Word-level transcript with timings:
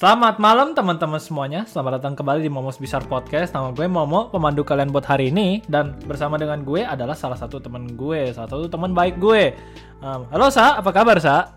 Selamat 0.00 0.40
malam 0.40 0.72
teman-teman 0.72 1.20
semuanya. 1.20 1.68
Selamat 1.68 2.00
datang 2.00 2.16
kembali 2.16 2.40
di 2.40 2.48
Momos 2.48 2.80
Besar 2.80 3.04
Podcast. 3.04 3.52
Nama 3.52 3.68
gue 3.68 3.84
Momo, 3.84 4.32
pemandu 4.32 4.64
kalian 4.64 4.88
buat 4.88 5.04
hari 5.04 5.28
ini. 5.28 5.60
Dan 5.68 5.92
bersama 6.08 6.40
dengan 6.40 6.64
gue 6.64 6.80
adalah 6.80 7.12
salah 7.12 7.36
satu 7.36 7.60
teman 7.60 7.84
gue, 8.00 8.32
salah 8.32 8.48
satu 8.48 8.64
teman 8.64 8.96
baik 8.96 9.20
gue. 9.20 9.52
Um, 10.00 10.24
halo 10.32 10.48
Sa, 10.48 10.80
apa 10.80 10.88
kabar 10.88 11.20
Sa? 11.20 11.52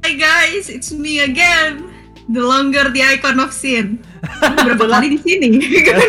Hi 0.00 0.16
guys, 0.16 0.72
it's 0.72 0.96
me 0.96 1.20
again. 1.20 1.99
The 2.28 2.42
longer 2.42 2.92
the 2.92 3.00
icon 3.00 3.40
of 3.40 3.50
sin. 3.54 4.02
Berapa 4.40 4.84
kali 4.84 5.16
di 5.16 5.18
sini? 5.18 5.48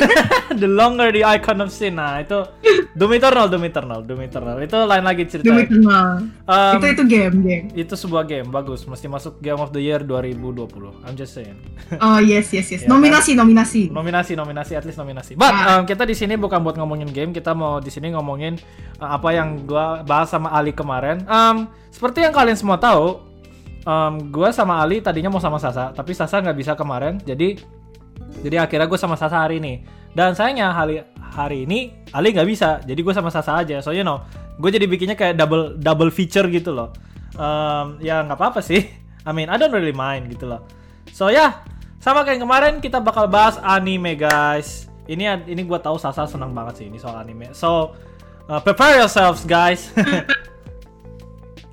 the 0.62 0.68
longer 0.68 1.16
the 1.16 1.24
icon 1.24 1.64
of 1.64 1.72
sin. 1.72 1.96
Nah, 1.96 2.20
itu 2.20 2.44
Doom 2.92 3.16
Eternal, 3.16 3.48
Doom 3.48 3.64
Eternal, 3.64 4.00
Doom 4.04 4.22
Eternal. 4.28 4.60
Itu 4.60 4.78
lain 4.84 5.04
lagi 5.08 5.24
cerita. 5.32 5.48
Doom 5.48 5.64
Eternal. 5.64 6.08
Um, 6.44 6.74
itu 6.76 6.86
itu 6.92 7.04
game, 7.08 7.36
game. 7.40 7.66
Itu 7.72 7.94
sebuah 7.96 8.28
game 8.28 8.52
bagus, 8.52 8.84
mesti 8.84 9.08
masuk 9.08 9.40
Game 9.40 9.58
of 9.58 9.72
the 9.72 9.80
Year 9.80 10.04
2020. 10.04 11.08
I'm 11.08 11.16
just 11.16 11.32
saying. 11.32 11.56
Oh, 12.04 12.20
yes, 12.20 12.52
yes, 12.52 12.68
yes. 12.68 12.82
Ya, 12.86 12.90
nominasi, 12.92 13.32
nominasi. 13.38 13.82
Nominasi, 13.94 14.34
nominasi, 14.36 14.74
at 14.76 14.84
least 14.84 15.00
nominasi. 15.00 15.38
But 15.40 15.54
Ah. 15.54 15.80
um, 15.80 15.88
kita 15.88 16.04
di 16.04 16.18
sini 16.18 16.36
bukan 16.36 16.60
buat 16.60 16.76
ngomongin 16.76 17.08
game, 17.14 17.32
kita 17.32 17.56
mau 17.56 17.78
di 17.80 17.88
sini 17.94 18.12
ngomongin 18.12 18.60
uh, 19.00 19.16
apa 19.16 19.30
yang 19.32 19.64
gua 19.64 20.02
bahas 20.04 20.28
sama 20.34 20.52
Ali 20.52 20.76
kemarin. 20.76 21.24
Um, 21.30 21.70
seperti 21.94 22.26
yang 22.26 22.34
kalian 22.36 22.58
semua 22.58 22.76
tahu, 22.76 23.31
um, 23.86 24.32
gua 24.34 24.50
sama 24.54 24.82
Ali 24.82 25.00
tadinya 25.00 25.30
mau 25.32 25.42
sama 25.42 25.58
Sasa, 25.62 25.94
tapi 25.94 26.14
Sasa 26.14 26.42
nggak 26.42 26.58
bisa 26.58 26.74
kemarin, 26.74 27.18
jadi 27.22 27.60
jadi 28.40 28.64
akhirnya 28.64 28.88
gue 28.88 29.00
sama 29.00 29.20
Sasa 29.20 29.44
hari 29.44 29.60
ini. 29.60 29.84
Dan 30.12 30.36
sayangnya 30.36 30.72
hari 30.72 31.04
hari 31.20 31.64
ini 31.68 31.92
Ali 32.16 32.32
nggak 32.32 32.48
bisa, 32.48 32.80
jadi 32.84 33.00
gue 33.00 33.14
sama 33.16 33.28
Sasa 33.28 33.60
aja. 33.60 33.84
So 33.84 33.92
you 33.92 34.08
know, 34.08 34.24
gue 34.60 34.70
jadi 34.72 34.88
bikinnya 34.88 35.20
kayak 35.20 35.36
double 35.36 35.76
double 35.76 36.12
feature 36.12 36.48
gitu 36.48 36.72
loh. 36.72 36.96
Um, 37.36 38.00
ya 38.00 38.24
nggak 38.24 38.40
apa-apa 38.40 38.64
sih. 38.64 38.88
I 39.28 39.32
mean, 39.36 39.52
I 39.52 39.60
don't 39.60 39.76
really 39.76 39.96
mind 39.96 40.32
gitu 40.34 40.50
loh. 40.50 40.66
So 41.12 41.30
ya, 41.30 41.62
sama 42.02 42.26
kayak 42.26 42.42
kemarin 42.42 42.74
kita 42.80 43.04
bakal 43.04 43.28
bahas 43.28 43.60
anime 43.62 44.16
guys. 44.16 44.88
Ini 45.06 45.46
ini 45.46 45.62
gue 45.68 45.80
tahu 45.80 46.00
Sasa 46.00 46.26
senang 46.26 46.56
banget 46.56 46.84
sih 46.84 46.86
ini 46.88 46.98
soal 46.98 47.20
anime. 47.20 47.52
So 47.52 47.94
uh, 48.48 48.62
prepare 48.64 49.04
yourselves 49.04 49.44
guys. 49.44 49.92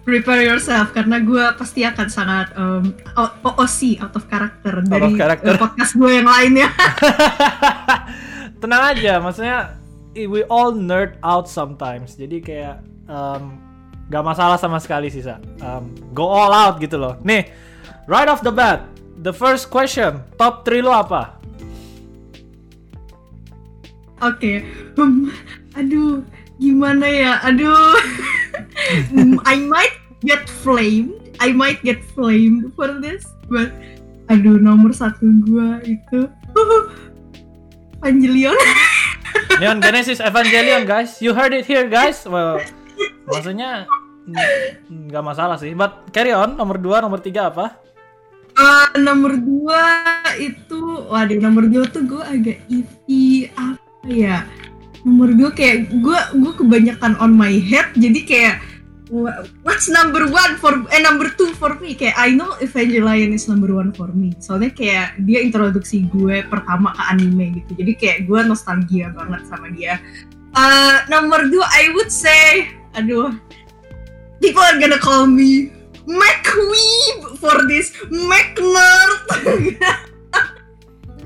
Prepare 0.09 0.41
yourself 0.41 0.97
karena 0.97 1.21
gue 1.21 1.45
pasti 1.61 1.85
akan 1.85 2.09
sangat 2.09 2.49
um, 2.57 2.97
OOC 3.45 4.01
out 4.01 4.17
of 4.17 4.25
character 4.33 4.81
dari 4.81 5.13
character. 5.13 5.53
uh, 5.53 5.61
podcast 5.61 5.93
gue 6.01 6.09
yang 6.17 6.25
lainnya. 6.25 6.73
Tenang 8.65 8.97
aja, 8.97 9.21
maksudnya 9.21 9.77
we 10.17 10.49
all 10.49 10.73
nerd 10.73 11.21
out 11.21 11.45
sometimes. 11.45 12.17
Jadi 12.17 12.41
kayak 12.41 12.81
um, 13.05 13.61
gak 14.09 14.25
masalah 14.25 14.57
sama 14.57 14.81
sekali 14.81 15.13
sih 15.13 15.21
Sa. 15.21 15.37
Um, 15.61 15.93
go 16.17 16.25
all 16.25 16.57
out 16.57 16.81
gitu 16.81 16.97
loh. 16.97 17.21
Nih, 17.21 17.53
right 18.09 18.33
off 18.33 18.41
the 18.41 18.49
bat, 18.49 18.89
the 19.21 19.37
first 19.37 19.69
question, 19.69 20.25
top 20.41 20.65
3 20.65 20.81
lo 20.81 20.93
apa? 21.05 21.37
Oke, 24.19 24.65
Hmm, 24.97 25.31
aduh, 25.79 26.25
gimana 26.59 27.07
ya? 27.07 27.33
Aduh, 27.45 27.95
I 29.47 29.63
might 29.63 29.95
get 30.25 30.49
flamed. 30.63 31.15
I 31.39 31.55
might 31.55 31.83
get 31.87 32.03
flamed 32.15 32.75
for 32.75 32.99
this, 32.99 33.31
but 33.47 33.71
aduh 34.29 34.59
nomor 34.59 34.91
satu 34.91 35.25
gua 35.47 35.79
itu 35.87 36.27
Evangelion. 37.99 38.55
Neon 39.61 39.83
Genesis 39.83 40.23
Evangelion 40.23 40.87
guys, 40.87 41.19
you 41.19 41.35
heard 41.35 41.51
it 41.51 41.67
here 41.67 41.91
guys. 41.91 42.23
Well, 42.23 42.63
maksudnya 43.27 43.91
nggak 44.87 45.25
masalah 45.25 45.59
sih. 45.59 45.75
But 45.75 46.15
carry 46.15 46.31
on, 46.31 46.55
nomor 46.55 46.79
2, 46.79 47.03
nomor 47.03 47.19
3 47.19 47.51
apa? 47.51 47.89
Eh, 48.59 48.89
nomor 48.99 49.39
dua 49.39 50.03
itu, 50.35 51.07
waduh 51.07 51.39
nomor 51.39 51.71
dua 51.71 51.87
tuh 51.87 52.03
gue 52.11 52.19
agak 52.19 52.59
iffy 52.67 53.47
apa 53.55 54.09
ya? 54.11 54.43
Nomor 55.07 55.31
dua 55.39 55.55
kayak 55.55 55.95
gue 55.95 56.21
gue 56.43 56.53
kebanyakan 56.59 57.15
on 57.23 57.39
my 57.39 57.55
head, 57.55 57.87
jadi 57.95 58.21
kayak 58.27 58.55
what's 59.65 59.89
number 59.89 60.29
one 60.29 60.57
for 60.61 60.85
eh 60.93 61.01
number 61.01 61.33
two 61.35 61.53
for 61.57 61.77
me? 61.81 61.97
Kayak 61.97 62.17
I 62.17 62.37
know 62.37 62.57
Evangelion 62.61 63.33
is 63.33 63.49
number 63.49 63.73
one 63.73 63.93
for 63.97 64.09
me. 64.13 64.37
Soalnya 64.41 64.73
kayak 64.73 65.17
dia 65.25 65.41
introduksi 65.41 66.09
gue 66.13 66.45
pertama 66.47 66.93
ke 66.93 67.03
anime 67.09 67.65
gitu. 67.65 67.71
Jadi 67.81 67.93
kayak 67.97 68.19
gue 68.29 68.41
nostalgia 68.45 69.13
banget 69.13 69.43
sama 69.49 69.73
dia. 69.73 69.97
Eh, 70.57 70.97
nomor 71.13 71.49
dua 71.49 71.67
I 71.69 71.93
would 71.93 72.13
say 72.13 72.73
aduh 72.97 73.37
people 74.41 74.65
are 74.65 74.81
gonna 74.81 75.01
call 75.01 75.29
me 75.29 75.73
McWeeb 76.09 77.37
for 77.37 77.69
this. 77.69 77.93
McNerd. 78.09 79.21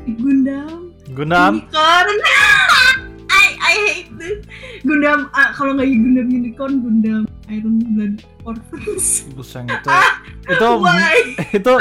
Gundam. 0.18 0.90
Gundam. 1.14 1.62
Unicorn 1.62 2.18
I 3.42 3.48
I 3.58 3.74
hate 3.90 4.10
this 4.14 4.38
Gundam 4.86 5.26
ah, 5.34 5.50
kalau 5.50 5.74
nggak 5.74 5.90
Gundam 5.90 6.28
Unicorn 6.30 6.74
Gundam 6.78 7.22
Iron 7.50 7.82
Blood 7.82 8.14
Orphans 8.46 9.06
Buseng 9.36 9.66
itu. 9.66 9.88
itu 10.46 10.68
Why? 10.78 11.18
itu 11.58 11.74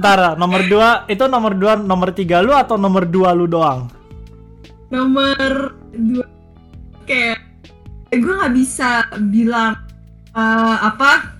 ntar 0.00 0.40
nomor 0.40 0.64
2 0.64 1.12
itu 1.12 1.24
nomor 1.28 1.52
2 1.52 1.84
nomor 1.84 2.08
3 2.16 2.46
lu 2.46 2.52
atau 2.56 2.80
nomor 2.80 3.04
2 3.04 3.38
lu 3.38 3.46
doang? 3.46 3.98
nomor 4.88 5.76
dua 5.92 6.24
kayak 7.04 7.40
gue 8.12 8.34
nggak 8.40 8.54
bisa 8.56 9.04
bilang 9.28 9.76
eh, 10.32 10.76
apa 10.80 11.36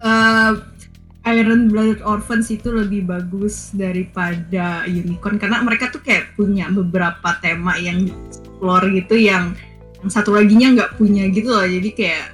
eh, 0.00 0.52
Iron 1.26 1.66
Blooded 1.66 2.06
Orphans 2.06 2.54
itu 2.54 2.70
lebih 2.70 3.10
bagus 3.10 3.74
daripada 3.74 4.86
Unicorn 4.86 5.42
karena 5.42 5.58
mereka 5.58 5.90
tuh 5.90 5.98
kayak 6.00 6.38
punya 6.38 6.70
beberapa 6.70 7.34
tema 7.42 7.74
yang 7.82 8.06
explore 8.56 8.88
gitu 8.88 9.20
yang 9.20 9.52
yang 10.00 10.08
satu 10.08 10.32
laginya 10.32 10.72
nggak 10.72 10.90
punya 10.96 11.28
gitu 11.28 11.52
loh. 11.52 11.68
Jadi 11.68 11.92
kayak 11.92 12.24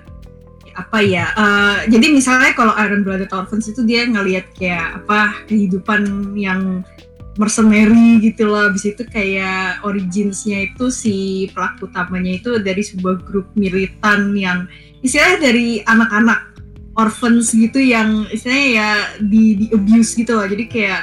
apa 0.73 1.05
ya 1.05 1.29
eh, 1.37 1.79
jadi 1.91 2.07
misalnya 2.15 2.55
kalau 2.57 2.73
Iron 2.79 3.03
Blooded 3.03 3.29
Orphans 3.35 3.69
itu 3.69 3.83
dia 3.85 4.09
ngelihat 4.09 4.49
kayak 4.57 5.03
apa 5.03 5.45
kehidupan 5.51 6.33
yang 6.39 6.87
mercenary 7.35 8.23
gitu 8.23 8.47
loh. 8.47 8.71
Habis 8.71 8.95
itu 8.95 9.03
kayak 9.11 9.83
originsnya 9.83 10.71
itu 10.71 10.95
si 10.95 11.49
pelaku 11.51 11.91
utamanya 11.91 12.39
itu 12.39 12.63
dari 12.63 12.87
sebuah 12.87 13.19
grup 13.27 13.51
militan 13.59 14.39
yang 14.39 14.71
istilahnya 15.03 15.51
dari 15.51 15.83
anak-anak 15.83 16.55
orphans 16.95 17.57
gitu 17.57 17.81
yang 17.81 18.29
istilahnya 18.29 18.69
ya 18.69 18.91
di, 19.19 19.59
di 19.59 19.67
abuse 19.75 20.15
gitu 20.15 20.39
loh. 20.39 20.47
Jadi 20.47 20.65
kayak 20.71 21.03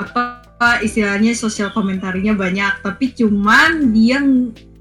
apa 0.00 0.39
istilahnya 0.84 1.32
sosial 1.32 1.72
komentarinya 1.72 2.36
banyak 2.36 2.84
tapi 2.84 3.16
cuman 3.16 3.96
dia 3.96 4.20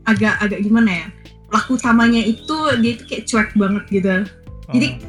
agak 0.04 0.36
agak 0.44 0.60
gimana 0.60 0.92
ya 0.92 1.08
pelaku 1.50 1.82
utamanya 1.82 2.22
itu 2.22 2.58
dia 2.78 2.92
itu 2.94 3.04
kayak 3.10 3.24
cuek 3.26 3.50
banget 3.58 3.84
gitu. 3.90 4.16
Jadi, 4.70 4.88
Hmm. 4.94 5.02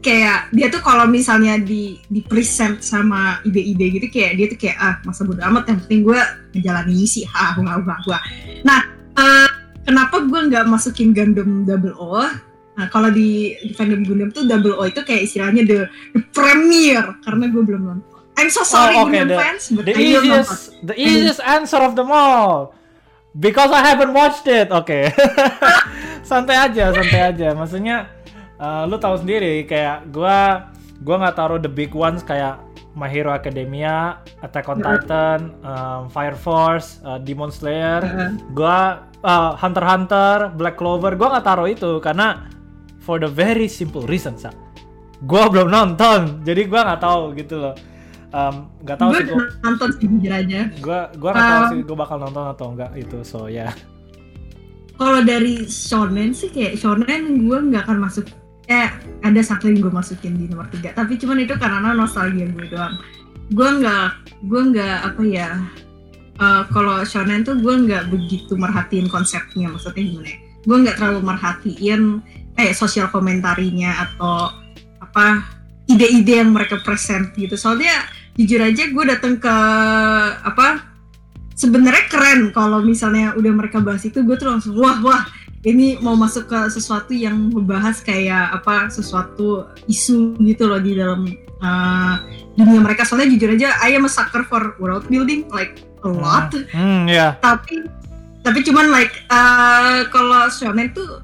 kayak 0.00 0.54
dia 0.54 0.70
tuh 0.70 0.80
kalau 0.86 1.04
misalnya 1.10 1.58
di 1.58 1.98
di 2.06 2.22
present 2.22 2.78
sama 2.78 3.42
ide-ide 3.42 3.98
gitu 3.98 4.06
kayak 4.06 4.32
dia 4.38 4.46
tuh 4.46 4.58
kayak 4.62 4.76
ah 4.78 4.94
masa 5.02 5.26
bodo 5.26 5.42
amat 5.42 5.66
yang 5.66 5.78
penting 5.84 6.00
gue 6.06 6.20
ngejalanin 6.54 6.94
misi 6.94 7.26
ah 7.34 7.58
gua 7.58 7.82
gua 7.82 7.98
gua. 8.06 8.18
Nah 8.62 8.80
eh, 9.18 9.50
kenapa 9.82 10.22
gue 10.24 10.40
nggak 10.46 10.64
masukin 10.70 11.10
Gundam 11.10 11.66
Double 11.66 11.92
O? 11.98 12.22
Nah 12.78 12.86
kalau 12.88 13.10
di, 13.12 13.58
di 13.60 13.74
fandom 13.74 14.06
Gundam 14.06 14.30
tuh 14.30 14.46
Double 14.46 14.78
O 14.78 14.86
itu 14.86 15.02
kayak 15.02 15.26
istilahnya 15.26 15.66
the, 15.66 15.78
the 16.14 16.22
premiere 16.32 17.18
karena 17.26 17.50
gue 17.50 17.62
belum 17.66 17.82
nonton 17.82 18.09
I'm 18.36 18.48
so 18.48 18.62
sorry 18.62 18.96
Oh, 18.96 19.06
okay, 19.06 19.24
the- 19.24 19.38
fans 19.38 19.64
but 19.70 19.84
the 19.86 19.94
I 19.94 20.00
easiest 20.00 20.54
the 20.82 20.96
easiest 20.96 21.40
answer 21.40 21.80
of 21.80 21.94
them 21.94 22.10
all. 22.10 22.74
Because 23.30 23.70
I 23.70 23.78
haven't 23.80 24.10
watched 24.10 24.50
it. 24.50 24.74
Oke. 24.74 25.06
santai 26.28 26.56
aja, 26.58 26.90
santai 26.90 27.20
aja. 27.30 27.54
Maksudnya 27.54 28.10
uh, 28.58 28.82
lu 28.90 28.98
tahu 28.98 29.22
sendiri 29.22 29.62
kayak 29.64 30.10
gua 30.10 30.66
gua 31.00 31.16
nggak 31.22 31.36
taruh 31.38 31.58
the 31.62 31.70
big 31.70 31.94
ones 31.94 32.26
kayak 32.26 32.58
My 32.90 33.06
Hero 33.06 33.30
Academia, 33.30 34.18
Attack 34.42 34.66
on 34.66 34.82
Titan, 34.82 35.54
um, 35.62 36.10
Fire 36.10 36.34
Force, 36.34 36.98
uh, 37.06 37.22
Demon 37.22 37.54
Slayer, 37.54 38.02
Heeh. 38.02 38.30
gua 38.50 39.06
uh, 39.22 39.54
Hunter 39.54 39.86
Hunter, 39.86 40.36
Black 40.58 40.74
Clover, 40.74 41.14
gua 41.14 41.38
nggak 41.38 41.46
taruh 41.46 41.70
itu 41.70 42.02
karena 42.02 42.50
for 42.98 43.22
the 43.22 43.30
very 43.30 43.70
simple 43.70 44.02
reason, 44.10 44.34
sa. 44.34 44.50
Gua 45.22 45.46
belum 45.46 45.70
nonton, 45.70 46.42
jadi 46.42 46.66
gua 46.66 46.82
nggak 46.82 47.00
tahu 47.00 47.22
gitu 47.38 47.62
loh. 47.62 47.74
Um, 48.30 48.70
nggak 48.86 48.96
tahu 49.02 49.10
gue 49.10 49.20
sih 49.20 49.26
gua, 49.34 49.46
nonton 49.66 49.88
sih 49.98 50.06
jujur 50.06 50.32
aja. 50.32 50.60
Gua 50.78 51.00
gua 51.18 51.30
nggak 51.34 51.48
tahu 51.50 51.62
Um, 51.62 51.70
sih 51.70 51.80
gua 51.82 51.96
bakal 51.98 52.16
nonton 52.22 52.44
atau 52.46 52.66
enggak 52.70 52.90
itu, 52.94 53.18
so 53.26 53.50
ya. 53.50 53.74
kalau 55.00 55.24
dari 55.24 55.64
shonen 55.64 56.36
sih 56.36 56.52
kayak 56.52 56.76
shonen 56.76 57.48
gue 57.48 57.58
nggak 57.72 57.88
akan 57.88 58.04
masuk. 58.04 58.28
Eh 58.68 58.92
ada 59.24 59.40
satu 59.40 59.72
yang 59.72 59.80
gue 59.80 59.88
masukin 59.88 60.36
di 60.36 60.44
nomor 60.44 60.68
tiga. 60.68 60.92
Tapi 60.92 61.16
cuman 61.16 61.40
itu 61.40 61.56
karena 61.56 61.96
nostalgia 61.96 62.44
gue 62.52 62.68
doang. 62.68 63.00
Gue 63.48 63.68
nggak 63.80 64.08
gue 64.44 64.62
nggak 64.76 64.96
apa 65.08 65.22
ya 65.24 65.56
eh, 66.36 66.62
kalau 66.68 67.00
shonen 67.08 67.48
tuh 67.48 67.56
gue 67.56 67.74
nggak 67.88 68.12
begitu 68.12 68.52
merhatiin 68.60 69.08
konsepnya 69.08 69.72
maksudnya 69.72 70.04
gimana 70.04 70.28
ya. 70.28 70.38
Gue 70.68 70.76
nggak 70.84 70.96
terlalu 71.00 71.20
merhatiin 71.24 72.02
kayak 72.60 72.76
sosial 72.76 73.08
komentarinya 73.08 74.04
atau 74.04 74.52
apa 75.00 75.48
ide-ide 75.88 76.44
yang 76.44 76.52
mereka 76.52 76.76
present 76.84 77.32
gitu. 77.40 77.56
Soalnya 77.56 78.04
jujur 78.38 78.60
aja 78.62 78.82
gue 78.90 79.04
datang 79.06 79.38
ke 79.38 79.56
apa 80.44 80.86
sebenarnya 81.54 82.04
keren 82.08 82.40
kalau 82.54 82.80
misalnya 82.80 83.36
udah 83.36 83.52
mereka 83.52 83.82
bahas 83.82 84.06
itu 84.06 84.22
gue 84.24 84.36
tuh 84.38 84.48
langsung 84.48 84.78
wah 84.78 84.96
wah 85.04 85.22
ini 85.60 86.00
mau 86.00 86.16
masuk 86.16 86.48
ke 86.48 86.58
sesuatu 86.72 87.12
yang 87.12 87.36
membahas 87.52 88.00
kayak 88.00 88.56
apa 88.56 88.88
sesuatu 88.88 89.68
isu 89.84 90.40
gitu 90.40 90.64
loh 90.64 90.80
di 90.80 90.96
dalam 90.96 91.28
uh, 91.60 92.16
dunia 92.56 92.80
mereka 92.80 93.04
soalnya 93.04 93.28
jujur 93.36 93.52
aja 93.52 93.76
I 93.84 93.92
am 93.92 94.08
a 94.08 94.10
sucker 94.12 94.48
for 94.48 94.72
world 94.80 95.04
building 95.12 95.44
like 95.52 95.84
a 96.00 96.08
lot 96.08 96.48
Hmm, 96.72 97.04
ya. 97.04 97.36
tapi 97.44 97.84
tapi 98.40 98.64
cuman 98.64 98.88
like 98.88 99.12
uh, 99.28 100.08
kalau 100.08 100.48
shonen 100.48 100.96
tuh 100.96 101.20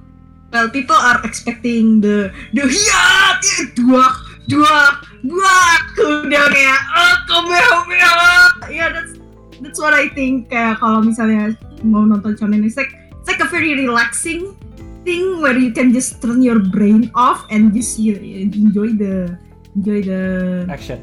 well 0.53 0.69
people 0.69 0.97
are 0.97 1.25
expecting 1.25 2.05
the 2.05 2.29
the 2.53 2.61
hiat 2.61 3.41
dua 3.73 4.05
dua 4.47 5.03
dua 5.27 5.57
udah 5.99 6.45
kayak 6.55 6.81
oh 6.95 7.15
kamehameha 7.27 8.31
yeah 8.71 8.89
that's 8.95 9.19
that's 9.59 9.79
what 9.83 9.95
I 9.95 10.07
think 10.15 10.51
kayak 10.51 10.79
kalau 10.79 11.03
misalnya 11.03 11.59
mau 11.83 12.07
nonton 12.07 12.39
shonen 12.39 12.63
it's 12.63 12.79
like 12.79 12.95
it's 13.11 13.29
like 13.29 13.43
a 13.43 13.51
very 13.51 13.75
relaxing 13.75 14.55
thing 15.03 15.43
where 15.43 15.59
you 15.59 15.75
can 15.75 15.91
just 15.91 16.23
turn 16.23 16.43
your 16.43 16.59
brain 16.59 17.11
off 17.15 17.47
and 17.51 17.75
just 17.75 17.99
you, 17.99 18.19
enjoy 18.19 18.95
the 18.95 19.35
enjoy 19.75 20.03
the 20.03 20.23
Action. 20.71 20.99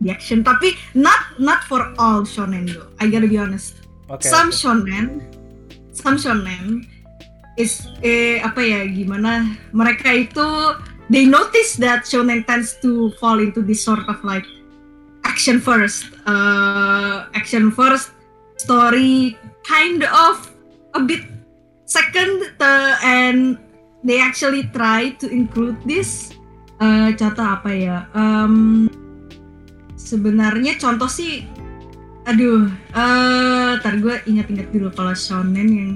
the 0.00 0.08
action 0.12 0.40
tapi 0.44 0.76
not 0.96 1.36
not 1.40 1.64
for 1.68 1.92
all 2.00 2.24
shonen 2.24 2.68
though 2.68 2.88
I 3.00 3.08
gotta 3.12 3.28
be 3.28 3.36
honest 3.36 3.84
Oke. 4.08 4.24
some 4.24 4.52
oke. 4.52 4.56
shonen 4.56 5.24
some 5.92 6.16
shonen 6.16 6.84
is 7.54 7.86
eh 8.02 8.42
apa 8.42 8.60
ya 8.60 8.80
gimana 8.90 9.54
mereka 9.70 10.10
itu 10.10 10.48
they 11.14 11.24
notice 11.30 11.78
that 11.78 12.02
shonen 12.02 12.42
tends 12.42 12.74
to 12.82 13.14
fall 13.22 13.38
into 13.38 13.62
this 13.62 13.86
sort 13.86 14.02
of 14.10 14.18
like 14.26 14.42
action 15.22 15.62
first 15.62 16.10
uh, 16.26 17.30
action 17.38 17.70
first 17.70 18.10
story 18.58 19.38
kind 19.62 20.02
of 20.02 20.50
a 20.98 21.00
bit 21.00 21.22
second 21.86 22.50
uh, 22.58 22.98
and 23.06 23.58
they 24.02 24.20
actually 24.20 24.68
try 24.74 25.14
to 25.16 25.30
include 25.30 25.78
this. 25.86 26.34
Uh, 26.82 27.14
contoh 27.14 27.46
apa 27.46 27.70
ya? 27.70 27.96
Um, 28.12 28.90
sebenarnya 29.94 30.76
contoh 30.76 31.08
sih 31.08 31.46
aduh 32.24 32.72
eh 32.96 33.72
tar 33.84 34.00
gue 34.00 34.16
ingat-ingat 34.24 34.72
dulu 34.72 34.88
kalau 34.96 35.12
shonen 35.12 35.68
yang 35.70 35.92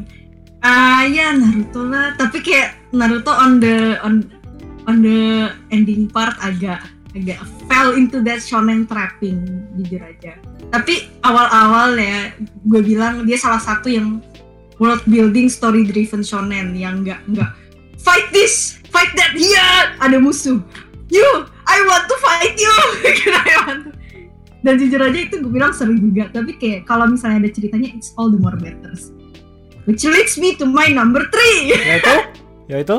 ah 0.63 1.03
ya 1.05 1.35
Naruto 1.35 1.83
lah. 1.85 2.15
Tapi 2.17 2.39
kayak 2.41 2.79
Naruto 2.95 3.35
on 3.35 3.61
the 3.61 3.99
on 4.01 4.38
on 4.89 5.05
the 5.05 5.53
ending 5.69 6.09
part 6.09 6.33
agak 6.41 6.81
agak 7.13 7.39
fell 7.69 7.93
into 7.93 8.25
that 8.25 8.41
shonen 8.41 8.89
trapping 8.89 9.45
jujur 9.77 10.01
aja. 10.01 10.41
Tapi 10.73 11.13
awal-awal 11.25 11.97
ya 12.01 12.33
gue 12.41 12.81
bilang 12.81 13.29
dia 13.29 13.37
salah 13.37 13.61
satu 13.61 13.93
yang 13.93 14.25
world 14.81 15.05
building 15.05 15.53
story 15.53 15.85
driven 15.85 16.25
shonen 16.25 16.73
yang 16.73 17.05
nggak 17.05 17.21
nggak 17.29 17.51
fight 18.01 18.29
this 18.33 18.81
fight 18.89 19.13
that 19.15 19.37
iya 19.37 19.93
ada 20.01 20.17
musuh. 20.17 20.59
You 21.09 21.29
I 21.69 21.79
want 21.85 22.05
to 22.09 22.17
fight 22.25 22.57
you. 22.57 22.77
I 23.45 23.55
want 23.69 23.81
to. 23.87 23.91
Dan 24.59 24.75
jujur 24.75 24.99
aja 24.99 25.19
itu 25.23 25.39
gue 25.39 25.53
bilang 25.53 25.71
seru 25.71 25.95
juga. 25.95 26.33
Tapi 26.35 26.59
kayak 26.59 26.89
kalau 26.89 27.07
misalnya 27.07 27.47
ada 27.47 27.51
ceritanya 27.53 27.95
it's 27.95 28.11
all 28.19 28.33
the 28.33 28.41
more 28.41 28.57
better 28.59 28.91
which 29.89 30.05
leads 30.05 30.37
me 30.37 30.53
to 30.61 30.69
my 30.69 30.93
number 30.93 31.25
three. 31.33 31.73
Yaitu? 31.73 32.15
Yaitu? 32.69 32.97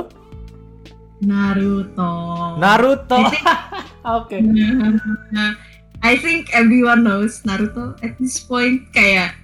Naruto. 1.19 2.11
Naruto. 2.55 3.19
Oke. 4.17 4.39
I 5.99 6.13
think 6.15 6.47
everyone 6.55 7.03
knows 7.03 7.43
Naruto. 7.43 7.99
At 7.99 8.15
this 8.19 8.39
point 8.39 8.87
kayak 8.95 9.35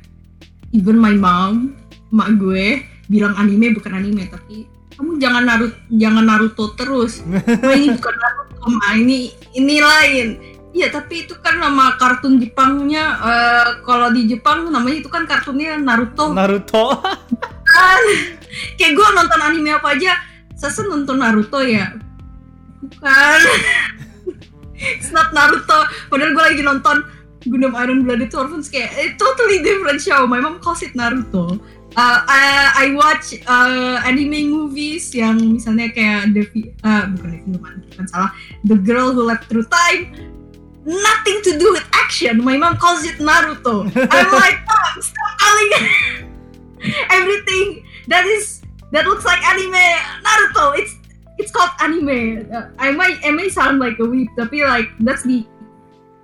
even 0.71 0.95
my 0.95 1.11
mom 1.15 1.75
mak 2.15 2.39
gue 2.39 2.79
bilang 3.11 3.35
anime 3.35 3.75
bukan 3.75 3.99
anime 3.99 4.23
tapi 4.31 4.63
kamu 4.95 5.19
jangan 5.19 5.43
Naruto 5.43 5.75
jangan 5.91 6.23
Naruto 6.23 6.65
terus. 6.79 7.19
Oh, 7.67 7.75
ini 7.75 7.91
bukan 7.91 8.15
Naruto 8.15 8.65
ma. 8.71 8.95
Ini 8.95 9.17
ini 9.59 9.75
lain. 9.83 10.27
Iya 10.75 10.91
tapi 10.91 11.23
itu 11.27 11.35
kan 11.39 11.59
nama 11.59 11.95
kartun 11.95 12.35
Jepangnya 12.39 13.03
eh, 13.19 13.67
kalau 13.83 14.11
di 14.11 14.27
Jepang 14.27 14.71
namanya 14.71 15.03
itu 15.03 15.11
kan 15.11 15.27
kartunnya 15.27 15.75
Naruto. 15.75 16.31
Naruto. 16.31 17.03
kan. 17.75 18.03
Kayak 18.79 18.95
gue 18.95 19.07
nonton 19.11 19.39
anime 19.43 19.75
apa 19.75 19.91
aja 19.91 20.34
Sasa 20.55 20.87
nonton 20.87 21.19
Naruto 21.19 21.59
ya. 21.61 21.99
Bukan. 22.79 23.39
It's 24.75 25.11
not 25.11 25.31
Naruto. 25.31 25.87
Padahal 26.11 26.31
gue 26.35 26.43
lagi 26.43 26.61
nonton 26.63 27.03
Gundam 27.45 27.77
Iron 27.77 28.03
Blooded 28.03 28.33
Orphans 28.33 28.67
kayak 28.73 28.89
eh, 28.97 29.13
totally 29.15 29.61
different 29.61 30.01
show. 30.01 30.25
My 30.25 30.41
mom 30.41 30.57
calls 30.59 30.81
it 30.81 30.97
Naruto. 30.97 31.61
Uh, 31.95 32.19
I, 32.27 32.43
I 32.75 32.85
watch 32.91 33.39
uh, 33.47 34.03
anime 34.03 34.51
movies 34.51 35.15
yang 35.15 35.39
misalnya 35.55 35.95
kayak 35.95 36.35
Devi, 36.35 36.75
uh, 36.83 37.07
bukan 37.07 37.29
Devi 37.39 37.47
bukan, 37.55 37.73
bukan 37.87 38.05
salah. 38.11 38.31
The 38.67 38.75
Girl 38.75 39.15
Who 39.15 39.23
Left 39.23 39.47
Through 39.47 39.69
Time. 39.71 40.11
Nothing 40.83 41.37
to 41.47 41.51
do 41.55 41.71
with 41.71 41.87
action. 41.95 42.43
My 42.43 42.59
mom 42.59 42.75
calls 42.81 43.07
it 43.07 43.17
Naruto. 43.21 43.87
I'm 43.95 44.29
like 44.33 44.59
mom 44.67 44.95
stop 44.99 45.31
calling 45.39 45.69
it 45.71 45.85
everything 47.15 47.87
that 48.11 48.27
is 48.27 48.64
that 48.91 49.05
looks 49.05 49.25
like 49.25 49.41
anime 49.45 49.81
Naruto. 50.21 50.77
It's 50.77 50.93
it's 51.37 51.51
called 51.51 51.71
anime. 51.81 52.47
Uh, 52.51 52.69
I 52.77 52.91
might 52.91 53.19
I 53.23 53.31
may 53.31 53.49
sound 53.49 53.79
like 53.79 53.97
a 53.99 54.05
weep, 54.05 54.29
tapi 54.37 54.63
like 54.63 54.89
that's 55.01 55.23
the 55.23 55.45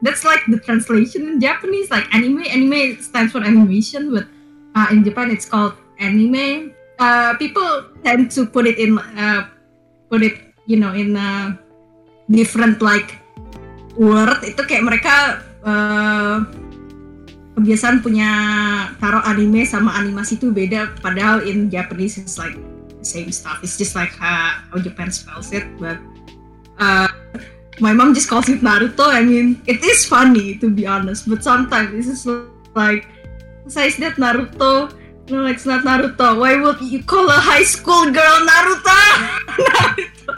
that's 0.02 0.26
like 0.26 0.42
the 0.50 0.60
translation 0.60 1.28
in 1.30 1.40
Japanese. 1.40 1.90
Like 1.90 2.10
anime, 2.14 2.46
anime 2.46 3.02
stands 3.02 3.32
for 3.32 3.42
animation, 3.44 4.14
but 4.14 4.26
uh, 4.76 4.88
in 4.92 5.04
Japan 5.04 5.32
it's 5.32 5.46
called 5.46 5.74
anime. 6.00 6.74
Uh, 7.02 7.34
people 7.38 7.66
tend 8.04 8.30
to 8.32 8.46
put 8.46 8.68
it 8.68 8.78
in 8.78 8.98
uh, 8.98 9.50
put 10.10 10.22
it 10.22 10.38
you 10.66 10.78
know 10.78 10.94
in 10.94 11.18
a 11.18 11.58
different 12.30 12.82
like 12.82 13.18
word. 13.98 14.42
Itu 14.46 14.64
kayak 14.64 14.84
mereka 14.86 15.16
uh, 15.66 16.46
kebiasaan 17.56 18.00
punya 18.00 18.30
taruh 18.98 19.22
anime 19.28 19.68
sama 19.68 19.92
animasi 20.00 20.40
itu 20.40 20.52
beda 20.52 20.96
padahal 21.04 21.44
in 21.44 21.68
Japanese 21.68 22.16
it's 22.18 22.40
like 22.40 22.56
the 23.00 23.06
same 23.06 23.30
stuff. 23.32 23.60
It's 23.60 23.76
just 23.76 23.96
like 23.98 24.14
how 24.16 24.64
Japan 24.80 25.12
spells 25.12 25.52
it 25.52 25.68
but 25.76 26.00
uh, 26.80 27.12
my 27.84 27.92
mom 27.92 28.16
just 28.16 28.32
calls 28.32 28.48
it 28.48 28.64
Naruto. 28.64 29.12
I 29.12 29.24
mean 29.24 29.60
it 29.68 29.84
is 29.84 30.08
funny 30.08 30.56
to 30.64 30.72
be 30.72 30.88
honest 30.88 31.28
but 31.28 31.44
sometimes 31.44 31.92
this 31.92 32.08
is 32.08 32.24
like 32.72 33.08
besides 33.68 34.00
that 34.00 34.16
Naruto 34.16 34.96
no 35.28 35.46
it's 35.48 35.68
not 35.68 35.84
Naruto. 35.84 36.40
Why 36.40 36.56
would 36.56 36.80
you 36.82 37.04
call 37.04 37.28
a 37.28 37.40
high 37.40 37.68
school 37.68 38.10
girl 38.12 38.38
Naruto? 38.48 38.96
Naruto. 39.60 40.34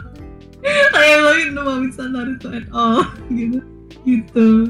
I 0.64 1.86
it's 1.86 1.98
not 1.98 2.10
Naruto 2.10 2.48
at 2.56 2.66
all. 2.74 3.06
Gitu 3.34 3.60
gitu 4.04 4.68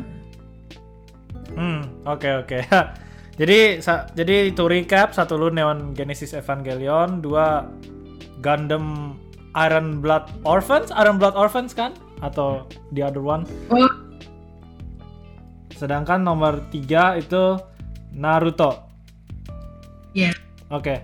Hmm, 1.55 1.81
oke 2.07 2.45
oke. 2.45 2.59
jadi 3.41 3.79
sa- 3.79 4.07
jadi 4.13 4.51
itu 4.51 4.67
recap 4.67 5.15
satu 5.15 5.39
lu 5.39 5.51
Neon 5.51 5.95
Genesis 5.95 6.35
Evangelion, 6.35 7.23
dua 7.23 7.67
Gundam 8.43 9.17
Iron 9.55 10.03
Blood 10.03 10.31
Orphans, 10.43 10.91
Iron 10.95 11.17
Blood 11.17 11.39
Orphans 11.39 11.73
kan? 11.73 11.95
Atau 12.23 12.67
the 12.95 13.03
other 13.03 13.23
one? 13.23 13.47
oh 13.71 13.87
Sedangkan 15.75 16.23
nomor 16.23 16.63
tiga 16.71 17.19
itu 17.19 17.59
Naruto. 18.15 18.87
Iya. 20.15 20.31
Oke. 20.71 21.03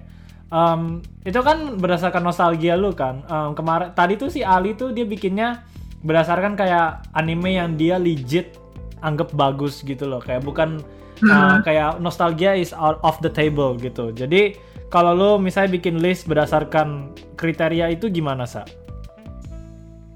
Em, 0.51 1.03
itu 1.27 1.39
kan 1.43 1.79
berdasarkan 1.79 2.23
nostalgia 2.23 2.79
lu 2.79 2.95
kan. 2.95 3.23
Em, 3.27 3.51
kemarin 3.59 3.91
tadi 3.95 4.15
tuh 4.15 4.31
si 4.31 4.47
Ali 4.47 4.79
tuh 4.79 4.95
dia 4.95 5.03
bikinnya 5.03 5.67
berdasarkan 6.07 6.55
kayak 6.55 7.11
anime 7.13 7.59
yang 7.59 7.75
dia 7.75 7.99
legit 7.99 8.60
anggap 9.01 9.33
bagus 9.35 9.83
gitu 9.85 10.09
loh. 10.09 10.21
Kayak 10.23 10.45
bukan 10.45 10.81
uh, 11.27 11.29
Hmm. 11.29 11.61
kayak 11.65 12.01
nostalgia 12.01 12.57
is 12.57 12.73
out 12.73 12.97
of 13.05 13.17
the 13.21 13.29
table 13.29 13.77
gitu. 13.77 14.13
Jadi 14.13 14.57
kalau 14.91 15.15
lu 15.15 15.31
misalnya 15.39 15.77
bikin 15.79 16.03
list 16.03 16.27
berdasarkan 16.27 17.15
kriteria 17.39 17.95
itu 17.95 18.11
gimana 18.11 18.43
sa? 18.49 18.67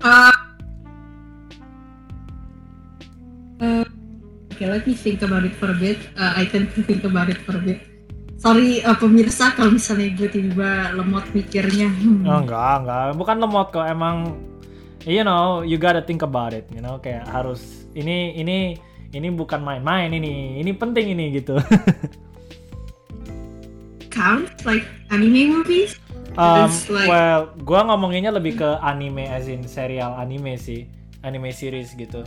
Uh, 0.05 0.35
uh, 3.62 3.87
okay, 4.53 4.67
let 4.69 4.85
me 4.85 4.93
think 4.93 5.23
about 5.25 5.47
it 5.47 5.55
for 5.57 5.73
a 5.73 5.79
bit. 5.79 5.97
Uh, 6.19 6.35
I 6.37 6.45
tend 6.50 6.75
to 6.76 6.83
think 6.85 7.07
about 7.07 7.31
it 7.33 7.41
for 7.45 7.57
a 7.57 7.62
bit. 7.62 7.81
Sorry 8.45 8.85
uh, 8.85 8.93
pemirsa 8.93 9.57
kalau 9.57 9.73
misalnya 9.73 10.12
gue 10.21 10.29
tiba 10.29 10.93
lemot 10.93 11.25
mikirnya. 11.33 11.88
Hmm. 11.88 12.29
Oh, 12.29 12.41
enggak, 12.45 12.85
enggak. 12.85 13.17
Bukan 13.17 13.37
lemot 13.41 13.67
kok. 13.73 13.87
Emang 13.88 14.37
you 15.05 15.23
know, 15.23 15.61
you 15.61 15.77
gotta 15.77 16.01
think 16.01 16.21
about 16.21 16.53
it, 16.53 16.65
you 16.69 16.81
know, 16.81 16.97
kayak 16.99 17.25
harus 17.27 17.61
ini 17.93 18.35
ini 18.35 18.59
ini 19.11 19.29
bukan 19.31 19.61
main-main 19.61 20.11
ini. 20.11 20.59
Ini 20.59 20.71
penting 20.75 21.13
ini 21.13 21.31
gitu. 21.35 21.57
Count 24.11 24.47
like 24.65 24.87
anime 25.11 25.51
movies? 25.53 25.99
Um, 26.35 26.71
like- 26.91 27.07
well, 27.07 27.55
gua 27.63 27.87
ngomonginnya 27.87 28.35
lebih 28.35 28.59
ke 28.59 28.71
anime 28.83 29.27
as 29.27 29.47
in 29.47 29.63
serial 29.65 30.15
anime 30.15 30.55
sih. 30.55 30.87
anime 31.25 31.49
series 31.57 31.97
gitu. 31.97 32.21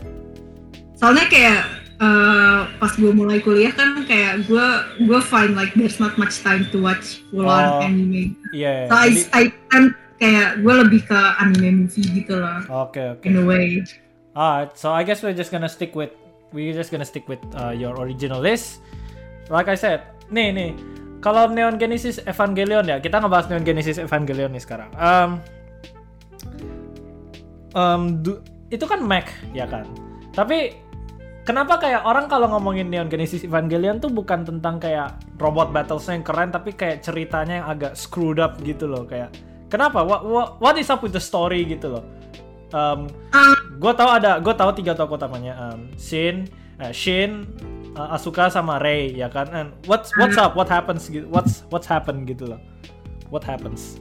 soalnya 0.98 1.30
kayak 1.30 1.62
eh, 2.02 2.60
pas 2.82 2.90
gue 2.98 3.14
mulai 3.14 3.38
kuliah 3.38 3.70
kan 3.70 4.02
kayak 4.10 4.50
gue 4.50 4.68
gue 5.06 5.20
find 5.22 5.54
like 5.54 5.70
there's 5.78 6.02
not 6.02 6.18
much 6.18 6.42
time 6.42 6.66
to 6.74 6.82
watch 6.82 7.22
full 7.30 7.46
Oh. 7.46 7.54
on 7.54 7.94
anime 7.94 8.34
Iya. 8.50 8.90
so 8.90 8.98
I, 8.98 9.14
jadi- 9.14 9.30
I 9.30 9.44
tend 9.70 9.94
kayak 10.18 10.62
gue 10.62 10.74
lebih 10.86 11.02
ke 11.06 11.20
anime 11.38 11.86
movie 11.86 12.06
gitu 12.22 12.38
loh 12.38 12.62
Oke 12.90 13.18
oke. 13.18 13.24
in 13.26 13.38
a 13.38 13.44
way 13.46 13.82
Alright, 14.38 14.78
so 14.78 14.94
I 14.94 15.02
guess 15.02 15.26
we're 15.26 15.34
just 15.34 15.50
gonna 15.50 15.66
stick 15.66 15.98
with 15.98 16.14
we're 16.54 16.70
just 16.70 16.94
gonna 16.94 17.10
stick 17.10 17.26
with 17.26 17.42
uh, 17.58 17.74
your 17.74 17.98
original 17.98 18.38
list. 18.38 18.86
Like 19.50 19.66
I 19.66 19.74
said, 19.74 20.06
nih 20.30 20.54
nih, 20.54 20.70
kalau 21.26 21.50
Neon 21.50 21.82
Genesis 21.82 22.22
Evangelion 22.22 22.86
ya, 22.86 23.02
kita 23.02 23.18
ngebahas 23.18 23.50
Neon 23.50 23.66
Genesis 23.66 23.98
Evangelion 23.98 24.54
nih 24.54 24.62
sekarang. 24.62 24.94
Um, 24.94 25.42
um, 27.74 28.02
du- 28.22 28.38
itu 28.70 28.86
kan 28.86 29.02
Mac 29.02 29.26
ya 29.58 29.66
kan, 29.66 29.90
tapi 30.38 30.78
kenapa 31.42 31.82
kayak 31.82 32.06
orang 32.06 32.30
kalau 32.30 32.46
ngomongin 32.52 32.94
Neon 32.94 33.10
Genesis 33.10 33.42
Evangelion 33.42 33.98
tuh 33.98 34.14
bukan 34.14 34.46
tentang 34.46 34.78
kayak 34.78 35.18
robot 35.42 35.74
battlesnya 35.74 36.20
yang 36.20 36.26
keren, 36.28 36.50
tapi 36.54 36.78
kayak 36.78 37.02
ceritanya 37.02 37.64
yang 37.64 37.68
agak 37.74 37.98
screwed 37.98 38.38
up 38.38 38.60
gitu 38.62 38.86
loh, 38.86 39.02
kayak 39.02 39.34
kenapa? 39.68 40.04
What, 40.04 40.22
what, 40.26 40.48
what 40.60 40.76
is 40.80 40.90
up 40.90 41.04
with 41.04 41.14
the 41.14 41.24
story 41.24 41.64
gitu 41.68 42.00
loh? 42.00 42.06
Um, 42.76 43.08
gue 43.80 43.94
tahu 43.96 44.10
ada 44.12 44.44
gue 44.44 44.52
tahu 44.52 44.72
tiga 44.76 44.92
tokoh 44.92 45.16
utamanya. 45.16 45.56
Um, 45.56 45.92
Shin 45.96 46.52
uh, 46.84 46.92
Shin 46.92 47.48
uh, 47.96 48.16
Asuka 48.16 48.52
sama 48.52 48.80
Rei 48.84 49.16
ya 49.16 49.32
kan? 49.32 49.48
And 49.56 49.72
what's 49.88 50.12
what's 50.20 50.36
up? 50.36 50.60
What 50.60 50.68
happens 50.68 51.08
what's 51.32 51.64
what's 51.72 51.88
happen 51.88 52.28
gitu 52.28 52.52
loh. 52.52 52.62
What 53.32 53.48
happens? 53.48 54.00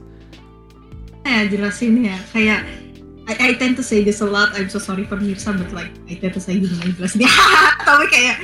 Ya 1.27 1.47
jelasin 1.47 2.07
ya 2.07 2.19
kayak 2.31 2.67
I, 3.27 3.35
I 3.35 3.51
tend 3.59 3.75
to 3.79 3.85
say 3.87 4.07
this 4.07 4.23
a 4.23 4.29
lot. 4.29 4.55
I'm 4.55 4.71
so 4.71 4.79
sorry 4.79 5.07
for 5.07 5.19
Mirsa 5.19 5.55
but 5.55 5.71
like 5.71 5.91
I 6.11 6.19
tend 6.19 6.35
to 6.35 6.43
say 6.43 6.59
lagi 6.59 6.95
jelasin 6.99 7.23
tapi 7.87 8.07
kayak 8.11 8.37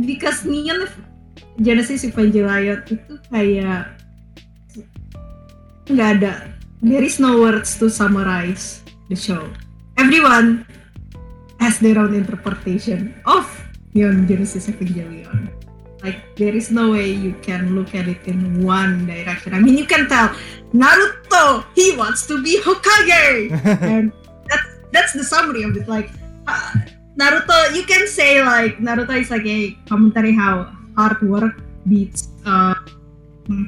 because 0.00 0.48
Neon 0.48 0.88
Genesis 1.60 2.08
Evangelion 2.08 2.80
itu 2.88 3.20
kayak 3.28 3.99
nggak 5.88 6.10
ada. 6.20 6.34
There 6.80 7.04
is 7.04 7.20
no 7.20 7.40
words 7.40 7.76
to 7.80 7.92
summarize 7.92 8.80
the 9.08 9.16
show. 9.16 9.48
Everyone 10.00 10.64
has 11.60 11.76
their 11.78 12.00
own 12.00 12.16
interpretation 12.16 13.12
of 13.28 13.44
Neon 13.92 14.24
Genesis 14.24 14.68
Evangelion. 14.72 15.52
Like 16.00 16.24
there 16.40 16.56
is 16.56 16.72
no 16.72 16.96
way 16.96 17.12
you 17.12 17.36
can 17.44 17.76
look 17.76 17.92
at 17.92 18.08
it 18.08 18.24
in 18.24 18.64
one 18.64 19.04
direction. 19.04 19.52
I 19.52 19.60
mean 19.60 19.76
you 19.76 19.84
can 19.84 20.08
tell 20.08 20.32
Naruto, 20.72 21.68
he 21.76 21.92
wants 21.96 22.24
to 22.32 22.40
be 22.40 22.56
Hokage, 22.64 23.52
and 23.84 24.12
that's 24.48 24.68
that's 24.92 25.12
the 25.12 25.24
summary 25.24 25.62
of 25.68 25.76
it. 25.76 25.84
Like 25.84 26.08
uh, 26.48 26.72
Naruto, 27.20 27.76
you 27.76 27.84
can 27.84 28.08
say 28.08 28.40
like 28.40 28.80
Naruto 28.80 29.12
is 29.20 29.28
like 29.28 29.44
a 29.44 29.76
commentary 29.84 30.32
how 30.32 30.72
hard 30.96 31.20
work 31.28 31.60
beats 31.84 32.32
uh, 32.46 32.72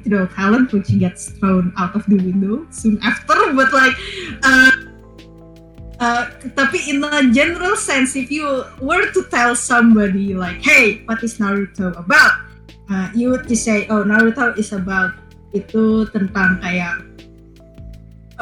know 0.06 0.26
talent, 0.26 0.72
which 0.72 0.88
gets 0.98 1.30
thrown 1.38 1.72
out 1.78 1.94
of 1.94 2.06
the 2.06 2.16
window 2.16 2.66
soon 2.70 2.98
after. 3.02 3.34
But 3.58 3.72
like, 3.72 3.96
uh, 4.42 4.72
uh, 6.00 6.24
tapi 6.54 6.78
in 6.90 7.04
a 7.04 7.30
general 7.30 7.76
sense, 7.76 8.14
if 8.16 8.30
you 8.30 8.64
were 8.80 9.10
to 9.12 9.20
tell 9.30 9.54
somebody 9.54 10.34
like, 10.34 10.62
"Hey, 10.62 11.02
what 11.06 11.22
is 11.22 11.38
Naruto 11.38 11.94
about?" 11.98 12.34
Uh, 12.90 13.08
you 13.14 13.30
would 13.32 13.46
just 13.48 13.64
say, 13.64 13.86
"Oh, 13.90 14.02
Naruto 14.04 14.54
is 14.58 14.74
about 14.74 15.14
itu 15.52 16.08
tentang 16.10 16.58
kayak 16.64 17.12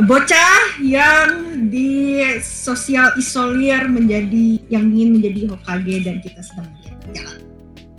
bocah 0.01 0.81
yang 0.81 1.29
di 1.69 2.25
sosial 2.41 3.13
isolir 3.21 3.85
menjadi 3.91 4.63
yang 4.73 4.89
ingin 4.89 5.21
menjadi 5.21 5.41
Hokage 5.53 5.97
dan 6.07 6.17
kita 6.25 6.41
sedang 6.41 6.69
melihat 6.73 6.99
jalan. 7.13 7.41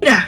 Udah, 0.01 0.24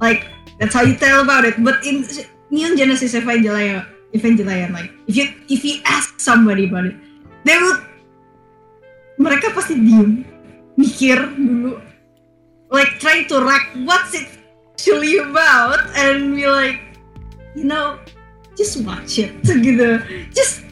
like 0.00 0.24
that's 0.56 0.72
how 0.72 0.80
you 0.80 0.96
tell 0.96 1.20
about 1.20 1.44
it. 1.44 1.60
But 1.60 1.84
in 1.84 2.08
Neon 2.50 2.74
Genesis 2.74 3.14
Evangelion, 3.14 3.86
Evangelion, 4.10 4.74
like 4.74 4.90
if 5.06 5.14
you 5.14 5.26
if 5.46 5.62
you 5.62 5.78
ask 5.86 6.18
somebody 6.18 6.66
about 6.66 6.86
it, 6.86 6.96
they 7.46 7.54
will 7.56 7.78
mereka 9.22 9.54
pasti 9.54 9.78
diem, 9.78 10.26
mikir 10.74 11.30
dulu, 11.38 11.78
like 12.74 12.98
trying 12.98 13.28
to 13.30 13.38
rack 13.44 13.70
what's 13.86 14.16
it 14.16 14.26
actually 14.74 15.20
about, 15.20 15.78
and 15.94 16.34
be 16.34 16.48
like, 16.48 16.80
you 17.52 17.68
know, 17.68 18.00
just 18.56 18.80
watch 18.82 19.20
it 19.20 19.36
gitu. 19.66 20.00
Just 20.32 20.64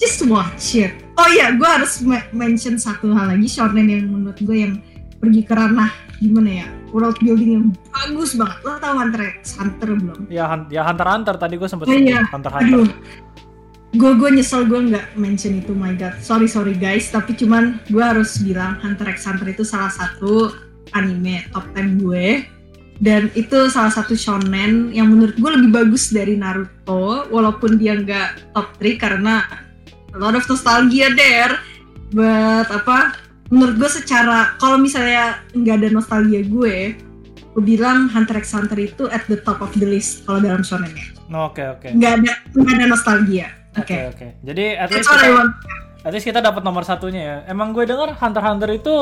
just 0.00 0.24
watch 0.26 0.74
it. 0.74 0.96
Oh 1.20 1.28
iya 1.28 1.52
gue 1.52 1.68
harus 1.68 2.00
me- 2.00 2.32
mention 2.32 2.80
satu 2.80 3.12
hal 3.12 3.36
lagi 3.36 3.44
shonen 3.44 3.86
yang 3.86 4.08
menurut 4.08 4.40
gue 4.40 4.56
yang 4.56 4.80
pergi 5.20 5.44
ke 5.44 5.52
ranah 5.52 5.92
gimana 6.16 6.64
ya 6.64 6.68
world 6.90 7.18
building 7.18 7.50
yang 7.50 7.64
bagus 7.90 8.34
banget. 8.34 8.58
Lo 8.62 8.76
tau 8.76 8.94
Hunter 8.94 9.22
x 9.38 9.56
Hunter 9.56 9.88
belum? 9.94 10.20
Ya 10.28 10.44
Han- 10.46 10.68
ya 10.68 10.82
Hunter 10.84 11.06
Hunter 11.06 11.34
tadi 11.34 11.54
gue 11.56 11.68
sempet 11.68 11.86
Oh, 11.86 11.94
sebut 11.94 12.06
iya. 12.06 12.22
Hunter 12.28 12.52
Hunter. 12.52 12.78
Aduh. 12.82 12.90
Gue 13.90 14.12
gue 14.14 14.30
nyesel 14.30 14.70
gue 14.70 14.80
nggak 14.86 15.18
mention 15.18 15.58
itu 15.58 15.74
my 15.74 15.94
god. 15.94 16.14
Sorry 16.22 16.46
sorry 16.46 16.74
guys. 16.74 17.10
Tapi 17.10 17.34
cuman 17.34 17.82
gue 17.86 18.02
harus 18.02 18.38
bilang 18.38 18.78
Hunter 18.78 19.10
x 19.10 19.26
Hunter 19.26 19.50
itu 19.50 19.66
salah 19.66 19.90
satu 19.90 20.54
anime 20.94 21.42
top 21.50 21.66
10 21.74 21.98
gue. 21.98 22.46
Dan 23.00 23.32
itu 23.32 23.72
salah 23.72 23.88
satu 23.88 24.12
shonen 24.12 24.92
yang 24.92 25.08
menurut 25.08 25.34
gue 25.34 25.50
lebih 25.56 25.72
bagus 25.72 26.12
dari 26.12 26.36
Naruto 26.36 27.24
walaupun 27.32 27.80
dia 27.80 27.96
nggak 27.96 28.52
top 28.52 28.76
3 28.76 29.00
karena 29.00 29.42
a 30.12 30.18
lot 30.20 30.36
of 30.36 30.44
nostalgia 30.46 31.08
there. 31.16 31.58
But 32.10 32.68
apa 32.68 33.16
menurut 33.50 33.76
gue 33.82 33.90
secara 33.90 34.54
kalau 34.62 34.78
misalnya 34.78 35.42
nggak 35.52 35.76
ada 35.82 35.88
nostalgia 35.90 36.40
gue 36.46 36.94
gue 37.50 37.62
bilang 37.66 38.06
Hunter 38.06 38.38
x 38.38 38.54
Hunter 38.54 38.78
itu 38.78 39.10
at 39.10 39.26
the 39.26 39.34
top 39.42 39.58
of 39.58 39.74
the 39.74 39.86
list 39.86 40.22
kalau 40.22 40.38
dalam 40.38 40.62
shonen 40.62 40.94
ya. 40.94 41.06
No, 41.26 41.50
oke 41.50 41.58
oke. 41.58 41.90
Nggak 41.90 42.22
ada 42.22 42.32
nggak 42.54 42.74
ada 42.78 42.86
nostalgia. 42.86 43.48
Oke 43.74 44.06
oke. 44.06 44.14
oke. 44.14 44.26
Jadi 44.46 44.64
at 44.78 44.88
least 44.94 45.10
that's 45.10 45.26
kita, 45.26 45.42
at 46.06 46.12
least 46.14 46.26
kita 46.30 46.38
dapat 46.38 46.62
nomor 46.62 46.86
satunya 46.86 47.22
ya. 47.26 47.36
Emang 47.50 47.74
gue 47.74 47.82
dengar 47.82 48.14
Hunter 48.14 48.38
x 48.38 48.46
Hunter 48.46 48.70
itu 48.70 48.94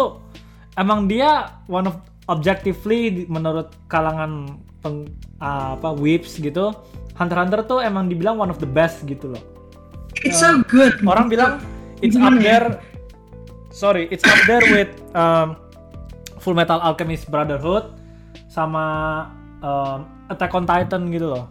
emang 0.80 1.04
dia 1.04 1.60
one 1.68 1.92
of 1.92 2.00
objectively 2.32 3.28
menurut 3.28 3.72
kalangan 3.92 4.60
peng, 4.80 5.12
ah, 5.44 5.76
apa 5.76 5.92
whips 5.92 6.40
gitu 6.40 6.72
Hunter 7.20 7.36
x 7.36 7.40
Hunter 7.44 7.60
tuh 7.68 7.84
emang 7.84 8.08
dibilang 8.08 8.40
one 8.40 8.48
of 8.48 8.56
the 8.56 8.68
best 8.68 9.04
gitu 9.04 9.36
loh. 9.36 9.44
It's 10.24 10.40
so 10.40 10.64
good. 10.72 11.04
Orang 11.04 11.28
bilang 11.28 11.60
it's 12.00 12.16
up 12.16 12.32
ya? 12.40 12.64
there 12.64 12.68
sorry 13.78 14.10
it's 14.10 14.26
up 14.26 14.42
there 14.50 14.66
with 14.74 14.90
um, 15.14 15.54
Full 16.42 16.58
Metal 16.58 16.82
Alchemist 16.82 17.30
Brotherhood 17.30 17.94
sama 18.50 19.30
um, 19.62 20.10
Attack 20.26 20.50
on 20.58 20.66
Titan 20.66 21.14
gitu 21.14 21.30
loh. 21.30 21.46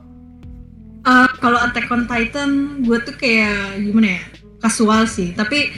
Uh, 1.07 1.31
kalau 1.39 1.55
Attack 1.63 1.87
on 1.87 2.03
Titan 2.03 2.83
gue 2.83 2.99
tuh 2.99 3.15
kayak 3.15 3.79
gimana 3.79 4.19
ya? 4.19 4.23
Kasual 4.59 5.07
sih 5.07 5.31
tapi 5.31 5.71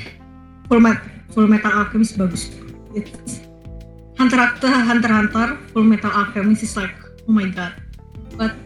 Full, 0.65 0.81
Met- 0.81 1.05
Full 1.37 1.45
Metal 1.45 1.69
Alchemist 1.69 2.17
bagus. 2.17 2.49
Hunter 4.17 4.41
Hunter 4.41 4.73
x 4.73 5.05
Hunter 5.05 5.47
Full 5.71 5.85
Metal 5.85 6.09
Alchemist 6.09 6.65
is 6.65 6.73
like 6.73 6.97
oh 7.29 7.33
my 7.33 7.45
god. 7.53 7.77
What 8.41 8.57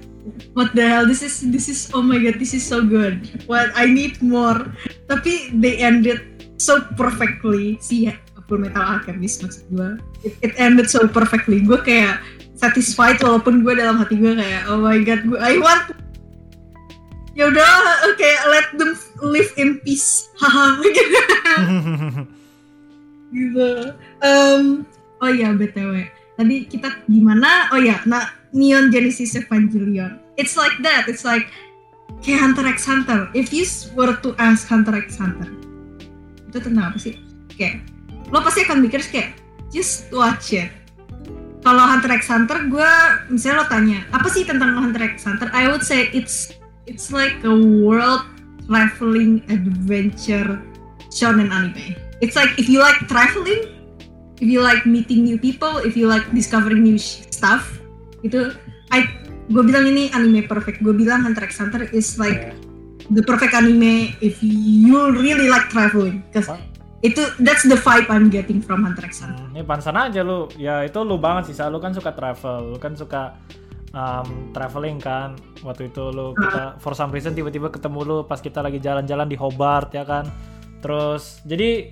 what 0.55 0.71
the 0.71 0.87
hell? 0.87 1.03
This 1.03 1.19
is 1.19 1.43
this 1.51 1.67
is 1.67 1.91
oh 1.91 1.99
my 1.99 2.15
god 2.15 2.39
this 2.39 2.55
is 2.55 2.63
so 2.63 2.79
good. 2.79 3.27
What 3.45 3.75
I 3.75 3.91
need 3.91 4.23
more. 4.23 4.71
Tapi 5.11 5.51
they 5.51 5.83
ended 5.83 6.32
so 6.63 6.79
perfectly 6.95 7.75
sih 7.83 8.07
ya 8.11 8.15
Full 8.51 8.59
Metal 8.59 8.83
Alchemist 8.83 9.39
maksud 9.41 9.63
gue 9.71 9.89
it, 10.27 10.35
it 10.43 10.53
ended 10.59 10.91
so 10.91 11.07
perfectly. 11.07 11.63
Gue 11.63 11.79
kayak 11.79 12.19
satisfied 12.59 13.19
walaupun 13.23 13.63
gue 13.63 13.73
dalam 13.75 13.99
hati 13.99 14.19
gue 14.19 14.35
kayak 14.35 14.67
oh 14.67 14.79
my 14.79 14.99
god 15.03 15.23
gue 15.25 15.39
I 15.39 15.59
want 15.59 15.95
ya 17.33 17.49
udah 17.49 17.67
oke 18.13 18.29
let 18.51 18.67
them 18.75 18.93
live 19.23 19.51
in 19.57 19.79
peace. 19.81 20.29
Haha. 20.39 20.79
Gitu. 23.33 23.69
Em, 24.21 24.85
oh 25.17 25.31
iya 25.33 25.49
btw 25.57 26.05
tadi 26.37 26.69
kita 26.69 27.01
gimana? 27.09 27.73
Oh 27.73 27.81
ya 27.81 27.97
nah 28.05 28.29
Neon 28.53 28.93
Genesis 28.93 29.33
Evangelion. 29.33 30.21
It's 30.37 30.53
like 30.53 30.77
that. 30.85 31.09
It's 31.09 31.25
like 31.25 31.49
kayak 32.21 32.45
Hunter 32.45 32.69
x 32.69 32.85
Hunter. 32.85 33.33
If 33.33 33.49
you 33.49 33.65
were 33.97 34.13
to 34.21 34.37
ask 34.37 34.69
Hunter 34.69 34.93
x 34.93 35.17
Hunter 35.17 35.62
itu 36.53 36.61
tentang 36.61 36.93
apa 36.93 36.97
sih 37.01 37.17
kayak 37.57 37.81
lo 38.29 38.45
pasti 38.45 38.61
akan 38.69 38.85
mikir 38.85 39.01
kayak 39.09 39.33
just 39.73 40.05
watch 40.13 40.53
it 40.53 40.69
kalau 41.65 41.81
Hunter 41.81 42.13
x 42.13 42.29
Hunter 42.29 42.69
gue 42.69 42.91
misalnya 43.33 43.65
lo 43.65 43.65
tanya 43.65 43.99
apa 44.13 44.29
sih 44.29 44.45
tentang 44.45 44.77
Hunter 44.77 45.01
x 45.01 45.25
Hunter 45.25 45.49
I 45.49 45.65
would 45.65 45.81
say 45.81 46.13
it's 46.13 46.53
it's 46.85 47.09
like 47.09 47.41
a 47.41 47.55
world 47.81 48.21
traveling 48.67 49.43
adventure 49.51 50.59
shonen 51.11 51.51
anime. 51.51 51.95
It's 52.19 52.35
like 52.35 52.55
if 52.57 52.67
you 52.67 52.79
like 52.79 52.97
traveling, 53.07 53.69
if 54.39 54.47
you 54.47 54.63
like 54.63 54.85
meeting 54.85 55.23
new 55.23 55.37
people, 55.37 55.83
if 55.83 55.95
you 55.95 56.07
like 56.07 56.23
discovering 56.31 56.83
new 56.83 56.97
stuff, 56.97 57.79
itu 58.23 58.55
I 58.89 59.05
gue 59.51 59.63
bilang 59.63 59.85
ini 59.87 60.09
anime 60.15 60.47
perfect. 60.47 60.81
Gue 60.81 60.95
bilang 60.95 61.27
Hunter 61.27 61.43
x 61.45 61.59
Hunter 61.59 61.85
is 61.91 62.15
like 62.15 62.55
the 63.11 63.23
perfect 63.23 63.51
anime 63.51 64.15
if 64.23 64.39
you 64.39 65.11
really 65.11 65.51
like 65.51 65.67
traveling. 65.67 66.23
Cause 66.31 66.47
Huh? 66.47 66.59
itu 67.03 67.19
that's 67.43 67.67
the 67.67 67.75
vibe 67.75 68.07
I'm 68.07 68.31
getting 68.31 68.63
from 68.63 68.87
Hunter 68.87 69.03
x 69.03 69.19
Hunter. 69.19 69.35
Hmm, 69.35 69.51
ini 69.51 69.63
pansan 69.67 69.99
aja 69.99 70.23
lu. 70.23 70.47
Ya 70.55 70.87
itu 70.87 70.95
lu 71.03 71.19
banget 71.19 71.51
sih, 71.51 71.55
lu 71.67 71.83
kan 71.83 71.91
suka 71.91 72.15
travel, 72.15 72.71
lu 72.71 72.79
kan 72.79 72.95
suka 72.95 73.35
um, 73.91 74.55
traveling 74.55 75.03
kan. 75.03 75.35
Waktu 75.67 75.91
itu 75.91 76.03
lu 76.15 76.31
kita 76.31 76.79
for 76.79 76.95
some 76.95 77.11
reason 77.11 77.35
tiba-tiba 77.35 77.67
ketemu 77.67 77.99
lu 78.07 78.17
pas 78.23 78.39
kita 78.39 78.63
lagi 78.63 78.79
jalan-jalan 78.79 79.27
di 79.27 79.35
Hobart 79.35 79.91
ya 79.91 80.07
kan. 80.07 80.31
Terus 80.79 81.43
jadi 81.43 81.91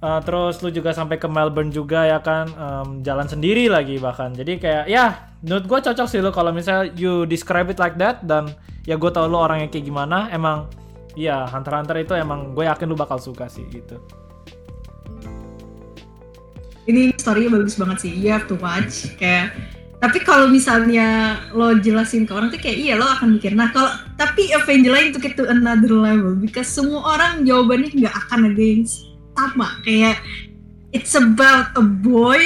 uh, 0.00 0.20
terus 0.24 0.64
lu 0.64 0.72
juga 0.72 0.96
sampai 0.96 1.20
ke 1.20 1.28
Melbourne 1.28 1.68
juga 1.68 2.08
ya 2.08 2.24
kan, 2.24 2.48
um, 2.56 2.88
jalan 3.04 3.28
sendiri 3.28 3.68
lagi 3.68 4.00
bahkan. 4.00 4.32
Jadi 4.32 4.56
kayak 4.56 4.88
ya 4.88 5.29
menurut 5.40 5.64
gue 5.64 5.78
cocok 5.90 6.06
sih 6.06 6.20
lu 6.20 6.32
kalau 6.32 6.52
misalnya 6.52 6.92
you 6.96 7.24
describe 7.24 7.72
it 7.72 7.80
like 7.80 7.96
that 7.96 8.20
dan 8.24 8.52
ya 8.84 9.00
gue 9.00 9.10
tau 9.12 9.24
lu 9.28 9.40
orangnya 9.40 9.72
kayak 9.72 9.88
gimana. 9.88 10.28
Emang 10.32 10.68
Iya, 11.18 11.46
Hunter 11.50 11.74
Hunter 11.74 11.96
itu 11.98 12.14
emang 12.14 12.54
gue 12.54 12.66
yakin 12.66 12.86
lu 12.86 12.94
bakal 12.94 13.18
suka 13.18 13.50
sih 13.50 13.66
gitu. 13.70 13.98
Ini 16.86 17.14
story 17.18 17.50
bagus 17.50 17.78
banget 17.78 18.08
sih, 18.08 18.12
you 18.14 18.30
have 18.30 18.46
to 18.46 18.54
watch. 18.58 19.10
Kayak 19.18 19.54
tapi 20.00 20.16
kalau 20.24 20.48
misalnya 20.48 21.36
lo 21.52 21.76
jelasin 21.76 22.24
ke 22.24 22.32
orang 22.32 22.48
tuh 22.48 22.56
kayak 22.56 22.78
iya 22.78 22.94
lo 22.96 23.04
akan 23.04 23.36
mikir. 23.36 23.52
Nah 23.52 23.68
kalau 23.74 23.90
tapi 24.16 24.48
Evangeline 24.54 25.12
took 25.12 25.26
it 25.26 25.36
to 25.36 25.44
another 25.50 25.92
level 25.92 26.34
because 26.38 26.70
semua 26.70 27.04
orang 27.18 27.44
jawabannya 27.44 27.90
nggak 27.90 28.14
akan 28.26 28.54
ada 28.54 28.62
yang 28.62 28.82
sama. 29.36 29.68
Kayak 29.84 30.18
it's 30.96 31.12
about 31.12 31.74
a 31.76 31.84
boy 31.84 32.40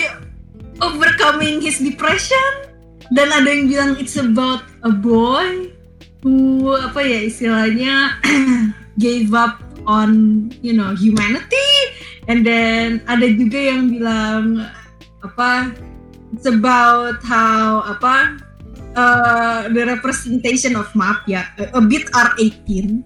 overcoming 0.82 1.62
his 1.62 1.78
depression 1.78 2.74
dan 3.14 3.30
ada 3.30 3.47
yang 3.47 3.71
bilang 3.71 3.90
it's 4.02 4.18
about 4.18 4.66
a 4.83 4.90
boy 4.90 5.71
who 6.26 6.75
apa 6.75 6.99
ya 6.99 7.21
istilahnya 7.30 8.18
gave 9.04 9.30
up 9.30 9.62
on 9.87 10.50
you 10.61 10.75
know 10.75 10.92
humanity. 10.99 11.71
And 12.26 12.42
then 12.42 13.04
ada 13.06 13.30
juga 13.30 13.59
yang 13.71 13.94
bilang 13.94 14.66
apa 15.23 15.71
it's 16.35 16.49
about 16.50 17.23
how 17.23 17.87
apa 17.87 18.42
uh, 18.99 19.71
the 19.71 19.87
representation 19.87 20.75
of 20.75 20.90
maaf 20.99 21.23
ya 21.30 21.47
a, 21.61 21.78
a 21.78 21.83
bit 21.85 22.11
R18 22.11 23.04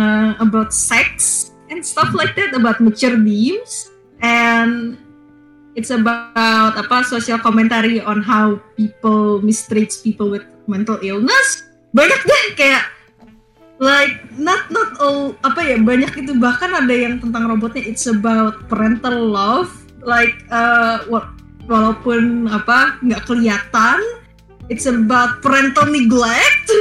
uh, 0.00 0.34
about 0.42 0.74
sex 0.74 1.50
and 1.70 1.84
stuff 1.84 2.10
like 2.16 2.34
that 2.34 2.56
about 2.56 2.82
mature 2.82 3.14
themes 3.20 3.92
and 4.24 4.98
it's 5.74 5.90
about 5.90 6.78
apa 6.78 7.02
social 7.06 7.38
commentary 7.38 7.98
on 8.02 8.22
how 8.22 8.58
people 8.78 9.42
mistreats 9.42 10.00
people 10.00 10.30
with 10.30 10.46
mental 10.70 10.98
illness. 11.02 11.66
Banyak 11.94 12.20
deh 12.26 12.44
kayak 12.58 12.84
like 13.82 14.22
not 14.38 14.70
not 14.70 14.94
all 15.02 15.34
apa 15.42 15.60
ya 15.62 15.76
banyak 15.78 16.10
itu. 16.14 16.32
Bahkan 16.38 16.70
ada 16.74 16.94
yang 16.94 17.18
tentang 17.22 17.50
robotnya 17.50 17.82
it's 17.82 18.06
about 18.06 18.66
parental 18.70 19.14
love. 19.14 19.70
Like 20.04 20.36
uh, 20.52 21.06
walaupun 21.66 22.50
apa 22.50 23.00
nggak 23.02 23.24
kelihatan 23.26 23.98
it's 24.70 24.86
about 24.86 25.42
parental 25.42 25.86
neglect. 25.90 26.66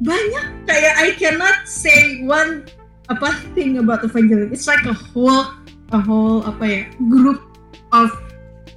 Banyak 0.00 0.64
kayak 0.64 0.94
I 0.96 1.12
cannot 1.20 1.68
say 1.68 2.24
one 2.24 2.64
apa 3.12 3.36
thing 3.52 3.76
about 3.76 4.00
Evangelion. 4.00 4.48
It's 4.48 4.64
like 4.64 4.88
a 4.88 4.96
whole 4.96 5.52
a 5.92 6.00
whole 6.00 6.40
apa 6.48 6.64
ya 6.64 6.82
group 7.10 7.42
of 7.92 8.08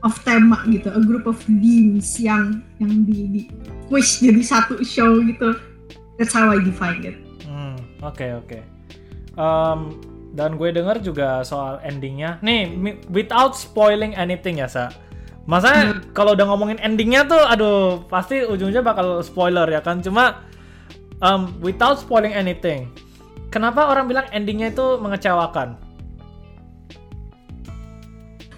of 0.03 0.13
tema 0.27 0.59
gitu 0.67 0.91
a 0.91 1.01
group 1.01 1.25
of 1.25 1.39
themes 1.47 2.19
yang 2.19 2.61
yang 2.77 3.07
di, 3.07 3.17
di 3.31 3.41
push 3.87 4.19
jadi 4.19 4.43
satu 4.43 4.83
show 4.83 5.19
gitu 5.23 5.55
that's 6.19 6.35
how 6.35 6.51
I 6.51 6.59
define 6.61 7.03
it 7.07 7.23
Oke 8.03 8.27
okay, 8.27 8.31
oke. 8.35 8.47
Okay. 8.51 8.61
Um, 9.39 10.03
dan 10.35 10.59
gue 10.59 10.75
denger 10.75 10.99
juga 10.99 11.39
soal 11.47 11.79
endingnya. 11.87 12.35
Nih, 12.43 12.67
without 13.07 13.55
spoiling 13.55 14.11
anything 14.19 14.59
ya 14.59 14.67
sa. 14.67 14.91
Masa 15.47 15.71
hmm. 15.71 16.11
kalau 16.11 16.35
udah 16.35 16.43
ngomongin 16.51 16.83
endingnya 16.83 17.23
tuh, 17.23 17.39
aduh 17.39 18.03
pasti 18.11 18.43
ujungnya 18.43 18.83
bakal 18.83 19.23
spoiler 19.23 19.63
ya 19.71 19.79
kan. 19.79 20.03
Cuma 20.03 20.43
um, 21.23 21.55
without 21.63 21.95
spoiling 21.95 22.35
anything, 22.35 22.91
kenapa 23.47 23.87
orang 23.87 24.11
bilang 24.11 24.27
endingnya 24.35 24.75
itu 24.75 24.99
mengecewakan? 24.99 25.79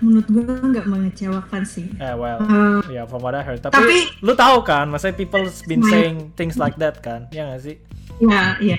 Menurut 0.03 0.27
gue 0.27 0.43
nggak 0.43 0.87
mengecewakan 0.87 1.63
sih. 1.63 1.87
Eh 1.99 2.15
well, 2.15 2.39
uh, 2.41 2.81
ya 2.87 3.03
yeah, 3.03 3.05
from 3.05 3.23
what 3.23 3.35
I 3.35 3.43
heard. 3.43 3.63
Tapi, 3.63 3.75
tapi 3.75 3.97
lu 4.23 4.33
tahu 4.35 4.63
kan, 4.65 4.91
maksudnya 4.91 5.15
people 5.15 5.45
been 5.69 5.83
saying 5.87 6.35
things 6.35 6.59
like 6.59 6.75
that 6.81 6.99
kan, 6.99 7.29
ya 7.31 7.47
nggak 7.47 7.61
sih? 7.63 7.75
Iya, 8.19 8.43
iya. 8.63 8.77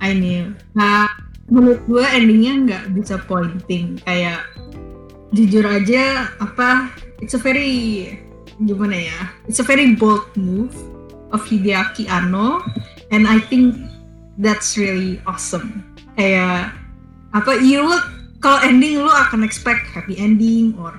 I 0.00 0.16
knew. 0.16 0.56
Nah, 0.72 1.08
menurut 1.52 1.80
gue 1.84 2.04
endingnya 2.16 2.52
nggak 2.64 2.84
bisa 2.96 3.20
pointing. 3.28 4.00
Kayak 4.04 4.44
jujur 5.36 5.64
aja 5.64 6.32
apa, 6.40 6.90
it's 7.20 7.36
a 7.36 7.40
very 7.40 8.16
gimana 8.64 9.08
ya? 9.08 9.20
It's 9.48 9.60
a 9.60 9.66
very 9.66 9.96
bold 9.96 10.28
move 10.36 10.72
of 11.32 11.44
Hideaki 11.44 12.08
Anno, 12.08 12.64
and 13.12 13.28
I 13.28 13.40
think 13.40 13.76
that's 14.40 14.76
really 14.80 15.20
awesome. 15.28 15.84
Kayak 16.16 16.72
apa? 17.36 17.60
You 17.60 17.86
look 17.86 18.19
kalau 18.40 18.58
ending 18.64 19.04
lu 19.04 19.12
akan 19.12 19.44
expect 19.44 19.84
happy 19.92 20.16
ending 20.16 20.72
or 20.80 20.96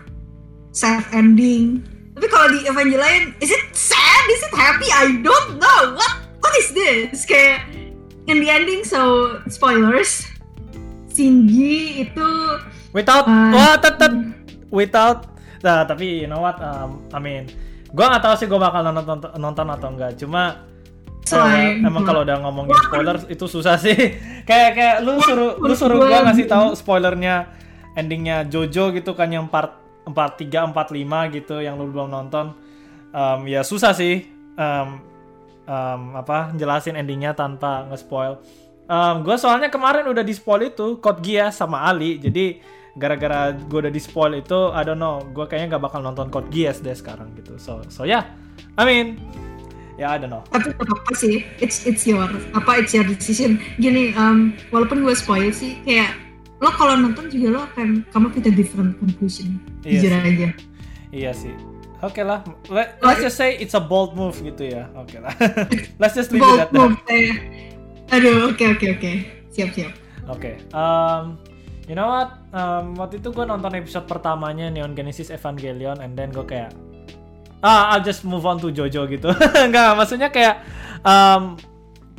sad 0.71 1.01
ending. 1.12 1.82
Tapi 2.13 2.27
kalau 2.30 2.47
di 2.54 2.62
Evangelion, 2.69 3.34
is 3.41 3.49
it 3.49 3.65
sad? 3.73 4.23
Is 4.30 4.45
it 4.45 4.54
happy? 4.54 4.88
I 4.93 5.17
don't 5.25 5.58
know. 5.58 5.97
What 5.97 6.13
what 6.45 6.54
is 6.62 6.69
this? 6.71 7.25
Kayak 7.25 7.65
in 8.30 8.39
the 8.45 8.49
ending 8.49 8.86
so 8.86 9.36
spoilers. 9.49 10.30
Shinji 11.12 12.08
itu 12.08 12.32
without 12.95 13.27
uh, 13.27 13.51
oh 13.51 13.75
tetep 13.84 14.12
without 14.71 15.27
nah, 15.60 15.84
tapi 15.84 16.23
you 16.23 16.27
know 16.32 16.39
what 16.39 16.56
um, 16.63 17.04
I 17.12 17.19
mean 17.19 17.51
gue 17.91 18.06
nggak 18.08 18.23
tahu 18.23 18.34
sih 18.39 18.47
gue 18.47 18.56
bakal 18.56 18.88
nonton 18.88 19.19
nonton 19.36 19.67
atau 19.67 19.91
enggak 19.91 20.15
cuma 20.15 20.70
emang 21.86 22.03
kalau 22.03 22.25
udah 22.25 22.38
ngomongin 22.41 22.77
spoiler 22.89 23.17
itu 23.29 23.45
susah 23.45 23.77
sih 23.77 23.95
kayak 24.49 24.71
kayak 24.73 24.95
lu 25.05 25.21
suruh 25.21 25.57
lu 25.62 25.73
suruh 25.77 25.97
gue 26.01 26.19
ngasih 26.27 26.45
tahu 26.49 26.73
spoilernya 26.73 27.51
endingnya 27.93 28.47
Jojo 28.47 28.89
gitu 28.95 29.13
kan 29.13 29.29
yang 29.29 29.47
part 29.47 29.77
empat 30.01 30.41
tiga 30.41 30.65
empat 30.65 30.89
lima 30.89 31.29
gitu 31.29 31.62
yang 31.62 31.77
lu 31.77 31.88
belum 31.93 32.10
nonton 32.10 32.57
um, 33.13 33.39
ya 33.45 33.62
susah 33.62 33.93
sih 33.93 34.25
um, 34.57 35.12
um, 35.67 36.01
apa 36.17 36.51
jelasin 36.55 36.97
endingnya 36.97 37.36
tanpa 37.36 37.88
nge-spoil. 37.91 38.41
Um, 38.91 39.23
gue 39.23 39.36
soalnya 39.39 39.71
kemarin 39.71 40.03
udah 40.10 40.23
di 40.25 40.36
spoil 40.36 40.67
itu 40.67 40.99
Code 40.99 41.23
Geass 41.23 41.63
sama 41.63 41.88
Ali, 41.88 42.19
jadi 42.19 42.60
gara-gara 42.99 43.55
gue 43.55 43.88
udah 43.88 43.93
di 43.93 44.01
spoil 44.03 44.43
itu, 44.43 44.67
I 44.75 44.84
don't 44.84 44.99
know, 44.99 45.23
gue 45.31 45.47
kayaknya 45.47 45.79
gak 45.79 45.84
bakal 45.88 46.03
nonton 46.03 46.27
Code 46.27 46.51
Geass 46.51 46.84
deh 46.84 46.91
sekarang 46.91 47.31
gitu. 47.39 47.55
So, 47.55 47.79
so 47.88 48.03
ya, 48.03 48.19
yeah. 48.19 48.23
I 48.75 48.84
mean, 48.84 49.15
ya 50.01 50.09
yeah, 50.09 50.17
I 50.17 50.17
don't 50.17 50.33
know. 50.33 50.41
Tapi 50.49 50.73
apa 50.73 51.13
sih, 51.13 51.45
it's 51.61 51.85
it's 51.85 52.09
your 52.09 52.25
apa 52.57 52.81
it's 52.81 52.97
your 52.97 53.05
decision. 53.05 53.61
Gini, 53.77 54.17
um, 54.17 54.57
walaupun 54.73 55.05
gue 55.05 55.13
spoil 55.13 55.53
sih, 55.53 55.77
kayak 55.85 56.17
lo 56.57 56.73
kalau 56.73 56.97
nonton 56.97 57.29
juga 57.29 57.47
lo 57.53 57.61
akan 57.69 58.01
kamu 58.09 58.27
kita 58.33 58.49
different 58.49 58.97
conclusion, 58.97 59.61
iya 59.85 60.01
jujur 60.01 60.13
aja. 60.17 60.49
Iya 61.11 61.31
sih 61.35 61.51
Oke 62.01 62.17
okay 62.17 62.25
lah, 62.25 62.41
Let, 62.65 62.97
let's 63.05 63.21
just 63.21 63.37
say 63.37 63.53
it's 63.61 63.77
a 63.77 63.83
bold 63.83 64.17
move 64.17 64.33
gitu 64.41 64.73
ya. 64.73 64.89
Oke 64.97 65.13
okay 65.13 65.19
lah. 65.21 65.33
let's 66.01 66.17
just 66.17 66.33
leave 66.33 66.41
bold 66.41 66.57
it 66.57 66.65
at 66.65 66.69
that. 66.73 66.81
Move, 66.81 66.97
eh. 67.13 67.29
Aduh, 68.09 68.49
oke 68.49 68.57
okay, 68.57 68.73
oke 68.73 68.81
okay, 68.81 68.89
oke. 68.89 69.01
Okay. 69.05 69.15
Siap 69.53 69.69
siap. 69.69 69.93
Oke. 70.25 70.41
Okay. 70.41 70.55
Um, 70.73 71.37
you 71.85 71.93
know 71.93 72.09
what? 72.09 72.41
Um, 72.57 72.97
waktu 72.97 73.21
itu 73.21 73.29
gue 73.29 73.45
nonton 73.45 73.77
episode 73.77 74.09
pertamanya 74.09 74.73
Neon 74.73 74.97
Genesis 74.97 75.29
Evangelion, 75.29 76.01
and 76.01 76.17
then 76.17 76.33
gue 76.33 76.41
kayak, 76.41 76.73
ah, 77.62 77.95
I'll 77.95 78.06
just 78.06 78.26
move 78.26 78.43
on 78.45 78.58
to 78.62 78.74
Jojo 78.74 79.06
gitu. 79.08 79.30
Enggak, 79.65 79.97
maksudnya 79.97 80.30
kayak, 80.34 80.65
um, 81.06 81.58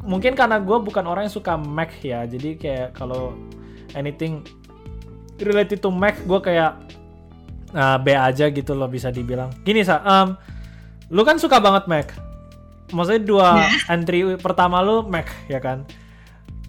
mungkin 0.06 0.34
karena 0.34 0.62
gue 0.62 0.78
bukan 0.82 1.04
orang 1.06 1.26
yang 1.26 1.34
suka 1.34 1.54
mech 1.58 1.92
ya, 2.02 2.26
jadi 2.26 2.58
kayak 2.58 2.88
kalau 2.94 3.34
anything 3.94 4.42
related 5.42 5.82
to 5.82 5.90
mech, 5.90 6.18
gue 6.26 6.40
kayak 6.40 6.78
uh, 7.76 7.98
B 8.00 8.12
aja 8.12 8.48
gitu 8.48 8.72
loh 8.76 8.88
bisa 8.88 9.08
dibilang. 9.10 9.50
Gini 9.64 9.82
sa, 9.82 10.00
um, 10.04 10.36
lu 11.12 11.22
kan 11.26 11.36
suka 11.36 11.60
banget 11.60 11.88
Mac. 11.88 12.08
Maksudnya 12.92 13.22
dua 13.24 13.48
yeah. 13.56 13.94
entry 13.94 14.36
pertama 14.36 14.84
lu 14.84 15.04
Mac 15.08 15.28
ya 15.48 15.58
kan. 15.58 15.84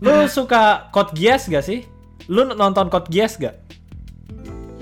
Lu 0.04 0.12
uh. 0.12 0.28
suka 0.28 0.92
Code 0.92 1.16
Geass 1.16 1.48
gak 1.52 1.64
sih? 1.64 1.84
Lu 2.32 2.48
nonton 2.48 2.88
Code 2.88 3.12
Geass 3.12 3.36
gak? 3.40 3.60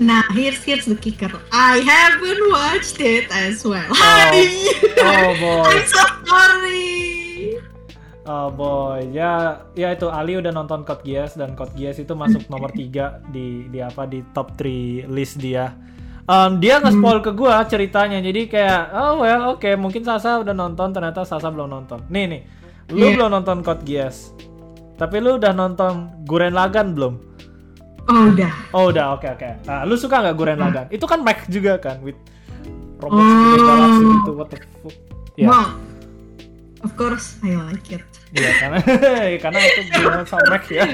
Nah, 0.02 0.26
here's 0.34 0.58
here's 0.66 0.82
the 0.90 0.98
kicker. 0.98 1.30
I 1.54 1.78
haven't 1.78 2.42
watched 2.50 2.98
it 2.98 3.30
as 3.30 3.62
well. 3.62 3.86
Oh, 3.86 4.34
oh 4.98 5.30
boy. 5.42 5.70
I'm 5.70 5.86
so 5.86 6.02
sorry. 6.26 7.62
Oh 8.22 8.50
boy, 8.54 9.10
ya 9.10 9.62
ya 9.78 9.94
itu 9.94 10.06
Ali 10.10 10.38
udah 10.38 10.50
nonton 10.50 10.82
Code 10.82 11.02
Geass 11.06 11.34
dan 11.38 11.58
Code 11.58 11.74
Geass 11.74 12.02
itu 12.02 12.14
masuk 12.14 12.46
nomor 12.50 12.70
3 12.78 13.34
di 13.34 13.66
di 13.66 13.78
apa 13.82 14.06
di 14.06 14.22
top 14.30 14.54
3 14.58 15.10
list 15.10 15.42
dia 15.42 15.74
um, 16.30 16.62
dia 16.62 16.78
nge-spoil 16.78 17.18
hmm. 17.18 17.26
ke 17.26 17.32
gue 17.34 17.54
ceritanya 17.66 18.18
jadi 18.22 18.42
kayak 18.46 18.82
oh 18.94 19.26
well 19.26 19.42
oke 19.54 19.62
okay. 19.62 19.74
mungkin 19.74 20.06
Sasa 20.06 20.38
udah 20.38 20.54
nonton 20.54 20.94
ternyata 20.94 21.26
Sasa 21.26 21.50
belum 21.50 21.66
nonton 21.66 22.06
nih 22.14 22.24
nih 22.30 22.42
lu 22.94 23.10
yeah. 23.10 23.14
belum 23.18 23.42
nonton 23.42 23.58
Code 23.66 23.82
Geass 23.82 24.30
tapi 24.98 25.18
lu 25.18 25.34
udah 25.34 25.50
nonton 25.50 26.22
Guren 26.22 26.54
Lagan 26.54 26.94
belum 26.94 27.31
Oh 28.04 28.30
udah. 28.30 28.52
Oh 28.74 28.84
udah, 28.90 29.14
oke 29.14 29.28
oke. 29.28 29.48
Nah, 29.62 29.86
lu 29.86 29.94
suka 29.94 30.18
nggak 30.20 30.34
Gurren 30.34 30.58
Hmm. 30.58 30.66
Lagann? 30.68 30.86
Itu 30.90 31.06
kan 31.06 31.22
mech 31.22 31.46
juga 31.46 31.78
kan, 31.78 32.02
with 32.02 32.18
robot 32.98 33.18
Oh. 33.18 33.26
segede 33.26 33.58
galaksi 33.62 34.02
gitu. 34.04 34.30
What 34.34 34.48
the 34.50 34.58
fuck? 34.80 34.96
Ya, 35.34 35.46
Wow. 35.48 35.68
Of 36.82 36.92
course, 36.98 37.38
I 37.40 37.54
like 37.54 37.86
it. 37.88 38.02
iya 38.32 38.50
karena 38.58 38.78
karena 39.44 39.58
itu 39.62 39.80
Gurren 39.92 40.24
sama 40.26 40.44
mech 40.50 40.66
ya. 40.66 40.84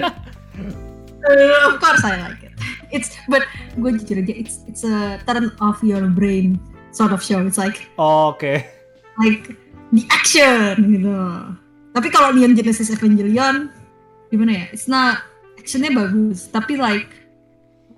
Uh, 1.19 1.73
of 1.73 1.81
course, 1.81 2.03
I 2.05 2.15
like 2.21 2.43
it. 2.45 2.55
It's 2.89 3.17
but 3.27 3.45
gue 3.77 3.97
jujur 3.97 4.21
aja, 4.21 4.33
it's 4.33 4.65
it's 4.65 4.85
a 4.85 5.21
turn 5.25 5.53
off 5.61 5.81
your 5.81 6.05
brain 6.09 6.57
sort 6.93 7.13
of 7.13 7.21
show. 7.21 7.41
It's 7.41 7.57
like 7.57 7.89
Oke. 7.97 8.65
like 9.17 9.57
the 9.91 10.05
action 10.09 10.93
gitu. 10.93 11.17
Tapi 11.93 12.09
kalau 12.09 12.33
Neon 12.33 12.53
Genesis 12.53 12.89
Evangelion 12.89 13.73
gimana 14.29 14.53
ya? 14.53 14.65
It's 14.71 14.87
not 14.87 15.25
actionnya 15.69 15.93
bagus, 15.93 16.49
tapi 16.49 16.81
like 16.81 17.13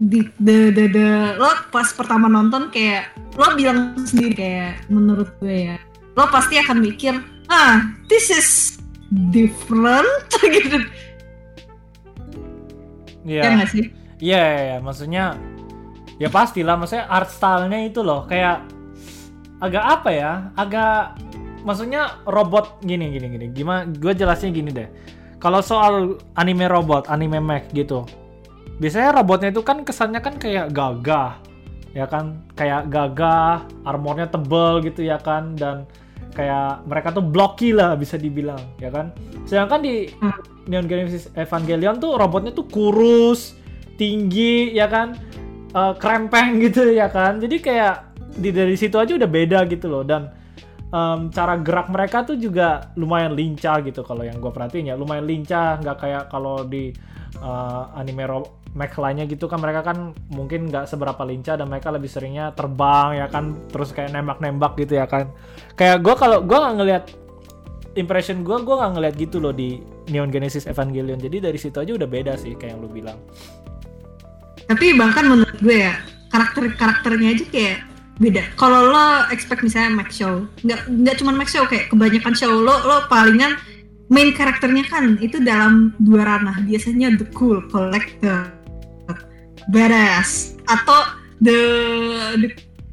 the 0.03 0.27
the 0.43 0.75
the, 0.75 0.85
the 0.91 1.09
lo 1.39 1.47
pas 1.71 1.87
pertama 1.95 2.27
nonton 2.27 2.67
kayak 2.75 3.15
lo 3.39 3.55
bilang 3.55 3.95
sendiri 4.03 4.35
kayak 4.35 4.83
menurut 4.91 5.31
gue 5.39 5.71
ya 5.71 5.77
lo 6.19 6.27
pasti 6.35 6.59
akan 6.59 6.83
mikir 6.83 7.15
ah 7.47 7.87
this 8.11 8.27
is 8.27 8.83
different 9.31 10.11
gitu 10.43 10.83
Iya. 13.23 13.41
ya 13.47 13.49
nggak 13.55 13.71
sih 13.71 13.87
Iya, 14.19 14.43
iya, 14.43 14.61
iya. 14.67 14.77
maksudnya 14.83 15.39
ya 16.19 16.29
pastilah, 16.29 16.75
maksudnya 16.75 17.07
art 17.07 17.31
style-nya 17.31 17.89
itu 17.89 18.03
loh 18.05 18.27
kayak 18.29 18.67
agak 19.63 19.81
apa 19.81 20.11
ya? 20.13 20.33
Agak 20.59 21.17
maksudnya 21.65 22.21
robot 22.29 22.85
gini 22.85 23.15
gini 23.17 23.33
gini. 23.33 23.47
Gimana 23.55 23.89
gue 23.89 24.13
jelasnya 24.13 24.53
gini 24.53 24.75
deh. 24.75 24.89
Kalau 25.41 25.65
soal 25.65 26.21
anime 26.37 26.69
robot, 26.69 27.09
anime 27.09 27.41
mech 27.41 27.73
gitu. 27.73 28.05
Biasanya 28.77 29.17
robotnya 29.17 29.49
itu 29.53 29.65
kan 29.65 29.83
kesannya 29.85 30.21
kan 30.21 30.37
kayak 30.37 30.73
gagah. 30.77 31.41
Ya 31.97 32.05
kan? 32.05 32.45
Kayak 32.55 32.93
gagah, 32.93 33.65
armornya 33.89 34.29
tebel 34.29 34.85
gitu 34.85 35.03
ya 35.03 35.17
kan 35.17 35.57
dan 35.57 35.89
kayak 36.37 36.87
mereka 36.87 37.11
tuh 37.11 37.25
blocky 37.25 37.75
lah 37.75 37.99
bisa 37.99 38.15
dibilang, 38.15 38.61
ya 38.79 38.93
kan? 38.93 39.11
Sedangkan 39.49 39.83
di 39.83 40.13
Hmm. 40.21 40.37
Neon 40.71 40.87
Genesis 40.87 41.33
Evangelion 41.35 41.99
tuh 41.99 42.15
robotnya 42.15 42.55
tuh 42.55 42.69
kurus, 42.71 43.59
tinggi 43.99 44.71
ya 44.77 44.87
kan 44.87 45.19
Eh, 45.71 45.95
krempeng 46.03 46.59
gitu 46.59 46.91
ya 46.91 47.07
kan 47.07 47.39
jadi 47.39 47.57
kayak 47.63 47.95
di 48.43 48.51
dari 48.51 48.75
situ 48.75 48.99
aja 48.99 49.15
udah 49.15 49.31
beda 49.31 49.63
gitu 49.71 49.87
loh 49.87 50.03
dan 50.03 50.27
em, 50.91 51.21
cara 51.31 51.55
gerak 51.63 51.89
mereka 51.89 52.27
tuh 52.27 52.37
juga 52.37 52.91
lumayan 52.99 53.35
lincah 53.35 53.81
gitu 53.87 54.03
kalau 54.03 54.27
yang 54.27 54.39
gue 54.43 54.53
perhatiin 54.53 54.93
ya. 54.93 54.95
Lumayan 54.99 55.27
lincah 55.27 55.79
nggak 55.81 55.97
kayak 55.97 56.25
kalau 56.31 56.67
di 56.67 56.91
eh, 57.39 57.83
anime 57.99 58.27
mech 58.75 58.95
lainnya 58.99 59.27
gitu 59.27 59.47
kan. 59.47 59.59
Mereka 59.63 59.81
kan 59.83 60.15
mungkin 60.31 60.71
nggak 60.71 60.87
seberapa 60.87 61.23
lincah 61.27 61.59
dan 61.59 61.67
mereka 61.67 61.91
lebih 61.91 62.11
seringnya 62.11 62.55
terbang 62.55 63.19
ya 63.19 63.27
kan. 63.31 63.57
Terus 63.71 63.95
kayak 63.95 64.15
nembak-nembak 64.15 64.79
gitu 64.79 64.99
ya 64.99 65.07
kan. 65.07 65.31
Kayak 65.75 66.03
gue 66.03 66.15
kalau 66.19 66.39
gue 66.43 66.59
nggak 66.59 66.77
ngelihat 66.79 67.05
impression 67.99 68.47
gue 68.47 68.57
gue 68.63 68.77
nggak 68.77 68.93
ngelihat 68.95 69.15
gitu 69.19 69.43
loh 69.43 69.51
di 69.51 69.83
Neon 70.11 70.31
Genesis 70.31 70.67
Evangelion. 70.71 71.19
Jadi 71.19 71.43
dari 71.43 71.59
situ 71.59 71.83
aja 71.83 71.95
udah 71.95 72.09
beda 72.11 72.39
sih 72.39 72.55
kayak 72.55 72.79
yang 72.79 72.81
lu 72.83 72.91
bilang. 72.91 73.19
Tapi 74.71 74.95
bahkan 74.95 75.27
menurut 75.27 75.59
gue 75.59 75.91
ya 75.91 75.99
karakter 76.31 76.71
karakternya 76.79 77.29
aja 77.35 77.45
kayak 77.51 77.90
beda. 78.21 78.45
Kalau 78.61 78.93
lo 78.93 79.27
expect 79.33 79.65
misalnya 79.65 80.05
Max 80.05 80.21
Show 80.21 80.45
nggak 80.63 80.81
nggak 80.87 81.17
cuma 81.19 81.33
Max 81.33 81.57
Show 81.57 81.65
kayak 81.65 81.89
kebanyakan 81.89 82.37
show 82.37 82.53
lo 82.53 82.77
lo 82.85 83.09
palingan 83.09 83.57
main 84.13 84.37
karakternya 84.37 84.85
kan 84.87 85.17
itu 85.25 85.41
dalam 85.41 85.97
dua 85.99 86.29
ranah. 86.29 86.61
Biasanya 86.69 87.17
the 87.17 87.27
cool 87.33 87.65
collector 87.73 88.53
badass 89.73 90.61
atau 90.69 91.17
the 91.41 91.59
the 92.45 92.49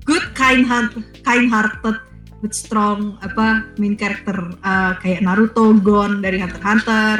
good 0.08 0.24
kind 0.32 0.63
heart 0.63 0.96
kind 1.28 1.52
hearted 1.52 2.00
but 2.40 2.54
strong 2.54 3.20
apa 3.26 3.68
main 3.76 4.00
character 4.00 4.36
uh, 4.63 4.96
kayak 5.04 5.26
Naruto 5.26 5.76
Gon 5.84 6.24
dari 6.24 6.40
Hunter 6.40 6.63
Hunter 6.63 7.16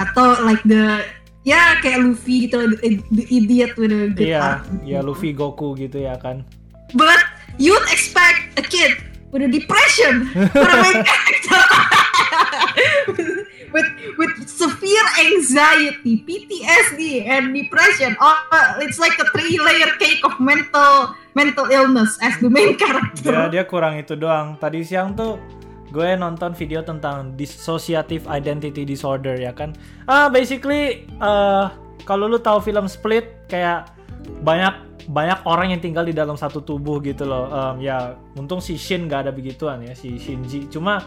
atau 0.00 0.40
like 0.46 0.62
the 0.64 1.04
ya 1.42 1.76
kayak 1.82 2.06
Luffy 2.06 2.48
gitu 2.48 2.70
the, 2.78 3.02
the 3.12 3.24
idiot 3.28 3.74
with 3.76 3.92
a 3.92 4.08
good 4.14 4.32
iya 4.32 4.40
heart. 4.40 4.62
ya 4.86 5.04
Luffy 5.04 5.34
Goku 5.36 5.76
gitu 5.76 6.00
ya 6.00 6.16
kan. 6.16 6.46
But 6.92 7.24
you 7.62 7.70
would 7.78 7.86
expect 7.94 8.58
a 8.58 8.62
kid 8.66 8.98
with 9.30 9.46
a 9.46 9.50
depression 9.50 10.26
with 13.72 13.88
with 14.18 14.34
severe 14.44 15.06
anxiety, 15.22 16.20
PTSD, 16.26 17.24
and 17.30 17.54
depression. 17.54 18.18
Oh, 18.20 18.36
it's 18.82 18.98
like 18.98 19.14
a 19.22 19.26
three-layer 19.30 19.94
cake 20.02 20.20
of 20.26 20.36
mental 20.42 21.14
mental 21.38 21.70
illness 21.70 22.18
as 22.20 22.34
the 22.42 22.50
main 22.50 22.74
character. 22.76 23.48
dia 23.48 23.64
kurang 23.64 23.96
itu 23.96 24.18
doang 24.18 24.58
tadi 24.60 24.84
siang 24.84 25.14
tuh 25.16 25.40
gue 25.92 26.16
nonton 26.16 26.56
video 26.56 26.80
tentang 26.84 27.36
dissociative 27.36 28.24
identity 28.28 28.84
disorder 28.84 29.36
ya 29.36 29.52
kan 29.52 29.76
ah 30.08 30.32
basically 30.32 31.04
eh, 31.08 31.64
kalau 32.08 32.28
lu 32.28 32.40
tahu 32.40 32.64
film 32.64 32.88
Split 32.88 33.28
kayak 33.48 33.92
banyak 34.40 34.72
banyak 35.08 35.42
orang 35.48 35.74
yang 35.74 35.80
tinggal 35.82 36.06
di 36.06 36.14
dalam 36.14 36.38
satu 36.38 36.62
tubuh 36.62 37.02
gitu 37.02 37.26
loh. 37.26 37.50
Em, 37.50 37.86
ya 37.86 38.14
untung 38.38 38.62
si 38.62 38.78
Shin 38.78 39.10
gak 39.10 39.26
ada 39.28 39.32
begituan 39.34 39.82
ya 39.82 39.94
si 39.96 40.18
Shinji. 40.18 40.70
Cuma 40.70 41.02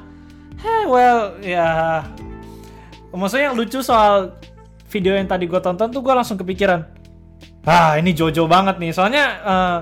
hey 0.60 0.84
well 0.88 1.36
ya 1.44 2.04
maksudnya 3.12 3.52
yang 3.52 3.58
lucu 3.60 3.80
soal 3.80 4.36
video 4.92 5.16
yang 5.16 5.28
tadi 5.28 5.48
gue 5.48 5.60
tonton 5.60 5.92
tuh 5.92 6.00
gue 6.04 6.14
langsung 6.16 6.40
kepikiran 6.40 6.84
ah 7.66 7.98
ini 7.98 8.14
Jojo 8.14 8.46
banget 8.46 8.78
nih. 8.78 8.92
Soalnya 8.94 9.26
eh, 9.42 9.80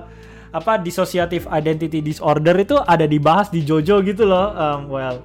apa 0.54 0.78
dissociative 0.78 1.50
identity 1.50 2.00
disorder 2.00 2.54
itu 2.62 2.78
ada 2.78 3.10
dibahas 3.10 3.50
di 3.50 3.66
Jojo 3.66 4.06
gitu 4.06 4.24
loh. 4.30 4.54
Um, 4.54 4.80
well 4.90 5.18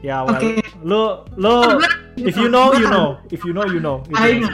ya 0.00 0.24
well 0.24 0.36
Oke. 0.36 0.64
lu 0.84 1.02
lu 1.36 1.80
if 2.20 2.36
you 2.36 2.48
know 2.52 2.72
you 2.76 2.88
know. 2.88 3.16
If 3.32 3.40
you 3.44 3.52
know 3.52 3.64
you 3.64 3.80
know. 3.80 4.04
Gitu. 4.08 4.48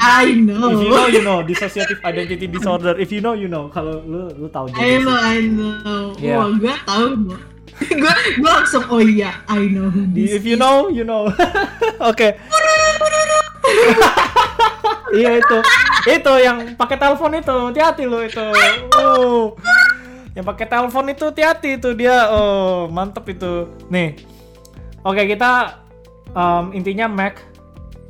I 0.00 0.32
know. 0.32 0.72
If 0.72 0.80
you 0.80 0.90
know 0.90 1.06
you 1.06 1.22
know. 1.22 1.38
Dissociative 1.44 2.00
identity 2.00 2.48
disorder. 2.48 2.96
If 2.96 3.12
you 3.12 3.20
know 3.20 3.36
you 3.36 3.52
know. 3.52 3.68
Kalau 3.68 4.00
lu 4.08 4.32
lu 4.32 4.48
tahu 4.48 4.72
Jojo 4.72 4.80
I 4.80 4.96
know, 5.04 5.16
I 5.20 5.38
know. 5.44 6.02
Yeah. 6.16 6.40
Wah, 6.40 6.48
gue 6.56 6.74
tahu 6.88 7.06
gue. 7.28 7.40
gue 8.00 8.14
langsung 8.44 8.84
oh 8.92 9.00
iya, 9.00 9.40
I 9.48 9.64
know. 9.72 9.88
if 10.12 10.44
you 10.44 10.60
know 10.60 10.92
you 10.92 11.00
know. 11.00 11.32
Oke 12.10 12.36
iya 15.16 15.40
itu. 15.40 15.58
Itu 16.06 16.32
yang 16.40 16.76
pakai 16.76 16.96
telepon 17.00 17.32
itu. 17.40 17.56
Hati-hati 17.72 18.04
lo 18.04 18.20
itu. 18.20 18.44
Oh 19.00 19.56
yang 20.36 20.46
pakai 20.46 20.66
telepon 20.70 21.10
itu 21.10 21.24
hati-hati 21.26 21.80
itu 21.80 21.90
dia. 21.96 22.30
Oh 22.30 22.86
mantep 22.92 23.24
itu. 23.32 23.68
Nih. 23.88 24.20
Oke 25.00 25.24
kita 25.24 25.80
um, 26.36 26.70
intinya 26.76 27.08
Mac. 27.08 27.40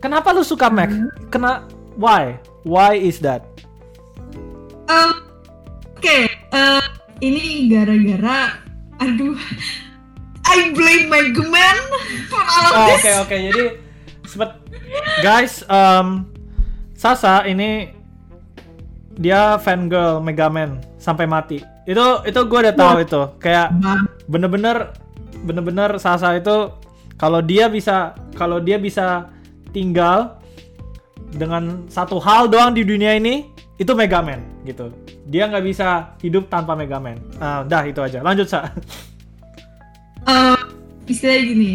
Kenapa 0.01 0.33
lu 0.33 0.43
suka 0.43 0.69
Mac? 0.73 0.91
Kena 1.29 1.65
why? 1.97 2.39
Why 2.63 2.95
is 2.95 3.19
that? 3.23 3.47
Um, 4.87 5.25
Oke, 5.97 6.27
eh, 6.29 6.85
ini 7.21 7.69
gara-gara, 7.69 8.57
aduh, 8.99 9.37
I 10.49 10.73
blame 10.73 11.07
my 11.07 11.29
gemen 11.31 11.77
for 12.27 12.41
all 12.41 12.65
of 12.67 12.73
Oh, 12.75 12.87
this. 12.89 13.05
Oke 13.05 13.13
oke 13.23 13.37
jadi 13.53 13.65
sempet 14.25 14.51
guys 15.21 15.63
um, 15.69 16.27
Sasa 16.97 17.45
ini 17.47 17.93
dia 19.15 19.57
fangirl 19.61 20.21
Megaman 20.21 20.81
sampai 20.97 21.25
mati. 21.25 21.61
Itu 21.85 22.25
itu 22.25 22.41
gue 22.45 22.59
udah 22.67 22.75
tahu 22.77 22.97
itu. 23.05 23.23
Kayak 23.41 23.73
bener-bener 24.27 24.93
bener-bener 25.45 25.97
Sasa 25.97 26.37
itu 26.37 26.73
kalau 27.17 27.41
dia 27.41 27.69
bisa 27.69 28.17
kalau 28.37 28.61
dia 28.61 28.77
bisa 28.81 29.29
tinggal 29.71 30.40
dengan 31.35 31.87
satu 31.87 32.19
hal 32.19 32.51
doang 32.51 32.75
di 32.75 32.83
dunia 32.83 33.15
ini 33.17 33.47
itu 33.79 33.93
Megaman 33.97 34.43
gitu. 34.67 34.93
Dia 35.31 35.49
nggak 35.49 35.65
bisa 35.65 36.15
hidup 36.21 36.51
tanpa 36.51 36.77
Megaman. 36.77 37.17
Ah, 37.41 37.63
dah 37.65 37.87
itu 37.87 38.03
aja. 38.03 38.21
Lanjut 38.21 38.51
sa. 38.51 38.69
eh, 40.31 40.59
istilahnya 41.09 41.43
gini, 41.43 41.73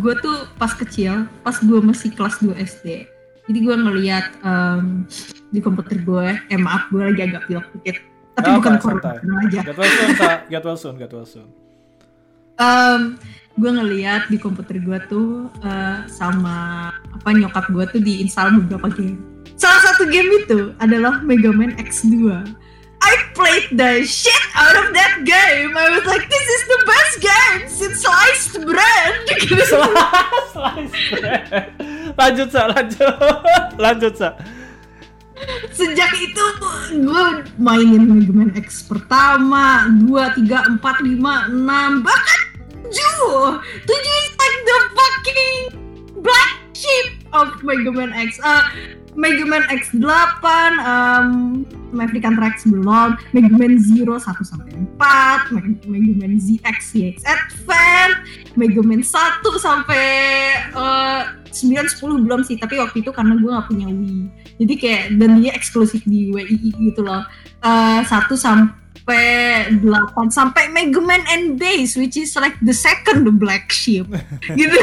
gue 0.00 0.14
tuh 0.22 0.48
pas 0.56 0.72
kecil, 0.72 1.28
pas 1.44 1.56
gue 1.58 1.80
masih 1.82 2.08
kelas 2.14 2.40
2 2.40 2.56
SD, 2.56 3.04
jadi 3.48 3.58
gue 3.64 3.76
ngeliat 3.76 4.26
em, 4.40 5.04
di 5.52 5.60
komputer 5.60 6.00
gue, 6.00 6.36
eh 6.48 6.56
maaf 6.56 6.88
gue 6.88 7.00
lagi 7.00 7.20
agak 7.28 7.48
pilek 7.48 7.66
dikit, 7.80 7.96
tapi 8.36 8.44
Nggak 8.48 8.58
bukan 8.60 8.72
apa, 8.72 8.80
santai. 8.84 9.16
corona 9.20 9.34
aja. 9.44 9.60
Get 9.60 9.76
well 9.76 9.88
soon, 9.92 10.10
sa. 10.16 10.28
Get 10.48 10.62
well 10.64 10.78
soon, 10.78 10.94
get 10.96 11.10
well 11.12 11.28
soon. 11.28 11.48
Em, 12.58 13.00
gue 13.58 13.70
ngeliat 13.74 14.30
di 14.30 14.38
komputer 14.38 14.78
gue 14.78 14.98
tuh 15.10 15.50
eh, 15.66 16.06
sama 16.06 16.88
apa 16.94 17.28
nyokap 17.34 17.66
gue 17.74 17.84
tuh 17.90 18.00
diinstal 18.00 18.54
beberapa 18.62 18.88
game. 18.94 19.18
Salah 19.58 19.82
satu 19.90 20.06
game 20.06 20.30
itu 20.46 20.70
adalah 20.78 21.18
Mega 21.26 21.50
Man 21.50 21.74
X2. 21.74 22.30
I 22.98 23.14
played 23.34 23.78
the 23.78 24.02
shit 24.06 24.44
out 24.54 24.74
of 24.74 24.94
that 24.94 25.22
game. 25.26 25.74
I 25.74 25.86
was 25.98 26.06
like, 26.06 26.26
this 26.26 26.46
is 26.46 26.62
the 26.66 26.80
best 26.86 27.14
game 27.22 27.60
since 27.70 28.02
sliced 28.02 28.58
bread. 28.62 29.12
Slice 29.70 30.94
bread. 31.14 31.74
Lanjut 32.18 32.48
sa, 32.50 32.70
lanjut, 32.70 33.14
lanjut 33.84 34.14
sa. 34.14 34.30
sejak 35.70 36.10
itu 36.18 36.44
gue 36.98 37.24
mainin 37.62 38.02
Mega 38.10 38.34
Man 38.34 38.50
X 38.58 38.82
pertama, 38.82 39.86
2, 40.02 40.10
3, 40.10 40.82
4, 40.82 40.82
5, 40.82 40.82
6, 40.82 42.02
bahkan 42.02 42.40
7 42.90 43.60
7 43.84 43.90
is 43.90 44.28
like 44.40 44.60
the 44.64 44.78
fucking 44.96 45.56
black 46.22 46.52
sheep 46.72 47.24
of 47.32 47.62
Mega 47.62 47.92
Man 47.92 48.12
X. 48.12 48.40
Uh, 48.42 48.62
Mega 49.18 49.42
Man 49.42 49.66
X8 49.66 50.46
um, 50.78 51.66
Maverick 51.90 52.22
Anthrax 52.22 52.62
belum 52.70 53.18
Mega 53.34 53.50
Man 53.50 53.74
Zero 53.82 54.14
1 54.14 54.22
sampai 54.46 54.78
4 54.94 55.58
Mega, 55.90 56.12
Man 56.14 56.38
ZX 56.38 56.76
CX 56.94 57.26
Advent 57.26 58.14
Mega 58.54 58.78
Man 58.78 59.02
1 59.02 59.42
sampai 59.58 60.06
uh, 60.70 61.34
9 61.50 61.50
10 61.50 62.24
belum 62.30 62.46
sih 62.46 62.62
tapi 62.62 62.78
waktu 62.78 63.02
itu 63.02 63.10
karena 63.10 63.34
gue 63.42 63.50
gak 63.50 63.66
punya 63.66 63.90
Wii. 63.90 64.22
Jadi 64.62 64.74
kayak 64.78 65.04
dan 65.18 65.42
dia 65.42 65.50
eksklusif 65.50 66.06
di 66.06 66.30
WII 66.30 66.70
gitu 66.78 67.02
loh. 67.02 67.26
Uh, 67.66 68.06
1 68.06 68.38
sampai 69.04 69.78
8 69.84 70.34
sampai 70.34 70.64
Mega 70.72 71.00
Man 71.02 71.22
and 71.30 71.60
Base 71.60 71.94
which 71.94 72.16
is 72.16 72.34
like 72.34 72.56
the 72.64 72.74
second 72.74 73.28
the 73.28 73.34
black 73.34 73.70
sheep 73.70 74.08
gitu. 74.58 74.78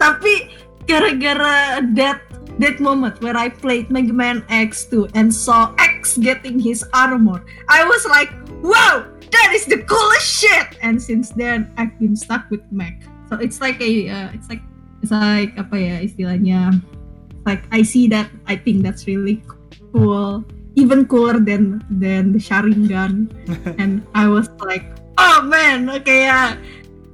Tapi 0.00 0.50
gara-gara 0.90 1.80
that 1.94 2.20
that 2.58 2.78
moment 2.78 3.18
where 3.22 3.34
I 3.34 3.50
played 3.50 3.90
Mega 3.90 4.14
Man 4.14 4.46
X2 4.52 5.14
and 5.18 5.30
saw 5.30 5.74
X 5.78 6.18
getting 6.18 6.58
his 6.58 6.84
armor 6.92 7.42
I 7.70 7.82
was 7.86 8.04
like 8.06 8.30
wow 8.60 9.14
that 9.34 9.50
is 9.50 9.66
the 9.66 9.82
coolest 9.82 10.26
shit! 10.30 10.78
And 10.80 11.02
since 11.02 11.30
then 11.30 11.74
I've 11.76 11.98
been 11.98 12.14
stuck 12.14 12.46
with 12.50 12.62
Mac. 12.70 13.02
So 13.28 13.36
it's 13.36 13.60
like 13.60 13.82
a 13.82 14.08
uh, 14.08 14.28
it's 14.30 14.48
like 14.48 14.62
it's 15.02 15.10
like 15.10 15.58
apa 15.58 15.74
ya 15.74 15.96
istilahnya? 16.06 16.78
Like 17.42 17.66
I 17.74 17.82
see 17.82 18.06
that 18.14 18.30
I 18.46 18.54
think 18.54 18.86
that's 18.86 19.10
really 19.10 19.42
cool 19.90 20.46
even 20.74 21.06
cooler 21.06 21.38
than 21.38 21.82
than 21.88 22.34
the 22.34 22.40
Sharingan. 22.40 23.30
And 23.80 24.02
I 24.14 24.28
was 24.28 24.50
like 24.62 24.84
oh 25.18 25.42
man 25.46 25.86
kayak 26.02 26.58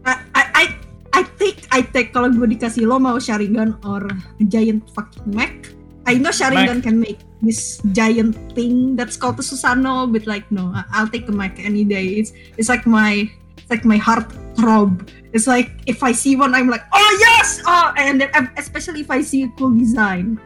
I, 0.05 0.13
I, 0.35 0.43
I 0.55 0.65
I 1.11 1.21
take 1.37 1.69
I 1.69 1.81
take 1.85 2.17
kalau 2.17 2.33
gue 2.33 2.49
dikasih 2.57 2.89
lo 2.89 2.97
mau 2.97 3.21
Sharingan 3.21 3.77
or 3.85 4.09
giant 4.49 4.85
fucking 4.97 5.29
mech 5.33 5.73
I 6.09 6.17
know 6.17 6.33
Sharingan 6.33 6.81
Mech. 6.81 6.87
can 6.87 6.97
make 6.99 7.21
this 7.45 7.81
giant 7.93 8.37
thing 8.57 8.97
that's 8.97 9.17
called 9.17 9.37
the 9.37 9.45
Susano 9.45 10.09
but 10.09 10.25
like 10.25 10.49
no 10.49 10.73
I'll 10.93 11.09
take 11.09 11.29
a 11.29 11.35
mech 11.35 11.61
any 11.61 11.85
day. 11.85 12.19
It's 12.21 12.33
it's 12.57 12.69
like 12.73 12.89
my 12.89 13.29
it's 13.57 13.71
like 13.71 13.85
my 13.85 14.01
heart 14.01 14.27
throb. 14.57 15.09
It's 15.31 15.47
like 15.47 15.71
if 15.87 16.03
I 16.03 16.11
see 16.11 16.35
one 16.35 16.57
I'm 16.57 16.67
like 16.73 16.83
oh 16.91 17.13
yes! 17.21 17.61
Oh 17.69 17.93
and 18.01 18.25
then 18.25 18.33
especially 18.57 19.05
if 19.05 19.11
I 19.13 19.21
see 19.21 19.45
a 19.47 19.51
cool 19.61 19.77
design 19.77 20.41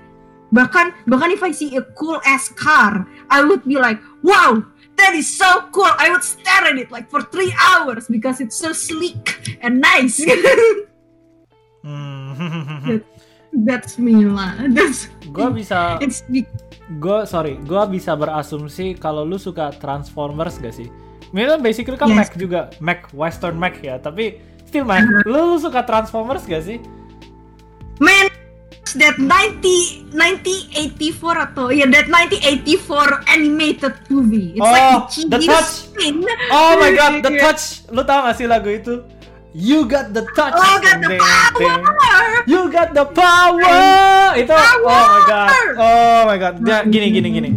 bahkan 0.53 0.93
bahkan 1.07 1.31
if 1.33 1.41
I 1.41 1.53
see 1.55 1.73
a 1.77 1.83
cool 1.97 2.21
ass 2.27 2.51
car 2.53 3.07
I 3.31 3.41
would 3.47 3.65
be 3.65 3.81
like 3.81 4.03
wow 4.21 4.61
that 5.01 5.15
is 5.17 5.27
so 5.31 5.67
cool 5.73 5.91
I 5.99 6.11
would 6.11 6.23
stare 6.23 6.69
at 6.69 6.77
it 6.79 6.91
like 6.93 7.09
for 7.09 7.23
three 7.23 7.55
hours 7.57 8.07
because 8.11 8.43
it's 8.43 8.59
so 8.59 8.75
sleek 8.75 9.57
and 9.63 9.81
nice 9.81 10.21
Hmm. 11.85 12.97
that's 13.69 14.01
me 14.01 14.25
lah 14.25 14.57
that's 14.77 15.13
gue 15.29 15.49
bisa 15.53 16.01
it's 16.01 16.25
gue 16.97 17.19
sorry 17.29 17.61
gue 17.61 17.83
bisa 17.93 18.17
berasumsi 18.17 18.97
kalau 18.97 19.21
lu 19.29 19.37
suka 19.37 19.69
Transformers 19.77 20.57
gak 20.57 20.73
sih? 20.73 20.89
Kan 21.35 21.61
basically 21.61 22.01
kan 22.01 22.09
Yes. 22.09 22.17
Mac 22.17 22.31
juga 22.41 22.61
Mac 22.81 23.13
Western 23.13 23.61
Mac 23.61 23.85
ya 23.85 24.01
tapi 24.01 24.41
still 24.65 24.89
Mac 24.89 25.05
lu, 25.05 25.21
lu 25.29 25.61
suka 25.61 25.85
Transformers 25.85 26.49
gak 26.49 26.65
sih? 26.65 26.81
man 28.01 28.27
that 28.95 29.17
90 29.17 30.13
1984 30.13 31.47
atau 31.51 31.73
ya 31.73 31.89
that 31.89 32.07
1984 32.07 33.25
animated 33.27 33.95
movie 34.07 34.55
it's 34.55 34.63
Oh, 34.63 34.71
like 34.71 35.09
The 35.33 35.39
Touch. 35.41 35.71
scene. 35.91 36.21
Oh 36.49 36.77
my 36.77 36.91
god, 36.93 37.13
The 37.25 37.33
Touch. 37.39 37.63
Lu 37.89 38.05
tau 38.05 38.29
gak 38.29 38.37
sih 38.37 38.47
lagu 38.47 38.69
itu? 38.69 39.01
You 39.55 39.87
got 39.87 40.11
the 40.11 40.27
touch. 40.35 40.51
Oh, 40.51 40.83
got 40.83 40.99
the 40.99 41.15
ding. 41.15 41.23
power. 41.23 42.43
You 42.43 42.67
got 42.69 42.91
the 42.91 43.07
power. 43.07 43.63
Itu 44.35 44.51
oh 44.51 44.83
my 44.83 45.23
god. 45.25 45.49
Oh 45.79 46.21
my 46.27 46.37
god. 46.37 46.55
Dia 46.59 46.83
gini 46.83 47.15
gini 47.15 47.29
gini. 47.31 47.51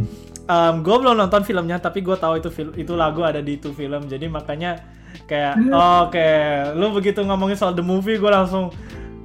Um, 0.45 0.85
gue 0.85 0.93
belum 0.93 1.17
nonton 1.17 1.41
filmnya 1.41 1.81
tapi 1.81 2.05
gue 2.05 2.13
tahu 2.13 2.37
itu 2.37 2.53
film 2.53 2.71
itu 2.77 2.93
lagu 2.93 3.25
ada 3.25 3.41
di 3.41 3.57
itu 3.57 3.73
film 3.73 4.05
jadi 4.05 4.29
makanya 4.29 4.79
kayak 5.25 5.57
oke 5.67 6.29
lu 6.77 6.93
begitu 6.93 7.19
ngomongin 7.19 7.57
soal 7.57 7.73
the 7.73 7.81
movie 7.81 8.15
gue 8.15 8.29
langsung 8.29 8.71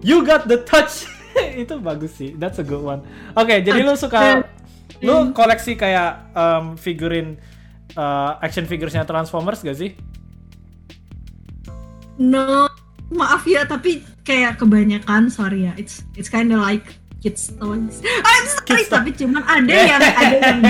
you 0.01 0.25
got 0.27 0.49
the 0.49 0.59
touch 0.65 1.07
itu 1.63 1.75
bagus 1.81 2.13
sih. 2.17 2.35
That's 2.37 2.61
a 2.61 2.67
good 2.67 2.85
one. 2.85 3.05
Oke 3.37 3.61
jadi 3.65 3.81
lu 3.85 3.95
suka 3.97 4.45
lu 5.03 5.35
koleksi 5.35 5.75
kayak 5.75 6.31
um, 6.37 6.79
figurin 6.79 7.41
uh, 7.97 8.39
action 8.41 8.65
figuresnya 8.69 9.05
Transformers 9.05 9.65
gak 9.65 9.77
sih? 9.77 9.93
No, 12.21 12.69
maaf 13.11 13.49
ya, 13.49 13.65
tapi 13.65 14.05
kayak 14.23 14.61
kebanyakan, 14.61 15.33
sorry 15.33 15.67
ya, 15.67 15.73
it's 15.81 16.05
it's 16.15 16.29
kind 16.29 16.53
of 16.53 16.61
like 16.61 16.85
kids 17.25 17.51
toys. 17.57 18.05
I'm 18.29 18.47
sorry, 18.47 18.85
Kids 18.85 18.93
tapi 18.93 19.11
cuman 19.17 19.43
ada 19.49 19.73
yang 19.73 20.03
ada 20.03 20.37
yang 20.39 20.61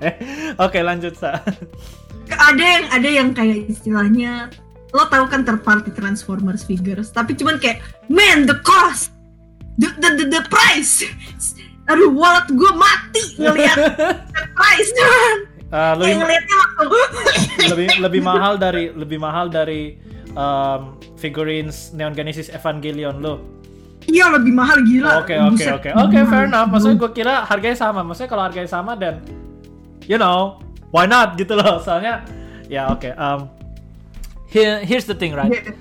Oke 0.66 0.82
lanjut 0.82 1.14
sa. 1.14 1.40
ada 2.34 2.64
yang 2.64 2.84
ada 2.90 3.08
yang 3.08 3.28
kayak 3.36 3.68
istilahnya 3.68 4.50
lo 4.96 5.06
tahu 5.10 5.28
kan 5.30 5.46
third 5.46 5.62
party 5.62 5.94
Transformers 5.94 6.66
figures, 6.66 7.14
tapi 7.14 7.38
cuman 7.38 7.62
kayak 7.62 7.82
man 8.10 8.46
the 8.50 8.58
cost, 8.66 9.13
the 9.78 9.88
the 9.98 10.08
the, 10.20 10.24
the 10.30 10.42
price, 10.46 11.02
aduh 11.90 12.10
wallet 12.14 12.46
gue 12.50 12.72
mati 12.74 13.24
ngeliat 13.38 13.78
the 14.30 14.44
price 14.54 14.90
Uh, 15.74 15.90
lebih, 15.98 16.22
ngeliatnya 16.22 16.54
langsung 16.54 16.90
lebih 17.74 17.88
lebih 17.98 18.22
mahal 18.22 18.54
dari 18.54 18.94
lebih 18.94 19.18
mahal 19.18 19.50
dari 19.50 19.98
um, 20.38 20.94
figurines 21.18 21.90
Neon 21.90 22.14
Genesis 22.14 22.46
Evangelion 22.46 23.18
lo. 23.18 23.42
iya 24.06 24.30
lebih 24.30 24.54
mahal 24.54 24.86
gila. 24.86 25.26
Oke 25.26 25.34
oke 25.34 25.66
oke 25.66 25.90
oke 25.90 26.18
fair 26.30 26.46
enough. 26.46 26.70
Maksudnya 26.70 26.98
gue 27.00 27.10
kira 27.10 27.34
harganya 27.42 27.74
sama. 27.74 28.06
Maksudnya 28.06 28.30
kalau 28.30 28.44
harganya 28.46 28.70
sama 28.70 28.94
dan 28.94 29.18
you 30.06 30.14
know 30.14 30.62
why 30.94 31.10
not 31.10 31.34
gitu 31.34 31.58
loh. 31.58 31.82
Soalnya 31.82 32.22
ya 32.70 32.94
oke. 32.94 33.10
um, 33.18 33.50
here, 34.46 34.78
here's 34.86 35.10
the 35.10 35.16
thing 35.16 35.34
right. 35.34 35.74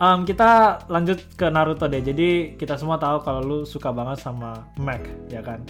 Um, 0.00 0.24
kita 0.24 0.80
lanjut 0.88 1.20
ke 1.36 1.52
Naruto 1.52 1.84
deh. 1.84 2.00
Jadi 2.00 2.56
kita 2.56 2.80
semua 2.80 2.96
tahu 2.96 3.20
kalau 3.20 3.40
lu 3.44 3.58
suka 3.68 3.92
banget 3.92 4.24
sama 4.24 4.64
Mac, 4.80 5.04
ya 5.28 5.44
kan? 5.44 5.60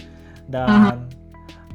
Dan 0.47 1.03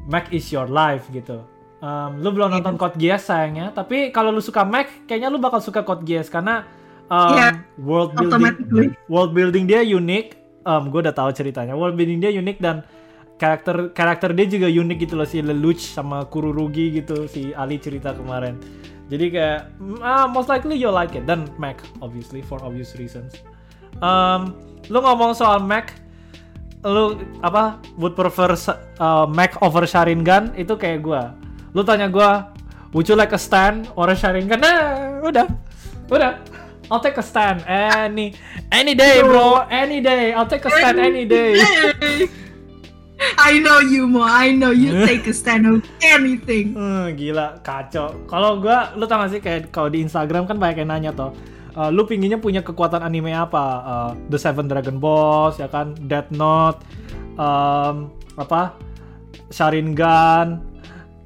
Mac 0.09 0.33
is 0.33 0.49
your 0.49 0.65
life 0.65 1.05
gitu. 1.13 1.45
Um, 1.85 2.25
lu 2.25 2.33
belum 2.33 2.57
nonton 2.57 2.81
Code 2.81 2.97
Geass 2.97 3.29
sayangnya, 3.29 3.77
tapi 3.77 4.09
kalau 4.09 4.33
lu 4.33 4.41
suka 4.41 4.65
Mac, 4.65 4.89
kayaknya 5.05 5.29
lu 5.29 5.37
bakal 5.37 5.61
suka 5.61 5.85
Code 5.85 6.09
Geass 6.09 6.33
karena 6.33 6.65
um, 7.13 7.37
Iya, 7.37 7.61
world 7.77 8.17
building 8.17 8.97
world 9.13 9.33
building 9.37 9.65
dia 9.69 9.85
unik. 9.85 10.27
Um, 10.65 10.89
gue 10.89 11.05
udah 11.05 11.13
tahu 11.13 11.31
ceritanya. 11.37 11.77
World 11.77 12.01
building 12.01 12.25
dia 12.25 12.33
unik 12.33 12.57
dan 12.59 12.89
karakter 13.37 13.93
karakter 13.93 14.33
dia 14.33 14.49
juga 14.49 14.67
unik 14.73 14.99
gitu 15.05 15.15
loh 15.21 15.29
si 15.29 15.45
Lelouch 15.45 15.93
sama 15.93 16.25
Kururugi 16.25 16.97
gitu 16.97 17.29
si 17.29 17.53
Ali 17.53 17.77
cerita 17.77 18.17
kemarin. 18.17 18.57
Jadi 19.07 19.27
kayak 19.31 19.61
mm, 19.79 20.03
ah, 20.03 20.27
most 20.27 20.51
likely 20.51 20.75
you 20.75 20.91
like 20.91 21.15
it 21.15 21.25
dan 21.31 21.47
Mac 21.63 21.79
obviously 22.03 22.43
for 22.43 22.59
obvious 22.63 22.99
reasons. 22.99 23.39
Um, 24.03 24.59
lu 24.91 24.99
ngomong 24.99 25.33
soal 25.39 25.63
Mac, 25.63 25.95
lu 26.83 27.23
apa 27.41 27.79
would 27.97 28.19
prefer 28.19 28.53
uh, 28.99 29.25
Mac 29.31 29.57
over 29.63 29.87
Sharingan 29.87 30.53
itu 30.59 30.75
kayak 30.75 31.07
gua. 31.07 31.33
Lu 31.71 31.87
tanya 31.87 32.11
gua, 32.11 32.51
would 32.91 33.07
you 33.07 33.15
like 33.15 33.31
a 33.31 33.41
stand 33.41 33.87
or 33.95 34.11
a 34.11 34.17
Sharingan? 34.19 34.59
Nah, 34.59 35.23
udah, 35.23 35.47
udah. 36.11 36.43
I'll 36.87 37.03
take 37.03 37.19
a 37.19 37.27
stand 37.27 37.67
any 37.67 38.39
any 38.71 38.95
day, 38.95 39.19
bro. 39.19 39.67
Any 39.67 39.99
day. 39.99 40.31
I'll 40.31 40.47
take 40.47 40.63
a 40.67 40.71
stand 40.71 41.03
any 41.03 41.27
day. 41.27 41.59
I 43.35 43.59
know 43.59 43.83
you 43.83 44.07
Mo, 44.07 44.23
I 44.23 44.55
know 44.55 44.71
you 44.71 45.05
take 45.05 45.27
a 45.27 45.35
stand 45.35 45.67
on 45.67 45.83
anything. 46.01 46.79
Hmm, 46.79 47.13
gila, 47.19 47.59
kacau. 47.67 48.15
Kalau 48.31 48.63
gua, 48.63 48.95
lu 48.95 49.05
tau 49.11 49.23
gak 49.23 49.31
sih 49.35 49.41
kayak 49.43 49.75
kalau 49.75 49.91
di 49.91 50.05
Instagram 50.07 50.47
kan 50.47 50.57
banyak 50.57 50.87
yang 50.87 50.91
nanya 50.95 51.13
toh. 51.13 51.35
uh, 51.77 51.91
lu 51.93 52.09
pinginnya 52.09 52.41
punya 52.41 52.65
kekuatan 52.65 53.05
anime 53.05 53.37
apa? 53.37 53.65
Uh, 53.85 54.11
The 54.33 54.39
Seven 54.41 54.67
Dragon 54.67 54.97
Balls, 54.97 55.61
ya 55.61 55.69
kan? 55.69 55.93
Death 56.09 56.33
Note, 56.33 56.81
um, 57.37 58.11
apa? 58.41 58.75
Sharingan, 59.53 60.65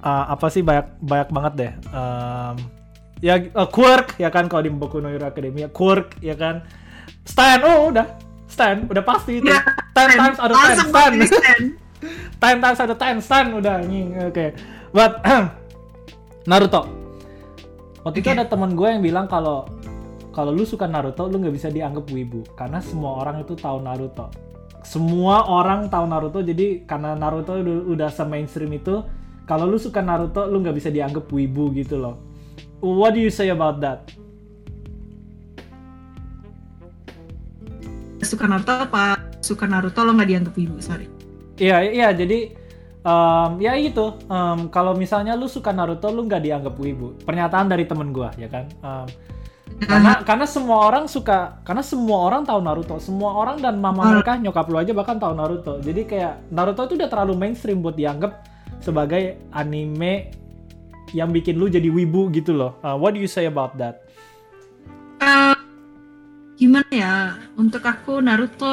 uh, 0.03 0.25
apa 0.35 0.47
sih 0.51 0.61
banyak 0.61 1.01
banyak 1.01 1.29
banget 1.31 1.53
deh. 1.57 1.73
Um, 1.95 2.55
ya 3.23 3.39
uh, 3.55 3.69
Quirk, 3.71 4.19
ya 4.19 4.29
kan? 4.29 4.51
Kalau 4.51 4.67
di 4.67 4.71
Boku 4.75 4.99
no 4.99 5.09
Hero 5.09 5.25
Academia, 5.25 5.71
Quirk, 5.71 6.19
ya 6.21 6.35
kan? 6.35 6.67
Stan, 7.25 7.63
oh 7.63 7.95
udah. 7.95 8.19
Stan, 8.51 8.85
udah 8.91 9.05
pasti 9.07 9.39
itu. 9.39 9.47
Ya, 9.47 9.63
Ten 9.95 10.11
times 10.19 10.39
out 10.43 10.51
of 10.51 10.59
ten, 10.59 10.67
Langsung 10.67 10.91
Stan. 10.91 11.63
Stand. 12.01 12.37
ten 12.41 12.57
times 12.61 12.81
of 12.81 12.99
ten 12.99 13.17
Stan 13.21 13.47
udah 13.53 13.85
anjing 13.85 14.17
oke 14.19 14.47
but 14.91 15.21
Naruto 16.51 16.89
waktu 18.03 18.25
itu 18.25 18.29
Oke. 18.33 18.37
ada 18.41 18.45
teman 18.49 18.73
gue 18.73 18.89
yang 18.89 19.05
bilang 19.05 19.27
kalau 19.29 19.69
kalau 20.33 20.51
lu 20.51 20.65
suka 20.65 20.89
Naruto 20.89 21.29
lu 21.29 21.39
nggak 21.39 21.55
bisa 21.55 21.69
dianggap 21.69 22.09
wibu 22.09 22.43
karena 22.57 22.81
semua 22.81 23.21
orang 23.21 23.45
itu 23.45 23.53
tahu 23.53 23.85
Naruto 23.85 24.33
semua 24.81 25.45
orang 25.45 25.93
tahu 25.93 26.05
Naruto 26.09 26.41
jadi 26.41 26.89
karena 26.89 27.13
Naruto 27.13 27.61
udah, 27.61 27.77
udah 27.85 28.09
se-mainstream 28.09 28.73
itu 28.73 29.05
kalau 29.45 29.69
lu 29.69 29.77
suka 29.77 30.01
Naruto 30.01 30.49
lu 30.49 30.65
nggak 30.65 30.79
bisa 30.79 30.95
dianggap 30.95 31.27
wibu 31.35 31.75
gitu 31.75 31.99
loh. 31.99 32.23
What 32.79 33.19
do 33.19 33.21
you 33.21 33.35
say 33.35 33.51
about 33.51 33.83
that? 33.83 34.07
suka 38.31 38.47
Naruto 38.47 38.71
apa 38.71 39.19
suka 39.43 39.67
Naruto 39.67 40.07
lo 40.07 40.15
nggak 40.15 40.29
dianggap 40.31 40.55
ibu 40.55 40.79
sorry 40.79 41.11
Iya 41.61 41.77
iya 41.85 42.09
jadi 42.17 42.57
um, 43.05 43.61
ya 43.61 43.77
itu 43.77 44.17
um, 44.27 44.73
kalau 44.73 44.97
misalnya 44.97 45.37
lu 45.37 45.45
suka 45.45 45.71
Naruto 45.77 46.09
lu 46.09 46.25
nggak 46.25 46.41
dianggap 46.41 46.75
wibu. 46.81 47.21
Pernyataan 47.21 47.69
dari 47.69 47.85
temen 47.85 48.17
gua 48.17 48.33
ya 48.41 48.49
kan. 48.49 48.65
Um, 48.81 49.07
karena 49.81 50.21
karena 50.27 50.45
semua 50.45 50.89
orang 50.93 51.09
suka 51.09 51.63
karena 51.65 51.81
semua 51.81 52.29
orang 52.29 52.45
tahu 52.45 52.61
Naruto 52.61 53.01
semua 53.01 53.33
orang 53.33 53.65
dan 53.65 53.81
mama 53.81 54.05
Hmm. 54.05 54.13
mereka 54.19 54.33
nyokap 54.37 54.67
lu 54.69 54.77
aja 54.77 54.93
bahkan 54.93 55.17
tahu 55.17 55.33
Naruto 55.33 55.81
jadi 55.81 56.05
kayak 56.05 56.35
Naruto 56.53 56.85
itu 56.85 57.01
udah 57.01 57.09
terlalu 57.09 57.33
mainstream 57.39 57.81
buat 57.81 57.97
dianggap 57.97 58.45
sebagai 58.85 59.41
anime 59.57 60.37
yang 61.17 61.33
bikin 61.33 61.57
lu 61.57 61.73
jadi 61.73 61.89
wibu 61.89 62.29
gitu 62.29 62.53
loh 62.53 62.77
Uh, 62.85 62.93
what 62.93 63.17
do 63.17 63.21
you 63.23 63.31
say 63.31 63.49
about 63.49 63.73
that 63.81 64.05
Eh, 65.21 65.57
gimana 66.61 66.93
ya 66.93 67.15
untuk 67.57 67.81
aku 67.81 68.21
Naruto 68.21 68.69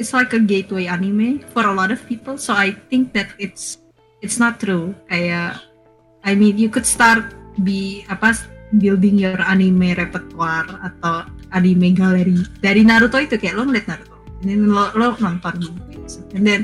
it's 0.00 0.16
like 0.16 0.32
a 0.32 0.40
gateway 0.40 0.88
anime 0.88 1.44
for 1.52 1.68
a 1.68 1.74
lot 1.76 1.92
of 1.92 2.00
people 2.08 2.40
so 2.40 2.56
I 2.56 2.72
think 2.88 3.12
that 3.12 3.36
it's 3.36 3.84
it's 4.24 4.40
not 4.40 4.56
true. 4.56 4.96
Kayak 5.12 5.60
I 6.24 6.32
mean 6.32 6.56
you 6.56 6.72
could 6.72 6.88
start 6.88 7.36
be 7.60 8.08
apa 8.08 8.32
building 8.80 9.20
your 9.20 9.36
anime 9.44 9.92
repertoire 9.92 10.68
atau 10.80 11.28
anime 11.52 11.92
gallery 11.92 12.40
dari 12.64 12.80
Naruto 12.80 13.20
itu 13.20 13.36
kayak 13.36 13.60
lo 13.60 13.68
ngeliat 13.68 13.84
Naruto 13.84 14.16
and 14.40 14.48
then 14.48 14.60
lo, 14.72 14.88
lo 14.96 15.20
nonton 15.20 15.60
gitu. 15.60 16.24
And 16.32 16.48
then 16.48 16.60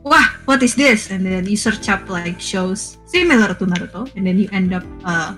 wah 0.00 0.24
what 0.48 0.64
is 0.64 0.72
this? 0.72 1.12
And 1.12 1.28
then 1.28 1.44
you 1.44 1.60
search 1.60 1.92
up 1.92 2.08
like 2.08 2.40
shows 2.40 2.96
similar 3.04 3.52
to 3.52 3.64
Naruto 3.68 4.08
and 4.16 4.24
then 4.24 4.40
you 4.40 4.48
end 4.56 4.72
up 4.72 4.86
uh, 5.04 5.36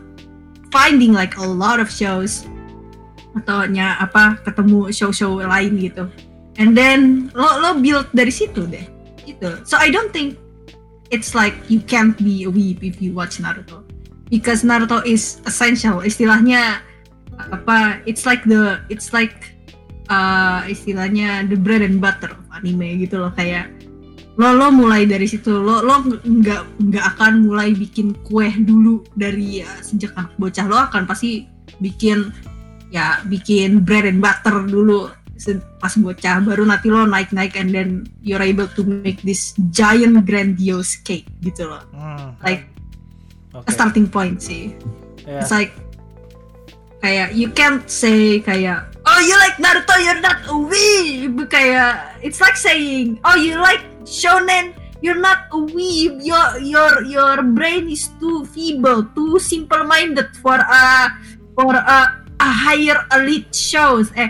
finding 0.71 1.11
like 1.11 1.35
a 1.35 1.47
lot 1.47 1.83
of 1.83 1.91
shows 1.91 2.47
atau 3.31 3.63
nya 3.71 3.95
apa 4.03 4.43
ketemu 4.43 4.91
show-show 4.91 5.39
lain 5.39 5.79
gitu 5.79 6.11
and 6.61 6.77
then 6.77 7.33
lo 7.33 7.49
lo 7.65 7.81
build 7.81 8.07
dari 8.13 8.31
situ 8.31 8.69
deh 8.69 8.85
gitu. 9.25 9.65
So 9.65 9.81
I 9.81 9.89
don't 9.89 10.13
think 10.13 10.37
it's 11.09 11.33
like 11.33 11.57
you 11.73 11.81
can't 11.81 12.15
be 12.21 12.45
a 12.45 12.53
weeb 12.53 12.85
if 12.85 13.01
you 13.01 13.17
watch 13.17 13.41
Naruto. 13.41 13.83
Because 14.29 14.63
Naruto 14.63 15.03
is 15.03 15.41
essential. 15.49 16.05
Istilahnya 16.05 16.85
apa 17.41 18.05
it's 18.05 18.29
like 18.29 18.45
the 18.45 18.79
it's 18.93 19.17
like 19.17 19.57
uh, 20.13 20.63
istilahnya 20.69 21.49
the 21.49 21.57
bread 21.57 21.81
and 21.81 21.99
butter 21.99 22.31
of 22.31 22.45
anime 22.53 23.01
gitu 23.01 23.25
loh. 23.25 23.33
Kayak 23.35 23.73
lo 24.37 24.53
lo 24.55 24.69
mulai 24.69 25.09
dari 25.09 25.25
situ. 25.27 25.57
Lo 25.57 25.81
lo 25.81 26.05
nggak 26.05 26.63
nggak 26.79 27.05
akan 27.17 27.49
mulai 27.49 27.73
bikin 27.73 28.15
kue 28.29 28.53
dulu 28.63 29.03
dari 29.17 29.65
ya, 29.65 29.71
sejak 29.81 30.13
anak 30.15 30.37
bocah 30.37 30.69
lo 30.69 30.77
akan 30.79 31.09
pasti 31.09 31.49
bikin 31.81 32.31
ya 32.91 33.23
bikin 33.31 33.87
bread 33.87 34.05
and 34.05 34.19
butter 34.19 34.67
dulu 34.67 35.09
pas 35.81 35.93
bocah 35.97 36.45
baru 36.45 36.69
nanti 36.69 36.93
lo 36.93 37.09
naik 37.09 37.33
naik 37.33 37.57
and 37.57 37.73
then 37.73 38.05
you're 38.21 38.43
able 38.45 38.69
to 38.77 38.85
make 38.85 39.25
this 39.25 39.57
giant 39.73 40.21
grandiose 40.29 41.01
cake 41.01 41.29
gitu 41.41 41.65
loh. 41.65 41.81
Hmm, 41.97 42.37
like 42.45 42.69
oke. 43.57 43.65
a 43.65 43.71
starting 43.73 44.05
point 44.05 44.45
sih. 44.45 44.77
Ya. 45.25 45.41
It's 45.41 45.49
like 45.49 45.73
kayak 47.01 47.33
you 47.33 47.49
can't 47.57 47.89
say 47.89 48.45
kayak 48.45 48.93
oh 49.09 49.21
you 49.25 49.33
like 49.41 49.57
Naruto 49.57 49.97
you're 50.05 50.21
not 50.21 50.45
a 50.45 50.57
weeb 50.57 51.41
kayak 51.49 52.21
it's 52.21 52.45
like 52.45 52.61
saying 52.61 53.17
oh 53.25 53.37
you 53.41 53.57
like 53.57 53.81
shonen 54.05 54.77
you're 55.01 55.17
not 55.17 55.49
a 55.57 55.61
weeb 55.73 56.21
your 56.21 56.61
your 56.61 57.01
your 57.09 57.41
brain 57.57 57.89
is 57.89 58.13
too 58.21 58.45
feeble 58.53 59.09
too 59.17 59.41
simple 59.41 59.81
minded 59.89 60.29
for 60.45 60.61
a 60.61 60.85
for 61.57 61.73
a, 61.73 61.99
a 62.41 62.51
higher 62.53 63.05
elite 63.17 63.53
shows. 63.53 64.13
Eh 64.17 64.29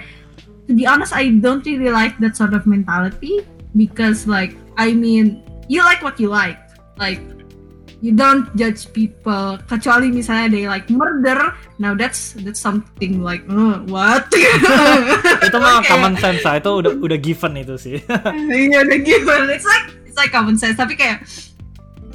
to 0.71 0.73
be 0.73 0.87
honest 0.87 1.11
I 1.11 1.35
don't 1.43 1.67
really 1.67 1.91
like 1.91 2.15
that 2.23 2.39
sort 2.39 2.55
of 2.55 2.63
mentality 2.63 3.43
because 3.75 4.31
like 4.31 4.55
I 4.79 4.95
mean 4.95 5.43
you 5.67 5.83
like 5.83 5.99
what 6.01 6.23
you 6.23 6.31
like. 6.31 6.59
Like 6.95 7.19
you 8.01 8.15
don't 8.17 8.49
judge 8.57 8.89
people. 8.95 9.59
Kecuali 9.67 10.09
misalnya 10.15 10.47
they 10.55 10.65
like 10.71 10.87
murder. 10.89 11.53
Now 11.83 11.93
that's 11.99 12.39
that's 12.47 12.63
something 12.63 13.21
like 13.21 13.43
uh, 13.51 13.83
what? 13.91 14.31
Itu 15.47 15.57
mah 15.59 15.83
Kayak- 15.83 15.91
common 15.91 16.15
sense 16.17 16.43
lah. 16.47 16.63
Itu 16.63 16.81
udah 16.81 16.93
udah 16.97 17.19
given 17.19 17.59
itu 17.59 17.75
sih. 17.77 17.97
Iya 18.71 18.87
udah 18.87 18.99
given. 19.03 19.51
It's 19.53 19.67
like 19.67 19.87
it's 20.07 20.17
like 20.17 20.33
common 20.33 20.57
sense. 20.57 20.79
Tapi 20.79 20.95
kayak 20.97 21.27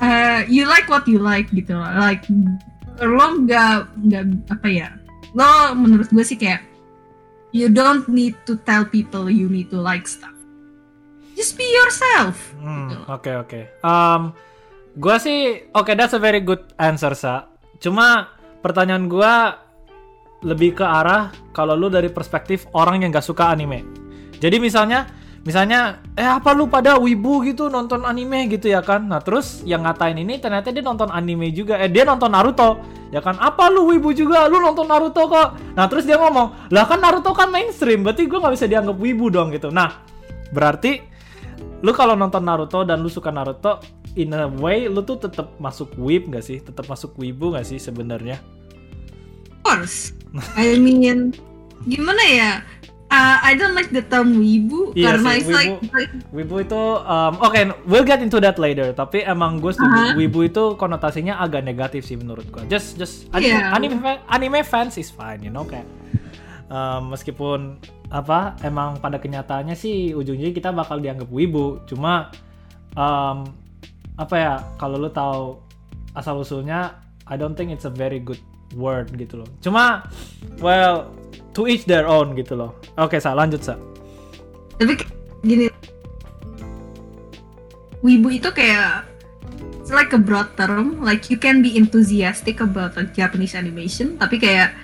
uh, 0.02 0.42
you 0.50 0.66
like 0.66 0.88
what 0.88 1.06
you 1.06 1.20
like 1.22 1.52
gitu. 1.54 1.76
Like 1.76 2.24
lo 3.04 3.26
nggak 3.44 3.92
nggak 4.10 4.24
apa 4.52 4.68
ya? 4.72 4.88
Lo 5.38 5.76
menurut 5.78 6.10
gue 6.10 6.26
sih 6.26 6.40
kayak 6.40 6.64
you 7.56 7.72
don't 7.72 8.04
need 8.12 8.36
to 8.44 8.60
tell 8.62 8.84
people 8.84 9.32
you 9.32 9.48
need 9.48 9.72
to 9.72 9.80
like 9.80 10.04
stuff 10.04 10.36
just 11.34 11.56
be 11.56 11.64
yourself 11.66 12.36
Hmm, 12.56 12.92
Gitu. 12.92 13.04
oke 13.08 13.32
oke. 13.42 13.60
Um, 13.80 14.36
gua 14.96 15.16
sih 15.18 15.40
oke 15.72 15.92
that's 15.94 16.12
a 16.12 16.20
very 16.20 16.40
good 16.40 16.64
answer 16.76 17.12
sa. 17.14 17.48
Cuma 17.78 18.32
pertanyaan 18.60 19.06
gua 19.06 19.60
lebih 20.42 20.76
ke 20.76 20.84
arah 20.84 21.30
kalau 21.52 21.74
lu 21.74 21.88
dari 21.88 22.08
perspektif 22.08 22.68
orang 22.72 23.02
yang 23.02 23.10
gak 23.10 23.24
suka 23.24 23.50
anime. 23.50 23.82
Jadi 24.38 24.58
misalnya 24.58 25.08
misalnya 25.46 26.02
eh 26.18 26.26
apa 26.26 26.58
lu 26.58 26.66
pada 26.66 26.98
wibu 26.98 27.46
gitu 27.46 27.70
nonton 27.70 28.02
anime 28.04 28.50
gitu 28.50 28.68
ya 28.68 28.82
kan. 28.82 29.06
Nah, 29.06 29.22
terus 29.22 29.62
yang 29.64 29.86
ngatain 29.86 30.18
ini 30.18 30.42
ternyata 30.42 30.74
dia 30.74 30.82
nonton 30.82 31.14
anime 31.14 31.54
juga. 31.54 31.78
Eh 31.78 31.88
dia 31.88 32.04
nonton 32.04 32.34
Naruto. 32.34 32.82
Ya 33.14 33.22
kan 33.22 33.38
apa 33.38 33.70
lu 33.70 33.88
wibu 33.94 34.12
juga 34.12 34.50
lu 34.50 34.58
nonton 34.58 34.90
Naruto 34.90 35.30
kok. 35.30 35.78
Nah, 35.78 35.86
terus 35.86 36.04
dia 36.10 36.18
ngomong, 36.18 36.74
"Lah 36.74 36.90
kan 36.90 37.00
Naruto 37.00 37.32
kan 37.32 37.54
mainstream, 37.54 38.02
berarti 38.02 38.26
gua 38.26 38.44
nggak 38.44 38.54
bisa 38.58 38.66
dianggap 38.66 38.98
wibu 38.98 39.30
dong 39.30 39.54
gitu." 39.54 39.70
Nah, 39.70 40.04
berarti 40.50 41.00
lu 41.86 41.94
kalau 41.94 42.18
nonton 42.18 42.42
Naruto 42.42 42.82
dan 42.82 43.06
lu 43.06 43.08
suka 43.14 43.30
Naruto 43.30 43.78
in 44.18 44.34
a 44.34 44.50
way 44.50 44.88
lu 44.90 45.04
tuh 45.06 45.20
tetap 45.20 45.60
masuk 45.60 45.92
weeb 46.00 46.32
gak 46.32 46.42
sih 46.42 46.64
tetap 46.64 46.88
masuk 46.88 47.14
wibu 47.20 47.52
gak 47.52 47.68
sih 47.68 47.78
sebenarnya 47.78 48.40
Of 49.66 49.82
course. 49.82 49.98
I 50.54 50.78
mean, 50.78 51.34
gimana 51.90 52.22
ya? 52.30 52.52
Uh, 53.16 53.40
I 53.40 53.56
don't 53.56 53.72
like 53.72 53.96
the 53.96 54.04
term 54.04 54.36
wibu 54.36 54.92
Iya 54.92 55.16
karena 55.16 55.30
it's 55.40 55.48
like, 55.48 55.80
wibu. 55.80 55.96
like 55.96 56.12
wibu 56.36 56.56
itu 56.68 56.84
um, 57.00 57.40
oke 57.40 57.56
we'll 57.88 58.04
get 58.04 58.20
into 58.20 58.44
that 58.44 58.60
later 58.60 58.92
tapi 58.92 59.24
emang 59.24 59.64
gue 59.64 59.72
setuju 59.72 60.12
Aha. 60.12 60.20
wibu 60.20 60.44
itu 60.44 60.76
konotasinya 60.76 61.40
agak 61.40 61.64
negatif 61.64 62.04
sih 62.04 62.20
menurut 62.20 62.44
gue 62.52 62.68
just 62.68 63.00
just 63.00 63.32
anime, 63.32 63.56
Iya. 63.56 63.72
anime, 63.72 64.12
anime 64.28 64.60
fans 64.68 65.00
is 65.00 65.08
fine 65.08 65.40
you 65.40 65.48
know 65.48 65.64
kayak 65.64 65.88
um, 66.68 67.16
meskipun 67.16 67.80
apa 68.12 68.60
emang 68.68 69.00
pada 69.00 69.16
kenyataannya 69.16 69.80
sih 69.80 70.12
ujungnya 70.12 70.52
kita 70.52 70.76
bakal 70.76 71.00
dianggap 71.00 71.32
wibu 71.32 71.80
cuma 71.88 72.36
um, 73.00 73.48
apa 74.20 74.36
ya 74.36 74.54
kalau 74.76 75.00
lu 75.00 75.08
tahu 75.08 75.64
asal 76.12 76.44
usulnya 76.44 77.00
I 77.32 77.40
don't 77.40 77.56
think 77.56 77.72
it's 77.72 77.88
a 77.88 77.94
very 77.94 78.20
good 78.20 78.44
word 78.76 79.10
gitu 79.16 79.42
loh. 79.42 79.50
Cuma 79.64 80.06
well 80.60 81.10
to 81.56 81.66
each 81.66 81.88
their 81.88 82.06
own 82.06 82.36
gitu 82.36 82.60
loh. 82.60 82.76
Oke 83.00 83.18
sa 83.18 83.32
lanjut 83.34 83.64
sa. 83.64 83.80
Tapi 84.78 85.00
gini. 85.42 85.72
Wibu 88.06 88.30
itu 88.30 88.52
kayak 88.54 89.08
it's 89.82 89.90
like 89.90 90.14
a 90.14 90.22
broad 90.22 90.52
term. 90.60 91.02
Like 91.02 91.32
you 91.32 91.40
can 91.40 91.64
be 91.64 91.74
enthusiastic 91.80 92.60
about 92.62 93.00
a 93.00 93.08
Japanese 93.10 93.56
animation 93.56 94.20
tapi 94.20 94.38
kayak 94.38 94.76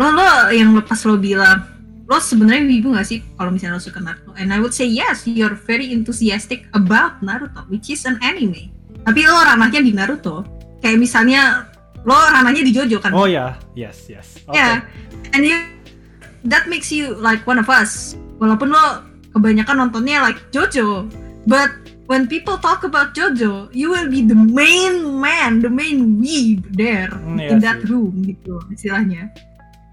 lo 0.00 0.10
lo 0.10 0.50
yang 0.50 0.74
lepas 0.74 1.04
lo 1.06 1.20
bilang 1.20 1.62
lo 2.08 2.16
sebenarnya 2.16 2.64
wibu 2.64 2.96
gak 2.96 3.04
sih 3.04 3.20
kalau 3.36 3.52
misalnya 3.52 3.76
lo 3.76 3.84
suka 3.84 4.00
Naruto? 4.00 4.32
And 4.40 4.48
I 4.48 4.58
would 4.64 4.72
say 4.72 4.88
yes 4.88 5.28
you're 5.28 5.54
very 5.54 5.92
enthusiastic 5.92 6.64
about 6.72 7.20
Naruto 7.20 7.68
which 7.68 7.92
is 7.92 8.08
an 8.08 8.16
anime. 8.24 8.72
Tapi 9.04 9.20
lo 9.28 9.38
ranahnya 9.44 9.84
di 9.84 9.92
Naruto. 9.92 10.42
Kayak 10.80 10.98
misalnya 11.04 11.68
lo 12.08 12.16
ranahnya 12.16 12.64
di 12.64 12.72
Jojo 12.72 12.96
kan 12.98 13.12
oh 13.12 13.28
ya 13.28 13.60
yes 13.76 14.08
yes 14.08 14.40
oke 14.48 14.56
Yeah, 14.56 14.80
and 15.36 15.44
you 15.44 15.60
that 16.46 16.64
makes 16.66 16.88
you 16.88 17.12
like 17.14 17.44
one 17.44 17.60
of 17.60 17.68
us. 17.68 18.16
Walaupun 18.40 18.72
lo 18.72 19.04
kebanyakan 19.34 19.84
nontonnya 19.84 20.24
like 20.24 20.40
Jojo, 20.48 21.04
but 21.44 21.68
when 22.06 22.24
people 22.24 22.56
talk 22.56 22.80
about 22.82 23.12
Jojo, 23.12 23.68
you 23.70 23.92
will 23.92 24.08
be 24.08 24.24
the 24.24 24.38
main 24.38 25.20
man, 25.20 25.60
the 25.60 25.68
main 25.68 26.16
weeb 26.16 26.64
there 26.72 27.12
Hmm, 27.12 27.36
iya 27.36 27.52
in 27.52 27.60
that 27.60 27.84
sih. 27.84 27.90
room 27.92 28.24
gitu 28.24 28.56
istilahnya. 28.72 29.28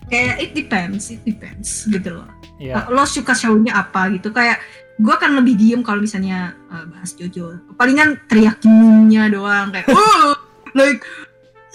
Kayak 0.07 0.36
it 0.39 0.51
depends, 0.53 1.09
it 1.09 1.20
depends 1.26 1.89
gitu 1.89 2.22
loh. 2.22 2.30
Iya. 2.55 2.88
Lo 2.88 3.03
suka 3.03 3.34
show-nya 3.34 3.76
apa 3.76 4.13
gitu 4.13 4.30
kayak 4.32 4.61
gue 4.95 5.11
akan 5.11 5.43
lebih 5.43 5.59
diem 5.59 5.82
kalau 5.84 5.99
misalnya 5.99 6.55
uh, 6.70 6.86
bahas 6.88 7.11
Jojo. 7.18 7.59
Palingan 7.76 8.22
teriak 8.30 8.61
meme-nya 8.63 9.28
doang 9.28 9.74
kayak 9.74 9.89
oh 9.97 10.38
like 10.72 11.01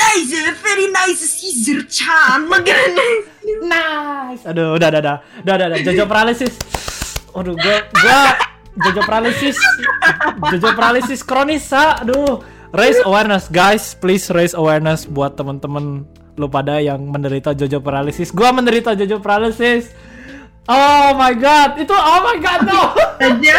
nice, 0.01 0.33
very 0.65 0.87
nice 0.89 1.21
Caesar 1.21 1.81
Chan, 1.87 2.49
nice. 2.49 3.29
Nice. 3.61 4.43
Aduh, 4.49 4.77
udah, 4.77 4.89
udah, 4.89 5.01
udah, 5.01 5.17
udah, 5.45 5.55
udah, 5.55 5.67
udah. 5.71 5.79
Jojo 5.85 6.05
paralysis. 6.09 6.55
Aduh, 7.37 7.55
gua, 7.55 7.77
gua, 7.93 8.23
Jojo 8.81 9.03
paralysis. 9.05 9.57
Jojo 10.57 10.69
paralysis 10.73 11.21
kronis, 11.21 11.69
Sa. 11.69 12.01
Aduh. 12.01 12.41
Raise 12.71 13.03
awareness, 13.03 13.51
guys. 13.51 13.99
Please 13.99 14.31
raise 14.31 14.55
awareness 14.55 15.03
buat 15.03 15.35
temen-temen 15.35 16.07
lu 16.39 16.47
pada 16.47 16.79
yang 16.79 17.03
menderita 17.11 17.53
Jojo 17.53 17.83
paralysis. 17.83 18.31
Gua 18.31 18.55
menderita 18.55 18.95
Jojo 18.95 19.19
paralysis. 19.19 19.91
Oh 20.71 21.11
my 21.19 21.35
god, 21.35 21.83
itu 21.83 21.91
oh 21.91 22.21
my 22.23 22.39
god 22.39 22.63
no. 22.63 22.95
aja 23.21 23.57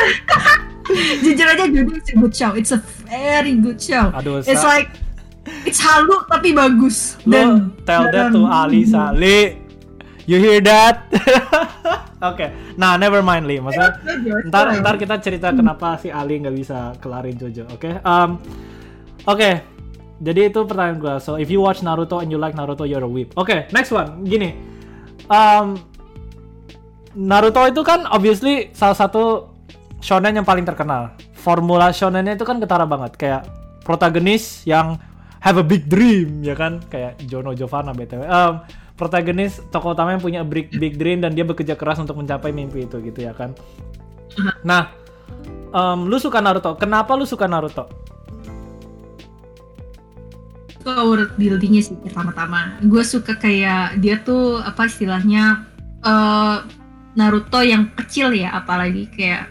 jujur 1.21 1.47
aja 1.47 1.65
Jojo 1.67 1.93
it's 1.95 2.11
a 2.11 2.15
good 2.17 2.33
show 2.33 2.51
it's 2.55 2.71
a 2.73 2.79
very 3.07 3.55
good 3.59 3.79
show 3.79 4.11
Aduh, 4.15 4.41
it's 4.43 4.65
like 4.65 4.89
it's 5.65 5.81
halu 5.81 6.21
tapi 6.29 6.53
bagus 6.53 7.17
Lu 7.25 7.71
tell 7.83 8.09
that 8.09 8.29
to 8.31 8.45
Ali 8.45 8.85
Sali. 8.85 9.57
You 10.29 10.37
hear 10.37 10.61
that? 10.63 11.09
Oke, 12.29 12.53
nah 12.77 12.93
never 12.93 13.25
mind 13.25 13.49
Li. 13.49 13.57
Maksudnya 13.57 13.97
ntar 14.47 14.77
ntar 14.79 14.95
kita 14.95 15.17
cerita 15.17 15.49
kenapa 15.49 15.97
si 15.97 16.13
Ali 16.13 16.37
nggak 16.37 16.53
bisa 16.53 16.93
kelarin 17.01 17.33
Jojo. 17.33 17.65
Oke, 17.73 17.97
Um, 18.05 18.37
oke. 19.25 19.49
Jadi 20.21 20.53
itu 20.53 20.61
pertanyaan 20.61 21.01
gua. 21.01 21.15
So 21.17 21.41
if 21.41 21.49
you 21.49 21.57
watch 21.57 21.81
Naruto 21.81 22.21
and 22.21 22.29
you 22.29 22.37
like 22.37 22.53
Naruto, 22.53 22.85
you're 22.85 23.01
a 23.01 23.09
weep. 23.09 23.33
Oke, 23.33 23.65
next 23.73 23.89
one. 23.89 24.21
Gini, 24.21 24.53
Um, 25.25 25.81
Naruto 27.17 27.65
itu 27.65 27.81
kan 27.81 28.05
obviously 28.05 28.69
salah 28.77 28.95
satu 28.95 29.49
shonen 29.99 30.37
yang 30.37 30.45
paling 30.45 30.63
terkenal. 30.63 31.17
Formula 31.33 31.89
shonennya 31.89 32.37
itu 32.37 32.45
kan 32.45 32.61
ketara 32.61 32.85
banget. 32.85 33.17
Kayak 33.17 33.49
protagonis 33.81 34.61
yang 34.69 35.01
have 35.41 35.57
a 35.57 35.65
big 35.65 35.89
dream, 35.89 36.45
ya 36.45 36.53
kan? 36.53 36.79
Kayak 36.87 37.17
Jono 37.25 37.51
Giovanna 37.57 37.91
btw. 37.91 38.23
Um, 38.25 38.61
protagonis 38.95 39.57
tokoh 39.73 39.97
utama 39.97 40.13
yang 40.13 40.21
punya 40.21 40.41
big 40.45 40.69
big 40.77 40.95
dream 41.01 41.25
dan 41.25 41.33
dia 41.33 41.41
bekerja 41.41 41.73
keras 41.73 41.97
untuk 41.97 42.21
mencapai 42.21 42.53
mimpi 42.53 42.85
itu 42.85 43.01
gitu 43.01 43.19
ya 43.25 43.33
kan. 43.33 43.57
Nah, 44.61 44.93
um, 45.73 46.05
lu 46.05 46.21
suka 46.21 46.39
Naruto. 46.39 46.77
Kenapa 46.77 47.17
lu 47.17 47.25
suka 47.25 47.49
Naruto? 47.49 47.89
suka 50.81 51.05
world 51.05 51.31
buildingnya 51.37 51.85
sih 51.85 51.93
pertama-tama 52.01 52.81
gue 52.81 53.05
suka 53.05 53.37
kayak 53.37 54.01
dia 54.01 54.17
tuh 54.25 54.57
apa 54.65 54.89
istilahnya 54.89 55.69
eh, 56.01 56.57
Naruto 57.13 57.61
yang 57.61 57.93
kecil 57.93 58.33
ya 58.33 58.55
apalagi 58.57 59.05
kayak 59.13 59.45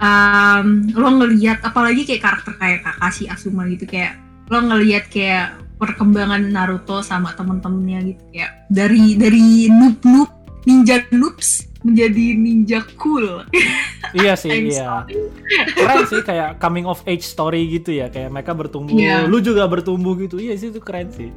um, 0.00 0.88
lo 0.96 1.08
ngelihat 1.20 1.60
apalagi 1.60 2.08
kayak 2.08 2.24
karakter 2.24 2.56
kayak 2.56 2.80
Kakashi 2.82 3.28
Asuma 3.28 3.68
gitu 3.68 3.84
kayak 3.84 4.16
lo 4.50 4.58
ngelihat 4.60 5.06
kayak 5.08 5.46
perkembangan 5.78 6.50
Naruto 6.50 7.00
sama 7.00 7.32
temen-temennya 7.32 8.12
gitu 8.12 8.22
kayak 8.34 8.66
dari 8.68 9.14
dari 9.16 9.70
noob 9.70 10.02
noob 10.04 10.30
ninja 10.66 11.00
noobs 11.08 11.70
menjadi 11.80 12.24
ninja 12.36 12.84
cool 13.00 13.40
iya 14.20 14.36
sih, 14.36 14.52
I'm 14.52 14.68
iya. 14.68 15.08
Keren 15.72 16.04
sih 16.04 16.20
kayak 16.20 16.60
coming 16.60 16.84
of 16.84 17.00
age 17.06 17.24
story 17.24 17.64
gitu 17.70 17.94
ya, 17.94 18.12
kayak 18.12 18.28
mereka 18.28 18.52
bertumbuh, 18.52 18.92
Iya. 18.92 19.24
lu 19.24 19.38
juga 19.40 19.64
bertumbuh 19.64 20.12
gitu. 20.18 20.36
Iya 20.36 20.58
sih 20.58 20.68
itu 20.68 20.82
keren 20.82 21.08
sih. 21.08 21.30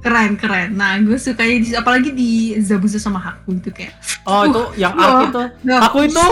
keren 0.00 0.32
keren 0.34 0.80
nah 0.80 0.96
gue 0.96 1.20
sukanya 1.20 1.60
di, 1.60 1.68
apalagi 1.76 2.10
di 2.10 2.56
Zabuza 2.58 2.96
sama 2.96 3.20
Haku 3.20 3.60
itu 3.60 3.68
kayak 3.68 3.92
Oh, 4.24 4.48
itu 4.48 4.80
yang 4.80 4.96
wah, 4.96 5.20
arc 5.20 5.28
itu. 5.28 5.42
Nah, 5.68 5.78
Aku 5.86 5.98
itu 6.08 6.24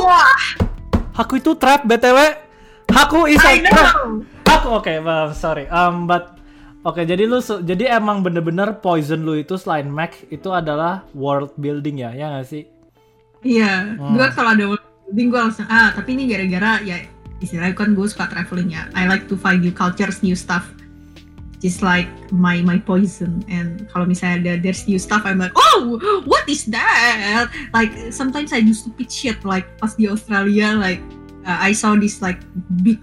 Haku 1.12 1.34
itu 1.36 1.50
trap 1.54 1.84
BTW. 1.84 2.18
Haku 2.88 3.20
is 3.28 3.38
a 3.38 3.52
trap. 3.60 3.94
know 3.94 4.38
Haku 4.49 4.68
oke, 4.72 4.92
well, 5.05 5.30
sorry. 5.36 5.68
Um 5.68 6.09
but 6.09 6.38
Oke, 6.86 7.03
jadi 7.03 7.26
lu 7.26 7.42
jadi 7.42 7.99
emang 7.99 8.22
bener-bener 8.22 8.78
poison 8.78 9.20
lu 9.26 9.34
itu 9.34 9.59
selain 9.59 9.90
Mac 9.90 10.14
itu 10.30 10.49
adalah 10.55 11.03
world 11.11 11.51
building 11.59 12.01
ya, 12.01 12.14
ya 12.14 12.30
nggak 12.32 12.46
sih? 12.46 12.64
Iya, 13.42 13.99
Hmm. 13.99 14.14
gue 14.14 14.26
kalau 14.30 14.55
ada 14.55 14.64
world 14.64 14.86
building 15.05 15.26
gue 15.34 15.40
langsung 15.42 15.66
ah 15.66 15.90
tapi 15.90 16.14
ini 16.14 16.30
gara-gara 16.30 16.78
ya 16.86 17.03
istilahnya 17.42 17.74
kan 17.74 17.99
gue 17.99 18.07
suka 18.07 18.30
traveling 18.30 18.70
ya. 18.72 18.86
I 18.94 19.11
like 19.11 19.26
to 19.26 19.34
find 19.34 19.59
new 19.61 19.74
cultures, 19.74 20.22
new 20.22 20.38
stuff. 20.38 20.70
Just 21.59 21.82
like 21.82 22.07
my 22.30 22.62
my 22.62 22.78
poison 22.78 23.42
and 23.51 23.90
kalau 23.90 24.07
misalnya 24.07 24.46
ada 24.46 24.53
there's 24.62 24.86
new 24.86 25.03
stuff 25.03 25.26
I'm 25.26 25.42
like 25.42 25.51
oh 25.59 25.99
what 26.22 26.46
is 26.46 26.62
that 26.70 27.51
like 27.74 27.90
sometimes 28.14 28.55
I 28.55 28.62
do 28.62 28.70
stupid 28.70 29.11
shit 29.11 29.42
like 29.42 29.66
pas 29.82 29.99
di 29.99 30.07
Australia 30.07 30.78
like 30.78 31.03
uh, 31.42 31.59
I 31.59 31.74
saw 31.74 31.99
this 31.99 32.22
like 32.22 32.38
big 32.86 33.03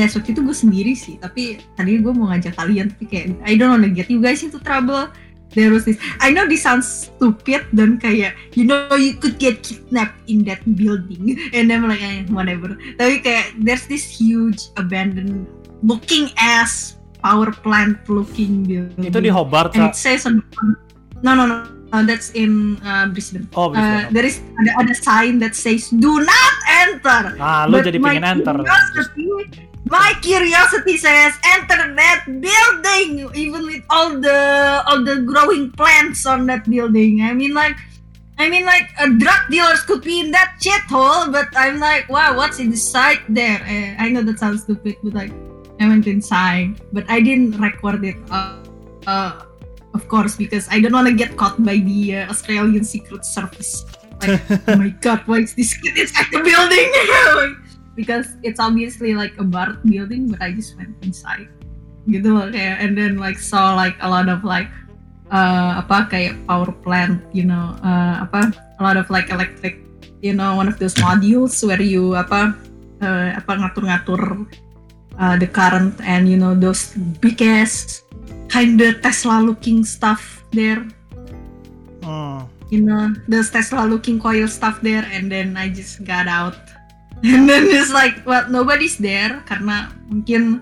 ass 0.00 0.14
waktu 0.14 0.30
itu 0.34 0.40
gue 0.42 0.56
sendiri 0.56 0.92
sih 0.94 1.18
tapi 1.18 1.58
tadi 1.74 1.98
gue 1.98 2.12
mau 2.14 2.30
ngajak 2.30 2.54
kalian 2.54 2.94
tapi 2.94 3.04
kayak 3.10 3.26
I 3.42 3.58
don't 3.58 3.74
wanna 3.74 3.90
get 3.90 4.10
you 4.10 4.22
guys 4.22 4.42
into 4.42 4.62
trouble. 4.62 5.10
There 5.54 5.70
was 5.70 5.86
this 5.86 6.02
I 6.18 6.34
know 6.34 6.50
this 6.50 6.66
sounds 6.66 7.10
stupid 7.14 7.70
dan 7.70 8.02
kayak 8.02 8.34
you 8.58 8.66
know 8.66 8.98
you 8.98 9.14
could 9.14 9.38
get 9.38 9.62
kidnapped 9.62 10.18
in 10.26 10.42
that 10.50 10.62
building. 10.74 11.38
And 11.56 11.70
I'm 11.70 11.86
like 11.86 12.02
eh, 12.02 12.26
whatever. 12.26 12.74
Tapi 12.98 13.22
kayak 13.22 13.62
there's 13.62 13.86
this 13.86 14.02
huge 14.02 14.74
abandoned 14.74 15.46
looking 15.86 16.34
ass 16.34 16.98
power 17.22 17.54
plant 17.54 18.02
looking 18.10 18.66
building. 18.66 19.06
Itu 19.06 19.22
di 19.22 19.30
Hobart, 19.30 19.78
and 19.78 19.88
it 19.88 19.96
says 19.96 20.26
on 20.26 20.42
no 21.22 21.32
no 21.38 21.46
no 21.46 21.64
uh, 21.94 22.02
that's 22.02 22.34
in 22.34 22.76
uh, 22.82 23.06
Brisbane. 23.08 23.46
Oh, 23.54 23.70
uh, 23.70 23.78
bisa. 23.78 24.12
there 24.12 24.26
is 24.26 24.42
ada 24.60 24.70
ada 24.82 24.94
sign 24.94 25.38
that 25.38 25.54
says 25.54 25.88
do 25.88 26.18
not 26.18 26.54
enter 26.74 27.22
Ah, 27.38 27.64
lu 27.70 27.78
But 27.78 27.86
jadi 27.86 27.98
pengen 28.02 28.24
enter. 28.24 28.54
curiosity, 28.58 29.26
my 29.86 30.10
curiosity 30.20 30.96
says 30.96 31.36
enter 31.54 31.94
that 31.94 32.24
building, 32.26 33.28
even 33.36 33.62
with 33.68 33.84
all 33.92 34.16
the 34.18 34.38
all 34.88 35.04
the 35.04 35.22
growing 35.22 35.70
plants 35.72 36.24
on 36.26 36.48
that 36.50 36.64
building. 36.66 37.20
I 37.22 37.32
mean, 37.36 37.52
like, 37.52 37.76
I 38.40 38.50
mean, 38.50 38.66
like, 38.66 38.90
uh, 38.98 39.12
drug 39.14 39.46
dealers 39.46 39.86
could 39.86 40.02
be 40.02 40.18
in 40.18 40.32
that 40.34 40.58
shithole, 40.58 41.30
but 41.30 41.52
I'm 41.54 41.78
like, 41.78 42.08
wow, 42.10 42.34
what's 42.34 42.58
inside 42.58 43.22
there? 43.28 43.62
Uh, 43.62 43.94
I 44.02 44.10
know 44.10 44.22
that 44.26 44.40
sounds 44.40 44.66
stupid, 44.66 44.98
but 45.04 45.14
like, 45.14 45.32
I 45.78 45.86
went 45.86 46.06
inside, 46.06 46.80
but 46.90 47.04
I 47.06 47.20
didn't 47.20 47.60
record 47.60 48.02
it. 48.02 48.18
Uh, 48.32 48.58
uh, 49.06 49.32
of 49.94 50.08
course, 50.08 50.34
because 50.34 50.66
I 50.70 50.80
don't 50.80 50.92
want 50.92 51.06
to 51.06 51.14
get 51.14 51.36
caught 51.36 51.62
by 51.62 51.78
the 51.78 52.26
uh, 52.26 52.32
Australian 52.32 52.82
Secret 52.82 53.22
Service. 53.22 53.86
Like, 54.24 54.68
oh 54.68 54.76
my 54.76 54.92
god, 55.04 55.20
why 55.26 55.44
is 55.44 55.54
this 55.54 55.76
kid 55.76 55.96
inside 55.96 56.32
the 56.32 56.40
building? 56.40 56.88
because 57.98 58.34
it's 58.42 58.58
obviously 58.58 59.14
like 59.14 59.36
a 59.38 59.44
bar 59.44 59.78
building, 59.84 60.30
but 60.32 60.42
I 60.42 60.52
just 60.52 60.76
went 60.76 60.96
inside. 61.04 61.48
Gitu 62.08 62.28
loh 62.28 62.48
kayak, 62.52 62.80
and 62.84 62.92
then 62.96 63.16
like 63.16 63.40
saw 63.40 63.76
like 63.76 63.96
a 64.04 64.08
lot 64.08 64.28
of 64.28 64.44
like 64.44 64.68
uh, 65.32 65.80
apa 65.80 66.08
kayak 66.10 66.34
power 66.44 66.72
plant, 66.84 67.22
you 67.32 67.44
know, 67.44 67.76
uh, 67.80 68.24
apa 68.24 68.52
a 68.78 68.82
lot 68.82 68.96
of 69.00 69.08
like 69.08 69.32
electric, 69.32 69.80
you 70.20 70.36
know, 70.36 70.56
one 70.56 70.68
of 70.68 70.76
those 70.76 70.94
modules 71.00 71.56
where 71.64 71.80
you 71.80 72.12
apa 72.12 72.52
uh, 73.00 73.28
apa 73.36 73.52
ngatur-ngatur 73.56 74.48
uh, 75.18 75.36
the 75.40 75.48
current 75.48 75.96
and 76.04 76.28
you 76.28 76.36
know 76.36 76.52
those 76.52 76.92
big 77.24 77.40
ass 77.40 78.04
kinda 78.52 78.94
Tesla 79.00 79.40
looking 79.42 79.82
stuff 79.82 80.44
there 80.52 80.84
Hmm. 82.04 82.44
You 82.70 82.80
know, 82.82 83.12
those 83.28 83.50
Tesla 83.50 83.84
looking 83.84 84.20
coil 84.20 84.48
stuff 84.48 84.80
there, 84.80 85.04
and 85.12 85.30
then 85.30 85.56
I 85.56 85.68
just 85.68 86.04
got 86.04 86.26
out. 86.26 86.56
And 87.24 87.48
then 87.48 87.64
it's 87.72 87.88
like, 87.88 88.20
well, 88.28 88.44
nobody's 88.52 89.00
there 89.00 89.40
karena 89.48 89.88
mungkin 90.12 90.60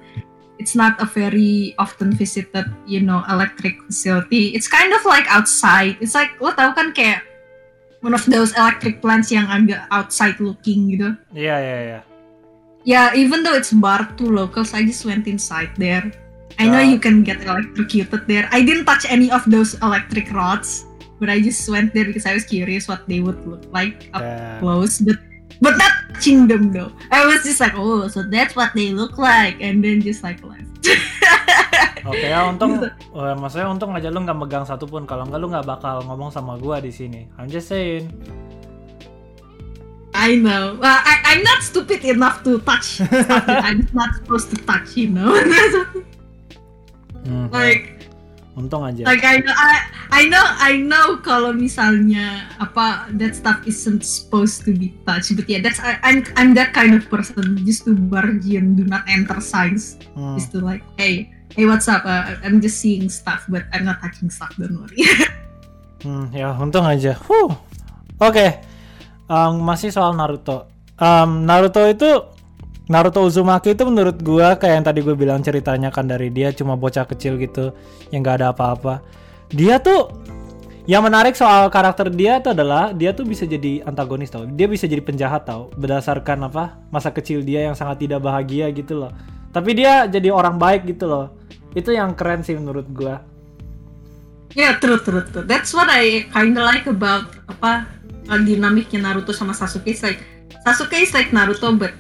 it's 0.63 0.79
not 0.79 0.95
a 1.03 1.07
very 1.07 1.75
often 1.75 2.15
visited, 2.15 2.71
you 2.87 3.03
know, 3.03 3.27
electric 3.27 3.83
facility. 3.83 4.55
It's 4.55 4.71
kind 4.71 4.95
of 4.95 5.03
like 5.03 5.27
outside. 5.27 5.99
It's 5.99 6.15
like 6.15 6.39
lo 6.39 6.55
tau 6.55 6.71
kan 6.71 6.95
kayak 6.95 7.27
one 7.99 8.15
of 8.15 8.23
those 8.31 8.55
electric 8.55 9.03
plants 9.03 9.35
yang 9.35 9.51
agak 9.51 9.91
outside 9.91 10.39
looking 10.39 10.95
gitu. 10.95 11.19
Iya, 11.35 11.57
iya, 11.59 11.79
iya. 11.83 12.01
Yeah, 12.87 13.11
even 13.15 13.43
though 13.43 13.55
it's 13.55 13.75
bar 13.75 14.07
to 14.19 14.25
locals, 14.27 14.75
I 14.75 14.87
just 14.87 15.03
went 15.03 15.27
inside 15.27 15.75
there. 15.79 16.11
I 16.59 16.69
know 16.69 16.83
Yeah. 16.83 16.95
you 16.95 16.99
can 16.99 17.23
get 17.27 17.43
electrocuted 17.43 18.27
there. 18.31 18.47
I 18.55 18.63
didn't 18.63 18.85
touch 18.87 19.07
any 19.09 19.31
of 19.35 19.43
those 19.51 19.75
electric 19.83 20.31
rods, 20.31 20.85
but 21.23 21.31
I 21.31 21.39
just 21.39 21.63
went 21.71 21.95
there 21.95 22.03
because 22.03 22.27
I 22.27 22.35
was 22.35 22.43
curious 22.43 22.91
what 22.91 23.07
they 23.07 23.23
would 23.23 23.39
look 23.47 23.63
like 23.71 24.11
up 24.11 24.27
Dan- 24.27 24.59
close. 24.59 24.99
But 24.99 25.23
but 25.63 25.79
not 25.79 25.95
touching 26.11 26.51
them 26.51 26.75
though. 26.75 26.91
I 27.15 27.23
was 27.23 27.47
just 27.47 27.63
like, 27.63 27.79
oh, 27.79 28.11
so 28.11 28.27
that's 28.27 28.59
what 28.59 28.75
they 28.75 28.91
look 28.91 29.15
like, 29.23 29.63
and 29.63 29.79
then 29.79 30.03
just 30.03 30.27
like 30.27 30.43
left. 30.43 30.67
Oke 32.11 32.19
ya 32.19 32.51
untung, 32.51 32.83
eh, 32.83 33.35
maksudnya 33.39 33.71
untung 33.71 33.95
aja 33.95 34.11
lu 34.11 34.27
nggak 34.27 34.35
megang 34.35 34.67
satupun. 34.67 35.07
Kalau 35.07 35.23
nggak 35.31 35.39
lu 35.39 35.47
nggak 35.55 35.63
bakal 35.63 36.03
ngomong 36.03 36.35
sama 36.35 36.59
gua 36.59 36.83
di 36.83 36.91
sini. 36.91 37.31
I'm 37.39 37.47
just 37.47 37.71
saying. 37.71 38.11
I 40.13 40.35
know. 40.35 40.77
Well, 40.83 40.99
I, 40.99 41.15
I'm 41.31 41.43
not 41.47 41.63
stupid 41.63 42.05
enough 42.05 42.45
to 42.45 42.61
touch 42.67 43.01
I'm 43.49 43.89
not 43.97 44.13
supposed 44.21 44.53
to 44.53 44.59
touch, 44.67 44.99
you 44.99 45.09
know. 45.15 45.31
Hmm, 47.23 47.47
like 47.55 48.02
untung 48.53 48.85
aja. 48.85 49.09
like 49.09 49.25
I 49.25 49.41
know 49.41 49.55
I, 49.55 49.73
I 50.13 50.23
know 50.29 50.45
I 50.45 50.73
know 50.77 51.07
kalau 51.19 51.57
misalnya 51.57 52.45
apa 52.61 53.09
that 53.17 53.33
stuff 53.33 53.65
isn't 53.65 54.05
supposed 54.05 54.61
to 54.63 54.77
be 54.77 54.93
touched 55.05 55.33
but 55.33 55.49
yeah 55.49 55.59
that's 55.59 55.81
I, 55.81 55.97
I'm 56.05 56.21
I'm 56.37 56.53
that 56.53 56.77
kind 56.77 56.93
of 56.93 57.09
person 57.09 57.57
just 57.65 57.89
to 57.89 57.97
barge 57.97 58.45
in 58.45 58.77
do 58.77 58.85
not 58.85 59.09
enter 59.09 59.41
signs 59.41 59.97
Hmm. 60.13 60.37
just 60.37 60.53
to 60.53 60.61
like 60.61 60.85
hey 61.01 61.33
hey 61.57 61.65
what's 61.65 61.89
up 61.89 62.05
uh, 62.05 62.37
I'm 62.45 62.61
just 62.61 62.85
seeing 62.85 63.09
stuff 63.09 63.49
but 63.49 63.65
I'm 63.73 63.89
not 63.89 64.05
touching 64.05 64.29
stuff 64.29 64.53
don't 64.61 64.77
worry 64.77 65.01
Hmm, 66.03 66.35
ya 66.35 66.51
untung 66.59 66.83
aja. 66.83 67.15
Huh. 67.15 67.55
Oke. 68.19 68.59
Um, 69.31 69.63
masih 69.63 69.95
soal 69.95 70.13
Naruto. 70.13 70.67
um, 70.99 71.47
Naruto 71.47 71.79
itu 71.87 72.11
Naruto 72.91 73.23
Uzumaki 73.23 73.79
itu 73.79 73.87
menurut 73.87 74.19
gua 74.27 74.59
kayak 74.59 74.75
yang 74.83 74.87
tadi 74.87 75.01
gue 75.07 75.15
bilang 75.15 75.39
ceritanya 75.39 75.95
kan 75.95 76.11
dari 76.11 76.35
dia 76.35 76.51
cuma 76.51 76.75
bocah 76.75 77.07
kecil 77.07 77.39
gitu 77.39 77.71
yang 78.11 78.27
gak 78.27 78.43
ada 78.43 78.51
apa-apa. 78.51 78.99
Dia 79.55 79.79
tuh 79.79 80.11
yang 80.91 81.07
menarik 81.07 81.39
soal 81.39 81.71
karakter 81.71 82.11
dia 82.11 82.43
itu 82.43 82.51
adalah 82.51 82.91
dia 82.91 83.15
tuh 83.15 83.23
bisa 83.23 83.47
jadi 83.47 83.87
antagonis 83.87 84.35
tau. 84.35 84.51
Dia 84.51 84.67
bisa 84.67 84.91
jadi 84.91 84.99
penjahat 84.99 85.47
tau 85.47 85.71
berdasarkan 85.79 86.51
apa 86.51 86.83
masa 86.91 87.15
kecil 87.15 87.47
dia 87.47 87.71
yang 87.71 87.79
sangat 87.79 88.03
tidak 88.03 88.19
bahagia 88.19 88.67
gitu 88.75 88.99
loh. 89.07 89.15
Tapi 89.55 89.79
dia 89.79 90.11
jadi 90.11 90.35
orang 90.35 90.59
baik 90.59 90.83
gitu 90.91 91.07
loh. 91.07 91.39
Itu 91.79 91.95
yang 91.95 92.19
keren 92.19 92.43
sih 92.43 92.59
menurut 92.59 92.91
gua. 92.91 93.23
Ya, 94.53 94.69
yeah, 94.69 94.73
true, 94.77 94.99
true, 95.01 95.23
true. 95.31 95.47
That's 95.47 95.71
what 95.71 95.87
I 95.87 96.27
kinda 96.29 96.61
like 96.61 96.91
about 96.91 97.31
apa 97.47 97.87
dinamiknya 98.27 99.01
Naruto 99.01 99.31
sama 99.31 99.55
Sasuke. 99.55 99.95
Like 100.03 100.19
Sasuke 100.67 100.99
is 100.99 101.15
like 101.15 101.31
Naruto, 101.31 101.73
but 101.79 101.95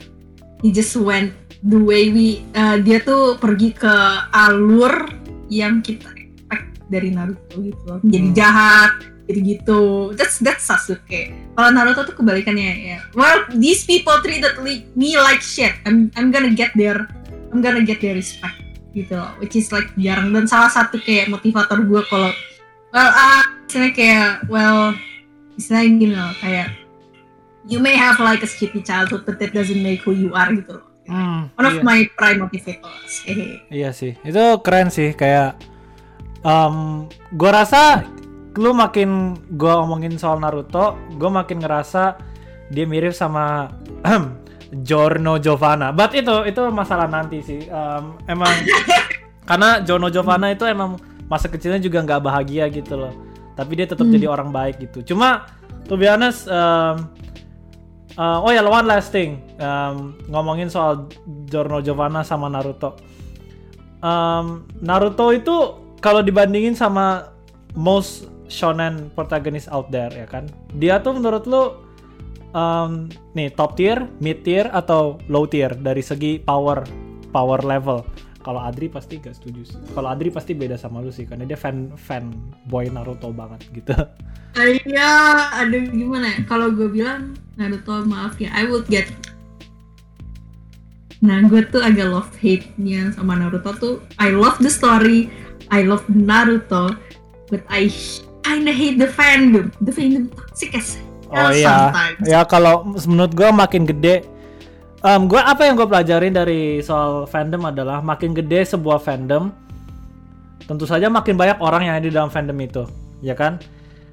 he 0.62 0.70
just 0.70 0.94
went 0.94 1.34
the 1.66 1.78
way 1.78 2.10
we 2.10 2.42
uh, 2.54 2.78
dia 2.78 3.02
tuh 3.02 3.36
pergi 3.36 3.74
ke 3.74 3.94
alur 4.34 5.10
yang 5.52 5.82
kita 5.82 6.08
expect 6.16 6.66
dari 6.88 7.12
Naruto 7.12 7.60
gitu 7.60 7.82
loh. 7.86 8.00
Jadi 8.02 8.28
hmm. 8.32 8.36
jahat, 8.38 8.92
jadi 9.26 9.40
gitu. 9.58 9.80
That's 10.16 10.40
that's 10.40 10.64
Sasuke. 10.66 11.34
Kalau 11.58 11.70
Naruto 11.70 12.08
tuh 12.08 12.16
kebalikannya 12.16 12.96
ya. 12.96 12.98
Well, 13.12 13.46
these 13.52 13.84
people 13.84 14.16
treated 14.24 14.58
me 14.96 15.08
like 15.18 15.44
shit. 15.44 15.74
I'm 15.84 16.10
I'm 16.18 16.34
gonna 16.34 16.54
get 16.54 16.72
their 16.74 17.06
I'm 17.52 17.60
gonna 17.60 17.84
get 17.84 18.00
their 18.00 18.16
respect 18.16 18.58
gitu 18.96 19.18
loh. 19.18 19.30
Which 19.38 19.54
is 19.54 19.70
like 19.70 19.92
jarang 20.00 20.32
dan 20.32 20.48
salah 20.48 20.72
satu 20.72 20.98
kayak 21.02 21.30
motivator 21.30 21.78
gue 21.84 22.02
kalau 22.10 22.32
well 22.90 23.10
uh, 23.12 23.44
misalnya 23.68 23.92
kayak 23.92 24.30
well 24.50 24.92
misalnya 25.56 25.86
gini 25.96 26.14
loh 26.16 26.32
kayak 26.40 26.81
you 27.66 27.78
may 27.78 27.94
have 27.94 28.18
like 28.18 28.42
a 28.42 28.48
shitty 28.48 28.82
childhood 28.82 29.22
but 29.26 29.38
that 29.38 29.54
doesn't 29.54 29.82
make 29.82 30.02
who 30.02 30.12
you 30.14 30.34
are 30.34 30.50
gitu 30.50 30.78
loh. 30.80 30.86
Hmm, 31.02 31.50
One 31.58 31.66
of 31.66 31.76
iya. 31.78 31.82
my 31.82 31.98
prime 32.14 32.46
motivators. 32.46 33.26
iya 33.74 33.90
sih, 33.90 34.14
itu 34.22 34.42
keren 34.62 34.86
sih 34.86 35.10
kayak 35.18 35.58
um, 36.46 37.06
gue 37.34 37.50
rasa 37.50 38.06
lu 38.54 38.70
makin 38.76 39.34
gue 39.58 39.72
omongin 39.72 40.14
soal 40.14 40.38
Naruto, 40.38 40.94
gue 41.18 41.30
makin 41.30 41.58
ngerasa 41.58 42.20
dia 42.70 42.84
mirip 42.86 43.16
sama 43.16 43.72
Giorno 44.86 45.36
Giovanna. 45.42 45.92
But 45.92 46.16
itu 46.16 46.48
itu 46.48 46.62
masalah 46.72 47.10
nanti 47.10 47.44
sih. 47.44 47.68
Um, 47.68 48.16
emang 48.30 48.52
karena 49.48 49.84
Giorno 49.84 50.08
Giovanna 50.08 50.48
itu 50.52 50.64
emang 50.64 50.96
masa 51.28 51.48
kecilnya 51.48 51.80
juga 51.80 52.00
nggak 52.04 52.22
bahagia 52.24 52.68
gitu 52.72 52.96
loh. 52.96 53.12
Tapi 53.52 53.72
dia 53.76 53.86
tetap 53.88 54.08
hmm. 54.08 54.14
jadi 54.16 54.26
orang 54.28 54.48
baik 54.48 54.80
gitu. 54.80 55.12
Cuma 55.12 55.44
to 55.84 55.96
be 56.00 56.08
honest, 56.08 56.48
um, 56.48 57.12
Uh, 58.12 58.44
oh 58.44 58.52
ya, 58.52 58.60
one 58.60 58.84
last 58.84 59.08
thing. 59.08 59.40
Um, 59.56 60.20
ngomongin 60.28 60.68
soal 60.68 61.08
Giorno 61.48 61.80
Giovanna 61.80 62.20
sama 62.20 62.52
Naruto. 62.52 63.00
Um, 64.04 64.68
Naruto 64.84 65.32
itu 65.32 65.80
kalau 66.02 66.20
dibandingin 66.20 66.76
sama 66.76 67.32
most 67.72 68.28
shonen 68.52 69.08
protagonist 69.16 69.70
out 69.72 69.88
there 69.88 70.12
ya 70.12 70.28
kan, 70.28 70.44
dia 70.76 71.00
tuh 71.00 71.16
menurut 71.16 71.48
lu 71.48 71.80
um, 72.52 73.08
nih 73.32 73.48
top 73.56 73.80
tier, 73.80 74.04
mid 74.20 74.44
tier 74.44 74.68
atau 74.76 75.16
low 75.32 75.48
tier 75.48 75.72
dari 75.72 76.04
segi 76.04 76.36
power 76.42 76.84
power 77.32 77.64
level. 77.64 78.04
Kalau 78.42 78.58
Adri 78.58 78.90
pasti 78.90 79.22
gak 79.22 79.38
setuju 79.38 79.62
sih. 79.62 79.78
Kalau 79.94 80.10
Adri 80.10 80.28
pasti 80.34 80.52
beda 80.52 80.74
sama 80.74 80.98
lu 80.98 81.14
sih 81.14 81.24
karena 81.24 81.46
dia 81.46 81.54
fan 81.54 81.94
fan 81.94 82.34
boy 82.66 82.90
Naruto 82.90 83.30
banget 83.30 83.62
gitu. 83.70 83.94
Iya, 84.58 85.14
ada 85.64 85.76
gimana 85.88 86.26
ya? 86.28 86.38
Kalau 86.44 86.74
gue 86.74 86.90
bilang 86.90 87.38
Naruto 87.56 88.02
maaf 88.04 88.36
ya, 88.36 88.50
I 88.52 88.66
would 88.66 88.90
get 88.90 89.08
Nah, 91.22 91.38
gue 91.46 91.62
tuh 91.70 91.78
agak 91.78 92.10
love 92.10 92.34
hate-nya 92.42 93.14
sama 93.14 93.38
Naruto 93.38 93.70
tuh. 93.78 93.94
I 94.18 94.34
love 94.34 94.58
the 94.58 94.66
story, 94.66 95.30
I 95.70 95.86
love 95.86 96.02
Naruto, 96.10 96.98
but 97.46 97.62
I 97.70 97.86
kinda 98.42 98.74
hate 98.74 98.98
the 98.98 99.06
fandom. 99.06 99.70
The 99.78 99.94
fandom 99.94 100.34
toxic 100.34 100.74
as 100.74 100.98
Oh 101.32 101.48
iya, 101.48 101.88
ya 102.28 102.44
kalau 102.44 102.84
menurut 103.08 103.32
gue 103.32 103.48
makin 103.48 103.88
gede 103.88 104.20
um, 105.02 105.28
gue 105.28 105.38
apa 105.38 105.66
yang 105.66 105.74
gue 105.74 105.86
pelajarin 105.86 106.32
dari 106.34 106.80
soal 106.80 107.26
fandom 107.26 107.62
adalah 107.68 108.00
makin 108.00 108.32
gede 108.32 108.74
sebuah 108.74 109.02
fandom 109.02 109.50
tentu 110.64 110.86
saja 110.86 111.10
makin 111.10 111.34
banyak 111.34 111.58
orang 111.58 111.90
yang 111.90 111.94
ada 111.98 112.06
di 112.06 112.14
dalam 112.14 112.30
fandom 112.30 112.56
itu 112.62 112.86
ya 113.22 113.34
kan? 113.34 113.58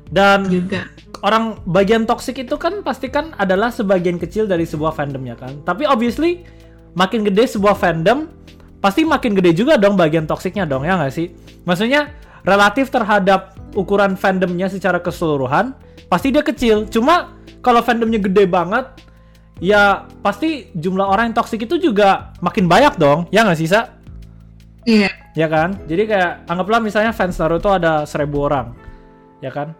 Dan 0.10 0.50
juga. 0.50 0.90
orang 1.22 1.62
bagian 1.70 2.10
toxic 2.10 2.42
itu 2.42 2.58
kan 2.58 2.82
pasti 2.82 3.14
kan 3.14 3.38
adalah 3.38 3.70
sebagian 3.70 4.18
kecil 4.18 4.50
dari 4.50 4.66
sebuah 4.66 4.98
fandom 4.98 5.22
ya 5.26 5.38
kan? 5.38 5.62
Tapi 5.62 5.86
obviously 5.86 6.46
makin 6.98 7.22
gede 7.22 7.46
sebuah 7.46 7.78
fandom 7.78 8.26
pasti 8.82 9.06
makin 9.06 9.38
gede 9.38 9.54
juga 9.54 9.78
dong 9.78 9.94
bagian 10.00 10.26
toksiknya 10.26 10.66
dong 10.66 10.86
ya 10.86 10.98
nggak 10.98 11.14
sih? 11.14 11.30
Maksudnya 11.70 12.10
relatif 12.42 12.90
terhadap 12.90 13.54
ukuran 13.78 14.18
fandomnya 14.18 14.66
secara 14.66 14.98
keseluruhan 14.98 15.78
pasti 16.10 16.34
dia 16.34 16.42
kecil. 16.42 16.90
Cuma 16.90 17.38
kalau 17.62 17.86
fandomnya 17.86 18.18
gede 18.18 18.50
banget 18.50 18.90
ya 19.60 20.08
pasti 20.24 20.72
jumlah 20.76 21.06
orang 21.06 21.32
yang 21.32 21.38
toksik 21.38 21.68
itu 21.68 21.80
juga 21.80 22.32
makin 22.40 22.66
banyak 22.66 22.96
dong, 22.96 23.28
ya 23.32 23.44
nggak 23.44 23.60
sih, 23.60 23.68
Sa? 23.68 23.92
Iya. 24.88 25.12
Ya 25.36 25.48
kan? 25.48 25.78
Jadi 25.86 26.10
kayak 26.10 26.50
anggaplah 26.50 26.80
misalnya 26.82 27.14
fans 27.14 27.38
Naruto 27.38 27.70
ada 27.70 28.04
seribu 28.08 28.48
orang, 28.48 28.74
ya 29.44 29.52
kan? 29.52 29.76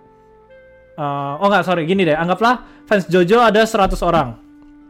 Uh, 1.00 1.40
oh 1.40 1.48
nggak, 1.48 1.64
sorry, 1.64 1.88
gini 1.88 2.04
deh, 2.04 2.16
anggaplah 2.16 2.86
fans 2.86 3.08
Jojo 3.08 3.40
ada 3.40 3.64
100 3.64 3.96
orang, 4.04 4.36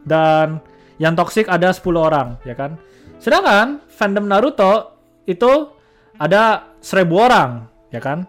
dan 0.02 0.58
yang 0.98 1.14
toksik 1.14 1.46
ada 1.46 1.70
10 1.70 1.86
orang, 1.96 2.36
ya 2.42 2.52
kan? 2.58 2.76
Sedangkan 3.22 3.80
fandom 3.88 4.26
Naruto 4.26 4.98
itu 5.24 5.70
ada 6.18 6.74
seribu 6.82 7.24
orang, 7.24 7.70
ya 7.94 8.02
kan? 8.02 8.26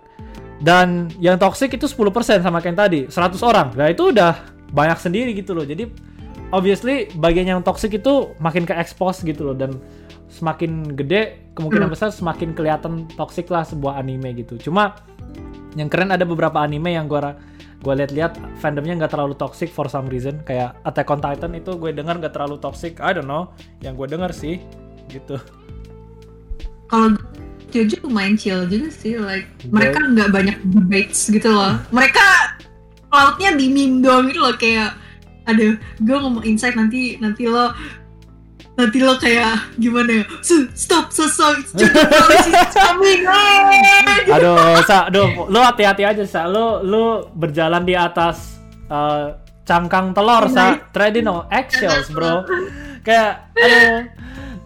Dan 0.61 1.09
yang 1.17 1.41
toksik 1.41 1.73
itu 1.73 1.89
10% 1.89 2.45
sama 2.45 2.61
kayak 2.61 2.77
tadi, 2.77 2.99
100 3.09 3.41
orang. 3.41 3.73
Nah 3.73 3.89
itu 3.89 4.13
udah 4.13 4.45
banyak 4.69 4.97
sendiri 5.01 5.33
gitu 5.33 5.57
loh. 5.57 5.65
Jadi 5.65 5.89
obviously 6.51 7.07
bagian 7.17 7.47
yang 7.47 7.61
toxic 7.63 7.95
itu 7.95 8.35
makin 8.37 8.67
ke 8.67 8.75
expose 8.75 9.23
gitu 9.23 9.51
loh 9.51 9.55
dan 9.57 9.79
semakin 10.31 10.95
gede 10.95 11.51
kemungkinan 11.59 11.91
hmm. 11.91 11.95
besar 11.95 12.09
semakin 12.11 12.55
kelihatan 12.55 13.07
toxic 13.19 13.51
lah 13.51 13.67
sebuah 13.67 13.99
anime 13.99 14.31
gitu. 14.39 14.71
Cuma 14.71 14.95
yang 15.75 15.91
keren 15.91 16.11
ada 16.11 16.23
beberapa 16.23 16.59
anime 16.63 16.95
yang 16.95 17.07
gua 17.07 17.35
gue 17.81 17.93
lihat-lihat 17.97 18.37
fandomnya 18.61 18.93
nggak 18.93 19.17
terlalu 19.17 19.33
toxic 19.33 19.67
for 19.73 19.89
some 19.89 20.05
reason. 20.07 20.37
Kayak 20.45 20.77
Attack 20.85 21.09
on 21.09 21.19
Titan 21.19 21.57
itu 21.57 21.73
gue 21.75 21.91
dengar 21.91 22.21
nggak 22.21 22.37
terlalu 22.37 22.61
toxic. 22.61 23.01
I 23.01 23.11
don't 23.17 23.25
know. 23.25 23.49
Yang 23.81 24.05
gue 24.05 24.07
dengar 24.13 24.31
sih 24.31 24.61
gitu. 25.09 25.41
Kalau 26.87 27.17
Jojo 27.71 28.03
lumayan 28.03 28.35
chill 28.35 28.67
juga 28.67 28.91
sih 28.91 29.15
like 29.15 29.47
mereka 29.71 30.03
nggak 30.03 30.29
banyak 30.29 30.57
debates 30.61 31.25
gitu 31.31 31.49
loh. 31.49 31.79
Mereka 31.89 32.25
lautnya 33.09 33.55
di 33.57 33.67
meme 33.71 34.03
doang 34.03 34.29
gitu 34.29 34.39
loh 34.39 34.55
kayak 34.55 35.00
aduh 35.49 35.73
gue 35.77 36.17
ngomong 36.17 36.45
insight 36.45 36.77
nanti 36.77 37.17
nanti 37.17 37.49
lo 37.49 37.73
nanti 38.77 38.97
lo 39.03 39.19
kayak 39.19 39.75
gimana 39.77 40.23
ya? 40.23 40.25
Stop 40.73 41.11
so 41.11 41.27
so 41.27 41.51
coming 42.71 43.27
aduh 44.31 44.79
sa 44.87 45.11
aduh 45.11 45.49
lo 45.49 45.59
hati-hati 45.61 46.03
aja 46.07 46.23
sa. 46.23 46.47
Lo 46.47 46.81
lo 46.81 47.29
berjalan 47.35 47.83
di 47.83 47.93
atas 47.97 48.61
uh, 48.87 49.35
cangkang 49.67 50.15
telur 50.15 50.47
sa. 50.47 50.79
Trading 50.89 51.25
no 51.27 51.45
eggshells 51.51 52.09
bro. 52.13 52.45
Kayak 53.03 53.51
aduh. 53.57 54.21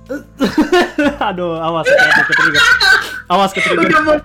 Aduh 1.33 1.57
awas 1.57 1.89
ke 1.89 2.33
trigger 2.37 2.63
awas 3.25 3.51
ke 3.57 3.59
trigger 3.65 3.89
udah 3.89 4.01
mau 4.05 4.17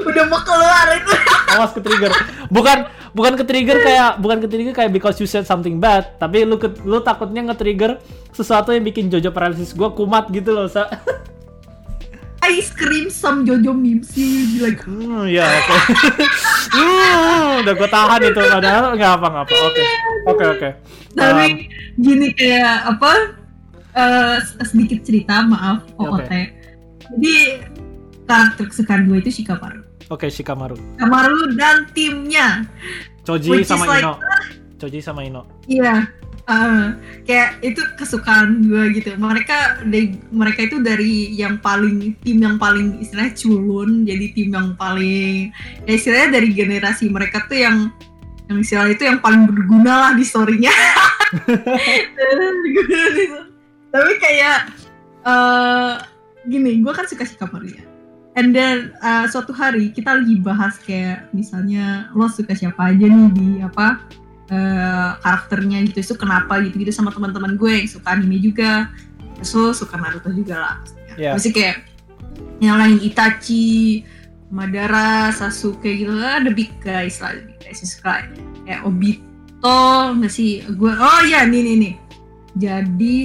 udah 0.00 0.24
mau 0.26 0.40
keluar 0.40 0.86
itu. 0.96 1.12
Awas 1.52 1.70
ke 1.76 1.80
trigger 1.84 2.12
bukan 2.48 2.88
bukan 3.12 3.32
ke 3.36 3.44
trigger 3.44 3.76
kayak 3.84 4.10
bukan 4.20 4.38
ke 4.40 4.48
trigger 4.48 4.74
kayak 4.74 4.90
because 4.92 5.20
you 5.20 5.28
said 5.28 5.44
something 5.44 5.76
bad 5.76 6.16
tapi 6.16 6.48
lu 6.48 6.56
ke, 6.56 6.72
lu 6.88 7.04
takutnya 7.04 7.44
nge-trigger 7.52 8.00
sesuatu 8.32 8.72
yang 8.72 8.84
bikin 8.84 9.12
Jojo 9.12 9.32
paralysis 9.32 9.76
gua 9.76 9.92
kumat 9.92 10.32
gitu 10.32 10.52
loh 10.56 10.68
sa. 10.68 10.88
I 12.42 12.58
scream 12.58 13.06
some 13.06 13.46
Jojo 13.46 13.70
memes. 13.70 14.10
You 14.18 14.50
be 14.50 14.58
like 14.58 14.82
hmm, 14.82 15.30
ya 15.30 15.46
oke. 15.46 15.62
Okay. 15.62 15.78
hmm, 16.74 17.62
udah 17.62 17.74
gua 17.78 17.88
tahan 17.92 18.20
itu. 18.26 18.40
Padahal 18.42 18.84
nggak 18.98 19.12
apa 19.14 19.26
nggak 19.30 19.44
apa. 19.46 19.54
Oke 19.62 19.84
oke 20.26 20.44
oke. 20.58 20.68
Tapi 21.14 21.46
um, 21.46 22.02
gini 22.02 22.28
kayak 22.34 22.96
apa? 22.96 23.38
Uh, 23.92 24.40
sedikit 24.64 25.04
cerita 25.04 25.44
maaf 25.44 25.84
OOT 26.00 26.24
okay. 26.24 26.48
jadi 27.12 27.60
karakter 28.32 28.64
kesukaan 28.72 29.04
gue 29.04 29.20
itu 29.20 29.44
Shikamaru 29.44 29.92
Oke, 30.12 30.28
okay, 30.28 30.30
Shikamaru. 30.34 30.76
Shikamaru 30.76 31.56
dan 31.56 31.88
timnya. 31.96 32.68
Choji 33.24 33.64
sama 33.64 33.88
like, 33.88 34.04
Ino. 34.04 34.20
Choji 34.76 35.00
sama 35.00 35.24
Ino. 35.24 35.48
Iya. 35.64 36.04
Uh, 36.44 36.92
kayak 37.24 37.64
itu 37.64 37.80
kesukaan 37.96 38.60
gue 38.66 38.92
gitu. 38.98 39.16
Mereka 39.16 39.88
de, 39.88 40.20
mereka 40.28 40.68
itu 40.68 40.84
dari 40.84 41.32
yang 41.32 41.56
paling 41.64 42.12
tim 42.20 42.44
yang 42.44 42.60
paling 42.60 43.00
istilahnya 43.00 43.32
culun, 43.32 44.04
jadi 44.04 44.26
tim 44.36 44.52
yang 44.52 44.76
paling 44.76 45.48
ya 45.88 45.92
istilahnya 45.96 46.42
dari 46.42 46.52
generasi 46.52 47.08
mereka 47.08 47.48
tuh 47.48 47.62
yang 47.62 47.88
yang 48.52 48.58
istilahnya 48.60 48.92
itu 48.92 49.04
yang 49.08 49.20
paling 49.24 49.48
berguna 49.48 49.92
lah 49.96 50.12
di 50.12 50.28
storynya. 50.28 50.74
tapi 53.96 54.12
kayak 54.20 54.58
eh 55.24 55.94
gini 56.52 56.84
gue 56.84 56.92
kan 56.92 57.08
suka 57.08 57.24
Shikamaru 57.24 57.70
ya 57.70 57.91
and 58.38 58.56
then 58.56 58.96
uh, 59.04 59.28
suatu 59.28 59.52
hari 59.52 59.92
kita 59.92 60.20
lagi 60.20 60.40
bahas 60.40 60.80
kayak 60.80 61.28
misalnya 61.36 62.08
lo 62.16 62.28
suka 62.28 62.56
siapa 62.56 62.92
aja 62.92 63.04
nih 63.04 63.28
di 63.36 63.48
apa 63.60 64.00
eh, 64.52 65.10
karakternya 65.20 65.84
gitu 65.88 66.00
itu 66.00 66.14
kenapa 66.16 66.60
gitu 66.64 66.80
gitu 66.80 66.92
sama 66.92 67.12
teman-teman 67.12 67.56
gue 67.56 67.72
yang 67.72 67.88
suka 67.88 68.12
anime 68.12 68.40
juga 68.40 68.88
so 69.44 69.72
suka 69.76 69.96
Naruto 70.00 70.32
juga 70.32 70.56
lah 70.60 70.76
Iya. 71.16 71.36
Masih 71.36 71.52
kayak 71.52 71.76
yang 72.62 72.78
lain 72.78 72.98
Itachi, 73.02 74.06
Madara, 74.52 75.32
Sasuke 75.34 75.90
gitu 75.92 76.14
lah, 76.14 76.40
the 76.40 76.52
big 76.52 76.72
guys 76.80 77.18
lah, 77.20 77.36
the 77.36 77.44
big 77.52 77.58
guys 77.60 77.78
yang 77.82 77.90
suka 77.90 78.12
kayak 78.64 78.80
Obito 78.86 79.82
nggak 80.16 80.32
sih? 80.32 80.64
Gue 80.76 80.92
oh 80.92 81.22
ya 81.26 81.44
nih 81.44 81.60
nih 81.60 81.76
nih. 81.80 81.94
Jadi 82.56 83.16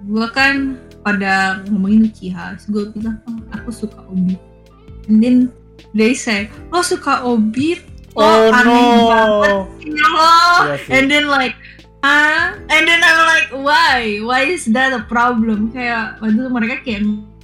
gue 0.00 0.26
kan 0.32 0.78
pada 1.00 1.64
ngomongin 1.68 2.08
Uchiha, 2.12 2.56
terus 2.56 2.66
gue 2.68 2.84
bilang 2.92 3.18
oh, 3.28 3.40
aku 3.56 3.70
suka 3.72 4.00
Obito. 4.08 4.44
And 5.08 5.18
then 5.18 5.36
they 5.96 6.12
say, 6.12 6.52
lo 6.68 6.84
suka 6.84 7.24
Obito? 7.24 7.86
Oh, 8.18 8.50
aneh 8.50 8.66
no. 8.66 9.06
banget 9.06 9.62
sih 9.78 9.90
lo. 9.94 10.26
Iya 10.66 10.76
sih. 10.82 10.90
And 10.98 11.06
then 11.06 11.30
like 11.30 11.54
ah 12.00 12.56
and 12.72 12.84
then 12.88 13.00
I'm 13.04 13.20
like 13.28 13.50
why 13.52 14.24
why 14.24 14.48
is 14.48 14.64
that 14.72 14.96
a 14.96 15.04
problem 15.04 15.68
kayak 15.68 16.16
waktu 16.24 16.40
itu 16.40 16.48
mereka 16.48 16.76
kayak 16.80 17.02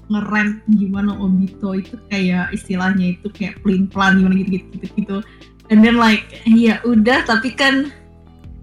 ngerent 0.09 0.65
gimana 0.81 1.13
Obito 1.19 1.77
itu 1.77 1.95
kayak 2.09 2.55
istilahnya 2.57 3.19
itu 3.19 3.29
kayak 3.37 3.61
pelin 3.61 3.85
pelan 3.91 4.23
gimana 4.23 4.35
gitu 4.41 4.49
gitu 4.57 4.67
gitu 4.81 4.87
gitu 4.97 5.17
and 5.69 5.85
then 5.85 6.01
like 6.01 6.25
ya 6.49 6.81
udah 6.89 7.27
tapi 7.29 7.53
kan 7.53 7.93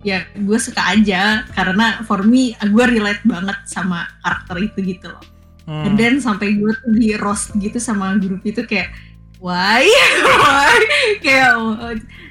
ya 0.04 0.28
gue 0.36 0.60
suka 0.60 0.84
aja. 0.93 1.47
Karena 1.51 2.04
for 2.06 2.22
me 2.22 2.54
gue 2.60 2.86
relate 2.88 3.24
banget 3.26 3.58
sama 3.66 4.06
karakter 4.22 4.60
itu 4.60 4.80
gitu 4.95 5.10
loh. 5.12 5.24
Hmm. 5.64 5.88
and 5.88 5.95
then 5.95 6.20
sampai 6.20 6.60
gue 6.60 6.76
tuh 6.76 6.91
di 6.91 7.16
roast 7.16 7.56
gitu 7.56 7.80
sama 7.80 8.20
grup 8.20 8.43
itu 8.43 8.68
kayak 8.68 8.91
why? 9.39 9.84
Why? 10.43 10.80
Kayak 11.20 11.56
oh, 11.60 11.76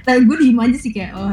nah, 0.05 0.15
gue 0.17 0.35
diem 0.41 0.57
aja 0.57 0.77
sih 0.77 0.89
kayak 0.89 1.13
oh 1.13 1.29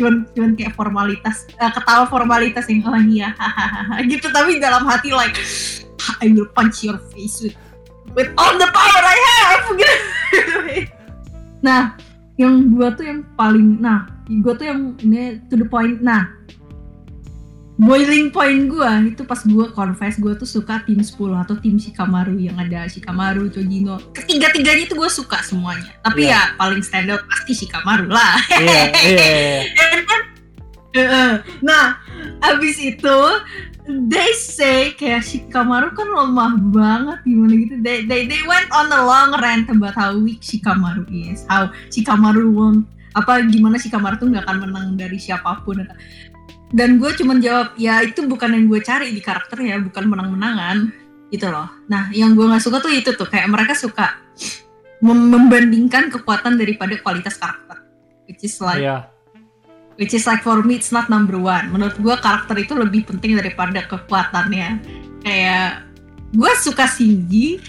cuman 0.00 0.28
cuman 0.32 0.52
kayak 0.56 0.72
formalitas 0.72 1.44
eh, 1.48 1.72
ketawa 1.76 2.08
formalitas 2.08 2.64
yang 2.68 2.84
oh 2.88 2.96
iya 2.96 3.36
gitu. 4.10 4.28
Tapi 4.32 4.60
dalam 4.60 4.84
hati 4.84 5.12
like 5.12 5.36
I 6.24 6.32
will 6.32 6.48
punch 6.56 6.84
your 6.84 7.00
face 7.12 7.40
with 7.44 7.56
with 8.16 8.32
all 8.36 8.56
the 8.56 8.68
power 8.72 9.02
I 9.04 9.18
have. 9.20 9.64
Gitu. 9.80 9.96
nah 11.60 11.92
yang 12.40 12.72
gue 12.72 12.88
tuh 12.96 13.04
yang 13.04 13.20
paling 13.36 13.76
nah 13.84 14.08
gue 14.24 14.52
tuh 14.56 14.64
yang 14.64 14.96
ini 15.04 15.36
to 15.52 15.60
the 15.60 15.66
point 15.68 16.00
nah 16.00 16.24
boiling 17.76 18.28
point 18.28 18.68
gue 18.68 18.90
itu 19.08 19.24
pas 19.24 19.40
gue 19.40 19.66
confess 19.72 20.16
gue 20.20 20.32
tuh 20.36 20.44
suka 20.44 20.84
tim 20.84 21.00
10 21.00 21.16
atau 21.16 21.56
tim 21.56 21.80
Shikamaru 21.80 22.36
yang 22.36 22.56
ada 22.60 22.84
Shikamaru, 22.84 23.48
Chojino 23.48 23.96
ketiga-tiganya 24.12 24.84
itu 24.84 24.92
gue 24.96 25.08
suka 25.08 25.40
semuanya 25.40 25.88
tapi 26.04 26.28
Iya. 26.28 26.52
ya 26.52 26.60
paling 26.60 26.84
stand 26.84 27.08
out 27.08 27.24
pasti 27.28 27.56
Shikamaru 27.56 28.08
lah 28.08 28.36
Iya, 28.52 28.82
iya, 29.00 29.24
iya. 29.24 29.60
And 29.64 30.04
then, 30.04 30.04
Heeh. 30.08 30.20
Nah 31.62 32.02
abis 32.42 32.76
itu 32.82 33.18
they 34.10 34.30
say 34.34 34.94
kayak 34.94 35.22
Shikamaru 35.22 35.94
kan 35.94 36.06
lemah 36.06 36.52
banget 36.70 37.18
gimana 37.26 37.52
gitu. 37.58 37.74
They, 37.82 38.06
they, 38.06 38.26
they 38.26 38.42
went 38.46 38.70
on 38.70 38.90
a 38.90 39.02
long 39.02 39.34
rant 39.38 39.70
about 39.70 39.94
how 39.94 40.14
weak 40.14 40.42
Shikamaru 40.42 41.06
is 41.10 41.46
how 41.50 41.70
Shikamaru 41.90 42.50
won't 42.50 42.86
apa 43.14 43.42
gimana 43.50 43.78
Shikamaru 43.78 44.18
tuh 44.18 44.30
nggak 44.30 44.46
akan 44.46 44.58
menang 44.66 44.88
dari 44.94 45.18
siapa 45.18 45.62
pun. 45.66 45.82
Dan 46.70 47.02
gue 47.02 47.10
cuman 47.18 47.42
jawab 47.42 47.74
ya 47.74 47.98
itu 48.06 48.22
bukan 48.30 48.54
yang 48.54 48.70
gue 48.70 48.78
cari 48.78 49.10
di 49.10 49.18
karakter 49.18 49.58
ya 49.58 49.82
bukan 49.82 50.06
menang-menangan 50.06 50.94
gitu 51.34 51.50
loh. 51.50 51.66
Nah 51.90 52.10
yang 52.14 52.38
gue 52.38 52.46
nggak 52.46 52.62
suka 52.62 52.78
tuh 52.78 52.94
itu 52.94 53.10
tuh 53.14 53.26
kayak 53.26 53.50
mereka 53.50 53.74
suka 53.74 54.14
mem- 55.02 55.30
membandingkan 55.34 56.14
kekuatan 56.14 56.54
daripada 56.60 56.94
kualitas 57.02 57.34
karakter 57.40 57.82
which 58.30 58.46
is 58.46 58.54
like 58.62 58.78
Iya. 58.78 59.10
Which 60.00 60.16
is 60.16 60.24
like 60.24 60.40
for 60.40 60.64
me 60.64 60.80
it's 60.80 60.90
not 60.90 61.12
number 61.12 61.36
one. 61.36 61.68
Menurut 61.68 61.94
gue 62.00 62.14
karakter 62.18 62.56
itu 62.56 62.72
lebih 62.72 63.04
penting 63.04 63.36
daripada 63.36 63.84
kekuatannya. 63.84 64.80
Kayak 65.20 65.84
gue 66.32 66.52
suka 66.64 66.88
Shinji 66.88 67.60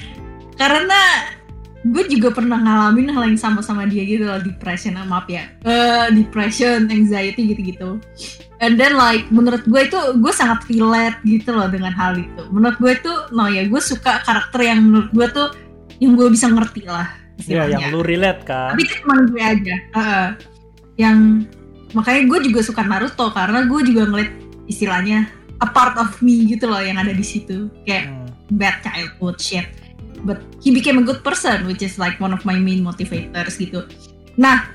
karena 0.55 1.27
gue 1.81 2.03
juga 2.07 2.29
pernah 2.31 2.61
ngalamin 2.61 3.09
hal 3.09 3.25
yang 3.33 3.39
sama 3.41 3.59
sama 3.65 3.89
dia 3.89 4.05
gitu 4.05 4.23
loh 4.23 4.39
depression 4.39 4.95
ah, 4.95 5.03
maaf 5.03 5.27
ya. 5.27 5.51
Eh, 5.67 6.07
depression 6.15 6.87
anxiety 6.87 7.51
gitu-gitu. 7.51 7.99
And 8.63 8.79
then 8.79 8.95
like 8.95 9.27
menurut 9.27 9.67
gue 9.67 9.81
itu 9.91 9.99
gue 10.15 10.33
sangat 10.33 10.63
relate 10.71 11.19
gitu 11.27 11.51
loh 11.51 11.67
dengan 11.67 11.91
hal 11.91 12.15
itu. 12.15 12.47
Menurut 12.49 12.79
gue 12.79 12.91
itu 12.95 13.13
no 13.35 13.51
ya 13.51 13.67
gue 13.67 13.81
suka 13.83 14.23
karakter 14.23 14.63
yang 14.63 14.79
menurut 14.87 15.11
gue 15.11 15.27
tuh 15.35 15.47
yang 16.01 16.15
gue 16.17 16.31
bisa 16.33 16.49
ngerti 16.49 16.87
lah 16.87 17.21
Iya, 17.49 17.73
yang 17.73 17.89
lu 17.89 18.05
relate 18.05 18.45
kan. 18.45 18.75
tapi 18.75 18.85
itu 18.85 18.93
cuma 19.01 19.15
gue 19.25 19.41
aja 19.41 19.75
Heeh. 19.97 20.27
yang 21.01 21.17
makanya 21.91 22.27
gue 22.27 22.39
juga 22.51 22.59
suka 22.63 22.81
Naruto 22.83 23.31
karena 23.35 23.67
gue 23.67 23.81
juga 23.87 24.07
ngeliat 24.07 24.31
istilahnya 24.67 25.27
a 25.61 25.67
part 25.67 25.95
of 25.99 26.09
me 26.23 26.47
gitu 26.49 26.65
loh 26.65 26.81
yang 26.81 26.97
ada 26.97 27.13
di 27.13 27.23
situ. 27.23 27.69
Kayak 27.85 28.09
Hmm. 28.09 28.27
bad 28.57 28.83
childhood 28.83 29.37
shit. 29.39 29.67
But 30.21 30.43
he 30.61 30.69
became 30.69 31.01
a 31.01 31.05
good 31.05 31.25
person 31.25 31.65
which 31.65 31.81
is 31.81 31.97
like 31.97 32.21
one 32.21 32.35
of 32.35 32.45
my 32.45 32.59
main 32.59 32.83
motivators 32.85 33.57
gitu. 33.57 33.87
Nah 34.37 34.67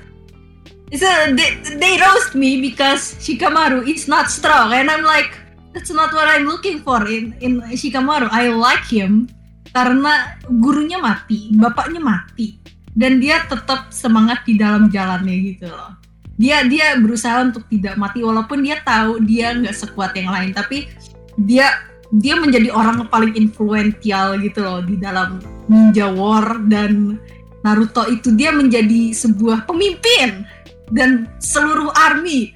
so 0.91 1.07
they, 1.35 1.59
they 1.77 1.99
roast 1.99 2.35
me 2.35 2.63
because 2.63 3.19
Shikamaru 3.19 3.83
is 3.87 4.07
not 4.07 4.31
strong 4.31 4.71
and 4.71 4.87
I'm 4.87 5.03
like 5.03 5.35
that's 5.75 5.91
not 5.93 6.15
what 6.15 6.27
I'm 6.27 6.47
looking 6.47 6.81
for 6.83 7.03
in 7.07 7.35
in 7.43 7.63
Shikamaru. 7.75 8.31
I 8.31 8.51
like 8.51 8.87
him 8.87 9.27
karena 9.71 10.39
gurunya 10.47 10.97
mati 10.97 11.53
bapaknya 11.53 12.01
mati 12.01 12.57
dan 12.97 13.21
dia 13.21 13.45
tetap 13.45 13.93
semangat 13.93 14.41
di 14.47 14.57
dalam 14.57 14.89
jalannya 14.89 15.35
gitu 15.53 15.69
loh 15.69 15.93
dia 16.37 16.61
dia 16.69 16.93
berusaha 17.01 17.41
untuk 17.41 17.65
tidak 17.67 17.97
mati 17.97 18.21
walaupun 18.21 18.61
dia 18.61 18.77
tahu 18.85 19.17
dia 19.25 19.57
nggak 19.57 19.73
sekuat 19.73 20.13
yang 20.13 20.29
lain 20.29 20.53
tapi 20.53 20.85
dia 21.33 21.69
dia 22.13 22.39
menjadi 22.39 22.71
orang 22.71 23.03
paling 23.11 23.35
influential 23.35 24.39
gitu 24.39 24.63
loh 24.63 24.79
di 24.79 24.95
dalam 24.95 25.43
Ninja 25.67 26.07
War 26.07 26.63
dan 26.71 27.19
Naruto 27.67 28.07
itu. 28.07 28.31
Dia 28.31 28.55
menjadi 28.55 29.11
sebuah 29.11 29.67
pemimpin 29.67 30.47
dan 30.95 31.27
seluruh 31.43 31.91
army. 31.91 32.55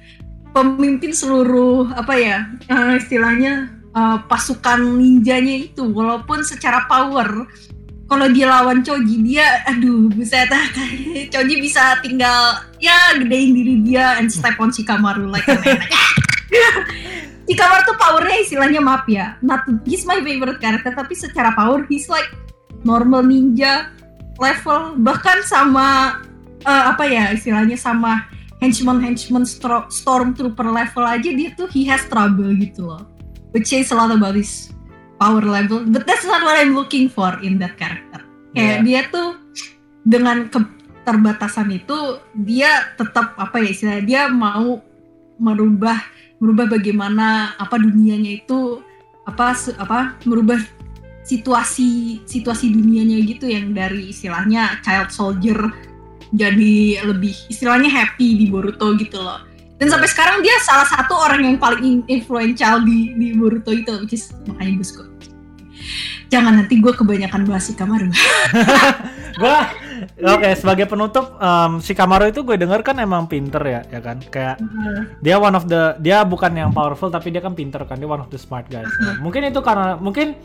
Pemimpin 0.52 1.16
seluruh 1.16 1.92
apa 1.96 2.12
ya 2.16 2.48
eh, 2.68 2.96
istilahnya 2.96 3.72
eh, 3.92 4.18
pasukan 4.24 4.80
ninjanya 4.96 5.68
itu. 5.68 5.84
Walaupun 5.84 6.44
secara 6.44 6.88
power 6.88 7.44
kalau 8.12 8.28
dia 8.28 8.44
lawan 8.44 8.84
Choji 8.84 9.24
dia 9.24 9.64
aduh 9.64 10.12
buset 10.12 10.52
ah, 10.52 10.68
Choji 11.32 11.64
bisa 11.64 11.96
tinggal 12.04 12.60
ya 12.76 13.16
gedein 13.16 13.56
diri 13.56 13.80
dia 13.80 14.20
and 14.20 14.28
step 14.28 14.60
on 14.60 14.68
Shikamaru 14.68 15.32
like. 15.32 15.48
Shikamaru 17.48 17.82
tuh 17.88 17.96
powernya 17.96 18.36
istilahnya 18.44 18.84
maaf 18.84 19.08
ya 19.08 19.40
not 19.40 19.64
he's 19.88 20.04
my 20.04 20.20
favorite 20.20 20.60
character 20.60 20.92
tapi 20.92 21.16
secara 21.16 21.56
power 21.56 21.88
he's 21.88 22.04
like 22.12 22.28
normal 22.84 23.24
ninja 23.24 23.88
level 24.36 24.92
bahkan 25.00 25.40
sama 25.48 26.20
eh, 26.68 26.84
apa 26.92 27.08
ya 27.08 27.32
istilahnya 27.32 27.80
sama 27.80 28.28
henchman 28.60 29.00
henchman 29.00 29.48
stormtrooper 29.88 30.68
level 30.68 31.04
aja 31.08 31.32
dia 31.32 31.48
tuh 31.56 31.64
he 31.72 31.88
has 31.88 32.04
trouble 32.12 32.52
gitu 32.60 32.92
loh 32.92 33.08
which 33.56 33.72
says 33.72 33.88
a 33.88 33.96
lot 33.96 34.12
about 34.12 34.36
his 34.36 34.68
power 35.22 35.46
level 35.46 35.86
but 35.86 36.02
that's 36.02 36.26
not 36.26 36.42
what 36.42 36.58
I'm 36.58 36.74
looking 36.74 37.06
for 37.06 37.38
in 37.46 37.62
that 37.62 37.78
character. 37.78 38.26
Kayak 38.58 38.78
dia 38.82 39.00
tuh 39.06 39.38
dengan 40.02 40.50
keterbatasan 40.50 41.70
itu 41.70 42.18
dia 42.34 42.90
tetap 42.98 43.38
apa 43.38 43.62
ya 43.62 43.70
istilahnya 43.70 44.02
dia 44.02 44.22
mau 44.26 44.82
merubah 45.38 46.02
merubah 46.42 46.74
bagaimana 46.74 47.54
apa 47.54 47.78
dunianya 47.78 48.42
itu 48.42 48.82
apa 49.30 49.54
apa 49.78 50.18
merubah 50.26 50.58
situasi 51.22 52.22
situasi 52.26 52.74
dunianya 52.74 53.22
gitu 53.22 53.46
yang 53.46 53.70
dari 53.70 54.10
istilahnya 54.10 54.82
child 54.82 55.14
soldier 55.14 55.70
jadi 56.34 57.06
lebih 57.06 57.34
istilahnya 57.46 57.86
happy 57.86 58.42
di 58.42 58.50
Boruto 58.50 58.98
gitu 58.98 59.22
loh 59.22 59.38
dan 59.82 59.90
sampai 59.90 60.06
sekarang 60.06 60.38
dia 60.46 60.54
salah 60.62 60.86
satu 60.86 61.18
orang 61.18 61.42
yang 61.42 61.56
paling 61.58 61.82
in- 61.82 62.06
influential 62.06 62.78
di 62.86 63.18
di 63.18 63.34
Boruto 63.34 63.74
itu 63.74 63.90
which 64.06 64.14
is 64.14 64.30
makanya 64.46 64.78
gue 64.78 64.86
suka 64.86 65.10
jangan 66.30 66.62
nanti 66.62 66.80
gue 66.80 66.92
kebanyakan 66.94 67.44
bahas 67.44 67.68
Shikamaru. 67.68 68.08
Gua 69.42 69.68
oke 70.32 70.48
sebagai 70.56 70.88
penutup 70.88 71.36
em, 71.36 71.80
si 71.80 71.92
Kamaru 71.92 72.32
itu 72.32 72.40
gue 72.44 72.56
denger 72.56 72.80
kan 72.84 72.96
emang 73.00 73.28
pinter 73.28 73.60
ya 73.64 73.80
ya 73.88 74.00
kan? 74.00 74.20
Kayak 74.32 74.56
dia 75.20 75.36
one 75.36 75.56
of 75.56 75.68
the 75.68 75.96
dia 76.00 76.24
bukan 76.24 76.52
yang 76.52 76.72
powerful 76.72 77.12
tapi 77.12 77.32
dia 77.32 77.44
kan 77.44 77.52
pinter 77.52 77.84
kan? 77.84 78.00
Dia 78.00 78.08
one 78.08 78.20
of 78.20 78.28
the 78.32 78.40
smart 78.40 78.68
guys. 78.72 78.88
Ya, 79.00 79.20
mungkin 79.20 79.44
itu 79.44 79.60
karena 79.60 79.96
mungkin 80.00 80.36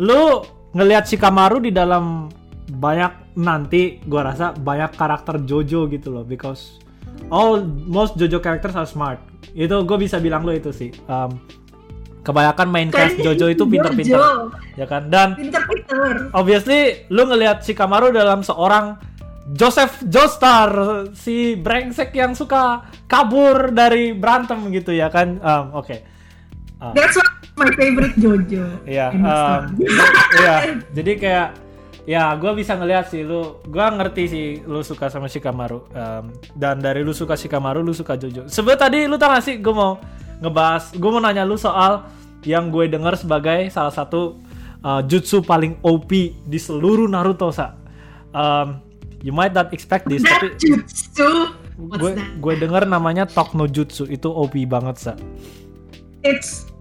lu 0.00 0.44
ngelihat 0.72 1.04
si 1.04 1.20
Kamaru 1.20 1.64
di 1.64 1.72
dalam 1.72 2.28
banyak 2.64 3.36
nanti 3.40 4.00
gua 4.04 4.32
rasa 4.32 4.56
banyak 4.56 4.96
karakter 4.96 5.40
Jojo 5.44 5.88
gitu 5.88 6.12
loh 6.12 6.24
because 6.24 6.83
all 7.30 7.64
most 7.66 8.16
JoJo 8.20 8.40
characters 8.40 8.76
are 8.76 8.88
smart. 8.88 9.18
Itu 9.54 9.82
gue 9.86 9.98
bisa 9.98 10.18
bilang 10.18 10.42
lo 10.42 10.52
itu 10.52 10.70
sih. 10.74 10.90
Um, 11.06 11.38
kebanyakan 12.24 12.68
main 12.72 12.88
cast 12.88 13.20
JoJo 13.20 13.52
itu 13.52 13.64
pinter-pinter, 13.68 14.48
ya 14.80 14.88
kan? 14.88 15.12
Dan 15.12 15.36
Pinter-pinter. 15.36 16.32
obviously 16.32 17.04
lu 17.12 17.28
ngelihat 17.28 17.60
Shikamaru 17.60 18.16
dalam 18.16 18.40
seorang 18.40 18.96
Joseph 19.52 20.00
Joestar 20.08 20.72
si 21.12 21.52
brengsek 21.52 22.16
yang 22.16 22.32
suka 22.32 22.88
kabur 23.04 23.76
dari 23.76 24.16
berantem 24.16 24.72
gitu 24.72 24.96
ya 24.96 25.12
kan 25.12 25.36
um, 25.44 25.76
oke 25.76 26.14
That's 26.92 27.16
what 27.16 27.32
my 27.56 27.70
favorite 27.72 28.12
Jojo. 28.20 28.84
Iya, 28.84 29.08
of 29.08 29.24
um, 29.24 29.60
iya. 30.36 30.56
Jadi 31.00 31.12
kayak 31.16 31.48
ya 32.04 32.36
gue 32.36 32.52
bisa 32.52 32.76
ngeliat 32.76 33.08
sih 33.08 33.24
lu, 33.24 33.60
gue 33.64 33.80
ngerti 33.80 34.22
sih 34.28 34.46
lu 34.68 34.84
suka 34.84 35.08
sama 35.08 35.28
Shikamaru 35.28 35.88
um, 35.88 36.24
dan 36.52 36.80
dari 36.80 37.00
lu 37.00 37.16
suka 37.16 37.36
Shikamaru 37.36 37.80
lu 37.80 37.96
suka 37.96 38.16
Jojo. 38.20 38.48
Sebetulnya 38.48 38.80
tadi 38.80 38.98
lu 39.08 39.16
tau 39.16 39.32
gak 39.32 39.44
sih 39.44 39.56
gue 39.60 39.74
mau 39.74 39.96
ngebahas, 40.44 40.92
gue 40.92 41.10
mau 41.10 41.20
nanya 41.20 41.48
lu 41.48 41.56
soal 41.56 42.04
yang 42.44 42.68
gue 42.68 42.84
denger 42.88 43.16
sebagai 43.16 43.72
salah 43.72 43.92
satu 43.92 44.36
uh, 44.84 45.00
jutsu 45.08 45.40
paling 45.40 45.80
OP 45.80 46.12
di 46.44 46.58
seluruh 46.60 47.08
Naruto 47.08 47.48
sa. 47.48 47.72
Um, 48.36 48.84
you 49.24 49.32
might 49.32 49.56
not 49.56 49.72
expect 49.72 50.04
this, 50.12 50.20
tapi 50.20 50.52
jutsu. 50.60 51.56
Gue 51.74 52.14
gue 52.38 52.54
denger 52.54 52.86
namanya 52.86 53.26
Tokno 53.26 53.66
Jutsu 53.66 54.06
itu 54.06 54.28
OP 54.30 54.54
banget 54.68 54.96
sa. 55.00 55.12
It's 56.22 56.73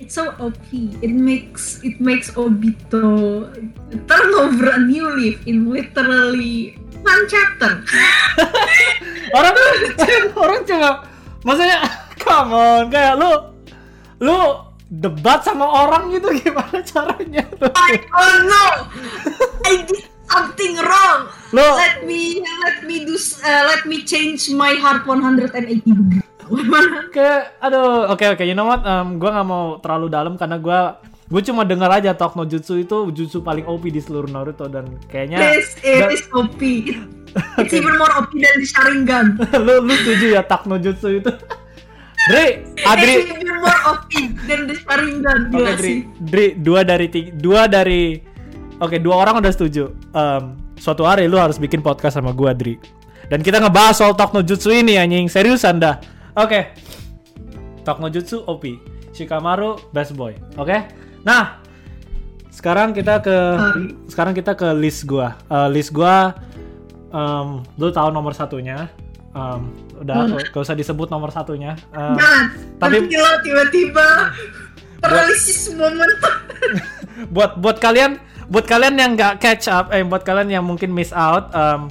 it's 0.00 0.14
so 0.14 0.30
OP. 0.38 0.70
It 0.72 1.10
makes 1.10 1.82
it 1.82 2.00
makes 2.00 2.30
Obito 2.32 3.50
turn 4.06 4.30
over 4.34 4.70
a 4.70 4.80
new 4.80 5.06
leaf 5.18 5.46
in 5.46 5.70
literally 5.70 6.78
one 7.02 7.22
chapter. 7.28 7.82
orang 9.36 9.54
orang 10.42 10.60
cuma 10.64 10.90
maksudnya 11.42 11.78
come 12.22 12.54
on 12.54 12.90
kayak 12.90 13.18
lu 13.18 13.30
lu 14.22 14.38
debat 14.88 15.44
sama 15.44 15.68
orang 15.68 16.08
gitu 16.14 16.32
gimana 16.40 16.80
caranya 16.80 17.44
I 17.76 18.00
don't 18.00 18.48
know. 18.48 18.70
I 19.68 19.84
did 19.84 20.06
something 20.30 20.74
wrong. 20.80 21.28
lu 21.52 21.66
Let 21.76 22.06
me 22.06 22.40
let 22.64 22.86
me 22.86 23.04
do 23.04 23.14
uh, 23.44 23.62
let 23.68 23.84
me 23.84 24.06
change 24.06 24.48
my 24.54 24.78
heart 24.78 25.04
180 25.04 25.52
degree. 25.84 26.24
kayak 27.14 27.60
aduh 27.60 28.12
oke 28.12 28.24
oke 28.36 28.44
you 28.44 28.56
know 28.56 28.68
what 28.68 28.82
um, 28.84 29.20
gue 29.20 29.30
nggak 29.30 29.46
mau 29.46 29.76
terlalu 29.80 30.06
dalam 30.08 30.34
karena 30.40 30.56
gue 30.56 30.80
gue 31.28 31.42
cuma 31.44 31.62
dengar 31.68 31.92
aja 31.92 32.16
Talk 32.16 32.40
no 32.40 32.48
Jutsu 32.48 32.80
itu 32.80 33.12
jutsu 33.12 33.44
paling 33.44 33.68
OP 33.68 33.84
di 33.92 34.00
seluruh 34.00 34.32
Naruto 34.32 34.64
dan 34.64 34.96
kayaknya 35.12 35.36
This 35.52 35.76
it 35.84 36.08
is 36.08 36.24
OP. 36.32 36.60
It's 37.60 37.74
even 37.76 37.94
more 38.00 38.12
OP 38.16 38.32
than 38.32 38.54
the 38.56 38.64
Sharingan. 38.64 39.26
lu 39.66 39.84
lu 39.84 39.92
setuju 39.92 40.40
ya 40.40 40.42
Talk 40.42 40.64
no 40.64 40.80
Jutsu 40.80 41.20
itu 41.20 41.28
Dri 42.32 42.64
Adri 42.80 43.14
It's 43.28 43.32
even 43.36 43.60
more 43.60 43.80
OP 43.92 44.12
than 44.48 44.60
the 44.72 44.76
Sharingan. 44.80 45.52
Oke 45.52 45.52
Gila 45.52 45.72
Dri. 45.76 45.94
Dri 46.16 46.46
dua 46.56 46.80
dari 46.80 47.06
tiga, 47.12 47.30
dua 47.36 47.62
dari 47.68 48.24
Oke 48.78 48.96
dua 49.02 49.18
orang 49.20 49.42
udah 49.42 49.52
setuju. 49.52 49.90
Em, 50.14 50.54
suatu 50.78 51.02
hari 51.02 51.26
lu 51.26 51.34
harus 51.36 51.58
bikin 51.58 51.82
podcast 51.82 52.16
sama 52.16 52.30
gua 52.30 52.54
Dri. 52.54 52.78
Dan 53.28 53.44
kita 53.44 53.60
ngebahas 53.60 54.00
soal 54.00 54.16
Talk 54.16 54.32
no 54.32 54.40
Jutsu 54.40 54.72
ini 54.72 54.96
anjing 54.96 55.28
seriusan 55.28 55.76
dah. 55.76 56.00
Oke. 56.36 56.74
No 57.88 58.08
Jutsu 58.12 58.44
OP. 58.44 58.68
Shikamaru 59.16 59.80
best 59.90 60.12
boy. 60.12 60.36
Oke. 60.60 60.76
Nah, 61.24 61.64
sekarang 62.52 62.92
kita 62.92 63.24
ke 63.24 63.36
sekarang 64.12 64.36
kita 64.36 64.52
ke 64.52 64.68
list 64.76 65.08
gua. 65.08 65.40
Eh, 65.48 65.68
list 65.72 65.96
gua 65.96 66.36
em, 67.08 67.64
lu 67.80 67.88
tahu 67.88 68.12
nomor 68.12 68.36
satunya. 68.36 68.92
Em, 69.32 69.60
udah 70.04 70.36
gak 70.52 70.60
usah 70.60 70.76
disebut 70.76 71.08
nomor 71.08 71.32
satunya. 71.32 71.72
Em, 71.96 72.12
Jangan. 72.12 72.44
tapi- 72.76 73.08
lo 73.08 73.32
tiba-tiba 73.40 74.06
paralysis 75.00 75.72
moment. 75.72 76.12
buat 77.34 77.58
buat 77.58 77.78
kalian 77.80 78.18
buat 78.48 78.64
kalian 78.64 78.94
yang 78.96 79.10
nggak 79.18 79.42
catch 79.42 79.66
up 79.68 79.90
eh 79.90 80.00
buat 80.06 80.22
kalian 80.22 80.48
yang 80.48 80.64
mungkin 80.64 80.90
miss 80.94 81.10
out 81.10 81.50
em, 81.52 81.90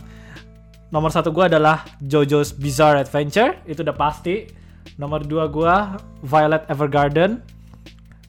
nomor 0.90 1.12
satu 1.12 1.30
gua 1.34 1.52
adalah 1.52 1.84
JoJo's 2.04 2.56
Bizarre 2.56 3.04
Adventure. 3.04 3.60
Itu 3.68 3.84
udah 3.84 3.96
pasti. 3.96 4.48
Nomor 4.96 5.28
dua 5.28 5.46
gua 5.52 6.00
Violet 6.24 6.64
Evergarden. 6.72 7.44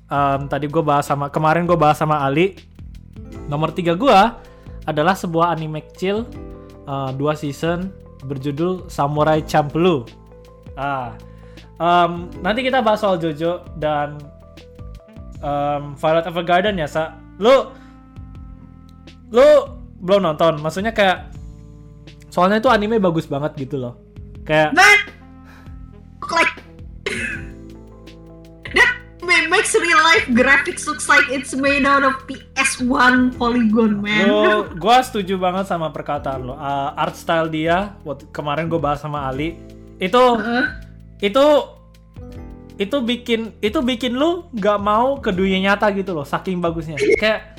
Em, 0.09 0.41
tadi 0.51 0.67
gua 0.67 0.83
bahas 0.83 1.07
sama 1.07 1.31
kemarin 1.31 1.65
gua 1.65 1.79
bahas 1.79 1.99
sama 1.99 2.21
Ali. 2.23 2.59
Nomor 3.47 3.71
tiga 3.73 3.95
gua 3.95 4.39
adalah 4.89 5.13
sebuah 5.13 5.53
anime 5.53 5.85
kecil 5.93 6.25
eh, 6.89 7.11
dua 7.15 7.37
season 7.37 7.93
berjudul 8.25 8.91
Samurai 8.91 9.45
Champloo. 9.47 10.09
Ah 10.75 11.15
em, 11.79 12.27
nanti 12.43 12.67
kita 12.67 12.83
bahas 12.83 12.99
soal 13.03 13.19
JoJo 13.23 13.79
dan 13.79 14.19
um, 15.43 15.95
Violet 15.95 16.27
Evergarden 16.27 16.75
ya 16.79 16.89
sa. 16.91 17.19
Lu 17.39 17.71
lu 19.31 19.47
belum 20.03 20.25
nonton? 20.25 20.59
Maksudnya 20.63 20.95
kayak 20.95 21.38
soalnya 22.29 22.59
itu 22.59 22.69
anime 22.69 22.97
bagus 22.97 23.25
banget 23.25 23.57
gitu 23.59 23.77
loh 23.77 23.95
kayak 24.43 24.73
But 24.73 25.01
like 26.29 26.55
that 28.75 28.91
ma- 29.25 29.49
makes 29.49 29.73
real 29.73 30.01
life 30.05 30.27
graphics 30.31 30.85
looks 30.85 31.09
like 31.09 31.25
it's 31.29 31.53
made 31.53 31.85
out 31.85 32.05
of 32.05 32.13
PS1 32.29 33.35
polygon 33.35 34.01
man. 34.01 34.29
lu 34.29 34.45
gua 34.83 35.01
setuju 35.01 35.41
banget 35.41 35.65
sama 35.67 35.89
perkataan 35.89 36.45
lo 36.45 36.55
Uh, 36.55 36.93
art 36.95 37.17
style 37.17 37.49
dia 37.49 37.97
waktu 38.03 38.29
kemarin 38.29 38.69
gue 38.69 38.77
bahas 38.77 39.01
sama 39.01 39.25
Ali 39.25 39.57
itu 39.97 40.21
Heeh. 40.37 40.65
itu 41.23 41.45
itu 42.79 42.97
bikin 43.01 43.57
itu 43.59 43.79
bikin 43.81 44.15
lu 44.15 44.47
nggak 44.53 44.79
mau 44.79 45.19
ke 45.19 45.35
dunia 45.35 45.59
nyata 45.65 45.91
gitu 45.91 46.15
loh 46.15 46.23
saking 46.23 46.61
bagusnya 46.61 46.95
kayak 47.17 47.59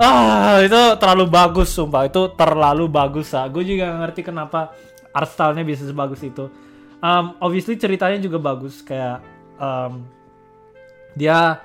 ah 0.00 0.58
itu 0.64 0.80
terlalu 0.96 1.24
bagus 1.28 1.68
sumpah. 1.76 2.08
Itu 2.08 2.32
terlalu 2.32 2.88
bagus 2.88 3.36
sa. 3.36 3.44
Gue 3.52 3.62
juga 3.68 3.92
ngerti 4.00 4.24
kenapa 4.24 4.72
art 5.12 5.28
stylenya 5.28 5.62
bisa 5.62 5.84
sebagus 5.84 6.24
itu. 6.24 6.48
Um, 7.00 7.36
obviously 7.40 7.76
ceritanya 7.80 8.20
juga 8.20 8.36
bagus 8.40 8.84
kayak 8.84 9.24
um, 9.56 10.04
dia 11.16 11.60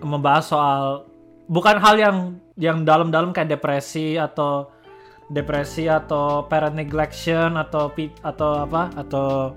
membahas 0.00 0.44
soal 0.48 1.08
bukan 1.48 1.76
hal 1.80 1.96
yang 1.96 2.16
yang 2.60 2.84
dalam-dalam 2.84 3.32
kayak 3.32 3.56
depresi 3.56 4.20
atau 4.20 4.68
depresi 5.30 5.86
atau 5.86 6.44
parent 6.44 6.74
neglection 6.74 7.54
atau 7.56 7.92
atau 8.20 8.50
apa 8.66 8.90
atau 8.98 9.54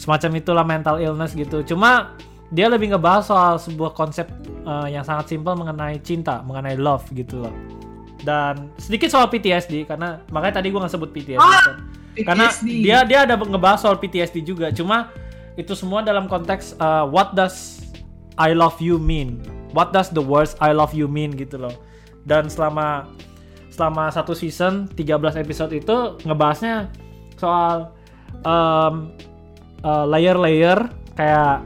semacam 0.00 0.30
itulah 0.40 0.64
mental 0.64 0.96
illness 0.96 1.36
gitu. 1.36 1.60
Cuma 1.62 2.16
dia 2.50 2.66
lebih 2.66 2.90
ngebahas 2.94 3.30
soal 3.30 3.54
sebuah 3.62 3.94
konsep 3.94 4.26
uh, 4.66 4.90
yang 4.90 5.06
sangat 5.06 5.30
simpel 5.30 5.54
mengenai 5.54 6.02
cinta, 6.02 6.42
mengenai 6.42 6.74
love 6.74 7.06
gitu 7.14 7.46
loh. 7.46 7.54
Dan 8.20 8.68
sedikit 8.76 9.08
soal 9.08 9.30
PTSD 9.30 9.86
karena 9.88 10.20
makanya 10.28 10.60
tadi 10.60 10.68
gue 10.68 10.80
nggak 10.82 10.92
sebut 10.92 11.10
PTSD 11.14 11.40
Ah, 11.40 11.62
kan. 11.62 11.76
Karena 12.26 12.46
PTSD. 12.50 12.68
dia 12.84 12.98
dia 13.06 13.18
ada 13.24 13.38
ngebahas 13.38 13.80
soal 13.80 13.96
PTSD 13.96 14.42
juga. 14.42 14.68
Cuma 14.74 15.14
itu 15.54 15.72
semua 15.78 16.02
dalam 16.02 16.26
konteks 16.26 16.76
uh, 16.82 17.06
what 17.06 17.32
does 17.38 17.86
I 18.36 18.52
love 18.52 18.76
you 18.82 18.98
mean? 18.98 19.40
What 19.70 19.94
does 19.94 20.10
the 20.10 20.20
words 20.20 20.58
I 20.58 20.74
love 20.74 20.90
you 20.92 21.06
mean 21.06 21.32
gitu 21.38 21.56
loh. 21.56 21.74
Dan 22.26 22.50
selama 22.50 23.08
selama 23.70 24.10
satu 24.12 24.34
season 24.34 24.90
13 24.98 25.40
episode 25.40 25.72
itu 25.72 25.96
ngebahasnya 26.26 26.90
soal 27.40 27.94
um, 28.44 29.14
uh, 29.86 30.04
layer-layer 30.04 30.90
kayak 31.16 31.64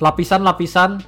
lapisan-lapisan 0.00 1.00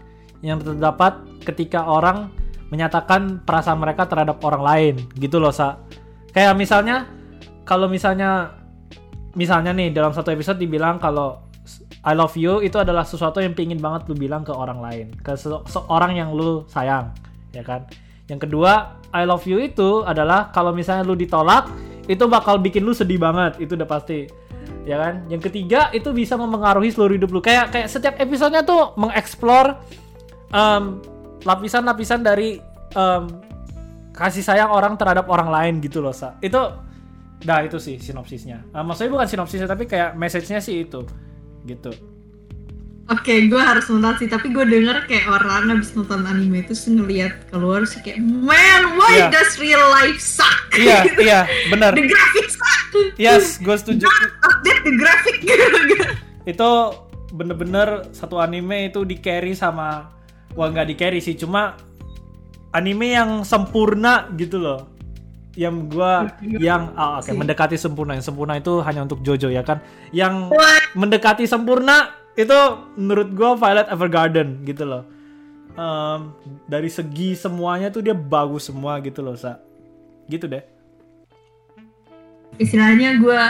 yang 0.44 0.60
terdapat 0.60 1.18
ketika 1.42 1.88
orang 1.88 2.30
menyatakan 2.72 3.44
perasaan 3.44 3.80
mereka 3.80 4.08
terhadap 4.08 4.40
orang 4.44 4.62
lain. 4.62 4.94
Gitu 5.16 5.36
loh 5.36 5.52
sa. 5.52 5.80
Kayak 6.32 6.56
misalnya 6.56 7.08
kalau 7.68 7.88
misalnya 7.88 8.56
misalnya 9.36 9.72
nih 9.72 9.92
dalam 9.92 10.12
satu 10.12 10.32
episode 10.32 10.60
dibilang 10.60 10.96
kalau 10.96 11.44
I 12.02 12.18
love 12.18 12.34
you 12.34 12.58
itu 12.64 12.82
adalah 12.82 13.06
sesuatu 13.06 13.38
yang 13.38 13.54
pingin 13.54 13.78
banget 13.78 14.10
lu 14.10 14.14
bilang 14.16 14.42
ke 14.42 14.50
orang 14.50 14.80
lain. 14.82 15.06
Ke 15.20 15.36
se- 15.36 15.64
seorang 15.68 16.16
yang 16.16 16.32
lu 16.32 16.64
sayang 16.66 17.12
ya 17.52 17.62
kan? 17.62 17.86
Yang 18.26 18.48
kedua 18.48 18.98
I 19.12 19.28
love 19.28 19.44
you 19.44 19.60
itu 19.60 20.02
adalah 20.02 20.48
kalau 20.50 20.72
misalnya 20.72 21.04
lu 21.04 21.12
ditolak 21.14 21.68
itu 22.10 22.24
bakal 22.26 22.58
bikin 22.58 22.82
lu 22.82 22.96
sedih 22.96 23.20
banget. 23.20 23.60
Itu 23.62 23.76
udah 23.76 23.86
pasti 23.86 24.26
ya 24.84 24.96
kan? 24.98 25.14
Yang 25.30 25.50
ketiga 25.50 25.88
itu 25.90 26.10
bisa 26.10 26.34
mempengaruhi 26.36 26.90
seluruh 26.92 27.14
hidup 27.16 27.30
lu. 27.32 27.40
Kayak 27.40 27.72
kayak 27.74 27.88
setiap 27.88 28.14
episodenya 28.18 28.62
tuh 28.62 28.94
mengeksplor 28.98 29.78
em, 30.52 31.00
lapisan-lapisan 31.42 32.20
dari 32.22 32.60
em, 32.94 33.24
kasih 34.12 34.44
sayang 34.44 34.70
orang 34.70 34.94
terhadap 35.00 35.26
orang 35.32 35.48
lain 35.48 35.74
gitu 35.80 36.04
loh 36.04 36.12
sa. 36.12 36.36
Itu 36.44 36.60
nah 37.42 37.58
itu 37.64 37.80
sih 37.82 37.98
sinopsisnya. 37.98 38.62
Eh, 38.70 38.84
maksudnya 38.84 39.10
bukan 39.10 39.26
sinopsisnya 39.26 39.66
tapi 39.66 39.88
kayak 39.88 40.14
message-nya 40.14 40.60
sih 40.62 40.86
itu. 40.86 41.02
Gitu 41.66 42.11
Oke, 43.10 43.50
gue 43.50 43.58
harus 43.58 43.90
nonton 43.90 44.14
sih, 44.14 44.30
tapi 44.30 44.54
gue 44.54 44.62
denger 44.62 45.10
kayak 45.10 45.26
orang 45.26 45.74
habis 45.74 45.90
nonton 45.92 46.22
anime 46.22 46.62
itu 46.62 46.70
sih 46.70 46.94
ngeliat 46.94 47.50
keluar 47.50 47.82
sih 47.82 47.98
kayak, 47.98 48.22
man, 48.22 48.94
why 48.94 49.10
Iya. 49.18 49.26
does 49.28 49.58
real 49.58 49.82
life 49.90 50.22
suck? 50.22 50.70
iya 50.72 51.02
iya 51.26 51.40
benar 51.68 51.92
the 51.92 52.06
graphics 52.06 52.56
suck. 52.56 52.82
yes 53.20 53.58
gue 53.58 53.76
setuju 53.76 54.06
Not 54.06 54.22
update 54.40 54.82
the 54.86 54.94
graphic. 54.96 55.36
itu 56.54 56.70
bener-bener 57.30 58.08
satu 58.10 58.38
anime 58.38 58.88
itu 58.88 59.04
di 59.04 59.18
carry 59.18 59.52
sama 59.52 60.08
wah 60.52 60.68
nggak 60.68 60.88
di 60.88 60.94
carry 60.94 61.18
sih 61.18 61.34
cuma 61.34 61.76
anime 62.70 63.12
yang 63.12 63.30
sempurna 63.42 64.32
gitu 64.34 64.56
loh 64.56 64.88
yang 65.52 65.84
gua 65.86 66.32
yang 66.40 66.92
ah, 66.94 67.20
oke 67.20 67.28
Sih. 67.28 67.36
mendekati 67.36 67.76
sempurna 67.76 68.16
yang 68.16 68.24
sempurna 68.24 68.56
itu 68.56 68.80
hanya 68.80 69.04
untuk 69.04 69.20
Jojo 69.20 69.48
ya 69.48 69.60
kan 69.60 69.84
yang 70.08 70.48
mendekati 70.92 71.44
sempurna 71.44 72.08
itu 72.36 72.58
menurut 72.96 73.28
gua 73.36 73.56
Violet 73.56 73.88
Evergarden 73.92 74.64
gitu 74.64 74.84
loh 74.88 75.04
Em, 75.72 76.36
dari 76.68 76.92
segi 76.92 77.32
semuanya 77.32 77.88
tuh 77.88 78.04
dia 78.04 78.12
bagus 78.12 78.68
semua 78.68 79.00
gitu 79.00 79.24
loh 79.24 79.32
sa 79.32 79.56
gitu 80.28 80.44
deh 80.44 80.60
Istilahnya 82.60 83.16
gue 83.16 83.40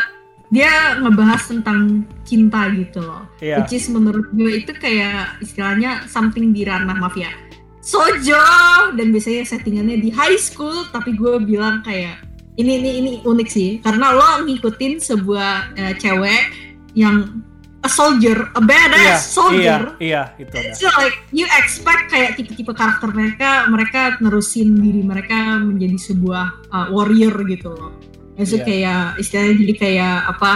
dia 0.55 1.03
ngebahas 1.03 1.51
tentang 1.51 2.07
cinta 2.23 2.71
gitu 2.71 3.03
loh. 3.03 3.27
Iya. 3.43 3.59
Which 3.59 3.75
is 3.75 3.91
menurut 3.91 4.31
gue 4.31 4.63
itu 4.63 4.71
kayak 4.79 5.43
istilahnya 5.43 6.07
something 6.07 6.55
di 6.55 6.63
ranah 6.63 6.95
mafia. 6.95 7.35
Sojo 7.83 8.47
dan 8.95 9.11
biasanya 9.11 9.43
settingannya 9.43 9.99
di 9.99 10.15
high 10.15 10.39
school 10.39 10.87
tapi 10.95 11.19
gue 11.19 11.43
bilang 11.43 11.83
kayak 11.83 12.23
ini 12.55 12.79
ini 12.79 12.91
ini 13.03 13.13
unik 13.27 13.49
sih 13.51 13.83
karena 13.83 14.15
lo 14.15 14.47
ngikutin 14.47 15.03
sebuah 15.03 15.75
eh, 15.75 15.95
cewek 15.99 16.55
yang 16.95 17.43
a 17.83 17.91
soldier, 17.91 18.39
a 18.55 18.63
iya 18.63 18.63
badass 18.63 19.21
soldier. 19.27 19.83
iya 19.99 20.23
iya 20.39 20.39
itu 20.39 20.55
ada 20.55 20.71
So 20.79 20.87
like 21.03 21.19
you 21.35 21.51
expect 21.59 22.15
kayak 22.15 22.39
tipe-tipe 22.39 22.71
karakter 22.71 23.11
mereka 23.11 23.67
mereka 23.67 24.01
nerusin 24.23 24.79
diri 24.79 25.03
mereka 25.03 25.59
menjadi 25.59 25.99
sebuah 25.99 26.47
uh, 26.71 26.87
warrior 26.95 27.35
gitu 27.51 27.75
loh. 27.75 27.91
Maksudnya 28.39 28.63
Iya. 28.63 28.69
kayak 28.71 29.03
istilahnya 29.19 29.55
jadi 29.67 29.75
kayak 29.77 30.17
apa 30.31 30.51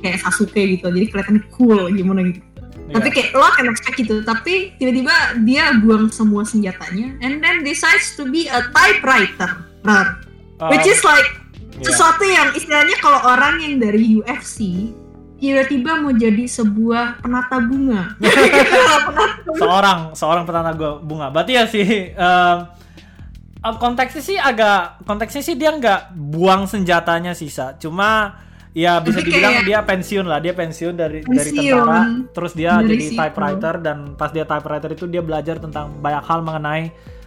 kayak 0.00 0.16
Sasuke 0.22 0.62
gitu. 0.78 0.86
Jadi 0.86 1.06
kelihatan 1.10 1.36
cool 1.52 1.90
gimana 1.90 2.30
gitu. 2.30 2.40
Iya. 2.88 2.94
Tapi 2.94 3.08
kayak 3.10 3.28
lo 3.34 3.44
akan 3.44 3.64
expect 3.68 3.96
gitu. 3.98 4.14
Tapi 4.22 4.54
tiba-tiba 4.78 5.14
dia 5.42 5.74
buang 5.82 6.08
semua 6.14 6.46
senjatanya 6.46 7.18
and 7.20 7.42
then 7.42 7.66
decides 7.66 8.14
to 8.14 8.24
be 8.30 8.46
a 8.48 8.62
typewriter. 8.70 9.66
Um, 9.82 10.70
Which 10.70 10.86
is 10.86 11.02
like 11.02 11.26
iya. 11.74 11.90
sesuatu 11.90 12.22
yang 12.22 12.54
istilahnya 12.54 12.96
kalau 13.02 13.18
orang 13.28 13.58
yang 13.62 13.82
dari 13.82 14.14
UFC 14.14 14.88
tiba-tiba 15.38 15.96
mau 15.96 16.10
jadi 16.10 16.44
sebuah 16.44 17.18
penata 17.18 17.56
bunga. 17.58 18.18
seorang 19.58 19.98
seorang 20.12 20.42
petana 20.44 20.72
gua 20.72 20.98
bunga. 20.98 21.30
Berarti 21.30 21.52
ya 21.54 21.64
sih 21.64 21.86
eh, 22.10 22.56
konteksnya 23.60 24.22
sih 24.22 24.36
agak 24.36 25.02
konteksnya 25.02 25.42
sih 25.42 25.54
dia 25.54 25.72
nggak 25.72 26.14
buang 26.14 26.66
senjatanya 26.66 27.32
sisa. 27.32 27.74
Cuma 27.76 28.38
ya 28.70 29.00
bisa 29.00 29.18
Tapi 29.18 29.28
dibilang 29.28 29.54
kayak- 29.56 29.66
dia 29.66 29.78
pensiun 29.82 30.26
lah. 30.26 30.38
Dia 30.38 30.54
pensiun 30.54 30.94
dari 30.94 31.18
dari 31.22 31.50
Pensiun. 31.50 31.78
tentara. 31.78 32.00
Terus 32.30 32.52
dia 32.52 32.72
Dari 32.76 32.88
jadi 32.88 33.04
situ. 33.04 33.18
typewriter 33.18 33.74
dan 33.78 33.98
pas 34.14 34.30
dia 34.30 34.44
typewriter 34.44 34.90
itu 34.92 35.04
dia 35.06 35.22
belajar 35.22 35.56
tentang 35.56 35.98
banyak 35.98 36.22
hal 36.22 36.40
mengenai 36.42 36.84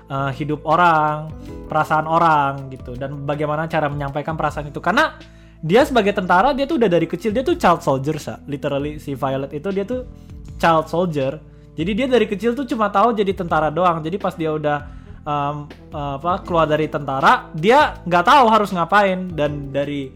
eh, 0.07 0.31
hidup 0.35 0.63
orang, 0.63 1.31
perasaan 1.67 2.03
orang 2.03 2.67
gitu 2.69 2.93
dan 2.93 3.23
bagaimana 3.23 3.65
cara 3.65 3.87
menyampaikan 3.87 4.35
perasaan 4.35 4.67
itu. 4.67 4.79
Karena 4.79 5.15
dia 5.61 5.85
sebagai 5.85 6.11
tentara 6.17 6.57
dia 6.57 6.65
tuh 6.65 6.81
udah 6.81 6.89
dari 6.89 7.05
kecil 7.05 7.29
dia 7.29 7.45
tuh 7.45 7.53
child 7.53 7.85
soldier 7.85 8.17
sa. 8.17 8.41
Literally 8.49 8.97
si 8.97 9.13
Violet 9.13 9.53
itu 9.53 9.69
dia 9.69 9.85
tuh 9.85 10.09
child 10.57 10.89
soldier. 10.89 11.37
Jadi 11.77 11.91
dia 11.93 12.07
dari 12.09 12.25
kecil 12.25 12.57
tuh 12.57 12.65
cuma 12.65 12.89
tahu 12.89 13.13
jadi 13.13 13.31
tentara 13.31 13.69
doang. 13.69 14.01
Jadi 14.01 14.17
pas 14.17 14.33
dia 14.33 14.51
udah 14.51 14.89
um, 15.21 15.69
apa 15.93 16.41
keluar 16.41 16.65
dari 16.65 16.89
tentara, 16.89 17.53
dia 17.53 18.01
nggak 18.03 18.25
tahu 18.25 18.45
harus 18.49 18.69
ngapain 18.73 19.29
dan 19.37 19.69
dari 19.69 20.09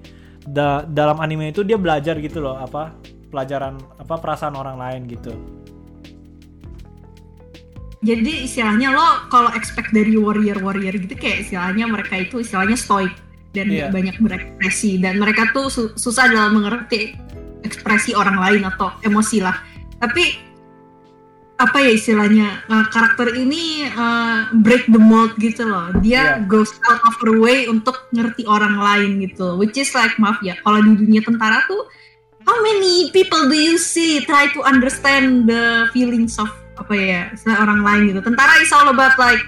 da- 0.46 0.84
dalam 0.86 1.22
anime 1.22 1.54
itu 1.54 1.62
dia 1.62 1.78
belajar 1.78 2.18
gitu 2.18 2.42
loh 2.42 2.58
apa 2.58 2.94
pelajaran 3.30 3.78
apa 4.02 4.16
perasaan 4.18 4.58
orang 4.58 4.78
lain 4.82 5.02
gitu. 5.10 5.34
Jadi 8.06 8.46
istilahnya 8.46 8.94
lo 8.94 9.30
kalau 9.34 9.50
expect 9.58 9.90
dari 9.90 10.14
warrior-warrior 10.14 10.94
gitu 10.94 11.18
kayak 11.18 11.50
istilahnya 11.50 11.90
mereka 11.90 12.22
itu 12.22 12.38
istilahnya 12.38 12.78
stoic 12.78 13.10
dan 13.56 13.72
nggak 13.72 13.92
banyak 13.96 14.16
berekspresi 14.20 15.00
dan 15.00 15.16
mereka 15.18 15.48
tuh 15.56 15.72
su- 15.72 15.96
susah 15.96 16.28
dalam 16.28 16.60
mengerti 16.60 17.16
ekspresi 17.64 18.12
orang 18.14 18.36
lain 18.38 18.62
atau 18.68 18.92
emosi 19.02 19.40
lah. 19.40 19.56
Tapi 19.98 20.44
apa 21.56 21.80
ya 21.80 21.96
istilahnya 21.96 22.68
uh, 22.68 22.84
karakter 22.92 23.32
ini 23.32 23.88
uh, 23.88 24.52
break 24.60 24.92
the 24.92 25.00
mold 25.00 25.32
gitu 25.40 25.64
loh. 25.64 25.88
Dia 26.04 26.44
Iya. 26.44 26.52
goes 26.52 26.76
out 26.92 27.00
of 27.00 27.16
her 27.24 27.40
way 27.40 27.64
untuk 27.72 28.12
ngerti 28.12 28.44
orang 28.44 28.76
lain 28.76 29.24
gitu. 29.24 29.56
Which 29.56 29.80
is 29.80 29.96
like 29.96 30.20
maaf 30.20 30.44
ya 30.44 30.60
kalau 30.68 30.84
di 30.84 31.00
dunia 31.00 31.24
tentara 31.24 31.64
tuh 31.66 31.88
how 32.44 32.60
many 32.62 33.10
people 33.16 33.48
do 33.48 33.56
you 33.56 33.80
see 33.80 34.22
try 34.28 34.52
to 34.52 34.62
understand 34.68 35.48
the 35.48 35.88
feelings 35.96 36.36
of 36.38 36.52
apa 36.76 36.94
ya 36.94 37.22
orang 37.48 37.82
lain 37.82 38.02
gitu 38.12 38.20
tentara 38.22 38.60
is 38.60 38.70
all 38.76 38.92
about 38.92 39.16
like 39.16 39.42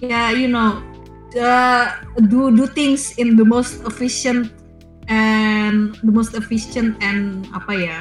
ya 0.00 0.30
you 0.30 0.46
know 0.46 0.78
uh, 1.36 2.00
do 2.30 2.50
do 2.54 2.66
things 2.66 3.14
in 3.18 3.36
the 3.36 3.44
most 3.44 3.82
efficient 3.86 4.50
and 5.10 5.94
the 6.00 6.12
most 6.12 6.32
efficient 6.34 6.96
and 7.04 7.44
apa 7.52 7.72
ya 7.74 7.98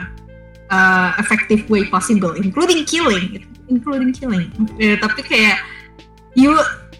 uh, 0.71 1.11
effective 1.19 1.67
way 1.67 1.83
possible 1.87 2.31
including 2.37 2.85
killing 2.87 3.43
including 3.67 4.11
killing. 4.11 4.51
Ya, 4.79 4.99
tapi 4.99 5.23
kayak 5.23 5.59
you 6.35 6.55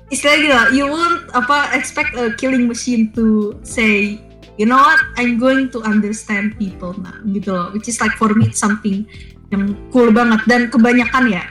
istilahnya 0.09 0.69
gitu 0.71 0.83
you 0.83 0.85
won't 0.89 1.25
apa 1.33 1.73
expect 1.73 2.13
a 2.15 2.33
killing 2.37 2.69
machine 2.69 3.09
to 3.13 3.57
say 3.65 4.19
you 4.61 4.69
know 4.69 4.77
what? 4.77 5.01
I'm 5.17 5.41
going 5.41 5.73
to 5.73 5.81
understand 5.81 6.57
people 6.61 6.93
nah 7.01 7.17
gitu 7.33 7.53
loh. 7.53 7.67
Which 7.73 7.89
is 7.89 7.97
like 7.97 8.15
for 8.21 8.31
me 8.33 8.53
something 8.53 9.05
yang 9.49 9.77
cool 9.89 10.13
banget. 10.13 10.45
Dan 10.45 10.69
kebanyakan 10.69 11.29
ya 11.29 11.43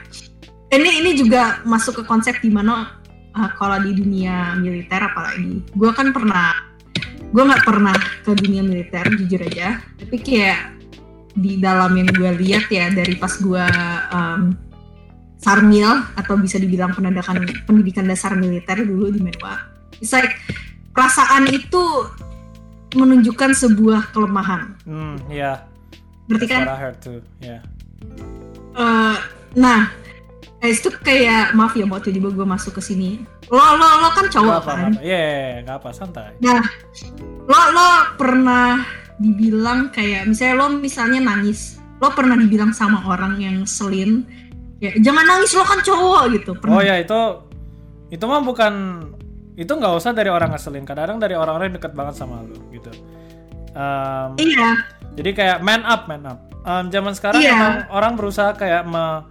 ini 0.73 1.05
ini 1.05 1.11
juga 1.13 1.61
masuk 1.67 2.01
ke 2.01 2.03
konsep 2.09 2.33
di 2.41 2.49
mana 2.49 3.02
uh, 3.35 3.49
kalau 3.57 3.77
di 3.83 3.91
dunia 3.97 4.57
militer 4.57 5.01
apalagi 5.01 5.61
gue 5.61 5.89
kan 5.93 6.09
pernah 6.13 6.53
gue 7.33 7.43
nggak 7.43 7.65
pernah 7.65 7.97
ke 8.21 8.31
dunia 8.37 8.61
militer 8.61 9.05
jujur 9.17 9.41
aja 9.41 9.81
tapi 9.97 10.17
kayak 10.21 10.77
di 11.33 11.57
dalam 11.57 11.97
yang 11.97 12.09
gue 12.13 12.31
lihat 12.45 12.69
ya 12.69 12.93
dari 12.93 13.17
pas 13.17 13.33
gue 13.41 13.65
um, 14.13 14.53
sarmil 15.41 16.05
atau 16.15 16.37
bisa 16.37 16.61
dibilang 16.61 16.93
pendidikan 16.93 17.41
pendidikan 17.65 18.05
dasar 18.05 18.37
militer 18.37 18.85
dulu 18.85 19.09
di 19.09 19.19
Menwa 19.19 19.59
it's 19.97 20.13
like 20.13 20.37
perasaan 20.93 21.49
itu 21.49 21.83
menunjukkan 22.93 23.57
sebuah 23.57 24.13
kelemahan 24.13 24.77
Hmm, 24.85 25.17
ya. 25.27 25.65
berarti 26.29 26.45
That's 26.45 26.53
kan. 26.53 27.17
Ya. 27.41 27.59
Eh, 28.73 29.17
nah, 29.57 29.89
eh, 30.63 30.71
itu 30.71 30.87
kayak 31.03 31.51
maaf 31.53 31.75
ya 31.75 31.83
mau 31.83 31.99
tiba-tiba 31.99 32.31
gue 32.31 32.47
masuk 32.47 32.79
ke 32.79 32.81
sini. 32.81 33.19
Lo 33.51 33.59
lo 33.59 33.87
lo 33.99 34.09
kan 34.15 34.31
Gak 34.31 34.33
cowok 34.33 34.55
apa, 34.63 34.71
kan. 34.71 34.91
Iya, 35.03 35.61
gak 35.67 35.75
apa, 35.83 35.89
santai. 35.91 36.31
Nah, 36.39 36.63
lo 37.43 37.61
lo 37.75 37.87
pernah 38.15 38.79
dibilang 39.19 39.91
kayak 39.91 40.25
misalnya 40.25 40.55
lo 40.57 40.67
misalnya 40.73 41.19
nangis, 41.21 41.77
lo 41.99 42.09
pernah 42.15 42.39
dibilang 42.39 42.71
sama 42.71 43.03
orang 43.05 43.37
yang 43.37 43.67
selin, 43.67 44.23
ya 44.79 44.95
jangan 44.97 45.27
nangis 45.27 45.51
lo 45.53 45.67
kan 45.67 45.83
cowok 45.83 46.21
gitu. 46.39 46.51
Pernah. 46.57 46.79
Oh 46.79 46.81
ya 46.81 46.95
itu 46.97 47.19
itu 48.09 48.23
mah 48.23 48.41
bukan 48.41 48.73
itu 49.53 49.69
nggak 49.69 49.93
usah 49.99 50.15
dari 50.15 50.31
orang 50.31 50.49
ngeselin. 50.55 50.87
Kadang-kadang 50.87 51.19
dari 51.21 51.35
orang-orang 51.37 51.69
yang 51.69 51.77
deket 51.77 51.93
banget 51.93 52.15
sama 52.17 52.41
lu 52.41 52.57
gitu. 52.71 52.89
Em, 53.73 54.29
Iya, 54.39 54.69
jadi 55.13 55.29
kayak 55.33 55.57
man 55.61 55.83
up, 55.83 56.07
man 56.07 56.23
up. 56.25 56.39
Em, 56.63 56.87
zaman 56.89 57.13
sekarang 57.13 57.41
Iya. 57.43 57.51
emang 57.53 57.75
orang 57.91 58.13
berusaha 58.15 58.55
kayak 58.55 58.87
me- 58.87 59.27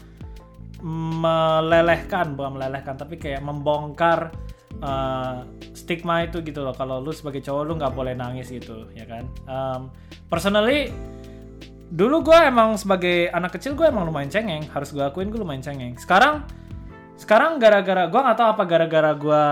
melelehkan, 0.83 2.35
bukan 2.35 2.59
melelehkan, 2.59 2.99
tapi 2.99 3.17
kayak 3.17 3.41
membongkar 3.41 4.35
eh, 4.83 5.39
stigma 5.73 6.27
itu 6.27 6.43
gitu 6.43 6.61
loh. 6.61 6.75
Kalau 6.75 6.99
lu 6.99 7.15
sebagai 7.15 7.41
cowok 7.41 7.63
lu 7.63 7.73
nggak 7.79 7.95
boleh 7.95 8.15
nangis 8.19 8.51
gitu, 8.51 8.91
ya 8.93 9.07
kan? 9.07 9.25
Em, 9.47 9.81
personally, 10.27 10.91
dulu 11.95 12.27
gue 12.27 12.39
emang 12.39 12.75
sebagai 12.75 13.31
anak 13.31 13.55
kecil 13.57 13.79
gue 13.79 13.87
emang 13.87 14.05
lumayan 14.05 14.29
cengeng. 14.29 14.67
Harus 14.75 14.91
gue 14.91 15.03
akuin 15.03 15.31
gue 15.31 15.39
lumayan 15.39 15.63
cengeng. 15.63 15.95
Sekarang, 16.03 16.43
sekarang 17.23 17.63
gara-gara 17.63 18.11
gue 18.11 18.21
nggak 18.21 18.39
tahu 18.39 18.49
apa 18.59 18.65
gara-gara 18.67 19.11
gue 19.15 19.45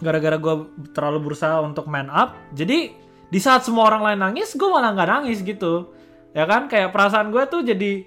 gara-gara 0.00 0.36
gue 0.36 0.54
terlalu 0.92 1.30
berusaha 1.30 1.60
untuk 1.64 1.88
man 1.88 2.08
up 2.12 2.36
jadi 2.56 2.92
di 3.30 3.40
saat 3.40 3.62
semua 3.62 3.86
orang 3.86 4.12
lain 4.12 4.20
nangis 4.20 4.56
gue 4.56 4.68
malah 4.68 4.92
nggak 4.96 5.08
nangis 5.08 5.40
gitu 5.40 5.92
ya 6.36 6.44
kan 6.44 6.66
kayak 6.66 6.90
perasaan 6.90 7.32
gue 7.32 7.42
tuh 7.48 7.62
jadi 7.62 8.04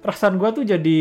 perasaan 0.00 0.40
gue 0.40 0.50
tuh 0.52 0.64
jadi 0.64 1.00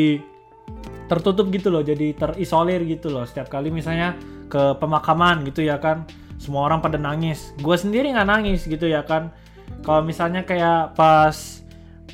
tertutup 1.10 1.50
gitu 1.50 1.74
loh 1.74 1.82
jadi 1.82 2.14
terisolir 2.14 2.86
gitu 2.86 3.10
loh. 3.10 3.26
Setiap 3.26 3.50
kali 3.50 3.74
misalnya 3.74 4.14
ke 4.52 4.78
pemakaman 4.78 5.41
gitu 5.47 5.66
ya 5.66 5.82
kan 5.82 6.06
semua 6.38 6.70
orang 6.70 6.80
pada 6.80 6.95
nangis. 7.02 7.52
Gue 7.60 7.76
sendiri 7.76 8.14
nggak 8.14 8.30
nangis 8.30 8.68
gitu 8.70 8.86
ya 8.86 9.02
kan. 9.02 9.34
Kalau 9.82 10.06
misalnya 10.06 10.45
kayak 10.45 10.93
pas 10.93 11.64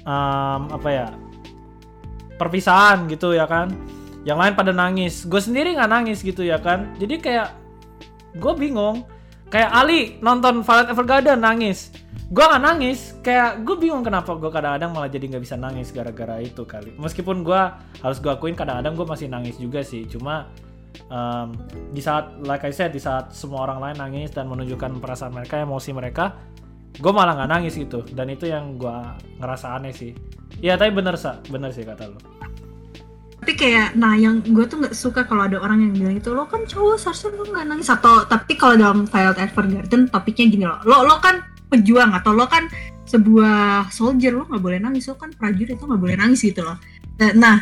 em, 0.05 0.61
apa 0.71 0.89
ya 0.89 1.07
perpisahan 2.35 3.07
gitu 3.07 3.31
ya 3.31 3.47
kan 3.47 3.73
yang 4.23 4.39
lain 4.39 4.55
pada 4.55 4.71
nangis. 4.71 5.27
Gue 5.27 5.43
sendiri 5.43 5.75
nggak 5.75 5.91
nangis 5.91 6.23
gitu 6.23 6.41
ya 6.41 6.61
kan. 6.61 6.95
Jadi 6.97 7.19
kayak 7.19 7.51
gue 8.39 8.53
bingung. 8.55 9.03
Kayak 9.45 9.71
Ali 9.77 10.17
nonton 10.25 10.65
Violet 10.65 10.89
Evergarden 10.89 11.39
nangis 11.39 11.93
gue 12.35 12.43
nggak 12.43 12.63
nangis. 12.67 13.15
Kayak 13.23 13.63
gue 13.63 13.75
bingung 13.79 14.03
kenapa 14.03 14.35
gue 14.35 14.51
kadang-kadang 14.51 14.91
malah 14.91 15.07
jadi 15.07 15.31
nggak 15.31 15.43
bisa 15.47 15.55
nangis 15.55 15.95
gara-gara 15.95 16.43
itu 16.43 16.67
kali. 16.67 16.91
Meskipun 16.99 17.47
gue 17.47 17.61
harus 18.03 18.17
gue 18.19 18.27
akuin 18.27 18.59
kadang-kadang 18.59 18.99
gue 18.99 19.07
masih 19.07 19.31
nangis 19.31 19.55
juga 19.55 19.79
sih. 19.79 20.03
Cuma 20.03 20.51
um, 21.07 21.55
di 21.95 22.03
saat 22.03 22.35
like 22.43 22.67
I 22.67 22.75
said 22.75 22.91
di 22.91 22.99
saat 22.99 23.31
semua 23.31 23.63
orang 23.63 23.79
lain 23.79 23.97
nangis 24.03 24.35
dan 24.35 24.51
menunjukkan 24.51 24.99
perasaan 24.99 25.31
mereka 25.31 25.63
emosi 25.63 25.95
mereka 25.95 26.35
gue 26.99 27.11
malah 27.15 27.39
nggak 27.39 27.51
nangis 27.55 27.79
gitu. 27.79 28.03
Dan 28.11 28.27
itu 28.27 28.51
yang 28.51 28.75
gue 28.75 28.97
ngerasa 29.39 29.79
aneh 29.79 29.95
sih. 29.95 30.11
Iya 30.59 30.75
tapi 30.75 30.91
bener 30.91 31.15
sa. 31.15 31.39
Bener 31.47 31.71
sih 31.71 31.87
kata 31.87 32.11
lo 32.11 32.19
tapi 33.45 33.61
kayak 33.61 33.93
nah 33.93 34.17
yang 34.17 34.41
gue 34.41 34.65
tuh 34.65 34.81
nggak 34.81 34.97
suka 34.97 35.21
kalau 35.29 35.45
ada 35.45 35.61
orang 35.61 35.77
yang 35.77 35.93
bilang 35.93 36.17
itu 36.17 36.33
lo 36.33 36.49
kan 36.49 36.65
cowok 36.65 36.97
seharusnya 36.97 37.29
lo 37.37 37.45
nggak 37.45 37.67
nangis. 37.69 37.93
Atau 37.93 38.25
tapi 38.25 38.57
kalau 38.57 38.73
dalam 38.73 39.05
Violet 39.05 39.37
Evergarden 39.37 40.09
topiknya 40.09 40.45
gini 40.49 40.65
loh. 40.65 40.81
Lo 40.81 41.05
lo 41.05 41.21
kan 41.21 41.54
pejuang 41.75 42.15
atau 42.15 42.31
lo 42.31 42.47
kan 42.47 42.71
sebuah 43.05 43.91
soldier 43.91 44.33
lo 44.33 44.47
nggak 44.47 44.63
boleh 44.63 44.79
nangis 44.79 45.11
lo 45.11 45.19
kan 45.19 45.29
prajurit 45.35 45.75
lo 45.75 45.85
nggak 45.91 46.01
boleh 46.01 46.17
nangis 46.17 46.41
gitu 46.47 46.63
loh. 46.63 46.79
Nah 47.35 47.61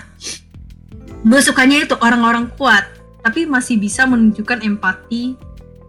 gue 1.24 1.42
sukanya 1.42 1.84
itu 1.84 1.98
orang-orang 2.00 2.54
kuat 2.56 2.86
tapi 3.26 3.50
masih 3.50 3.82
bisa 3.82 4.06
menunjukkan 4.06 4.62
empati 4.62 5.36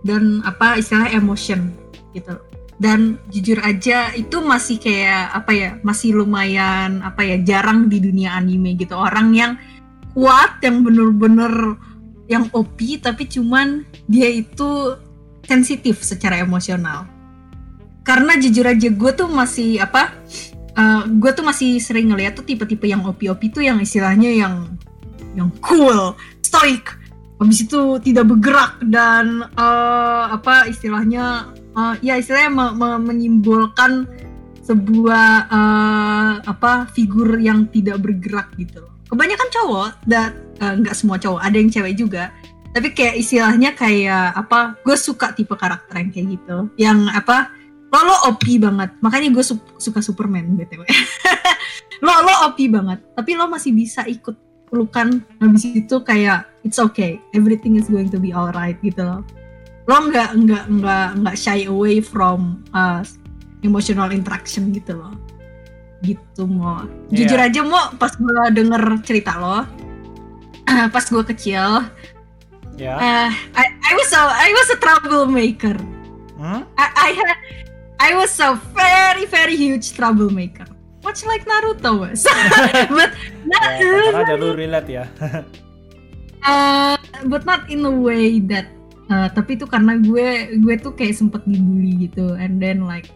dan 0.03 0.41
apa 0.43 0.81
istilah 0.81 1.12
emotion 1.12 1.70
gitu. 2.16 2.41
Dan 2.75 3.22
jujur 3.31 3.62
aja 3.62 4.11
itu 4.18 4.43
masih 4.43 4.83
kayak 4.83 5.31
apa 5.31 5.51
ya 5.55 5.70
masih 5.87 6.18
lumayan 6.18 7.07
apa 7.07 7.22
ya 7.22 7.39
jarang 7.39 7.87
di 7.87 8.03
dunia 8.03 8.35
anime 8.35 8.75
gitu. 8.75 8.99
Orang 8.99 9.31
yang 9.31 9.55
kuat 10.11 10.59
yang 10.62 10.83
bener-bener 10.83 11.79
yang 12.27 12.51
OP 12.51 12.99
tapi 12.99 13.31
cuman 13.31 13.87
dia 14.11 14.27
itu 14.27 14.99
sensitif 15.47 16.03
secara 16.03 16.43
emosional 16.43 17.07
karena 18.05 18.37
jujur 18.37 18.69
aja 18.69 18.89
gue 18.93 19.11
tuh 19.17 19.27
masih 19.33 19.81
apa 19.81 20.13
uh, 20.77 21.09
gue 21.09 21.31
tuh 21.33 21.43
masih 21.43 21.81
sering 21.81 22.13
ngeliat 22.13 22.37
tuh 22.37 22.45
tipe-tipe 22.45 22.85
yang 22.85 23.03
OP-OP 23.03 23.51
tuh 23.51 23.65
yang 23.65 23.81
istilahnya 23.81 24.31
yang 24.31 24.55
yang 25.35 25.51
cool 25.65 26.15
stoic 26.45 26.95
habis 27.41 27.67
itu 27.67 27.99
tidak 28.05 28.31
bergerak 28.31 28.79
dan 28.87 29.49
uh, 29.59 30.31
apa 30.31 30.71
istilahnya 30.71 31.51
uh, 31.75 31.99
ya 31.99 32.15
istilahnya 32.21 32.51
me 32.53 32.67
me 32.79 32.89
menyimbolkan 33.03 34.07
sebuah 34.65 35.51
uh, 35.53 36.33
apa 36.41 36.89
figur 36.97 37.37
yang 37.37 37.69
tidak 37.69 38.01
bergerak 38.01 38.49
gitu. 38.57 38.81
Kebanyakan 39.13 39.49
cowok 39.53 39.91
dan 40.09 40.33
nggak 40.57 40.95
uh, 40.95 40.99
semua 40.99 41.21
cowok 41.21 41.41
ada 41.45 41.57
yang 41.59 41.69
cewek 41.69 41.95
juga. 42.01 42.33
Tapi 42.75 42.91
kayak 42.97 43.21
istilahnya 43.21 43.77
kayak 43.77 44.35
apa 44.35 44.81
gue 44.83 44.97
suka 44.97 45.37
tipe 45.37 45.53
karakter 45.53 46.01
yang 46.01 46.11
kayak 46.11 46.27
gitu. 46.41 46.57
Yang 46.81 46.99
apa 47.13 47.53
lo 47.95 48.01
lo 48.03 48.16
OP 48.34 48.45
banget. 48.59 48.90
Makanya 48.99 49.30
gue 49.30 49.45
su 49.47 49.55
suka 49.78 50.03
Superman 50.03 50.59
btw 50.59 50.82
lo 52.05 52.12
lo 52.26 52.34
OP 52.51 52.59
banget. 52.66 52.99
Tapi 53.14 53.38
lo 53.38 53.47
masih 53.47 53.70
bisa 53.70 54.03
ikut 54.11 54.34
pelukan. 54.66 55.22
Habis 55.38 55.70
itu 55.70 55.97
kayak 56.03 56.51
it's 56.66 56.82
okay. 56.82 57.22
Everything 57.30 57.78
is 57.78 57.86
going 57.86 58.11
to 58.11 58.18
be 58.18 58.34
alright 58.34 58.74
gitu 58.82 59.07
loh. 59.07 59.22
Lo 59.86 60.11
nggak 60.11 60.34
nggak 60.34 60.64
nggak 60.82 61.09
nggak 61.22 61.36
shy 61.38 61.70
away 61.70 62.03
from 62.03 62.66
uh, 62.74 63.07
emotional 63.62 64.11
interaction 64.11 64.74
gitu 64.74 64.99
loh. 64.99 65.14
Gitu 66.03 66.42
mau 66.51 66.82
jujur 67.14 67.38
yeah. 67.38 67.49
aja 67.49 67.61
mau 67.62 67.95
pas 67.95 68.12
gue 68.12 68.42
denger 68.53 68.82
cerita 69.07 69.40
lo 69.40 69.64
pas 70.95 71.01
gue 71.01 71.24
kecil 71.32 71.88
yeah. 72.76 72.99
uh, 73.01 73.30
I, 73.57 73.64
I 73.72 73.92
was 73.97 74.11
a 74.12 74.20
I 74.20 74.51
was 74.53 74.68
a 74.74 74.78
troublemaker. 74.82 75.78
Hmm? 76.36 76.68
I, 76.76 76.86
I 76.92 77.11
had 77.16 77.64
I 78.01 78.14
was 78.14 78.34
a 78.42 78.59
very 78.74 79.24
very 79.26 79.57
huge 79.57 79.95
troublemaker. 79.95 80.66
Much 81.05 81.22
like 81.28 81.45
Naruto 81.45 82.01
was. 82.01 82.24
but 82.97 83.12
not 83.45 83.76
ya, 83.76 84.24
aja 84.24 84.34
lu 84.40 84.57
relate 84.57 84.88
ya. 84.88 85.05
uh, 86.49 86.97
but 87.28 87.45
not 87.45 87.68
in 87.68 87.84
a 87.84 87.92
way 87.92 88.40
that 88.40 88.72
uh, 89.12 89.28
tapi 89.28 89.61
itu 89.61 89.68
karena 89.68 90.01
gue 90.01 90.57
gue 90.64 90.74
tuh 90.80 90.97
kayak 90.97 91.20
sempet 91.20 91.45
dibully 91.45 92.09
gitu. 92.09 92.32
And 92.40 92.57
then 92.57 92.88
like 92.88 93.12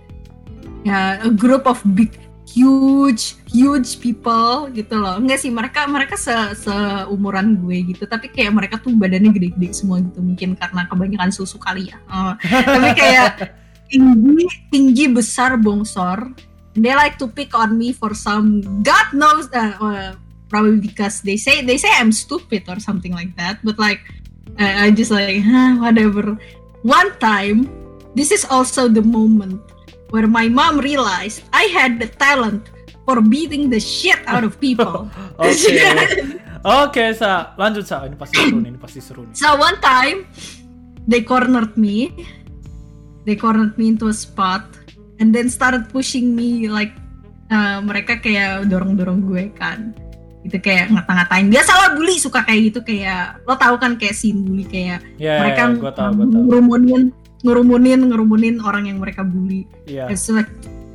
ya 0.85 1.19
yeah, 1.21 1.27
a 1.27 1.33
group 1.33 1.65
of 1.65 1.81
big 1.97 2.13
huge 2.45 3.41
huge 3.49 4.01
people 4.05 4.69
gitu 4.73 4.97
loh. 5.01 5.17
Enggak 5.17 5.41
sih 5.41 5.49
mereka 5.53 5.89
mereka 5.89 6.21
se 6.21 6.33
seumuran 6.61 7.57
gue 7.61 7.97
gitu. 7.97 8.05
Tapi 8.05 8.29
kayak 8.29 8.53
mereka 8.53 8.77
tuh 8.81 8.93
badannya 8.97 9.33
gede-gede 9.33 9.73
semua 9.73 10.01
gitu. 10.05 10.21
Mungkin 10.21 10.61
karena 10.61 10.85
kebanyakan 10.89 11.33
susu 11.33 11.57
kali 11.57 11.89
ya. 11.89 11.97
Uh, 12.09 12.37
tapi 12.77 12.93
kayak 12.93 13.57
tinggi 13.91 14.47
tinggi 14.73 15.07
besar 15.13 15.57
bongsor. 15.59 16.33
They 16.79 16.95
like 16.95 17.19
to 17.19 17.27
pick 17.27 17.59
on 17.59 17.75
me 17.75 17.91
for 17.91 18.15
some 18.15 18.63
god 18.87 19.11
knows 19.11 19.51
uh, 19.51 19.75
uh, 19.83 20.15
probably 20.47 20.79
because 20.79 21.27
they 21.27 21.35
say 21.35 21.59
they 21.67 21.75
say 21.75 21.91
i'm 21.99 22.15
stupid 22.15 22.71
or 22.71 22.79
something 22.79 23.11
like 23.11 23.35
that. 23.35 23.59
But 23.67 23.81
like 23.83 23.99
uh, 24.61 24.87
i 24.87 24.95
just 24.95 25.11
like 25.11 25.43
huh, 25.43 25.83
whatever. 25.83 26.39
One 26.87 27.11
time 27.19 27.67
this 28.15 28.31
is 28.31 28.47
also 28.47 28.87
the 28.87 29.03
moment 29.03 29.59
where 30.15 30.31
my 30.31 30.49
mom 30.49 30.79
realized 30.79 31.45
i 31.53 31.69
had 31.75 31.99
the 31.99 32.09
talent 32.09 32.71
for 33.09 33.25
beating 33.25 33.73
the 33.73 33.81
shit 33.81 34.21
out 34.29 34.45
of 34.45 34.61
people. 34.61 35.09
Oke 35.41 35.81
oke 36.61 36.93
okay, 36.93 37.09
sa 37.17 37.57
lanjut 37.57 37.89
sa 37.89 38.05
ini 38.05 38.19
pasti 38.19 38.37
seru 38.37 38.61
nih 38.61 38.71
ini 38.75 38.79
pasti 38.79 39.01
seru 39.01 39.23
nih. 39.25 39.33
So 39.33 39.57
one 39.57 39.81
time 39.81 40.29
they 41.09 41.25
cornered 41.25 41.73
me 41.81 42.13
they 43.29 43.37
cornered 43.37 43.77
me 43.77 43.93
into 43.93 44.09
a 44.09 44.17
spot 44.17 44.65
and 45.21 45.37
then 45.37 45.53
started 45.53 45.85
pushing 45.93 46.33
me 46.33 46.65
like 46.73 46.97
uh, 47.53 47.85
mereka 47.85 48.17
kayak 48.17 48.65
dorong-dorong 48.73 49.29
gue 49.29 49.53
kan 49.53 49.93
itu 50.49 50.57
kayak 50.65 50.89
ngata-ngatain 50.89 51.53
biasa 51.53 51.71
lah 51.77 51.89
bully 51.93 52.17
suka 52.17 52.41
kayak 52.47 52.73
gitu 52.73 52.81
kayak 52.81 53.37
lo 53.45 53.59
tau 53.61 53.77
kan 53.77 54.01
kayak 54.01 54.17
scene 54.17 54.41
bully 54.41 54.65
kayak 54.65 55.05
yeah, 55.21 55.45
mereka 55.45 55.69
yeah, 55.69 55.77
gua 55.77 55.93
tahu, 55.93 56.11
gua 56.17 56.27
tahu. 56.31 56.43
ngerumunin 56.49 57.03
ngerumunin 57.45 58.01
ngerumunin 58.09 58.57
orang 58.65 58.89
yang 58.89 58.99
mereka 59.03 59.27
bully 59.27 59.69
yeah. 59.85 60.09
It's 60.09 60.31
like 60.33 60.49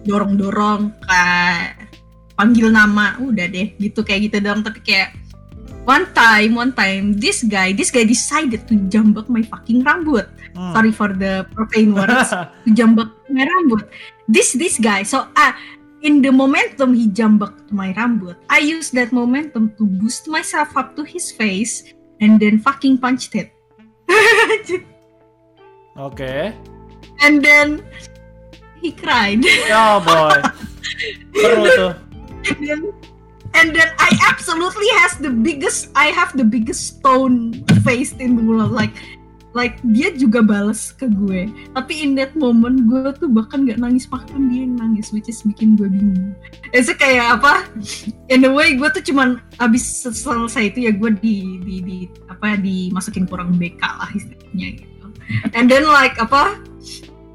dorong-dorong 0.10 0.96
kayak 1.06 1.86
panggil 2.34 2.74
nama 2.74 3.20
udah 3.22 3.46
deh 3.46 3.78
gitu 3.78 4.02
kayak 4.02 4.32
gitu 4.32 4.38
dong 4.42 4.66
tapi 4.66 4.82
kayak 4.82 5.14
one 5.84 6.08
time 6.16 6.56
one 6.56 6.72
time 6.72 7.14
this 7.20 7.44
guy 7.44 7.74
this 7.74 7.92
guy 7.92 8.04
decided 8.04 8.68
to 8.68 8.76
jambak 8.88 9.28
my 9.30 9.44
fucking 9.44 9.84
rambut. 9.84 10.28
Hmm. 10.56 10.74
sorry 10.74 10.92
for 10.92 11.10
the 11.12 11.48
profane 11.54 11.94
words. 11.94 12.32
To 12.66 12.70
jambak 12.72 13.12
my 13.30 13.44
rambut. 13.44 13.88
This 14.28 14.54
this 14.56 14.80
guy 14.80 15.04
so 15.04 15.28
ah 15.36 15.52
uh, 15.52 15.54
in 16.04 16.24
the 16.24 16.32
momentum 16.32 16.94
he 16.96 17.08
jambak 17.12 17.56
my 17.72 17.92
rambut 17.96 18.40
I 18.48 18.64
use 18.64 18.92
that 18.96 19.12
momentum 19.12 19.76
to 19.76 19.84
boost 19.84 20.28
myself 20.28 20.76
up 20.80 20.96
to 20.96 21.04
his 21.04 21.32
face 21.32 21.94
and 22.22 22.40
then 22.40 22.60
fucking 22.60 22.98
punched 22.98 23.36
it. 23.36 23.52
Okay. 25.94 26.54
And 27.22 27.44
then 27.44 27.86
he 28.82 28.92
cried. 28.92 29.46
Oh 29.70 30.02
boy. 30.02 30.42
Seru 31.38 31.66
tuh. 31.78 31.94
And 32.50 32.62
then 32.66 32.82
and 33.64 33.72
then 33.72 33.88
I 33.96 34.12
absolutely 34.28 34.92
has 35.00 35.16
the 35.24 35.32
biggest 35.32 35.88
I 35.96 36.12
have 36.12 36.36
the 36.36 36.44
biggest 36.44 37.00
stone 37.00 37.64
face 37.88 38.12
in 38.20 38.36
the 38.36 38.44
world. 38.44 38.76
Like 38.76 38.92
like 39.56 39.80
dia 39.96 40.12
juga 40.12 40.44
balas 40.44 40.92
ke 40.92 41.08
gue. 41.08 41.48
Tapi 41.72 41.94
in 42.04 42.20
that 42.20 42.36
moment 42.36 42.84
gue 42.92 43.08
tuh 43.16 43.32
bahkan 43.32 43.64
nggak 43.64 43.80
nangis. 43.80 44.04
Bahkan 44.12 44.52
dia 44.52 44.68
yang 44.68 44.76
nangis 44.76 45.16
which 45.16 45.32
is 45.32 45.40
bikin 45.48 45.80
gue 45.80 45.88
bingung. 45.88 46.36
Itu 46.76 46.92
kayak 47.00 47.40
apa? 47.40 47.64
In 48.28 48.44
the 48.44 48.52
way 48.52 48.76
gue 48.76 48.90
tuh 48.92 49.04
cuman 49.08 49.40
abis 49.64 50.04
selesai 50.04 50.76
itu 50.76 50.84
ya 50.84 50.92
gue 50.92 51.16
di 51.24 51.64
di, 51.64 51.76
di 51.80 51.98
apa 52.28 52.60
dimasukin 52.60 53.24
kurang 53.24 53.56
BK 53.56 53.80
lah 53.80 54.12
istilahnya 54.12 54.84
gitu. 54.84 55.08
And 55.56 55.72
then 55.72 55.88
like 55.88 56.20
apa 56.20 56.60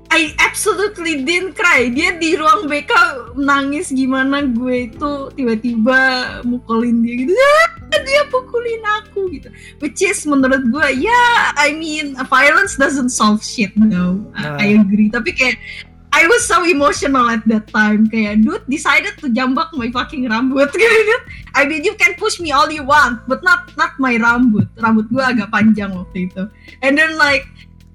I 0.09 0.33
absolutely 0.41 1.23
didn't 1.23 1.55
cry. 1.55 1.93
Dia 1.93 2.17
di 2.17 2.33
ruang 2.33 2.65
BK 2.65 2.93
nangis 3.37 3.93
gimana 3.93 4.41
gue 4.41 4.89
itu 4.89 5.13
tiba-tiba 5.37 6.01
mukulin 6.49 7.05
dia 7.05 7.15
gitu. 7.25 7.33
Ah, 7.37 8.01
dia 8.03 8.23
pukulin 8.33 8.83
aku 9.05 9.29
gitu. 9.37 9.53
Which 9.85 10.01
is 10.01 10.25
menurut 10.25 10.65
gue 10.73 10.89
ya 10.97 11.13
yeah, 11.13 11.37
I 11.61 11.77
mean 11.77 12.17
violence 12.33 12.81
doesn't 12.81 13.13
solve 13.13 13.45
shit 13.45 13.77
no. 13.77 14.25
Nah. 14.33 14.57
I 14.57 14.81
agree. 14.81 15.13
Tapi 15.13 15.37
kayak 15.37 15.61
I 16.09 16.25
was 16.25 16.49
so 16.49 16.65
emotional 16.65 17.29
at 17.29 17.45
that 17.53 17.69
time. 17.69 18.09
Kayak 18.09 18.41
dude 18.41 18.65
decided 18.65 19.21
to 19.21 19.29
jambak 19.29 19.69
my 19.77 19.93
fucking 19.93 20.25
rambut 20.25 20.73
gitu. 20.73 21.17
I 21.59 21.69
mean 21.69 21.85
you 21.85 21.93
can 22.01 22.17
push 22.17 22.41
me 22.41 22.49
all 22.49 22.73
you 22.73 22.81
want, 22.81 23.29
but 23.29 23.45
not 23.45 23.77
not 23.77 23.93
my 24.01 24.17
rambut. 24.17 24.73
Rambut 24.81 25.13
gue 25.13 25.21
agak 25.21 25.53
panjang 25.53 25.93
waktu 25.93 26.33
itu. 26.33 26.49
And 26.81 26.97
then 26.97 27.21
like 27.21 27.45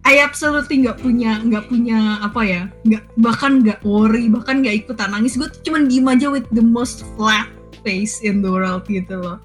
I 0.03 0.19
absolutely 0.19 0.83
nggak 0.83 0.99
punya 0.99 1.39
nggak 1.39 1.71
punya 1.71 2.19
apa 2.19 2.41
ya 2.43 2.61
nggak 2.83 3.03
bahkan 3.23 3.63
nggak 3.63 3.79
worry 3.87 4.27
bahkan 4.27 4.59
nggak 4.59 4.83
ikutan 4.83 5.15
nangis. 5.15 5.39
Gue 5.39 5.47
tuh 5.47 5.71
cuman 5.71 5.87
diem 5.87 6.07
aja 6.11 6.27
with 6.27 6.47
the 6.51 6.63
most 6.63 7.07
flat 7.15 7.47
face 7.87 8.19
in 8.19 8.43
the 8.43 8.51
world 8.51 8.83
gitu 8.91 9.15
loh. 9.23 9.39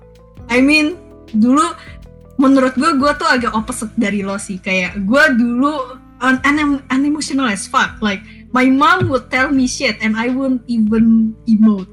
I 0.51 0.59
mean 0.59 0.99
dulu 1.31 1.63
menurut 2.43 2.75
gue 2.75 2.91
gue 2.99 3.13
tuh 3.15 3.29
agak 3.31 3.55
opposite 3.55 3.95
dari 3.95 4.27
lo 4.27 4.35
sih. 4.35 4.59
Kayak 4.59 4.99
gue 5.07 5.25
dulu 5.39 5.95
un 6.19 6.37
un 6.43 6.83
unemotional 6.91 7.47
as 7.47 7.71
fuck. 7.71 7.95
Like 8.03 8.27
my 8.51 8.67
mom 8.67 9.07
would 9.15 9.31
tell 9.31 9.55
me 9.55 9.71
shit 9.71 9.95
and 10.03 10.19
I 10.19 10.35
wouldn't 10.35 10.67
even 10.67 11.39
emote. 11.47 11.87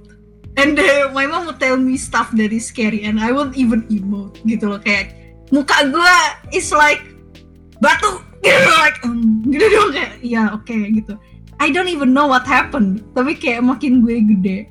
And 0.58 0.80
uh, 0.80 1.14
my 1.14 1.30
mom 1.30 1.46
would 1.52 1.62
tell 1.62 1.78
me 1.78 2.02
stuff 2.02 2.34
that 2.40 2.50
is 2.50 2.66
scary 2.66 3.06
and 3.06 3.22
I 3.22 3.30
won't 3.30 3.54
even 3.54 3.86
emote 3.94 4.42
gitu 4.42 4.74
loh. 4.74 4.82
Kayak 4.82 5.14
muka 5.54 5.86
gue 5.86 6.16
is 6.50 6.74
like 6.74 7.06
batu 7.78 8.25
like 8.82 9.00
um, 9.06 9.44
gitu 9.48 9.66
dong 9.72 9.92
kayak 9.96 10.20
ya 10.20 10.52
oke 10.52 10.66
okay, 10.66 10.92
gitu 10.92 11.16
I 11.62 11.72
don't 11.72 11.88
even 11.88 12.12
know 12.12 12.28
what 12.28 12.44
happened 12.44 13.06
tapi 13.16 13.38
kayak 13.38 13.64
makin 13.64 14.04
gue 14.04 14.20
gede 14.36 14.68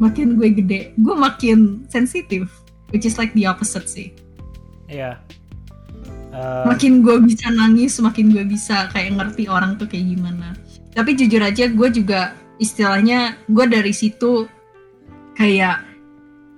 makin 0.00 0.40
gue 0.40 0.48
gede 0.54 0.96
gue 0.96 1.14
makin 1.14 1.84
sensitif 1.92 2.48
which 2.94 3.04
is 3.04 3.20
like 3.20 3.34
the 3.36 3.44
opposite 3.44 3.84
sih 3.86 4.10
Iya. 4.90 5.22
Uh, 6.30 6.66
makin 6.66 7.02
gue 7.02 7.16
bisa 7.22 7.46
nangis, 7.54 7.98
makin 8.02 8.34
gue 8.34 8.42
bisa 8.46 8.90
kayak 8.90 9.18
ngerti 9.18 9.46
orang 9.46 9.78
tuh 9.78 9.86
kayak 9.86 10.14
gimana. 10.18 10.54
Tapi 10.94 11.14
jujur 11.14 11.42
aja 11.42 11.70
gue 11.70 11.88
juga 11.94 12.34
istilahnya 12.58 13.38
gue 13.46 13.64
dari 13.70 13.94
situ 13.94 14.50
kayak 15.38 15.86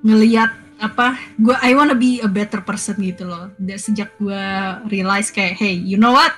ngeliat 0.03 0.51
apa 0.83 1.15
gue 1.39 1.55
I 1.63 1.79
wanna 1.79 1.95
be 1.95 2.19
a 2.21 2.29
better 2.29 2.59
person 2.59 2.99
gitu 2.99 3.31
loh. 3.31 3.55
Dan 3.57 3.79
sejak 3.79 4.11
gue 4.19 4.45
realize 4.91 5.31
kayak 5.31 5.57
hey 5.57 5.73
you 5.73 5.95
know 5.95 6.11
what? 6.11 6.35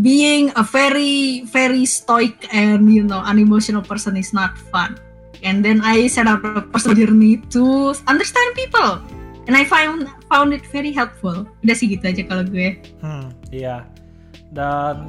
Being 0.00 0.50
a 0.58 0.64
very 0.64 1.46
very 1.52 1.86
stoic 1.86 2.48
and 2.50 2.88
you 2.90 3.04
know 3.04 3.20
unemotional 3.22 3.84
person 3.84 4.16
is 4.16 4.32
not 4.32 4.56
fun. 4.72 4.96
And 5.44 5.60
then 5.60 5.84
I 5.84 6.08
set 6.08 6.24
up 6.24 6.40
a 6.42 6.64
personal 6.64 6.96
journey 6.96 7.44
to 7.52 7.92
understand 8.08 8.56
people. 8.56 9.04
And 9.44 9.52
I 9.52 9.68
found 9.68 10.08
found 10.32 10.56
it 10.56 10.64
very 10.72 10.90
helpful. 10.90 11.44
Udah 11.60 11.76
sih 11.76 11.92
gitu 11.92 12.08
aja 12.08 12.24
kalau 12.24 12.48
gue. 12.48 12.80
Hmm 13.04 13.28
iya. 13.52 13.84
Dan 14.50 15.06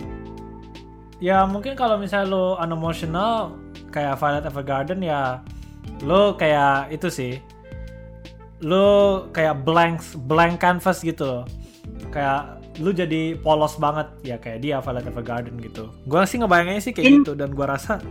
ya 1.23 1.47
mungkin 1.47 1.80
kalau 1.80 1.95
misalnya 1.95 2.28
lo 2.28 2.59
unemotional 2.59 3.55
kayak 3.95 4.19
Violet 4.19 4.43
Evergarden 4.43 4.99
ya 4.99 5.39
lo 6.03 6.36
kayak 6.36 6.91
itu 6.91 7.07
sih 7.07 7.34
lo 8.64 9.28
kayak 9.36 9.68
blank 9.68 9.99
blank 10.28 10.64
canvas 10.64 11.03
gitu 11.03 11.43
kayak 12.12 12.64
lu 12.80 12.91
jadi 12.91 13.39
polos 13.39 13.80
banget. 13.80 14.08
Ya 14.24 14.38
kayak 14.39 14.60
dia 14.64 14.80
Violet 14.84 15.08
Evergarden 15.08 15.56
gitu. 15.60 15.91
Gue 16.08 16.24
sih 16.28 16.39
ngebayanginnya 16.39 16.84
sih 16.84 16.91
kayak 16.91 17.08
In... 17.08 17.16
gitu 17.24 17.34
dan 17.36 17.56
gue 17.56 17.66
rasa 17.66 18.03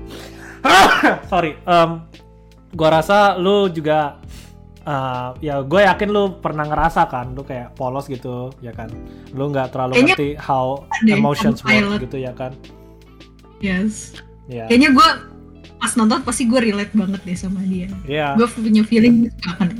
sorry 1.31 1.61
um, 1.69 2.09
gue 2.73 2.89
rasa 2.89 3.37
lu 3.37 3.69
juga 3.69 4.17
uh, 4.89 5.37
ya 5.45 5.61
gue 5.61 5.81
yakin 5.85 6.09
lu 6.09 6.41
pernah 6.41 6.65
ngerasa 6.65 7.05
kan 7.13 7.37
lu 7.37 7.45
kayak 7.45 7.77
polos 7.77 8.09
gitu 8.09 8.53
ya 8.65 8.73
kan? 8.73 8.89
Lu 9.37 9.53
nggak 9.53 9.73
terlalu 9.77 10.01
kayaknya 10.01 10.17
ngerti 10.17 10.31
how 10.41 10.85
emotions 11.05 11.61
work 11.61 12.01
gitu 12.01 12.17
ya 12.21 12.33
kan? 12.33 12.53
Yes. 13.61 14.17
Yeah. 14.45 14.69
kayaknya 14.69 14.93
gue 14.93 15.09
pas 15.85 15.93
nonton 16.01 16.25
pasti 16.25 16.49
gue 16.49 16.73
relate 16.73 16.97
banget 16.97 17.21
deh 17.29 17.37
sama 17.37 17.61
dia 17.69 17.93
yeah. 18.09 18.33
gue 18.41 18.49
punya 18.49 18.81
feeling 18.89 19.29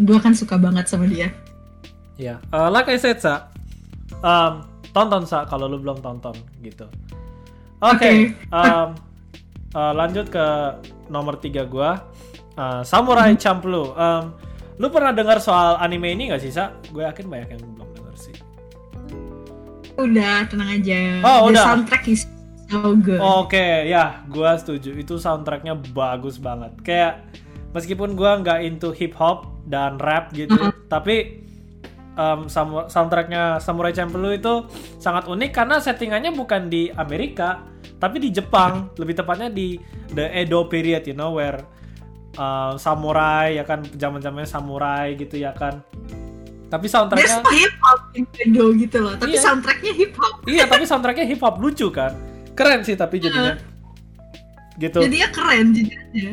gue 0.05 0.19
kan 0.21 0.37
suka 0.37 0.61
banget 0.61 0.85
sama 0.85 1.09
dia 1.09 1.33
ya 2.21 2.37
yeah. 2.37 2.39
uh, 2.53 2.69
like 2.69 2.93
I 2.93 3.01
said 3.01 3.25
sa 3.25 3.49
um, 4.21 4.69
tonton 4.93 5.25
sa 5.25 5.49
kalau 5.49 5.65
lu 5.65 5.81
belum 5.81 6.05
tonton 6.05 6.37
gitu 6.61 6.85
oke 7.81 7.97
okay. 7.97 8.37
okay. 8.37 8.53
um, 8.53 8.93
uh, 9.73 9.93
lanjut 9.97 10.29
ke 10.29 10.45
nomor 11.09 11.41
tiga 11.41 11.65
gue 11.65 11.91
uh, 12.61 12.85
Samurai 12.85 13.33
-hmm. 13.33 13.41
Champloo 13.41 13.97
um, 13.97 14.37
Lu 14.75 14.91
pernah 14.91 15.15
dengar 15.15 15.39
soal 15.39 15.79
anime 15.79 16.19
ini 16.19 16.35
gak 16.35 16.43
sih, 16.43 16.51
Sa? 16.51 16.75
Gue 16.91 17.07
yakin 17.07 17.31
banyak 17.31 17.49
yang 17.55 17.63
belum 17.63 17.91
dengar 17.95 18.15
sih. 18.19 18.35
Udah, 19.95 20.51
tenang 20.51 20.83
aja. 20.83 21.23
Oh, 21.23 21.47
The 21.47 21.55
udah. 21.55 21.63
soundtrack 21.63 22.05
is 22.11 22.27
so 22.69 22.97
good. 22.99 23.21
Oke, 23.21 23.55
okay, 23.55 23.73
ya, 23.91 24.23
gue 24.27 24.51
setuju. 24.61 24.91
Itu 24.97 25.21
soundtracknya 25.21 25.77
bagus 25.93 26.41
banget. 26.41 26.73
Kayak 26.83 27.27
meskipun 27.77 28.15
gue 28.15 28.31
nggak 28.45 28.61
into 28.65 28.91
hip 28.95 29.15
hop 29.17 29.53
dan 29.69 29.97
rap 29.99 30.31
gitu, 30.37 30.55
uh 30.55 30.69
-huh. 30.69 30.73
tapi 30.87 31.45
um, 32.15 32.47
soundtracknya 32.89 33.59
Samurai 33.59 33.91
Champloo 33.91 34.35
itu 34.35 34.69
sangat 35.01 35.27
unik 35.27 35.51
karena 35.51 35.77
settingannya 35.81 36.31
bukan 36.33 36.69
di 36.69 36.93
Amerika, 36.95 37.65
tapi 37.99 38.21
di 38.21 38.31
Jepang. 38.33 38.95
Lebih 39.01 39.25
tepatnya 39.25 39.49
di 39.49 39.81
the 40.13 40.31
Edo 40.33 40.69
period, 40.69 41.05
you 41.09 41.17
know, 41.17 41.35
where 41.35 41.63
uh, 42.39 42.75
samurai 42.79 43.59
ya 43.59 43.65
kan 43.67 43.83
zaman 43.95 44.21
zamannya 44.23 44.49
samurai 44.49 45.15
gitu 45.19 45.39
ya 45.39 45.55
kan 45.55 45.83
tapi 46.73 46.91
soundtracknya 46.91 47.39
hip 47.55 47.75
hop 47.79 48.01
Nintendo 48.11 48.65
gitu 48.75 48.97
loh 48.99 49.15
tapi 49.15 49.39
iya. 49.39 49.43
soundtracknya 49.43 49.93
hip 49.95 50.13
hop 50.19 50.35
iya 50.49 50.65
tapi 50.67 50.85
soundtracknya 50.89 51.27
hip 51.29 51.41
hop 51.43 51.63
lucu 51.63 51.87
kan 51.95 52.13
keren 52.55 52.81
sih 52.87 52.95
tapi 52.95 53.19
jadinya. 53.21 53.55
Uh, 53.55 54.79
gitu. 54.79 54.99
Jadinya 55.03 55.29
keren 55.31 55.67
jadinya. 55.75 56.33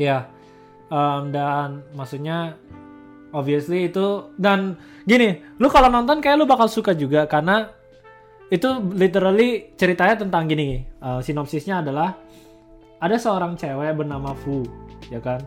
Ya 0.00 0.32
um, 0.92 1.32
dan 1.32 1.80
maksudnya 1.96 2.60
obviously 3.32 3.88
itu 3.88 4.28
dan 4.36 4.76
gini 5.08 5.40
lu 5.56 5.72
kalau 5.72 5.88
nonton 5.88 6.20
kayak 6.20 6.36
lu 6.36 6.44
bakal 6.44 6.68
suka 6.68 6.92
juga 6.92 7.24
karena 7.24 7.72
itu 8.52 8.68
literally 8.92 9.72
ceritanya 9.80 10.28
tentang 10.28 10.44
gini 10.44 10.84
uh, 11.00 11.24
sinopsisnya 11.24 11.80
adalah 11.80 12.12
ada 13.00 13.16
seorang 13.16 13.56
cewek 13.56 13.96
bernama 13.96 14.36
Fu 14.36 14.62
ya 15.08 15.18
kan? 15.18 15.40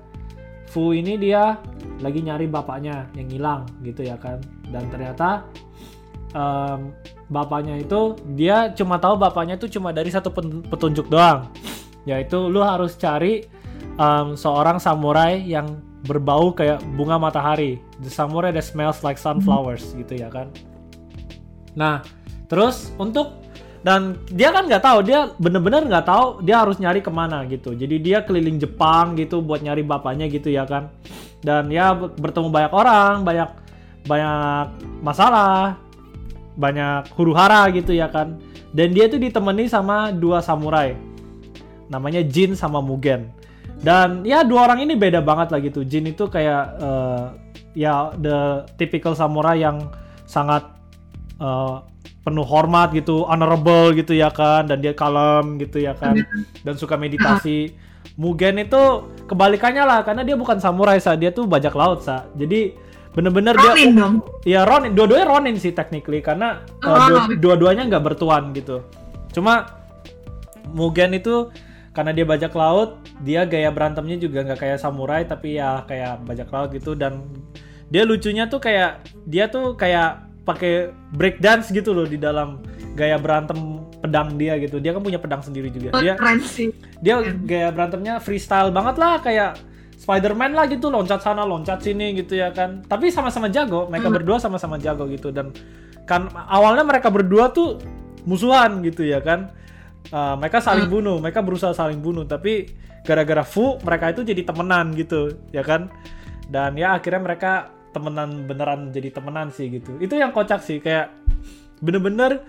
Fu 0.66 0.92
ini 0.92 1.16
dia 1.16 1.56
lagi 2.04 2.20
nyari 2.20 2.50
bapaknya 2.50 3.08
yang 3.16 3.30
hilang 3.32 3.62
gitu 3.86 4.04
ya 4.04 4.18
kan? 4.20 4.42
Dan 4.68 4.90
ternyata 4.92 5.46
um, 6.36 6.92
bapaknya 7.32 7.80
itu 7.80 8.20
dia 8.36 8.70
cuma 8.76 9.00
tahu 9.00 9.18
bapaknya 9.18 9.56
itu 9.56 9.72
cuma 9.80 9.96
dari 9.96 10.12
satu 10.12 10.30
petunjuk 10.70 11.08
doang. 11.08 11.50
Yaitu 12.06 12.38
lu 12.38 12.62
harus 12.62 12.94
cari 13.00 13.48
um, 13.98 14.38
seorang 14.38 14.78
samurai 14.78 15.42
yang 15.42 15.82
berbau 16.06 16.54
kayak 16.54 16.84
bunga 16.94 17.18
matahari. 17.18 17.82
The 18.04 18.12
samurai 18.12 18.54
that 18.54 18.68
smells 18.68 19.02
like 19.02 19.18
sunflowers 19.18 19.96
gitu 19.98 20.20
ya 20.20 20.30
kan. 20.30 20.54
Nah 21.74 22.06
terus 22.46 22.94
untuk 23.02 23.42
dan 23.82 24.18
dia 24.34 24.50
kan 24.50 24.66
nggak 24.66 24.82
tahu 24.82 25.00
dia 25.06 25.34
bener-bener 25.38 25.86
nggak 25.86 26.06
tahu 26.06 26.42
dia 26.46 26.62
harus 26.62 26.78
nyari 26.78 27.02
ke 27.02 27.10
mana 27.10 27.42
gitu. 27.50 27.74
Jadi 27.74 27.96
dia 28.02 28.22
keliling 28.22 28.62
Jepang 28.62 29.18
gitu 29.18 29.42
buat 29.42 29.66
nyari 29.66 29.82
bapaknya 29.82 30.30
gitu 30.30 30.54
ya 30.54 30.66
kan. 30.70 30.94
Dan 31.42 31.74
ya 31.74 31.94
bertemu 31.94 32.54
banyak 32.54 32.74
orang 32.74 33.22
banyak 33.26 33.50
banyak 34.06 34.66
masalah 35.02 35.78
banyak 36.56 37.12
huru 37.16 37.36
hara 37.36 37.68
gitu 37.72 37.92
ya 37.92 38.08
kan. 38.12 38.40
Dan 38.76 38.92
dia 38.92 39.08
tuh 39.08 39.20
ditemani 39.20 39.72
sama 39.72 40.12
dua 40.12 40.44
samurai. 40.44 40.96
Namanya 41.88 42.26
Jin 42.26 42.58
sama 42.58 42.84
Mugen. 42.84 43.32
Dan 43.80 44.24
ya 44.24 44.42
dua 44.42 44.68
orang 44.72 44.84
ini 44.84 44.96
beda 44.96 45.20
banget 45.20 45.52
lah 45.52 45.60
gitu. 45.62 45.84
Jin 45.86 46.10
itu 46.10 46.28
kayak 46.28 46.64
uh, 46.80 47.36
ya 47.76 48.12
the 48.18 48.64
typical 48.80 49.14
samurai 49.14 49.60
yang 49.60 49.92
sangat 50.26 50.64
uh, 51.38 51.84
penuh 52.26 52.42
hormat 52.42 52.90
gitu, 52.98 53.22
honorable 53.30 53.94
gitu 53.94 54.18
ya 54.18 54.34
kan, 54.34 54.66
dan 54.66 54.82
dia 54.82 54.98
kalem 54.98 55.62
gitu 55.62 55.78
ya 55.78 55.94
kan, 55.94 56.18
dan 56.66 56.74
suka 56.74 56.98
meditasi. 56.98 57.78
Mugen 58.18 58.58
itu 58.58 59.06
kebalikannya 59.30 59.86
lah, 59.86 60.00
karena 60.02 60.26
dia 60.26 60.34
bukan 60.34 60.58
samurai 60.58 60.98
sa, 60.98 61.14
dia 61.14 61.30
tuh 61.30 61.46
bajak 61.46 61.78
laut 61.78 62.02
sa. 62.02 62.26
Jadi 62.34 62.74
bener-bener 63.16 63.56
dia, 63.56 63.96
dong. 63.96 64.20
ya 64.44 64.68
Ronin, 64.68 64.92
dua-duanya 64.92 65.26
Ronin 65.32 65.56
sih 65.56 65.72
technically, 65.72 66.20
karena 66.20 66.68
uh, 66.84 67.08
dua, 67.08 67.22
dua-duanya 67.40 67.88
nggak 67.88 68.04
bertuan 68.04 68.52
gitu. 68.52 68.84
Cuma 69.32 69.72
Mugen 70.76 71.16
itu 71.16 71.48
karena 71.96 72.12
dia 72.12 72.28
bajak 72.28 72.52
laut, 72.52 73.00
dia 73.24 73.48
gaya 73.48 73.72
berantemnya 73.72 74.20
juga 74.20 74.44
nggak 74.44 74.60
kayak 74.60 74.78
samurai, 74.84 75.24
tapi 75.24 75.56
ya 75.56 75.88
kayak 75.88 76.28
bajak 76.28 76.52
laut 76.52 76.70
gitu 76.76 76.92
dan 76.92 77.24
dia 77.88 78.04
lucunya 78.04 78.52
tuh 78.52 78.60
kayak 78.60 79.00
dia 79.24 79.48
tuh 79.48 79.80
kayak 79.80 80.28
pakai 80.44 80.92
break 81.16 81.40
dance 81.40 81.72
gitu 81.72 81.96
loh 81.96 82.04
di 82.04 82.20
dalam 82.20 82.60
gaya 83.00 83.16
berantem 83.16 83.80
pedang 84.04 84.36
dia 84.36 84.60
gitu. 84.60 84.84
Dia 84.84 84.92
kan 84.92 85.02
punya 85.02 85.18
pedang 85.18 85.40
sendiri 85.40 85.72
juga. 85.72 85.96
Oh, 85.96 86.04
dia. 86.04 86.20
Dia 87.00 87.16
gaya 87.48 87.72
berantemnya 87.72 88.20
freestyle 88.20 88.76
banget 88.76 88.96
lah 89.00 89.24
kayak 89.24 89.56
Spider-Man 89.96 90.52
lah 90.54 90.66
gitu 90.68 90.92
loncat 90.92 91.24
sana 91.24 91.48
loncat 91.48 91.82
sini 91.82 92.16
gitu 92.16 92.38
ya 92.38 92.52
kan. 92.52 92.84
Tapi 92.86 93.10
sama-sama 93.10 93.48
jago. 93.50 93.88
Mereka 93.88 94.08
hmm. 94.12 94.16
berdua 94.22 94.38
sama-sama 94.38 94.76
jago 94.80 95.08
gitu 95.10 95.32
dan 95.32 95.56
kan 96.06 96.30
awalnya 96.48 96.86
mereka 96.86 97.10
berdua 97.10 97.50
tuh 97.50 97.82
musuhan 98.28 98.84
gitu 98.84 99.08
ya 99.08 99.24
kan. 99.24 99.52
Uh, 100.14 100.38
mereka 100.38 100.62
saling 100.62 100.86
hmm. 100.86 100.96
bunuh, 100.96 101.18
mereka 101.18 101.42
berusaha 101.42 101.74
saling 101.74 101.98
bunuh 101.98 102.30
tapi 102.30 102.70
gara-gara 103.02 103.42
Fu 103.42 103.82
mereka 103.82 104.14
itu 104.14 104.22
jadi 104.22 104.46
temenan 104.46 104.94
gitu 104.94 105.34
ya 105.50 105.66
kan. 105.66 105.90
Dan 106.46 106.78
ya 106.78 106.94
akhirnya 107.00 107.22
mereka 107.26 107.76
temenan 107.96 108.44
beneran 108.44 108.92
jadi 108.92 109.08
temenan 109.16 109.56
sih 109.56 109.72
gitu 109.72 109.96
itu 110.04 110.20
yang 110.20 110.36
kocak 110.36 110.60
sih 110.60 110.84
kayak 110.84 111.16
bener-bener 111.80 112.44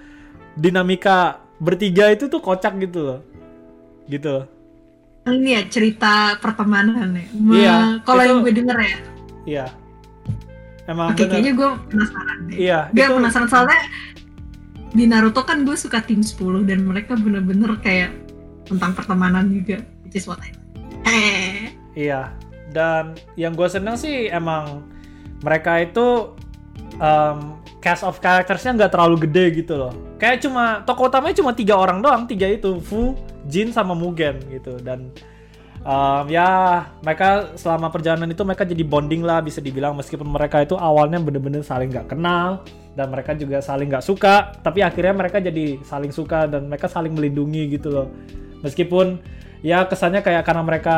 dinamika 0.59 1.39
bertiga 1.63 2.11
itu 2.11 2.27
tuh 2.27 2.43
kocak 2.43 2.75
gitu 2.83 3.07
loh 3.07 3.21
gitu 4.11 4.43
ini 5.27 5.59
ya 5.59 5.63
cerita 5.67 6.39
pertemanan 6.39 7.11
ya. 7.19 7.27
Iya, 7.35 7.77
Kalau 8.07 8.23
yang 8.23 8.39
gue 8.47 8.53
denger 8.55 8.79
ya. 8.79 8.97
Iya. 9.47 9.67
Emang 10.87 11.11
Oke, 11.11 11.27
bener. 11.27 11.31
kayaknya 11.35 11.53
gue 11.59 11.71
penasaran 11.91 12.39
deh. 12.47 12.57
Iya, 12.63 12.79
Gue 12.95 13.03
itu 13.03 13.15
penasaran 13.19 13.49
soalnya 13.51 13.81
di 14.95 15.05
Naruto 15.11 15.43
kan 15.43 15.67
gue 15.67 15.75
suka 15.75 15.99
tim 16.01 16.23
10 16.23 16.63
dan 16.63 16.87
mereka 16.87 17.19
bener-bener 17.19 17.75
kayak 17.83 18.15
tentang 18.71 18.95
pertemanan 18.95 19.51
juga. 19.51 19.83
Which 20.07 20.15
is 20.15 20.31
what 20.31 20.39
I 20.39 20.55
Eh, 21.07 21.75
Iya, 22.07 22.31
dan 22.71 23.17
yang 23.35 23.57
gue 23.59 23.67
seneng 23.67 23.99
sih 23.99 24.31
emang 24.31 24.87
mereka 25.43 25.81
itu 25.83 26.37
um, 27.03 27.57
cast 27.83 28.05
of 28.05 28.21
charactersnya 28.23 28.77
nggak 28.77 28.93
terlalu 28.95 29.27
gede 29.27 29.65
gitu 29.65 29.75
loh. 29.75 29.93
Kayak 30.23 30.45
cuma 30.47 30.87
tokoh 30.87 31.09
utamanya 31.11 31.35
cuma 31.41 31.51
tiga 31.57 31.75
orang 31.75 31.99
doang, 31.99 32.29
tiga 32.29 32.47
itu 32.47 32.79
Fu, 32.79 33.17
Jin 33.47 33.71
sama 33.71 33.97
Mugen 33.97 34.39
gitu. 34.51 34.79
Dan 34.83 35.11
um, 35.83 36.25
ya 36.29 36.83
mereka 37.01 37.55
selama 37.59 37.89
perjalanan 37.89 38.31
itu 38.31 38.43
mereka 38.43 38.67
jadi 38.67 38.83
bonding 38.83 39.23
lah 39.23 39.43
bisa 39.43 39.63
dibilang 39.63 39.97
meskipun 39.97 40.27
mereka 40.27 40.63
itu 40.63 40.75
awalnya 40.75 41.23
bener-bener 41.23 41.63
saling 41.63 41.91
nggak 41.91 42.13
kenal 42.13 42.63
dan 42.97 43.13
mereka 43.13 43.37
juga 43.37 43.61
saling 43.61 43.93
nggak 43.93 44.05
suka, 44.05 44.57
tapi 44.65 44.81
akhirnya 44.81 45.13
mereka 45.13 45.37
jadi 45.37 45.79
saling 45.85 46.11
suka 46.11 46.49
dan 46.49 46.73
mereka 46.73 46.89
saling 46.89 47.13
melindungi 47.13 47.77
gitu 47.77 47.93
loh. 47.93 48.09
Meskipun 48.65 49.21
ya 49.61 49.85
kesannya 49.85 50.21
kayak 50.25 50.45
karena 50.45 50.63
mereka 50.65 50.97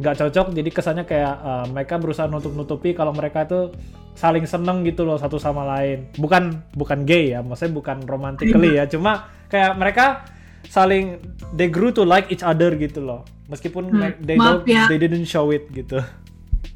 nggak 0.00 0.16
cocok 0.22 0.46
jadi 0.52 0.70
kesannya 0.70 1.04
kayak 1.06 1.34
uh, 1.40 1.66
mereka 1.70 1.96
berusaha 1.96 2.26
nutup 2.28 2.52
nutupi 2.52 2.92
kalau 2.92 3.14
mereka 3.14 3.46
itu 3.46 3.74
saling 4.14 4.46
seneng 4.46 4.86
gitu 4.86 5.02
loh 5.02 5.18
satu 5.18 5.38
sama 5.42 5.66
lain 5.66 6.06
bukan 6.18 6.62
bukan 6.78 7.02
gay 7.02 7.34
ya 7.34 7.42
maksudnya 7.42 7.74
bukan 7.74 8.06
romantically 8.06 8.78
ya 8.78 8.86
cuma 8.86 9.26
kayak 9.50 9.74
mereka 9.74 10.26
saling 10.68 11.20
they 11.52 11.68
grew 11.68 11.90
to 11.90 12.02
like 12.02 12.28
each 12.28 12.42
other 12.42 12.72
gitu 12.74 13.00
loh. 13.00 13.22
Meskipun 13.46 13.92
Hmm, 13.92 14.00
like, 14.00 14.18
they 14.24 14.40
maaf 14.40 14.64
don't 14.64 14.68
ya. 14.68 14.88
they 14.88 14.96
didn't 14.96 15.28
show 15.28 15.52
it 15.52 15.68
gitu. 15.70 16.00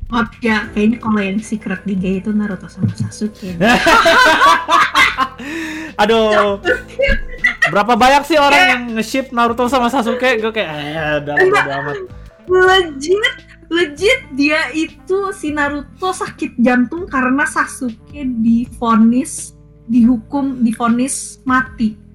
Maaf 0.09 0.33
ya, 0.41 0.69
kayaknya 0.73 0.97
kalau 1.05 1.21
yang 1.21 1.41
secret 1.41 1.85
di 1.85 1.93
gay 1.93 2.21
itu 2.21 2.33
Naruto 2.33 2.65
sama 2.65 2.89
Sasuke. 2.97 3.57
aduh. 6.03 6.57
Berapa 7.69 7.93
banyak 7.93 8.25
sih 8.25 8.41
orang 8.41 8.63
yang 8.65 8.83
nge-ship 8.97 9.29
Naruto 9.37 9.69
sama 9.69 9.93
Sasuke? 9.93 10.41
Gue 10.41 10.53
kayak 10.53 10.71
eh 10.73 10.97
lah, 10.97 11.21
bodo 11.21 11.73
amat. 11.85 11.97
Legit, 12.49 13.35
legit 13.69 14.21
dia 14.33 14.73
itu 14.73 15.29
si 15.37 15.53
Naruto 15.53 16.17
sakit 16.17 16.57
jantung 16.57 17.05
karena 17.05 17.45
Sasuke 17.45 18.25
difonis 18.41 19.53
dihukum 19.85 20.65
difonis 20.65 21.45
mati. 21.45 22.08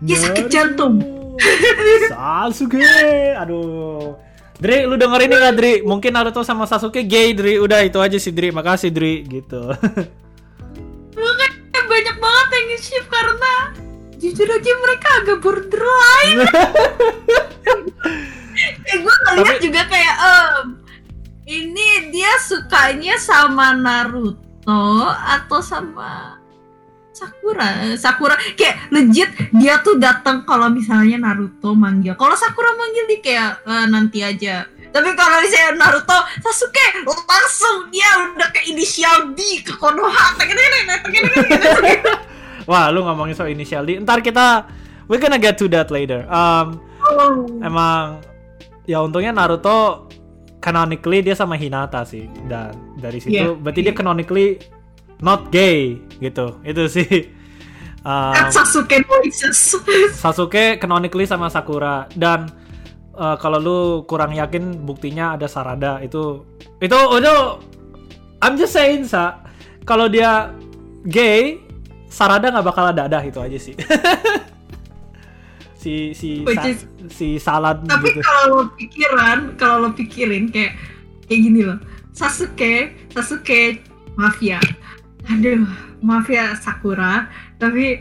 Dia 0.00 0.16
sakit 0.16 0.46
jantung. 0.48 1.00
Sasuke, 2.12 2.84
aduh. 3.36 4.16
Dri, 4.60 4.84
lu 4.84 5.00
denger 5.00 5.24
ini 5.24 5.34
gak 5.40 5.56
Dri? 5.56 5.72
Mungkin 5.80 6.12
Naruto 6.12 6.44
sama 6.44 6.68
Sasuke 6.68 7.08
gay 7.08 7.32
Dri. 7.32 7.56
Udah 7.56 7.80
itu 7.80 7.96
aja 7.96 8.20
sih 8.20 8.28
Dri. 8.28 8.52
Makasih 8.52 8.92
Dri 8.92 9.24
gitu. 9.24 9.72
Makanya 11.16 11.80
banyak 11.88 12.16
banget 12.20 12.46
yang 12.52 12.66
nge-ship 12.68 13.04
karena 13.08 13.54
jujur 14.20 14.48
aja 14.52 14.72
mereka 14.84 15.08
agak 15.24 15.38
borderline. 15.40 16.38
eh 18.60 18.96
gue 19.00 19.14
ngeliat 19.24 19.56
Tapi- 19.56 19.64
juga 19.64 19.82
kayak 19.88 20.16
em 20.20 20.66
ini 21.50 22.12
dia 22.12 22.30
sukanya 22.44 23.16
sama 23.16 23.72
Naruto 23.74 25.08
atau 25.08 25.64
sama 25.64 26.36
Sakura 27.20 27.68
Sakura 27.94 28.34
kayak 28.56 28.88
legit 28.88 29.28
dia 29.52 29.78
tuh 29.80 30.00
datang 30.00 30.42
kalau 30.42 30.72
misalnya 30.72 31.20
Naruto 31.20 31.76
manggil 31.76 32.16
kalau 32.16 32.32
Sakura 32.32 32.72
manggil 32.72 33.04
dia 33.06 33.20
kayak 33.20 33.50
"Eh, 33.62 33.86
nanti 33.86 34.24
aja 34.24 34.64
tapi 34.90 35.12
kalau 35.14 35.36
misalnya 35.38 35.76
Naruto 35.76 36.18
Sasuke 36.40 37.04
langsung 37.04 37.92
dia 37.92 38.08
udah 38.32 38.48
ke 38.50 38.66
inisial 38.66 39.36
D 39.36 39.60
ke 39.60 39.76
Konoha 39.76 40.34
Wah, 42.70 42.86
lu 42.88 43.02
ngomongin 43.02 43.34
soal 43.34 43.50
initial 43.50 43.82
D. 43.82 43.98
Ntar 43.98 44.22
kita 44.22 44.66
we 45.10 45.18
gonna 45.18 45.38
get 45.38 45.58
to 45.58 45.66
that 45.66 45.90
later. 45.90 46.22
Um, 46.30 46.78
emang 47.60 48.22
ya 48.84 49.02
untungnya 49.02 49.34
Naruto 49.34 50.06
canonically 50.58 51.24
dia 51.24 51.34
sama 51.34 51.58
Hinata 51.58 52.04
sih. 52.04 52.30
Dan 52.46 52.70
dari 52.94 53.18
situ 53.18 53.34
Iya. 53.34 53.54
berarti 53.56 53.80
dia 53.82 53.90
canonically 53.90 54.60
not 55.20 55.48
gay 55.52 56.00
gitu. 56.18 56.58
Itu 56.64 56.88
sih. 56.88 57.08
Um, 58.00 58.32
Sasuke 58.48 59.04
voices 59.04 59.76
Sasuke 60.16 60.80
canonically 60.80 61.28
sama 61.28 61.52
Sakura. 61.52 62.08
Dan 62.16 62.48
uh, 63.12 63.36
kalau 63.36 63.60
lu 63.60 63.78
kurang 64.08 64.32
yakin 64.32 64.88
buktinya 64.88 65.36
ada 65.36 65.44
Sarada. 65.44 66.00
Itu 66.00 66.48
itu 66.80 66.96
itu 66.96 67.36
I'm 68.40 68.56
just 68.56 68.72
saying 68.72 69.04
sa. 69.04 69.44
Kalau 69.84 70.08
dia 70.08 70.48
gay 71.04 71.60
Sarada 72.08 72.48
nggak 72.48 72.64
bakal 72.72 72.88
ada 72.88 73.04
ada 73.04 73.20
itu 73.20 73.36
aja 73.36 73.60
sih. 73.60 73.76
Si 75.80 76.12
si 76.12 76.44
sa- 76.44 76.68
is- 76.68 76.88
si 77.08 77.28
salad 77.40 77.80
tapi 77.88 78.12
gitu. 78.12 78.20
kalau 78.20 78.44
lo 78.52 78.64
pikiran 78.76 79.56
kalau 79.56 79.88
lo 79.88 79.90
pikirin 79.96 80.52
kayak 80.52 80.76
kayak 81.24 81.40
gini 81.40 81.68
loh. 81.68 81.80
Sasuke 82.12 82.92
Sasuke 83.12 83.80
mafia 84.12 84.60
aduh 85.28 85.68
mafia 86.00 86.56
Sakura. 86.56 87.28
Tapi 87.60 88.00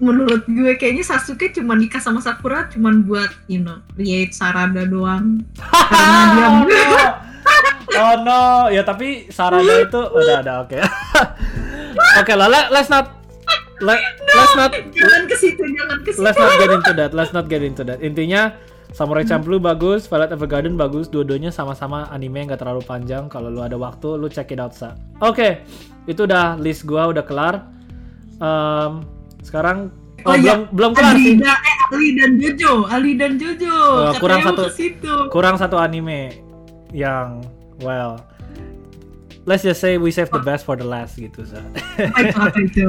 menurut 0.00 0.48
gue 0.48 0.72
kayaknya 0.80 1.04
Sasuke 1.04 1.52
cuma 1.52 1.76
nikah 1.76 2.00
sama 2.00 2.24
Sakura 2.24 2.72
cuma 2.72 2.88
buat 3.04 3.28
you 3.46 3.60
know 3.60 3.84
create 3.92 4.32
Sarada 4.32 4.88
doang. 4.88 5.44
Karena 5.60 6.08
dia 6.32 6.48
oh, 6.48 6.64
no. 6.64 7.04
oh 8.00 8.14
no. 8.24 8.42
Ya 8.72 8.82
tapi 8.86 9.28
Sarada 9.28 9.84
itu 9.84 10.00
udah 10.00 10.36
ada 10.40 10.52
oke. 10.64 10.80
Oke 12.20 12.32
lah 12.32 12.48
let- 12.48 12.70
let's 12.72 12.88
not 12.88 13.20
let, 13.82 13.98
let's 14.34 14.54
not 14.56 14.70
jangan 14.72 15.22
ke 15.26 15.36
situ 15.36 15.62
jangan 15.74 15.98
ke 16.06 16.10
situ. 16.14 16.22
let's 16.22 16.38
not 16.38 16.54
get 16.56 16.70
into 16.70 16.92
that 16.94 17.10
let's 17.12 17.32
not 17.34 17.46
get 17.50 17.60
into 17.60 17.82
that. 17.84 17.98
Intinya 18.00 18.56
Samurai 18.90 19.22
Champloo 19.22 19.62
bagus, 19.62 20.10
Violet 20.10 20.34
Evergarden 20.34 20.74
bagus, 20.74 21.06
dua-duanya 21.06 21.54
sama-sama 21.54 22.10
anime 22.10 22.42
yang 22.42 22.48
gak 22.50 22.66
terlalu 22.66 22.82
panjang. 22.82 23.30
Kalau 23.30 23.46
lu 23.46 23.62
ada 23.62 23.78
waktu, 23.78 24.18
lu 24.18 24.26
check 24.26 24.50
it 24.50 24.58
out 24.58 24.74
sa. 24.74 24.98
Oke, 25.22 25.62
itu 26.04 26.20
udah 26.22 26.56
list 26.56 26.84
gua 26.84 27.08
udah 27.08 27.20
kelar. 27.20 27.66
Em, 28.36 29.04
sekarang 29.40 29.92
oh, 30.22 30.32
Oh 30.32 30.34
iya, 30.34 30.64
belum 30.64 30.70
belum 30.70 30.90
kelar 30.92 31.14
sih. 31.14 31.36
Adida, 31.36 31.52
eh 31.54 31.76
Ali 31.90 32.08
dan 32.14 32.30
Jojo 32.36 32.72
Ali 32.86 33.12
dan 33.14 33.32
Jojo 33.34 33.76
Oh, 34.06 34.12
kurang 34.16 34.40
satu. 34.40 34.70
situ 34.70 35.14
Kurang 35.28 35.56
satu 35.56 35.74
anime 35.74 36.38
yang 36.90 37.42
well 37.78 38.20
let's 39.42 39.60
just 39.60 39.78
say 39.78 39.96
we 39.96 40.08
save 40.08 40.28
the 40.28 40.38
best 40.38 40.62
for 40.62 40.72
the 40.72 40.84
last 40.84 41.16
gitu 41.16 41.42
sa. 41.42 41.58
apa 41.98 42.52
itu 42.56 42.86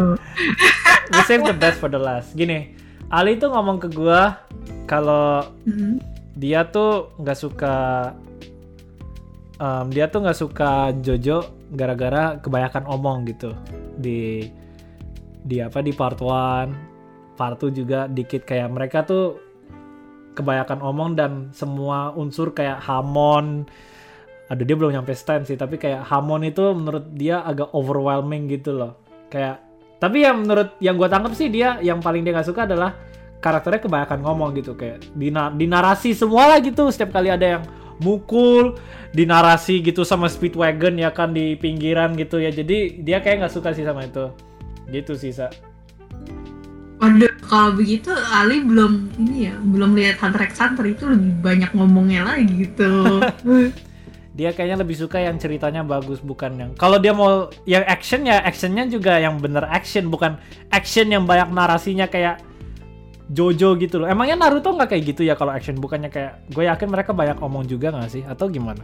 we 1.11 1.21
save 1.23 1.41
the 1.41 1.53
best 1.53 1.77
for 1.77 1.87
the 1.87 1.97
last. 1.97 2.31
Gini, 2.31 2.75
Ali 3.07 3.35
tuh 3.35 3.49
ngomong 3.49 3.77
ke 3.77 3.89
gua 3.89 4.39
kalau 4.85 5.47
Hmm. 5.63 5.97
dia 6.33 6.63
tuh 6.63 7.11
nggak 7.17 7.37
suka 7.37 7.75
em, 9.57 9.85
dia 9.89 10.05
tuh 10.05 10.19
nggak 10.21 10.37
suka 10.37 10.71
Jojo 10.97 11.47
gara-gara 11.71 12.37
kebanyakan 12.39 12.83
omong 12.87 13.27
gitu. 13.27 13.55
Di 13.97 14.47
di 15.41 15.57
apa 15.57 15.81
di 15.81 15.95
part 15.95 16.19
1 16.19 17.35
part 17.39 17.57
2 17.57 17.71
juga 17.73 18.05
dikit. 18.11 18.43
Kayak 18.45 18.69
mereka 18.69 19.07
tuh 19.07 19.39
kebanyakan 20.35 20.79
omong 20.79 21.11
dan 21.17 21.31
semua 21.55 22.11
unsur 22.15 22.51
kayak 22.51 22.83
Hamon. 22.83 23.65
Aduh 24.51 24.67
dia 24.67 24.75
belum 24.75 24.91
nyampe 24.91 25.15
stand 25.15 25.47
sih 25.47 25.55
tapi 25.55 25.79
kayak 25.79 26.03
Hamon 26.11 26.43
itu 26.43 26.75
menurut 26.75 27.07
dia 27.15 27.39
agak 27.41 27.71
overwhelming 27.71 28.51
gitu 28.51 28.75
loh. 28.75 28.99
Kayak 29.31 29.63
tapi 30.01 30.25
yang 30.27 30.43
menurut 30.43 30.75
yang 30.83 30.99
gua 30.99 31.07
tangkap 31.07 31.33
sih 31.37 31.47
dia 31.47 31.79
yang 31.79 32.03
paling 32.03 32.25
dia 32.25 32.35
nggak 32.35 32.49
suka 32.51 32.67
adalah 32.67 32.95
karakternya 33.39 33.81
kebanyakan 33.81 34.19
ngomong 34.21 34.49
gitu. 34.59 34.75
Kayak 34.75 35.07
di, 35.15 35.31
di 35.31 35.65
narasi 35.65 36.11
semua 36.11 36.51
lah 36.51 36.59
gitu. 36.59 36.91
Setiap 36.91 37.15
kali 37.15 37.31
ada 37.31 37.59
yang 37.59 37.63
mukul 38.01 38.75
di 39.13 39.23
narasi 39.23 39.79
gitu 39.85 40.01
sama 40.01 40.27
Speedwagon 40.27 40.97
ya 40.99 41.13
kan 41.13 41.31
di 41.31 41.55
pinggiran 41.55 42.17
gitu 42.17 42.41
ya. 42.41 42.49
Jadi 42.49 42.99
dia 43.05 43.21
kayak 43.21 43.45
nggak 43.45 43.53
suka 43.53 43.71
sih 43.71 43.85
sama 43.85 44.03
itu. 44.03 44.33
Gitu 44.89 45.13
sih 45.15 45.31
sa. 45.31 45.47
Waduh, 47.01 47.33
kalau 47.49 47.73
begitu 47.73 48.13
Ali 48.29 48.61
belum 48.61 49.09
ini 49.17 49.49
ya, 49.49 49.57
belum 49.57 49.97
lihat 49.97 50.21
Hunter 50.21 50.45
x 50.45 50.61
Hunter 50.61 50.85
itu 50.85 51.09
lebih 51.09 51.33
banyak 51.41 51.71
ngomongnya 51.73 52.29
lagi 52.29 52.69
gitu. 52.69 52.91
dia 54.31 54.55
kayaknya 54.55 54.79
lebih 54.79 54.95
suka 54.95 55.19
yang 55.19 55.35
ceritanya 55.35 55.83
bagus 55.83 56.23
bukan 56.23 56.55
yang 56.55 56.71
kalau 56.79 56.95
dia 57.03 57.11
mau 57.11 57.51
yang 57.67 57.83
action 57.83 58.23
ya 58.23 58.39
actionnya 58.39 58.87
juga 58.87 59.19
yang 59.19 59.35
bener 59.43 59.67
action 59.67 60.07
bukan 60.07 60.39
action 60.71 61.11
yang 61.11 61.27
banyak 61.27 61.51
narasinya 61.51 62.07
kayak 62.07 62.39
Jojo 63.31 63.79
gitu 63.79 64.03
loh. 64.03 64.07
Emangnya 64.11 64.35
Naruto 64.35 64.75
nggak 64.75 64.91
kayak 64.91 65.03
gitu 65.15 65.21
ya 65.23 65.39
kalau 65.39 65.55
action? 65.55 65.79
Bukannya 65.79 66.11
kayak 66.11 66.51
gue 66.51 66.67
yakin 66.67 66.87
mereka 66.91 67.15
banyak 67.15 67.39
omong 67.39 67.63
juga 67.63 67.95
nggak 67.95 68.11
sih? 68.11 68.23
Atau 68.27 68.51
gimana? 68.51 68.83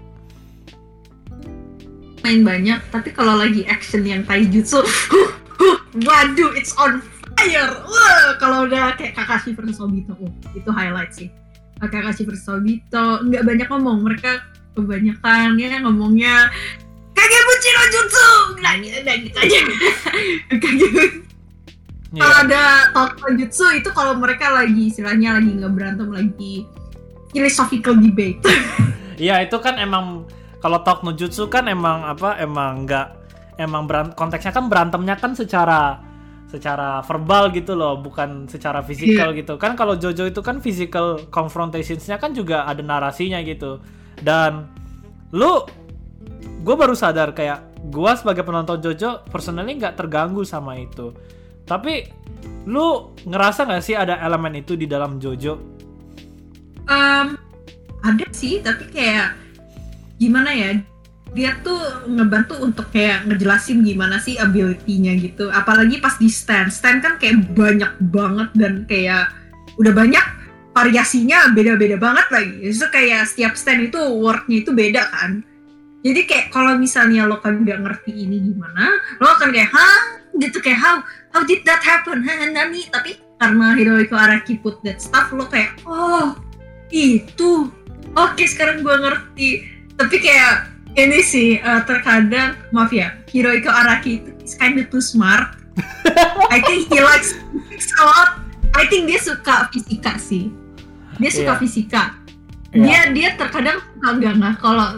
Main 2.24 2.48
banyak, 2.48 2.80
tapi 2.92 3.12
kalau 3.12 3.40
lagi 3.40 3.68
action 3.68 4.04
yang 4.04 4.24
taijutsu, 4.24 4.84
huh, 4.84 5.32
huh, 5.60 5.78
waduh, 6.04 6.52
it's 6.56 6.76
on 6.76 7.00
fire. 7.36 7.72
Wah, 7.88 8.36
kalau 8.40 8.68
udah 8.68 8.96
kayak 9.00 9.16
Kakashi 9.16 9.56
versus 9.56 9.80
Obito, 9.80 10.16
oh, 10.20 10.32
itu 10.56 10.68
highlight 10.72 11.12
sih. 11.12 11.32
Kakashi 11.80 12.24
versus 12.28 12.48
Obito 12.48 13.24
nggak 13.28 13.44
banyak 13.44 13.68
ngomong 13.68 14.04
mereka 14.04 14.44
kebanyakan 14.76 15.58
ya 15.58 15.82
ngomongnya 15.82 16.54
Kagebuchi 17.18 17.70
no 17.74 17.84
Jutsu! 17.90 18.30
Nah, 18.62 18.74
nah 18.78 19.16
gitu 19.18 19.38
aja. 19.42 19.60
Kagebuchi 20.62 21.27
Iya. 22.18 22.26
kalau 22.26 22.38
ada 22.50 22.64
talk 22.98 23.14
no 23.22 23.30
Jutsu 23.38 23.66
itu 23.78 23.90
kalau 23.94 24.18
mereka 24.18 24.50
lagi 24.50 24.90
istilahnya 24.90 25.38
lagi 25.38 25.54
nggak 25.54 25.74
berantem 25.78 26.10
lagi 26.10 26.66
philosophical 27.30 27.94
debate. 28.02 28.42
Iya 29.18 29.42
itu 29.42 29.58
kan 29.58 29.82
emang 29.82 30.30
kalau 30.62 30.86
talk 30.86 31.02
no 31.02 31.10
jutsu 31.10 31.50
kan 31.50 31.66
emang 31.66 32.06
apa 32.06 32.38
emang 32.38 32.86
nggak 32.86 33.08
emang 33.58 33.90
berant 33.90 34.14
konteksnya 34.14 34.54
kan 34.54 34.70
berantemnya 34.70 35.18
kan 35.18 35.34
secara 35.34 36.06
secara 36.46 37.02
verbal 37.02 37.50
gitu 37.50 37.74
loh 37.74 37.98
bukan 37.98 38.46
secara 38.46 38.86
fisikal 38.86 39.34
gitu. 39.34 39.58
Kan 39.58 39.74
kalau 39.74 39.98
Jojo 39.98 40.30
itu 40.30 40.38
kan 40.46 40.62
physical 40.62 41.26
confrontationsnya 41.34 42.22
kan 42.22 42.38
juga 42.38 42.70
ada 42.70 42.86
narasinya 42.86 43.42
gitu. 43.42 43.82
Dan 44.22 44.70
lu 45.34 45.66
gue 46.62 46.76
baru 46.78 46.94
sadar 46.94 47.34
kayak 47.34 47.90
gue 47.90 48.12
sebagai 48.22 48.46
penonton 48.46 48.78
Jojo 48.86 49.26
personally 49.34 49.82
nggak 49.82 49.98
terganggu 49.98 50.46
sama 50.46 50.78
itu 50.78 51.10
tapi 51.68 52.08
lu 52.68 53.12
ngerasa 53.28 53.68
nggak 53.68 53.84
sih 53.84 53.96
ada 53.96 54.20
elemen 54.24 54.64
itu 54.64 54.80
di 54.80 54.88
dalam 54.88 55.20
Jojo? 55.20 55.60
Em, 56.88 57.36
ada 58.02 58.26
sih 58.32 58.64
tapi 58.64 58.88
kayak 58.88 59.36
gimana 60.18 60.56
ya 60.56 60.80
dia 61.36 61.60
tuh 61.60 62.08
ngebantu 62.08 62.56
untuk 62.64 62.88
kayak 62.96 63.28
ngejelasin 63.28 63.84
gimana 63.84 64.18
sih 64.18 64.40
ability-nya 64.40 65.20
gitu. 65.20 65.52
Apalagi 65.52 66.00
pas 66.00 66.16
di 66.16 66.32
stand. 66.32 66.72
Stand 66.72 67.04
kan 67.04 67.20
kayak 67.20 67.52
banyak 67.52 67.92
banget 68.10 68.50
dan 68.56 68.88
kayak 68.88 69.36
udah 69.76 69.92
banyak 69.92 70.26
variasinya 70.72 71.52
beda-beda 71.52 72.00
banget 72.00 72.28
lagi. 72.32 72.56
Itu 72.72 72.88
kayak 72.88 73.28
setiap 73.28 73.54
stand 73.60 73.92
itu 73.92 74.00
worknya 74.00 74.64
itu 74.64 74.72
beda 74.72 75.04
kan. 75.12 75.44
Jadi 76.06 76.22
kayak 76.24 76.48
kalau 76.54 76.80
misalnya 76.80 77.28
lo 77.28 77.44
kan 77.44 77.60
nggak 77.60 77.84
ngerti 77.84 78.14
ini 78.16 78.40
gimana 78.54 78.96
lo 79.20 79.28
akan 79.34 79.50
kayak 79.52 79.68
hah 79.74 80.00
gitu 80.38 80.58
kayak 80.62 80.80
how 80.80 80.96
how 81.34 81.42
did 81.44 81.62
that 81.66 81.82
happen? 81.82 82.22
Nani 82.26 82.88
tapi 82.90 83.18
karena 83.38 83.78
Hirohiko 83.78 84.18
Araki 84.18 84.58
put 84.58 84.82
that 84.82 84.98
stuff 84.98 85.30
lo 85.34 85.46
kayak 85.46 85.78
oh 85.86 86.34
itu. 86.90 87.70
Oke 88.16 88.48
sekarang 88.48 88.82
gue 88.82 88.96
ngerti. 88.98 89.50
Tapi 89.98 90.16
kayak 90.18 90.74
ini 90.98 91.20
sih 91.22 91.58
eh, 91.58 91.82
terkadang 91.86 92.58
maaf 92.74 92.90
ya 92.90 93.14
Hirohiko 93.30 93.70
Araki 93.70 94.24
itu 94.24 94.32
is 94.42 94.58
kind 94.58 94.78
of 94.78 94.90
too 94.90 95.02
smart. 95.04 95.54
I 96.54 96.58
think 96.66 96.90
he 96.90 96.98
likes 96.98 97.38
physics 97.54 97.94
a 97.98 98.04
lot. 98.06 98.30
I 98.74 98.90
think 98.90 99.06
dia 99.06 99.22
suka 99.22 99.70
fisika 99.70 100.18
sih. 100.18 100.50
Dia 101.18 101.30
suka 101.30 101.54
Iya. 101.58 101.62
fisika. 101.62 102.04
Iya. 102.74 102.84
dia 102.84 103.00
dia 103.14 103.30
terkadang 103.38 103.78
suka 103.80 104.08
enggak 104.18 104.34
nggak 104.38 104.56
kalau 104.60 104.90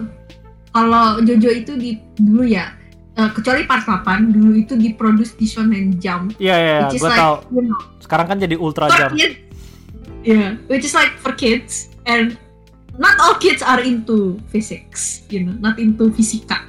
kalau 0.72 1.06
Jojo 1.22 1.50
itu 1.54 1.74
di 1.76 1.92
dulu 2.18 2.44
ya 2.48 2.72
eh, 3.20 3.30
kecuali 3.30 3.62
part 3.64 3.84
8 3.84 4.32
dulu 4.32 4.56
itu 4.56 4.74
diproduce 4.74 5.36
di 5.36 5.44
Shonen 5.44 6.00
Jump 6.00 6.40
Iya 6.40 6.56
iya, 6.56 6.78
which 6.88 6.96
is 6.96 7.04
gue 7.04 7.12
like 7.12 7.20
tau. 7.20 7.34
you 7.52 7.64
know 7.68 7.80
Sekarang 8.00 8.26
kan 8.26 8.38
jadi 8.40 8.56
ultra 8.56 8.88
jam. 8.90 9.12
kids. 9.14 9.38
Yeah, 10.20 10.58
which 10.66 10.82
is 10.82 10.92
like 10.92 11.16
for 11.16 11.32
kids 11.32 11.88
and 12.04 12.36
not 12.96 13.16
all 13.20 13.38
kids 13.38 13.62
are 13.62 13.80
into 13.80 14.36
physics, 14.50 15.24
you 15.30 15.40
know, 15.42 15.56
not 15.56 15.78
into 15.78 16.12
fisika, 16.12 16.60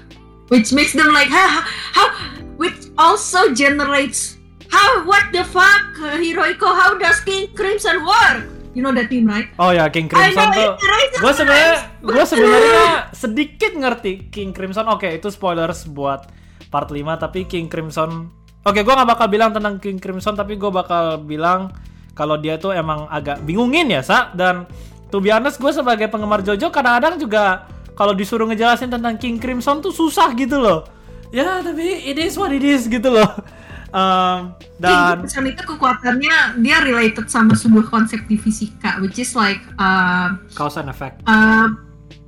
which 0.47 0.71
makes 0.71 0.93
them 0.93 1.11
like 1.11 1.27
how 1.27 1.65
how 1.91 2.07
which 2.55 2.93
also 2.95 3.51
generates 3.51 4.39
how 4.69 5.03
what 5.03 5.33
the 5.33 5.43
fuck 5.43 5.83
uh, 5.99 6.15
Hirohiko 6.15 6.69
how 6.69 6.95
does 6.95 7.19
King 7.21 7.51
Crimson 7.57 8.05
work? 8.05 8.47
You 8.71 8.87
know 8.87 8.95
that 8.95 9.11
meme 9.11 9.27
right? 9.27 9.51
Oh 9.59 9.75
ya 9.75 9.91
King 9.91 10.07
Crimson 10.07 10.47
tuh. 10.55 10.79
Gue 11.19 11.33
sebenarnya 11.35 11.75
gue 11.99 12.23
sebenarnya 12.23 12.85
sedikit 13.27 13.73
ngerti 13.75 14.31
King 14.31 14.55
Crimson. 14.55 14.87
Oke 14.87 15.11
itu 15.11 15.27
spoilers 15.27 15.91
buat 15.91 16.31
part 16.71 16.89
5 16.89 16.97
tapi 17.19 17.45
King 17.45 17.67
Crimson. 17.67 18.31
Oke 18.63 18.87
gue 18.87 18.95
nggak 18.95 19.11
bakal 19.11 19.27
bilang 19.27 19.51
tentang 19.51 19.83
King 19.83 19.99
Crimson 19.99 20.39
tapi 20.39 20.55
gue 20.55 20.71
bakal 20.71 21.21
bilang 21.21 21.75
kalau 22.15 22.39
dia 22.39 22.57
tuh 22.57 22.71
emang 22.73 23.11
agak 23.11 23.43
bingungin 23.43 23.91
ya 23.91 24.01
sa 24.01 24.31
dan 24.33 24.65
to 25.11 25.19
be 25.19 25.35
honest 25.35 25.59
gue 25.59 25.73
sebagai 25.73 26.07
penggemar 26.07 26.45
Jojo 26.47 26.71
kadang-kadang 26.71 27.19
juga 27.19 27.67
kalau 27.99 28.17
disuruh 28.17 28.49
ngejelasin 28.49 28.89
tentang 28.89 29.21
King 29.21 29.37
Crimson 29.37 29.85
tuh 29.85 29.93
susah 29.93 30.33
gitu 30.39 30.57
loh. 30.57 30.89
Ya 31.35 31.61
tapi 31.61 32.07
it 32.07 32.17
is 32.17 32.39
what 32.39 32.55
it 32.55 32.65
is 32.65 32.87
gitu 32.89 33.11
loh. 33.13 33.29
Um, 33.91 34.55
dan 34.79 34.87
King 34.87 35.27
Crimson 35.27 35.45
itu 35.51 35.63
kekuatannya 35.67 36.63
dia 36.63 36.79
related 36.87 37.27
sama 37.27 37.59
sebuah 37.59 37.91
konsep 37.91 38.23
di 38.31 38.39
fisika, 38.39 39.03
which 39.03 39.19
is 39.19 39.35
like 39.35 39.61
uh, 39.83 40.39
cause 40.55 40.79
and 40.79 40.87
effect. 40.87 41.19
Uh, 41.27 41.75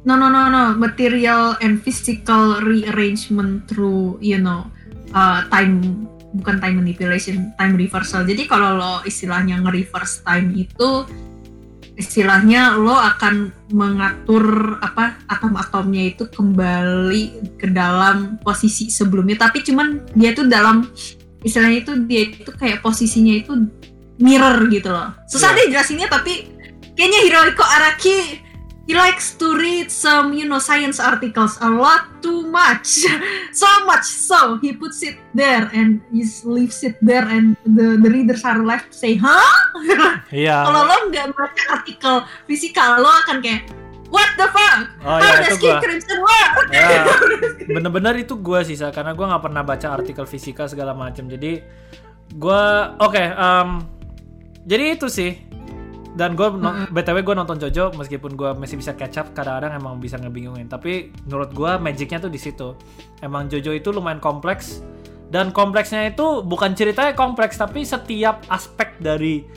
no 0.05 0.15
no 0.15 0.27
no 0.29 0.49
no. 0.49 0.75
Material 0.75 1.57
and 1.61 1.79
physical 1.79 2.59
rearrangement 2.61 3.67
through 3.71 4.19
you 4.19 4.39
know 4.39 4.67
uh, 5.15 5.47
time 5.49 6.07
bukan 6.33 6.59
time 6.59 6.81
manipulation 6.81 7.53
time 7.57 7.77
reversal. 7.77 8.25
Jadi 8.25 8.49
kalau 8.49 8.75
lo 8.75 8.93
istilahnya 9.05 9.61
nge-reverse 9.61 10.25
time 10.25 10.53
itu 10.57 11.05
istilahnya 11.93 12.81
lo 12.81 12.97
akan 12.97 13.53
mengatur 13.71 14.77
apa 14.81 15.21
atom-atomnya 15.29 16.17
itu 16.17 16.25
kembali 16.25 17.55
ke 17.61 17.69
dalam 17.69 18.41
posisi 18.41 18.89
sebelumnya. 18.89 19.45
Tapi 19.45 19.61
cuman 19.61 20.01
dia 20.17 20.33
tuh 20.33 20.49
dalam 20.49 20.89
istilahnya 21.45 21.85
itu 21.85 21.93
dia 22.09 22.23
itu 22.33 22.51
kayak 22.57 22.81
posisinya 22.81 23.35
itu 23.37 23.53
mirror 24.17 24.73
gitu 24.73 24.89
loh. 24.89 25.13
Susah 25.29 25.53
Iya. 25.53 25.59
deh 25.59 25.67
jelasinnya 25.77 26.09
tapi 26.09 26.49
kayaknya 26.97 27.21
Hirohiko 27.29 27.65
Araki 27.65 28.17
he 28.83 28.95
likes 28.95 29.39
to 29.39 29.55
read 29.55 29.91
some 29.91 30.35
you 30.35 30.43
know 30.45 30.59
science 30.59 30.99
articles 30.99 31.55
a 31.63 31.71
lot 31.71 32.09
too 32.23 32.47
much. 32.51 33.07
So 33.53 33.69
much 33.85 34.09
so 34.09 34.57
he 34.65 34.73
puts 34.73 35.05
it 35.05 35.21
there 35.37 35.69
and 35.77 36.01
he 36.09 36.25
leaves 36.49 36.81
it 36.81 36.97
there 37.05 37.29
and 37.29 37.53
the 37.69 38.01
the 38.01 38.09
readers 38.09 38.49
are 38.49 38.65
left 38.65 38.91
to 38.91 38.97
say 38.97 39.13
huh? 39.21 39.37
Iya. 40.33 40.65
kalau 40.65 40.89
lo 40.89 40.97
nggak 41.13 41.37
baca 41.37 41.63
artikel 41.77 42.25
fisika 42.49 42.97
lo 42.97 43.13
akan 43.13 43.45
kayak 43.45 43.69
what 44.09 44.25
the 44.41 44.49
fuck? 44.49 44.89
Oh 45.05 45.21
how 45.21 45.21
ya 45.21 45.45
does 45.45 45.61
itu 45.61 45.69
King. 45.69 45.81
Crimson 45.85 46.19
work? 46.25 46.53
Ya, 46.73 47.05
bener-bener 47.77 48.15
itu 48.25 48.41
gue 48.41 48.61
sih 48.65 48.77
Sa, 48.81 48.89
karena 48.89 49.13
gue 49.13 49.27
nggak 49.29 49.43
pernah 49.45 49.63
baca 49.65 49.89
artikel 50.01 50.25
fisika 50.25 50.65
segala 50.65 50.97
macam 50.97 51.29
jadi 51.29 51.61
gue 52.33 52.63
oke 53.05 53.21
em, 53.21 53.69
jadi 54.65 54.97
itu 54.97 55.13
sih 55.13 55.37
dan 56.13 56.37
gue 56.37 56.45
btw 56.93 57.25
gue 57.25 57.35
nonton 57.37 57.57
Jojo 57.57 57.97
meskipun 57.97 58.37
gue 58.37 58.53
masih 58.53 58.77
bisa 58.77 58.93
catch 58.93 59.17
up 59.17 59.33
kadang-kadang 59.33 59.81
emang 59.81 59.97
bisa 59.97 60.21
ngebingungin. 60.21 60.69
Tapi 60.69 61.09
menurut 61.25 61.57
gue 61.57 61.73
magicnya 61.81 62.21
tuh 62.21 62.29
di 62.29 62.37
situ. 62.37 62.77
Emang 63.25 63.49
Jojo 63.49 63.73
itu 63.73 63.89
lumayan 63.89 64.21
kompleks 64.21 64.85
dan 65.33 65.49
kompleksnya 65.49 66.13
itu 66.13 66.45
bukan 66.45 66.77
ceritanya 66.77 67.17
kompleks 67.17 67.57
tapi 67.57 67.89
setiap 67.89 68.45
aspek 68.53 69.01
dari 69.01 69.49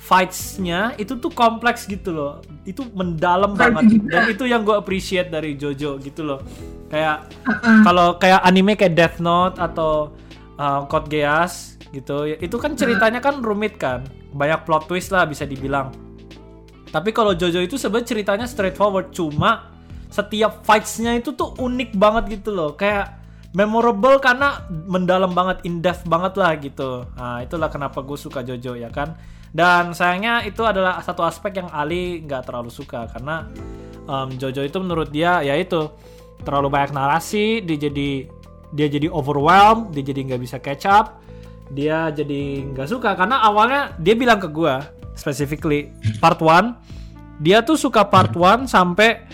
fights-nya 0.00 0.96
itu 0.96 1.20
tuh 1.20 1.28
kompleks 1.28 1.84
gitu 1.84 2.16
loh. 2.16 2.40
Itu 2.64 2.88
mendalam 2.96 3.52
banget. 3.52 4.00
dan 4.08 4.32
itu 4.32 4.48
yang 4.48 4.64
gue 4.64 4.72
appreciate 4.72 5.28
dari 5.28 5.52
Jojo 5.60 6.00
gitu 6.00 6.24
loh. 6.24 6.40
Kayak 6.88 7.28
kalau 7.84 8.16
kayak 8.16 8.40
anime 8.40 8.72
kayak 8.72 8.96
Death 8.96 9.18
Note 9.20 9.60
atau 9.60 10.16
uh, 10.56 10.88
Code 10.88 11.12
Geass 11.12 11.76
gitu 11.92 12.24
ya, 12.24 12.40
itu 12.40 12.56
kan 12.56 12.72
ceritanya 12.72 13.20
kan 13.20 13.44
rumit 13.44 13.76
kan 13.76 14.06
banyak 14.34 14.62
plot 14.66 14.86
twist 14.90 15.10
lah 15.10 15.26
bisa 15.26 15.46
dibilang. 15.46 15.90
Tapi 16.90 17.14
kalau 17.14 17.38
Jojo 17.38 17.62
itu 17.62 17.78
sebenarnya 17.78 18.08
ceritanya 18.14 18.46
straightforward. 18.50 19.14
Cuma 19.14 19.70
setiap 20.10 20.66
fights-nya 20.66 21.14
itu 21.14 21.30
tuh 21.34 21.54
unik 21.58 21.94
banget 21.94 22.40
gitu 22.40 22.50
loh. 22.50 22.74
Kayak 22.74 23.22
memorable 23.54 24.18
karena 24.22 24.66
mendalam 24.86 25.30
banget 25.34 25.62
in 25.66 25.78
depth 25.78 26.06
banget 26.06 26.34
lah 26.38 26.58
gitu. 26.58 27.06
Nah 27.14 27.42
itulah 27.42 27.70
kenapa 27.70 28.02
gue 28.02 28.18
suka 28.18 28.42
Jojo 28.42 28.74
ya 28.74 28.90
kan? 28.90 29.14
Dan 29.50 29.94
sayangnya 29.94 30.46
itu 30.46 30.62
adalah 30.62 31.02
satu 31.02 31.26
aspek 31.26 31.58
yang 31.62 31.70
Ali 31.70 32.22
nggak 32.26 32.50
terlalu 32.50 32.70
suka. 32.70 33.06
Karena 33.10 33.46
um, 34.10 34.34
Jojo 34.34 34.66
itu 34.66 34.78
menurut 34.82 35.14
dia 35.14 35.42
ya 35.46 35.54
itu 35.54 35.90
terlalu 36.42 36.72
banyak 36.72 36.96
narasi 36.96 37.60
dia 37.62 37.76
jadi 37.76 38.26
dia 38.72 38.86
jadi 38.88 39.12
overwhelmed 39.12 39.92
dia 39.92 40.02
jadi 40.06 40.32
nggak 40.32 40.40
bisa 40.40 40.56
catch 40.62 40.88
up 40.88 41.19
dia 41.70 42.10
jadi 42.10 42.66
nggak 42.74 42.88
suka 42.90 43.14
karena 43.14 43.42
awalnya 43.46 43.94
dia 44.02 44.18
bilang 44.18 44.42
ke 44.42 44.50
gua 44.50 44.82
specifically 45.14 45.94
part 46.18 46.42
1 46.42 46.90
dia 47.40 47.64
tuh 47.64 47.80
suka 47.80 48.04
part 48.04 48.36
1 48.36 48.68
sampai 48.68 49.24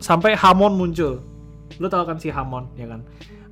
sampai 0.00 0.32
Hamon 0.32 0.74
muncul. 0.74 1.20
Lu 1.76 1.86
tau 1.92 2.08
kan 2.08 2.16
si 2.16 2.32
Hamon 2.32 2.66
ya 2.74 2.88
kan? 2.88 3.00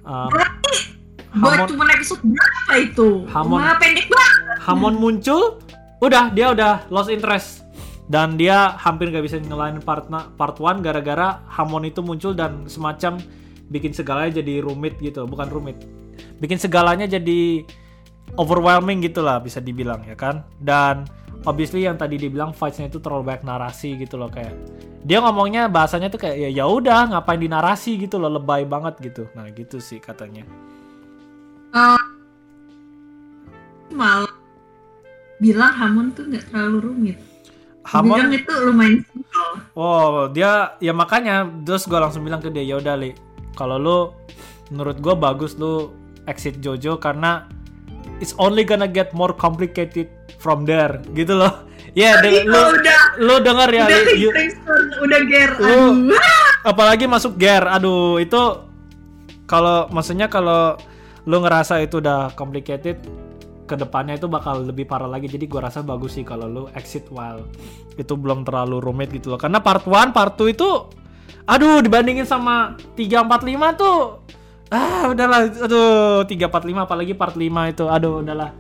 Um, 0.09 0.33
buat 0.33 1.61
Hamon 1.61 1.69
cuma 1.69 1.85
episode 1.93 2.25
berapa 2.25 2.73
itu? 2.81 3.09
Hamon. 3.29 3.61
Wah, 3.61 3.77
pendek 3.77 4.09
banget. 4.09 4.57
Hamon 4.65 4.95
muncul, 4.97 5.61
udah 6.01 6.33
dia 6.33 6.57
udah 6.57 6.89
lost 6.89 7.13
interest. 7.13 7.69
Dan 8.09 8.41
dia 8.41 8.73
hampir 8.81 9.13
nggak 9.13 9.21
bisa 9.21 9.37
ngelain 9.37 9.85
part 9.85 10.09
part 10.09 10.57
1 10.57 10.81
gara-gara 10.81 11.45
Hamon 11.53 11.85
itu 11.85 12.01
muncul 12.01 12.33
dan 12.33 12.65
semacam 12.65 13.21
bikin 13.69 13.93
segalanya 13.93 14.41
jadi 14.41 14.65
rumit 14.65 14.97
gitu, 14.97 15.29
bukan 15.29 15.53
rumit. 15.53 15.77
Bikin 16.39 16.59
segalanya 16.59 17.07
jadi 17.07 17.67
overwhelming 18.39 19.03
gitu 19.03 19.23
lah 19.23 19.43
bisa 19.43 19.59
dibilang 19.59 20.03
ya 20.07 20.15
kan. 20.15 20.47
Dan 20.63 21.07
obviously 21.47 21.87
yang 21.87 21.99
tadi 21.99 22.19
dibilang 22.19 22.51
fights-nya 22.55 22.91
itu 22.91 22.99
terlalu 22.99 23.35
banyak 23.35 23.45
narasi 23.47 23.95
gitu 23.99 24.19
loh 24.19 24.31
kayak 24.31 24.55
dia 25.07 25.23
ngomongnya 25.23 25.71
bahasanya 25.71 26.11
tuh 26.11 26.19
kayak 26.19 26.35
ya 26.35 26.51
ya 26.51 26.65
udah 26.67 27.15
ngapain 27.15 27.39
di 27.39 27.47
narasi 27.47 27.95
gitu 27.95 28.19
loh 28.19 28.27
lebay 28.27 28.67
banget 28.67 28.99
gitu 28.99 29.31
nah 29.39 29.47
gitu 29.55 29.79
sih 29.79 30.03
katanya 30.03 30.43
Eh, 31.69 32.01
malah 33.93 34.33
bilang 35.37 35.73
Hamon 35.77 36.17
tuh 36.17 36.25
nggak 36.33 36.49
terlalu 36.49 36.79
rumit. 36.81 37.19
Hamon 37.85 38.21
Bilang 38.21 38.33
itu 38.37 38.53
lumayan 38.69 39.01
simple. 39.05 39.53
Oh, 39.77 40.29
dia 40.33 40.77
ya 40.81 40.93
makanya 40.97 41.49
terus 41.65 41.85
gue 41.85 41.97
langsung 41.97 42.25
bilang 42.25 42.41
ke 42.41 42.49
dia, 42.49 42.65
ya 42.65 42.81
udah 42.81 42.97
li, 42.97 43.13
kalau 43.57 43.77
lu 43.77 43.99
menurut 44.73 44.97
gue 45.01 45.15
bagus 45.17 45.57
lu 45.57 45.93
exit 46.29 46.61
Jojo 46.61 47.01
karena 47.01 47.49
it's 48.21 48.37
only 48.37 48.63
gonna 48.63 48.87
get 48.87 49.11
more 49.11 49.33
complicated 49.33 50.07
from 50.37 50.63
there, 50.63 51.01
gitu 51.17 51.35
loh. 51.35 51.65
Ya, 51.97 52.21
Tapi 52.21 52.45
lu 52.45 52.55
udah 52.55 53.01
lu 53.19 53.35
denger 53.41 53.69
ya, 53.73 53.85
udah 53.89 54.01
you- 54.15 54.35
udah 55.03 55.21
ger, 55.27 55.51
Lu- 55.59 55.67
aduh. 56.05 56.21
apalagi 56.63 57.09
masuk 57.09 57.35
gear, 57.35 57.65
aduh 57.65 58.21
itu 58.21 58.39
kalau 59.49 59.89
maksudnya 59.89 60.29
kalau 60.29 60.77
lu 61.25 61.41
ngerasa 61.41 61.81
itu 61.81 61.99
udah 61.99 62.37
complicated 62.37 63.01
ke 63.65 63.75
depannya 63.77 64.17
itu 64.17 64.25
bakal 64.25 64.65
lebih 64.65 64.89
parah 64.89 65.09
lagi 65.09 65.29
jadi 65.29 65.45
gua 65.45 65.69
rasa 65.69 65.85
bagus 65.85 66.17
sih 66.17 66.25
kalau 66.25 66.49
lu 66.49 66.63
exit 66.73 67.05
while 67.13 67.45
itu 67.97 68.15
belum 68.17 68.45
terlalu 68.45 68.81
rumit 68.81 69.13
gitu 69.13 69.29
loh 69.29 69.41
karena 69.41 69.61
part 69.61 69.85
1 69.85 70.13
part 70.13 70.41
2 70.41 70.57
itu 70.57 70.69
aduh 71.45 71.85
dibandingin 71.85 72.25
sama 72.25 72.77
345 72.97 73.77
tuh 73.77 73.97
ah 74.69 75.09
udahlah 75.13 75.49
aduh 75.49 76.25
345 76.29 76.87
apalagi 76.87 77.13
part 77.17 77.35
5 77.35 77.73
itu 77.73 77.85
aduh 77.89 78.21
udahlah 78.21 78.51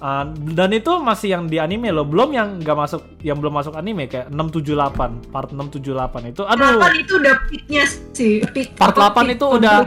Ah, 0.00 0.24
dan 0.32 0.72
itu 0.72 0.88
masih 0.96 1.36
yang 1.36 1.44
di 1.44 1.60
anime 1.60 1.92
loh 1.92 2.08
belum 2.08 2.32
yang 2.32 2.56
nggak 2.64 2.72
masuk 2.72 3.20
yang 3.20 3.36
belum 3.36 3.52
masuk 3.60 3.76
anime 3.76 4.08
kayak 4.08 4.32
678 4.32 5.28
part 5.28 5.52
678 5.52 6.32
itu 6.32 6.42
aduh 6.48 6.72
Delapan 6.72 6.94
itu 7.04 7.12
udah 7.20 7.34
peaknya 7.44 7.84
sih. 8.16 8.40
Peak, 8.48 8.80
Part 8.80 8.96
apa, 8.96 9.20
8 9.20 9.28
peak 9.28 9.36
itu 9.36 9.46
udah-. 9.60 9.78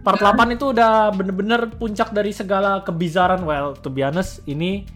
Part 0.00 0.20
8 0.24 0.56
itu 0.56 0.64
udah 0.72 1.12
bener-bener 1.12 1.68
puncak 1.76 2.16
dari 2.16 2.32
segala 2.32 2.80
kebizaran. 2.80 3.44
Well, 3.44 3.76
to 3.76 3.92
be 3.92 4.00
honest, 4.00 4.40
ini 4.48 4.88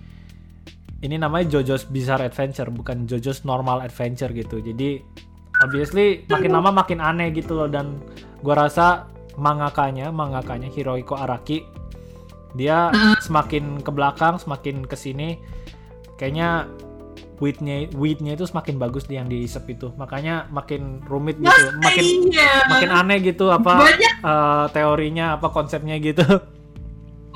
ini 1.05 1.20
namanya 1.20 1.61
JoJo's 1.61 1.85
Bizarre 1.93 2.24
Adventure, 2.24 2.73
bukan 2.73 3.05
JoJo's 3.05 3.45
Normal 3.45 3.85
Adventure 3.85 4.33
gitu. 4.33 4.65
Jadi 4.65 5.05
obviously 5.61 6.24
makin 6.33 6.57
lama 6.57 6.73
makin 6.73 7.05
aneh 7.05 7.28
gitu 7.37 7.61
loh 7.61 7.69
dan 7.69 8.01
gua 8.41 8.65
rasa 8.65 9.05
mangakanya, 9.36 10.08
mangakanya 10.08 10.68
Hirohiko 10.68 11.14
Araki 11.14 11.64
dia 12.56 12.88
semakin 13.20 13.84
ke 13.84 13.90
belakang, 13.92 14.40
semakin 14.40 14.82
ke 14.82 14.96
sini 14.96 15.36
kayaknya 16.16 16.64
witnya 17.36 17.84
witnya 17.92 18.32
itu 18.32 18.48
semakin 18.48 18.80
bagus 18.80 19.04
di 19.04 19.20
yang 19.20 19.28
diisep 19.28 19.68
itu. 19.68 19.92
Makanya 19.94 20.48
makin 20.48 21.04
rumit 21.04 21.36
gitu, 21.36 21.64
makin 21.78 22.04
Iya. 22.32 22.64
makin 22.66 22.90
aneh 22.90 23.20
gitu 23.20 23.52
apa 23.52 23.76
Banyak. 23.76 24.14
eh, 24.24 24.66
teorinya 24.72 25.36
apa 25.36 25.52
konsepnya 25.52 26.00
gitu 26.00 26.24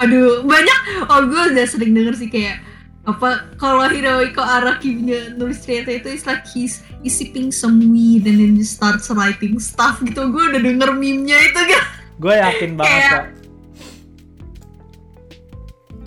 Waduh, 0.00 0.40
banyak. 0.48 0.78
Oh, 1.12 1.20
gue 1.28 1.52
udah 1.52 1.66
sering 1.68 1.92
denger 1.92 2.16
sih 2.16 2.32
kayak 2.32 2.64
apa 3.10 3.30
kalau 3.54 3.84
Hirohiko 3.84 4.38
Araki 4.38 4.94
punya 4.94 5.34
nulis 5.34 5.60
cerita 5.60 5.90
itu 5.90 6.08
it's 6.08 6.24
like 6.24 6.46
he's, 6.46 6.80
he's 7.00 7.12
sipping 7.12 7.50
some 7.50 7.78
weed 7.80 8.24
and 8.24 8.38
then 8.38 8.54
he 8.54 8.62
starts 8.62 9.10
writing 9.10 9.58
stuff 9.58 9.98
gitu. 10.00 10.28
Gue 10.28 10.48
udah 10.48 10.60
denger 10.60 10.90
meme-nya 10.92 11.38
itu 11.40 11.60
kan 11.60 11.84
gue 12.16 12.34
yakin 12.36 12.70
banget 12.74 12.92
Kayak- 12.92 13.10
kok 13.10 13.26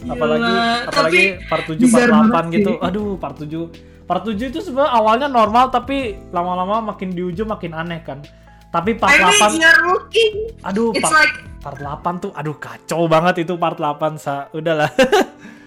apalagi 0.06 0.44
Gila. 0.44 0.68
apalagi 0.84 1.24
Tapi 1.24 1.48
part 1.48 1.64
7 1.64 1.72
part 1.72 1.80
bizarre 1.80 2.12
8 2.12 2.28
banget 2.30 2.52
gitu. 2.54 2.72
sih. 2.72 2.78
aduh 2.84 3.10
part 3.16 3.36
7 3.40 3.72
part 4.04 4.22
7 4.22 4.52
itu 4.52 4.60
sebenarnya 4.60 4.92
awalnya 4.92 5.28
normal 5.28 5.66
tapi 5.70 5.98
lama-lama 6.30 6.92
makin 6.94 7.10
di 7.10 7.24
ujung 7.24 7.48
makin 7.48 7.72
aneh 7.72 8.04
kan. 8.04 8.20
Tapi 8.68 8.98
part 8.98 9.10
I 9.10 9.22
mean 9.22 9.58
8 9.58 9.62
you're 9.64 9.82
looking 9.88 10.34
aduh 10.62 10.92
it's 10.92 11.02
part, 11.02 11.16
like 11.16 11.34
part 11.58 11.80
8 11.80 12.20
tuh 12.20 12.32
aduh 12.36 12.58
kacau 12.58 13.08
banget 13.08 13.48
itu 13.48 13.56
part 13.56 13.80
8 13.80 14.20
sa. 14.20 14.52
Udahlah 14.52 14.92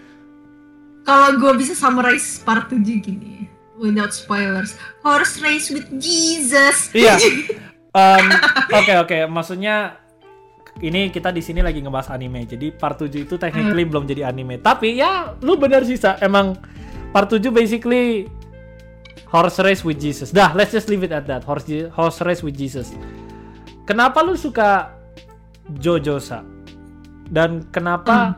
kalau 1.07 1.39
gue 1.39 1.53
bisa 1.57 1.73
summarize 1.73 2.43
part 2.43 2.67
7 2.69 2.83
gini 2.83 3.47
without 3.79 4.11
spoilers 4.11 4.75
horse 5.01 5.39
race 5.39 5.71
with 5.71 5.87
Jesus 5.97 6.91
Iya. 6.93 7.17
Em, 7.97 8.29
Oke 8.77 8.93
oke, 9.01 9.19
maksudnya 9.25 9.97
ini 10.85 11.09
kita 11.09 11.33
di 11.33 11.41
sini 11.41 11.65
lagi 11.65 11.81
ngebahas 11.81 12.13
anime. 12.13 12.45
Jadi 12.45 12.69
part 12.69 13.01
7 13.01 13.25
itu 13.25 13.41
technically 13.41 13.89
belum 13.89 14.05
jadi 14.05 14.29
anime. 14.29 14.61
Tapi 14.61 15.01
ya 15.01 15.33
lu 15.41 15.57
bener 15.57 15.81
sih 15.89 15.97
Sa. 15.97 16.21
emang 16.21 16.61
part 17.09 17.33
7 17.33 17.49
basically 17.49 18.29
horse 19.33 19.65
race 19.65 19.81
with 19.81 19.97
Jesus. 19.97 20.29
Dah, 20.29 20.53
let's 20.53 20.77
just 20.77 20.93
leave 20.93 21.01
it 21.01 21.13
at 21.13 21.25
that. 21.25 21.41
Horse 21.49 21.65
horse 21.97 22.21
race 22.21 22.45
with 22.45 22.53
Jesus. 22.53 22.93
Kenapa 23.89 24.21
lu 24.21 24.37
suka 24.37 24.93
Jojo 25.81 26.21
Sa? 26.21 26.45
Dan 27.33 27.65
kenapa 27.73 28.37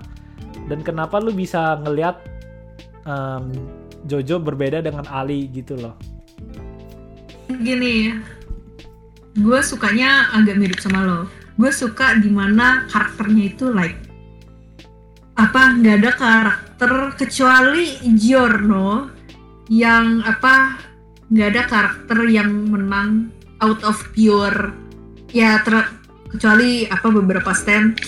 dan 0.71 0.87
kenapa 0.87 1.19
lu 1.19 1.35
bisa 1.35 1.83
ngelihat 1.83 2.23
em, 3.09 3.45
Jojo 4.05 4.37
berbeda 4.39 4.85
dengan 4.85 5.09
Ali 5.09 5.49
gitu 5.49 5.75
loh? 5.81 5.97
gini 7.49 8.13
gue 9.39 9.61
sukanya 9.65 10.29
agak 10.37 10.61
mirip 10.61 10.79
sama 10.83 11.01
lo. 11.01 11.21
Gue 11.59 11.73
suka 11.75 12.15
di 12.21 12.31
mana 12.31 12.87
karakternya 12.93 13.45
itu 13.51 13.73
like 13.73 13.99
apa 15.39 15.79
nggak 15.79 15.97
ada 16.03 16.13
karakter 16.19 16.93
kecuali 17.15 17.99
Giorno 18.19 19.11
yang 19.71 20.23
apa 20.27 20.79
nggak 21.31 21.49
ada 21.55 21.63
karakter 21.67 22.19
yang 22.29 22.51
menang 22.69 23.33
out 23.65 23.81
of 23.83 23.97
pure. 24.15 24.75
Ya 25.33 25.61
ter- 25.63 25.93
kecuali 26.29 26.85
apa 26.89 27.09
beberapa 27.09 27.51
stand 27.57 27.99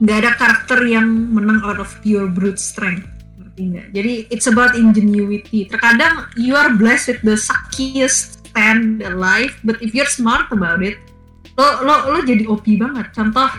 nggak 0.00 0.18
ada 0.24 0.32
karakter 0.34 0.80
yang 0.88 1.06
menang 1.30 1.60
out 1.62 1.78
of 1.78 1.90
pure 2.02 2.26
brute 2.26 2.58
strength 2.58 3.13
nggak 3.54 3.94
jadi 3.94 4.12
it's 4.34 4.50
about 4.50 4.74
ingenuity. 4.74 5.70
Terkadang 5.70 6.26
you 6.34 6.58
are 6.58 6.74
blessed 6.74 7.22
with 7.22 7.22
the 7.22 7.36
suckiest 7.38 8.42
stand 8.50 9.02
alive 9.02 9.54
but 9.66 9.78
if 9.82 9.94
you're 9.94 10.10
smart 10.10 10.46
about 10.54 10.82
it 10.82 10.98
lo 11.54 11.82
lo 11.86 11.94
lo 12.14 12.18
jadi 12.22 12.46
OP 12.50 12.66
banget. 12.78 13.14
Contoh 13.14 13.50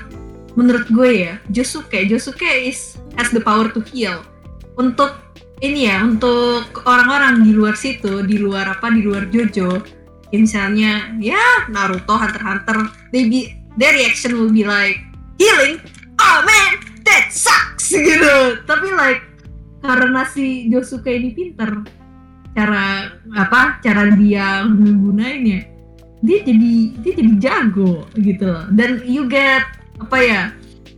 menurut 0.56 0.88
gue 0.92 1.10
ya 1.28 1.34
Josuke. 1.52 2.08
Josuke 2.08 2.48
is 2.68 3.00
has 3.16 3.32
the 3.32 3.40
power 3.44 3.72
to 3.72 3.80
heal. 3.84 4.24
Untuk 4.76 5.16
ini 5.64 5.88
ya 5.88 6.04
untuk 6.04 6.84
orang-orang 6.84 7.48
di 7.48 7.56
luar 7.56 7.80
situ 7.80 8.24
di 8.28 8.36
luar 8.36 8.76
apa 8.76 8.92
di 8.92 9.00
luar 9.00 9.32
Jojo 9.32 9.80
ya 10.32 10.38
misalnya 10.40 11.16
ya 11.24 11.40
Naruto 11.72 12.20
Hunter 12.20 12.44
Hunter 12.44 12.92
they 13.16 13.32
be 13.32 13.56
their 13.80 13.96
reaction 13.96 14.36
will 14.36 14.52
be 14.52 14.68
like 14.68 15.00
healing? 15.40 15.80
Oh 16.20 16.38
man 16.44 16.72
that 17.08 17.32
sucks 17.32 17.92
gitu. 17.96 18.60
Tapi 18.68 18.88
like 18.96 19.35
karena 19.86 20.22
si 20.26 20.68
Josuke 20.68 21.10
ini 21.14 21.30
pinter 21.32 21.86
cara 22.56 23.12
apa 23.36 23.80
cara 23.84 24.10
dia 24.16 24.64
menggunainnya 24.66 25.68
dia 26.24 26.40
jadi 26.42 26.74
dia 27.04 27.14
jadi 27.14 27.34
jago 27.38 28.08
gitu 28.18 28.48
loh. 28.48 28.66
dan 28.74 29.04
you 29.06 29.28
get 29.30 29.64
apa 30.02 30.18
ya 30.18 30.42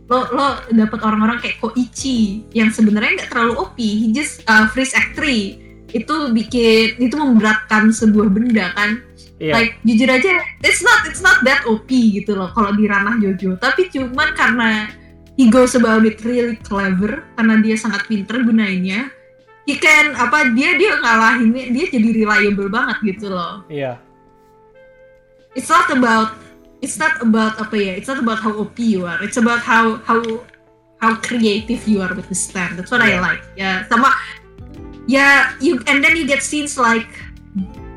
lo 0.08 0.24
lo 0.32 0.46
dapat 0.72 1.00
orang-orang 1.04 1.38
kayak 1.44 1.60
Koichi 1.60 2.48
yang 2.56 2.72
sebenarnya 2.72 3.20
nggak 3.20 3.30
terlalu 3.30 3.54
OP 3.60 3.76
he 3.76 4.08
just 4.14 4.40
uh, 4.48 4.64
freeze 4.72 4.96
act 4.96 5.18
3 5.20 5.92
itu 5.92 6.14
bikin 6.32 6.96
itu 6.96 7.14
memberatkan 7.16 7.92
sebuah 7.92 8.28
benda 8.32 8.72
kan 8.72 9.04
Iya. 9.38 9.54
like 9.54 9.78
jujur 9.86 10.10
aja 10.10 10.42
it's 10.66 10.82
not 10.82 11.06
it's 11.06 11.22
not 11.22 11.46
that 11.46 11.62
OP 11.70 11.86
gitu 11.86 12.34
loh 12.34 12.50
kalau 12.58 12.74
di 12.74 12.90
ranah 12.90 13.22
Jojo 13.22 13.54
tapi 13.62 13.86
cuman 13.86 14.34
karena 14.34 14.90
he 15.38 15.46
goes 15.46 15.78
about 15.78 16.02
it 16.02 16.18
really 16.26 16.58
clever 16.66 17.22
karena 17.38 17.54
dia 17.62 17.78
sangat 17.78 18.10
pinter 18.10 18.42
gunainnya 18.42 19.06
he 19.64 19.78
can 19.78 20.18
apa 20.18 20.50
dia 20.52 20.74
dia 20.74 20.98
ngalahinnya 20.98 21.70
dia 21.70 21.84
jadi 21.94 22.08
reliable 22.24 22.66
banget 22.66 22.98
gitu 23.14 23.30
loh. 23.30 23.62
Iya. 23.70 24.02
it's 25.54 25.70
not 25.70 25.86
about 25.90 26.38
it's 26.82 26.98
not 26.98 27.18
about 27.22 27.58
apa 27.58 27.74
ya 27.74 27.92
it's 27.98 28.06
not 28.06 28.18
about 28.18 28.38
how 28.38 28.52
OP 28.54 28.78
you 28.78 29.06
are. 29.06 29.18
It's 29.22 29.38
about 29.38 29.62
how 29.62 29.98
how 30.06 30.22
how 31.02 31.18
creative 31.18 31.86
you 31.86 32.02
are 32.02 32.10
with 32.14 32.30
the 32.30 32.38
stand. 32.38 32.78
That's 32.78 32.90
what 32.90 33.02
Yeah. 33.02 33.18
I 33.18 33.22
like. 33.22 33.42
Ya 33.58 33.70
sama 33.90 34.14
ya 35.06 35.54
you 35.58 35.78
and 35.90 36.02
then 36.02 36.14
you 36.14 36.26
get 36.26 36.42
scenes 36.42 36.78
like 36.78 37.08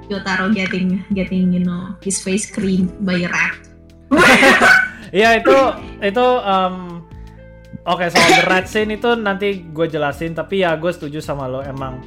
Yotaro 0.10 0.52
getting 0.52 1.06
getting 1.16 1.56
you 1.56 1.64
know 1.64 1.96
his 2.04 2.20
face 2.20 2.50
creamed 2.50 2.92
by 3.02 3.18
a 3.22 3.30
rat. 3.30 3.56
Iya 5.12 5.44
itu 5.44 5.58
itu 6.00 6.28
em, 6.40 7.04
oke 7.86 8.06
soal 8.10 8.30
the 8.38 8.46
red 8.48 8.66
scene 8.70 8.92
itu 8.94 9.10
nanti 9.18 9.66
gue 9.66 9.86
jelasin 9.90 10.36
tapi 10.38 10.62
ya 10.62 10.76
gue 10.78 10.92
setuju 10.94 11.20
sama 11.22 11.48
lo 11.50 11.62
emang. 11.66 12.02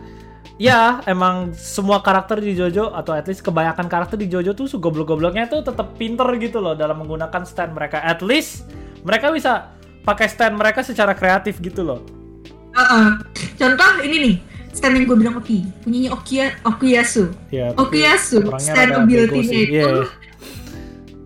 Ya 0.54 1.02
emang 1.10 1.50
semua 1.50 1.98
karakter 1.98 2.38
di 2.38 2.54
Jojo 2.54 2.94
atau 2.94 3.10
at 3.10 3.26
least 3.26 3.42
kebanyakan 3.42 3.90
karakter 3.90 4.14
di 4.14 4.30
Jojo 4.30 4.54
tuh 4.54 4.70
goblok-gobloknya 4.78 5.50
tuh 5.50 5.66
tetap 5.66 5.98
pinter 5.98 6.30
gitu 6.38 6.62
loh 6.62 6.78
dalam 6.78 7.02
menggunakan 7.02 7.42
stand 7.42 7.74
mereka. 7.74 7.98
At 7.98 8.22
least 8.22 8.70
mereka 9.02 9.34
bisa 9.34 9.74
pakai 10.06 10.30
stand 10.30 10.54
mereka 10.54 10.86
secara 10.86 11.10
kreatif 11.10 11.58
gitu 11.58 11.82
loh. 11.82 12.00
Uh-uh. 12.74 13.22
contoh 13.54 13.90
ini 14.02 14.16
nih 14.18 14.34
stand 14.74 14.98
yang 14.98 15.04
gue 15.06 15.16
bilang 15.16 15.34
OP 15.38 15.46
punyanya 15.86 16.10
Okia 16.10 16.58
Okuyasu 16.66 17.30
Ya, 17.54 17.70
tapi 17.70 18.02
Okuyasu 18.02 18.42
stand 18.58 18.90
ability-nya 18.98 19.60
itu 19.62 19.78
Iya. 19.78 20.10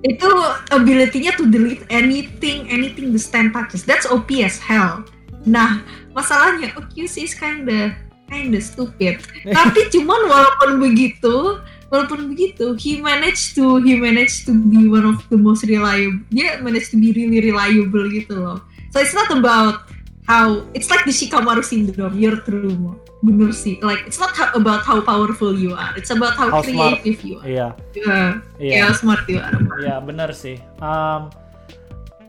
Itu 0.06 0.30
ability-nya 0.70 1.34
to 1.34 1.50
delete 1.50 1.82
anything 1.90 2.70
anything 2.70 3.10
the 3.10 3.18
stand 3.18 3.50
touches. 3.50 3.82
That's 3.82 4.06
OP 4.06 4.30
as 4.42 4.62
hell. 4.62 5.02
Nah 5.42 5.82
masalahnya 6.14 6.74
Okuyasu 6.78 7.26
is 7.26 7.34
kinda 7.34 7.94
kinda 8.30 8.58
stupid. 8.62 9.22
Tapi 9.58 9.80
cuman 9.90 10.20
walaupun 10.30 10.78
begitu 10.78 11.58
walaupun 11.88 12.30
begitu 12.30 12.76
he 12.76 13.00
managed 13.00 13.56
to 13.56 13.80
he 13.82 13.96
managed 13.96 14.44
to 14.44 14.52
be 14.52 14.86
one 14.86 15.08
of 15.08 15.24
the 15.32 15.38
most 15.40 15.64
reliable 15.64 16.20
dia 16.28 16.60
managed 16.60 16.92
to 16.92 17.00
be 17.00 17.10
really 17.16 17.42
reliable 17.42 18.06
gitu 18.12 18.38
loh. 18.38 18.58
So 18.94 19.02
it's 19.02 19.16
not 19.16 19.32
about 19.32 19.88
how 20.28 20.68
it's 20.76 20.92
like 20.92 21.08
the 21.08 21.14
Shikamaru 21.14 21.64
syndrome. 21.64 22.14
You're 22.20 22.44
true. 22.44 23.00
Bener 23.18 23.50
sih 23.50 23.82
like 23.82 24.06
it's 24.06 24.16
not 24.16 24.30
how- 24.30 24.54
about 24.54 24.80
how 24.80 25.02
powerful 25.02 25.50
you 25.50 25.74
are 25.74 25.90
it's 25.94 26.08
about 26.08 26.38
how, 26.38 26.48
How 26.48 26.62
smart. 26.62 27.02
creative 27.02 27.18
you 27.22 27.34
are 27.38 27.44
Iya, 27.44 27.66
yeah. 27.98 28.30
iya. 28.62 28.70
yeah, 28.78 28.82
how 28.86 28.94
smart 28.94 29.26
you 29.26 29.38
are 29.38 29.54
Iya 29.78 29.98
bener 30.00 30.30
sih. 30.30 30.54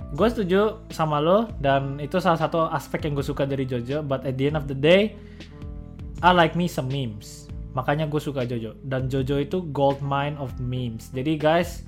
gue 0.09 0.25
setuju 0.25 0.61
sama 0.89 1.21
lo 1.21 1.45
dan 1.61 2.01
itu 2.01 2.17
salah 2.17 2.39
satu 2.39 2.65
aspek 2.67 3.05
yang 3.05 3.13
gue 3.13 3.21
suka 3.21 3.45
dari 3.45 3.61
Jojo. 3.61 4.01
But 4.01 4.25
at 4.25 4.41
the 4.41 4.49
end 4.49 4.57
of 4.57 4.65
the 4.65 4.73
day, 4.73 5.13
I 6.19 6.33
like 6.33 6.57
me 6.57 6.65
some 6.65 6.89
memes. 6.89 7.45
Makanya 7.71 8.09
gue 8.09 8.17
suka 8.17 8.41
Jojo. 8.41 8.73
Dan 8.81 9.05
Jojo 9.05 9.37
itu 9.37 9.61
gold 9.69 10.01
mine 10.01 10.33
of 10.35 10.49
memes. 10.57 11.13
Jadi 11.13 11.37
guys, 11.37 11.85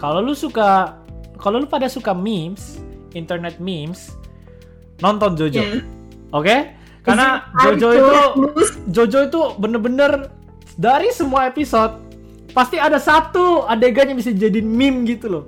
kalau 0.00 0.24
lu 0.24 0.32
suka, 0.32 0.96
kalau 1.36 1.60
lu 1.60 1.68
pada 1.68 1.92
suka 1.92 2.16
memes, 2.16 2.80
internet 3.12 3.60
memes, 3.60 4.16
nonton 4.98 5.36
Jojo, 5.36 5.60
Yeah. 5.60 5.84
oke? 6.32 6.56
Karena 7.08 7.28
It's 7.48 7.64
Jojo 7.64 7.88
itu. 7.96 8.20
Jojo 8.92 9.18
itu 9.24 9.40
bener-bener 9.56 10.28
dari 10.76 11.08
semua 11.10 11.48
episode 11.48 11.96
pasti 12.52 12.76
ada 12.76 13.00
satu 13.00 13.64
adegan 13.64 14.12
yang 14.12 14.18
bisa 14.20 14.30
jadi 14.32 14.60
meme 14.60 15.08
gitu 15.08 15.26
loh. 15.32 15.44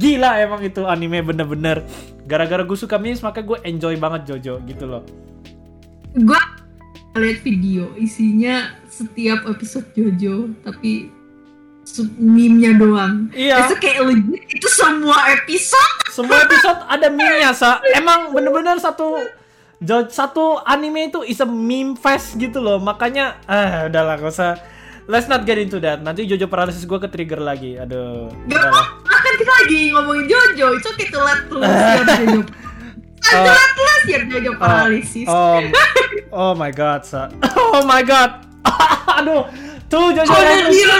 Gila 0.00 0.40
emang 0.42 0.64
itu 0.64 0.82
anime 0.88 1.20
bener-bener. 1.22 1.84
Gara-gara 2.24 2.64
gue 2.64 2.78
suka 2.78 2.96
memes 2.96 3.20
maka 3.20 3.44
gue 3.44 3.60
enjoy 3.62 3.94
banget 4.00 4.32
Jojo 4.32 4.64
gitu 4.64 4.84
loh. 4.88 5.04
Gua 6.14 6.40
lihat 7.14 7.46
video 7.46 7.94
isinya 7.94 8.74
setiap 8.90 9.46
episode 9.46 9.86
Jojo 9.94 10.50
tapi 10.66 11.10
meme-nya 12.18 12.74
doang. 12.74 13.30
Iya. 13.30 13.68
Itu 13.68 13.76
kayak 13.78 14.02
legit 14.08 14.42
itu 14.50 14.68
semua 14.72 15.30
episode. 15.30 15.94
Semua 16.10 16.42
episode 16.42 16.80
ada 16.90 17.06
meme-nya 17.10 17.54
sa. 17.54 17.78
Emang 17.94 18.34
bener-bener 18.34 18.78
satu 18.82 19.20
satu 20.08 20.60
anime 20.64 21.12
itu 21.12 21.20
is 21.24 21.40
a 21.40 21.48
meme 21.48 21.94
fest 21.94 22.36
gitu 22.40 22.60
loh. 22.60 22.80
Makanya 22.80 23.40
ah 23.44 23.86
udahlah 23.88 24.16
gak 24.20 24.32
usah 24.32 24.52
Let's 25.04 25.28
not 25.28 25.44
get 25.44 25.60
into 25.60 25.76
that. 25.84 26.00
Nanti 26.00 26.24
Jojo 26.24 26.48
paralysis 26.48 26.88
gue 26.88 26.96
ke 26.96 27.08
trigger 27.12 27.36
lagi. 27.36 27.76
Aduh. 27.76 28.32
Gak 28.48 28.56
apa-apa 28.56 29.12
kan 29.20 29.34
kita 29.36 29.52
lagi 29.52 29.80
ngomongin 29.92 30.24
Jojo. 30.32 30.66
Itu 30.80 30.88
kita 30.96 31.18
let 31.20 31.44
loose 31.52 31.68
Jojo. 32.00 32.40
Oh. 33.24 33.44
let 33.44 33.72
loose 33.76 34.08
ya 34.08 34.20
Jojo 34.24 34.50
paralisis. 34.56 35.28
Oh, 35.28 35.60
oh 36.32 36.52
my 36.56 36.72
god, 36.72 37.04
sa. 37.04 37.28
Oh 37.76 37.84
my 37.84 38.00
god. 38.00 38.48
Aduh. 39.20 39.44
Tuh 39.92 40.08
Jojo 40.16 40.32
Oh, 40.32 40.40
dan 40.40 40.72
dia 40.72 40.96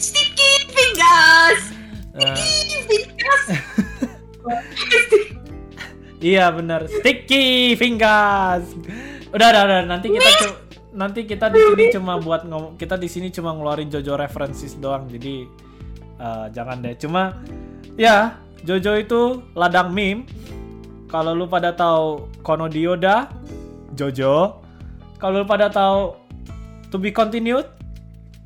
Sticky 0.00 0.52
fingers. 0.72 1.62
Eh, 2.16 2.32
Sticky 2.32 2.78
fingers. 2.88 3.44
Iya 6.20 6.52
bener. 6.52 6.86
Sticky 6.88 7.74
fingers. 7.74 8.70
Udah, 9.32 9.48
udah, 9.52 9.62
udah. 9.66 9.80
Nanti 9.88 10.06
kita 10.12 10.30
cu- 10.44 10.60
nanti 10.90 11.20
kita 11.22 11.46
di 11.48 11.58
sini 11.62 11.84
cuma 11.94 12.18
buat 12.18 12.42
ngom 12.44 12.74
kita 12.74 12.98
di 12.98 13.06
sini 13.06 13.30
cuma 13.30 13.54
ngeluarin 13.54 13.88
Jojo 13.88 14.14
references 14.14 14.76
doang. 14.76 15.08
Jadi 15.08 15.48
eh, 16.18 16.46
jangan 16.52 16.82
deh. 16.82 16.94
Cuma 16.98 17.40
ya 17.96 18.36
Jojo 18.62 18.92
itu 18.96 19.20
ladang 19.56 19.90
meme. 19.90 20.28
Kalau 21.10 21.34
lu 21.34 21.50
pada 21.50 21.74
tahu 21.74 22.30
Kono 22.46 22.70
Dioda, 22.70 23.26
Jojo. 23.98 24.62
Kalau 25.18 25.42
lu 25.42 25.46
pada 25.46 25.66
tahu 25.66 26.14
To 26.94 27.02
Be 27.02 27.10
Continued, 27.10 27.66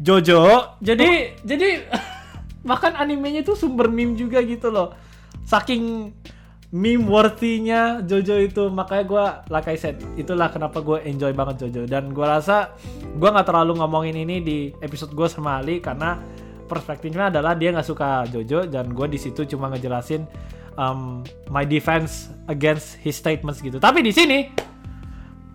Jojo. 0.00 0.72
Jadi 0.80 1.36
jadi 1.44 1.84
bahkan 2.68 2.96
animenya 2.96 3.44
itu 3.44 3.52
sumber 3.52 3.92
meme 3.92 4.16
juga 4.16 4.40
gitu 4.40 4.72
loh. 4.72 4.96
Saking 5.44 6.12
meme 6.74 7.06
worthy-nya 7.06 8.02
Jojo 8.02 8.34
itu. 8.42 8.66
Makanya 8.66 9.04
gue 9.06 9.24
like 9.54 9.70
I 9.70 9.78
said 9.78 10.02
itulah 10.18 10.50
kenapa 10.50 10.82
gue 10.82 10.98
enjoy 11.06 11.30
banget 11.30 11.64
Jojo. 11.64 11.86
Dan 11.86 12.10
gue 12.10 12.26
rasa 12.26 12.74
gue 13.14 13.28
nggak 13.30 13.46
terlalu 13.46 13.78
ngomongin 13.78 14.18
ini 14.18 14.42
di 14.42 14.58
episode 14.82 15.14
gue 15.14 15.30
sama 15.30 15.62
Ali 15.62 15.78
karena 15.78 16.18
perspektifnya 16.66 17.30
adalah 17.30 17.54
dia 17.54 17.70
nggak 17.70 17.86
suka 17.86 18.26
Jojo 18.26 18.66
dan 18.66 18.90
gue 18.90 19.06
di 19.06 19.18
situ 19.22 19.46
cuma 19.46 19.70
ngejelasin 19.70 20.26
um, 20.74 21.22
my 21.46 21.62
defense 21.62 22.34
against 22.50 22.98
his 22.98 23.14
statements 23.14 23.62
gitu. 23.62 23.78
Tapi 23.78 24.02
di 24.02 24.10
sini 24.10 24.50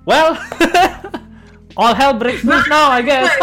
well 0.07 0.39
all 1.79 1.91
hell 1.91 2.15
breaks 2.15 2.47
loose 2.47 2.63
now 2.71 2.87
I 2.87 3.03
guess. 3.03 3.27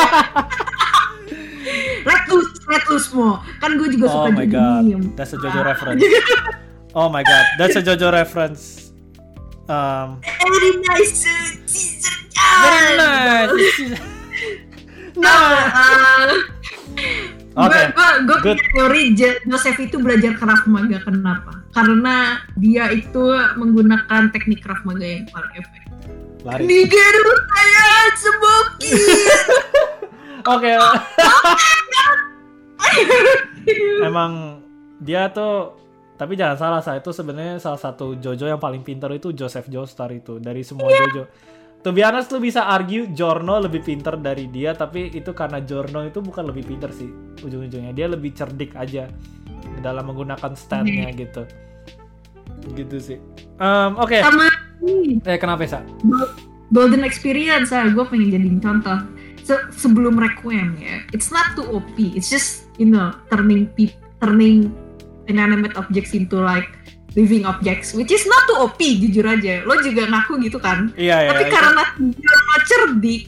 Let 2.07 2.23
loose, 2.31 2.55
let 2.71 2.87
loose 2.87 3.11
mo. 3.11 3.43
Kan 3.59 3.75
gue 3.83 3.91
juga 3.91 4.07
oh 4.07 4.31
suka 4.31 4.39
my 4.39 4.47
god. 4.47 4.87
meme. 4.87 5.11
that's 5.19 5.35
a 5.35 5.39
Jojo 5.43 5.67
reference 5.67 6.01
oh 6.97 7.09
my 7.13 7.21
god 7.23 7.45
that's 7.61 7.77
a 7.77 7.83
Jojo 7.85 8.09
reference 8.11 8.91
um, 9.69 10.19
Very 10.25 10.73
nice 10.89 11.29
uh. 11.29 12.63
Very 12.65 12.97
nice. 12.97 14.01
Nah, 15.17 15.73
uh, 15.73 16.29
Oke, 17.57 17.81
gue 17.89 18.09
gue 18.29 18.37
punya 18.45 18.65
teori 18.77 19.03
Jo- 19.17 19.41
Joseph 19.49 19.81
itu 19.81 19.97
belajar 19.97 20.37
Krav 20.37 20.69
Maga 20.69 21.01
kenapa? 21.01 21.65
Karena 21.73 22.45
dia 22.61 22.93
itu 22.93 23.33
menggunakan 23.57 24.29
teknik 24.29 24.61
Krav 24.61 24.85
Maga 24.85 25.09
yang 25.09 25.25
paling 25.33 25.53
efektif. 25.57 25.85
Lari. 26.45 26.69
Nigeru 26.69 27.33
saya 27.49 27.89
seboki. 28.21 28.93
Oke. 30.53 30.71
Emang 34.05 34.61
dia 35.01 35.33
tuh 35.33 35.81
tapi 36.17 36.33
jangan 36.35 36.57
salah 36.57 36.81
saya 36.81 37.05
itu 37.05 37.13
sebenarnya 37.13 37.61
salah 37.61 37.77
satu 37.77 38.17
Jojo 38.17 38.49
yang 38.49 38.61
paling 38.61 38.81
pintar 38.81 39.13
itu 39.13 39.37
Joseph 39.37 39.69
Joestar 39.69 40.09
itu 40.17 40.41
dari 40.41 40.65
semua 40.65 40.89
Jojo. 40.89 41.29
To 41.85 41.95
be 41.95 42.03
honest 42.03 42.33
lu 42.35 42.43
bisa 42.43 42.67
argue 42.67 43.13
Jorno 43.15 43.63
lebih 43.63 43.85
pintar 43.85 44.19
dari 44.19 44.49
dia 44.51 44.75
tapi 44.75 45.13
itu 45.13 45.31
karena 45.37 45.63
Jorno 45.63 46.03
itu 46.03 46.19
bukan 46.19 46.49
lebih 46.51 46.67
pintar 46.67 46.91
sih 46.91 47.07
ujung-ujungnya 47.45 47.95
dia 47.95 48.11
lebih 48.11 48.35
cerdik 48.35 48.75
aja 48.75 49.07
dalam 49.85 50.09
menggunakan 50.09 50.57
stand-nya 50.57 51.13
gitu. 51.15 51.45
Gitu 52.75 52.97
sih. 52.99 53.19
Em, 53.61 53.93
Oke, 54.01 54.19
Sama 54.25 54.49
ini, 54.83 55.21
eh 55.23 55.39
kenapa 55.39 55.63
Sa? 55.69 55.85
Golden 56.75 57.07
Experience 57.07 57.71
ah, 57.71 57.87
gue 57.87 58.05
pengen 58.09 58.35
jadiin 58.35 58.59
contoh. 58.59 58.99
Se- 59.47 59.71
sebelum 59.71 60.19
Requiem 60.19 60.75
ya, 60.83 61.07
it's 61.15 61.31
not 61.31 61.55
too 61.55 61.63
OP, 61.71 61.95
it's 62.19 62.27
just 62.27 62.67
you 62.83 62.89
know 62.89 63.15
turning 63.31 63.71
turning 64.19 64.75
inanimate 65.27 65.75
objects 65.75 66.13
into 66.13 66.39
like 66.39 66.67
living 67.15 67.45
objects, 67.45 67.97
which 67.97 68.13
is 68.13 68.25
not 68.25 68.45
too 68.45 68.61
OP 68.61 68.77
jujur 68.79 69.25
aja. 69.25 69.65
Lo 69.65 69.79
juga 69.81 70.05
ngaku 70.05 70.41
gitu 70.45 70.61
kan? 70.61 70.93
Iya 70.95 71.27
ya. 71.27 71.31
Tapi 71.33 71.43
itu- 71.49 71.53
karena 71.55 71.83
Jorno 71.97 72.55
cerdik, 72.67 73.25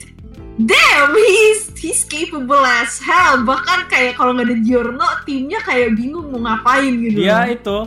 damn 0.61 1.12
he's 1.16 1.73
he's 1.75 2.03
capable 2.05 2.61
as 2.61 3.01
hell. 3.01 3.41
Bahkan 3.43 3.89
kayak 3.89 4.20
kalau 4.20 4.37
nggak 4.37 4.49
ada 4.53 4.57
Jorno, 4.61 5.07
timnya 5.25 5.61
kayak 5.62 5.97
bingung 5.97 6.29
mau 6.29 6.41
ngapain 6.45 6.93
gitu. 7.01 7.19
dia 7.23 7.49
itu 7.49 7.79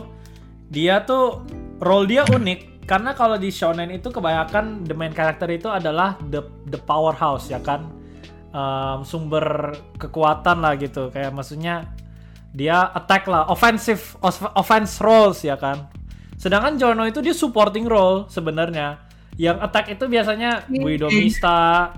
dia 0.72 1.04
tuh 1.04 1.44
role 1.78 2.08
dia 2.08 2.24
unik 2.26 2.82
karena 2.82 3.14
kalau 3.14 3.38
di 3.38 3.52
shonen 3.52 3.94
itu 3.94 4.10
kebanyakan 4.10 4.82
the 4.82 4.96
main 4.96 5.14
character 5.14 5.46
itu 5.46 5.70
adalah 5.70 6.18
the 6.32 6.42
the 6.66 6.80
powerhouse 6.82 7.46
ya 7.46 7.62
kan 7.62 7.88
Um, 8.52 9.00
sumber 9.08 9.72
kekuatan 9.96 10.60
lah 10.60 10.76
gitu 10.76 11.08
kayak 11.08 11.32
maksudnya 11.32 11.88
dia 12.52 12.92
attack 12.92 13.26
lah 13.26 13.48
offensive 13.48 14.16
offense 14.56 15.00
roles 15.00 15.40
ya 15.42 15.56
kan 15.56 15.88
sedangkan 16.36 16.76
Jono 16.76 17.08
itu 17.08 17.24
dia 17.24 17.32
supporting 17.32 17.88
role 17.88 18.28
sebenarnya 18.28 19.00
yang 19.40 19.56
attack 19.64 19.88
itu 19.88 20.04
biasanya 20.08 20.68
Guido 20.68 21.08
Mista 21.08 21.88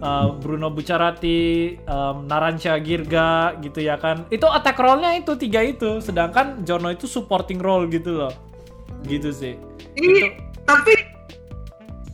uh, 0.00 0.36
Bruno 0.36 0.68
Bucarati, 0.72 1.76
um, 1.88 2.28
Narancia 2.28 2.76
Girga 2.80 3.56
gitu 3.60 3.80
ya 3.80 3.96
kan. 3.96 4.28
Itu 4.28 4.46
attack 4.48 4.76
role-nya 4.76 5.16
itu 5.16 5.34
tiga 5.40 5.64
itu, 5.64 6.00
sedangkan 6.04 6.62
Jono 6.64 6.92
itu 6.92 7.08
supporting 7.08 7.58
role 7.60 7.88
gitu 7.88 8.24
loh. 8.24 8.32
Gitu 9.04 9.32
sih. 9.32 9.54
Ini 9.96 10.36
tapi 10.68 11.17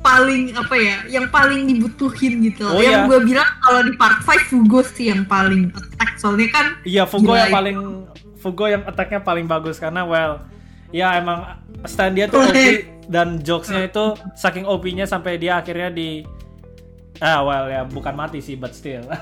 paling 0.05 0.53
apa 0.53 0.77
ya, 0.77 0.97
yang 1.09 1.33
paling 1.33 1.65
dibutuhin 1.65 2.45
gitu. 2.45 2.69
Oh, 2.69 2.77
iya. 2.77 3.01
yang 3.01 3.09
gue 3.09 3.25
bilang 3.25 3.49
kalau 3.65 3.81
di 3.81 3.97
part 3.97 4.21
5 4.21 4.53
Fugo 4.53 4.85
sih 4.85 5.09
yang 5.09 5.25
paling 5.25 5.73
attack 5.73 6.21
soalnya 6.21 6.49
kan 6.53 6.67
Iya, 6.85 7.09
Fugo 7.09 7.33
yang 7.33 7.49
itu. 7.49 7.57
paling 7.57 7.77
Fugo 8.37 8.69
yang 8.69 8.85
attack-nya 8.85 9.25
paling 9.25 9.49
bagus 9.49 9.81
karena 9.81 10.05
well 10.05 10.45
ya 10.93 11.17
emang 11.17 11.59
stand 11.89 12.15
dia 12.15 12.29
tuh 12.29 12.45
OP 12.45 12.55
dan 13.11 13.43
jokesnya 13.43 13.89
itu 13.89 14.15
saking 14.39 14.63
OP-nya 14.63 15.09
sampai 15.09 15.41
dia 15.41 15.59
akhirnya 15.59 15.91
di 15.91 16.23
ah 17.19 17.43
well 17.43 17.67
ya 17.67 17.83
bukan 17.83 18.15
mati 18.15 18.39
sih 18.39 18.55
but 18.55 18.71
still 18.71 19.03
oke 19.07 19.17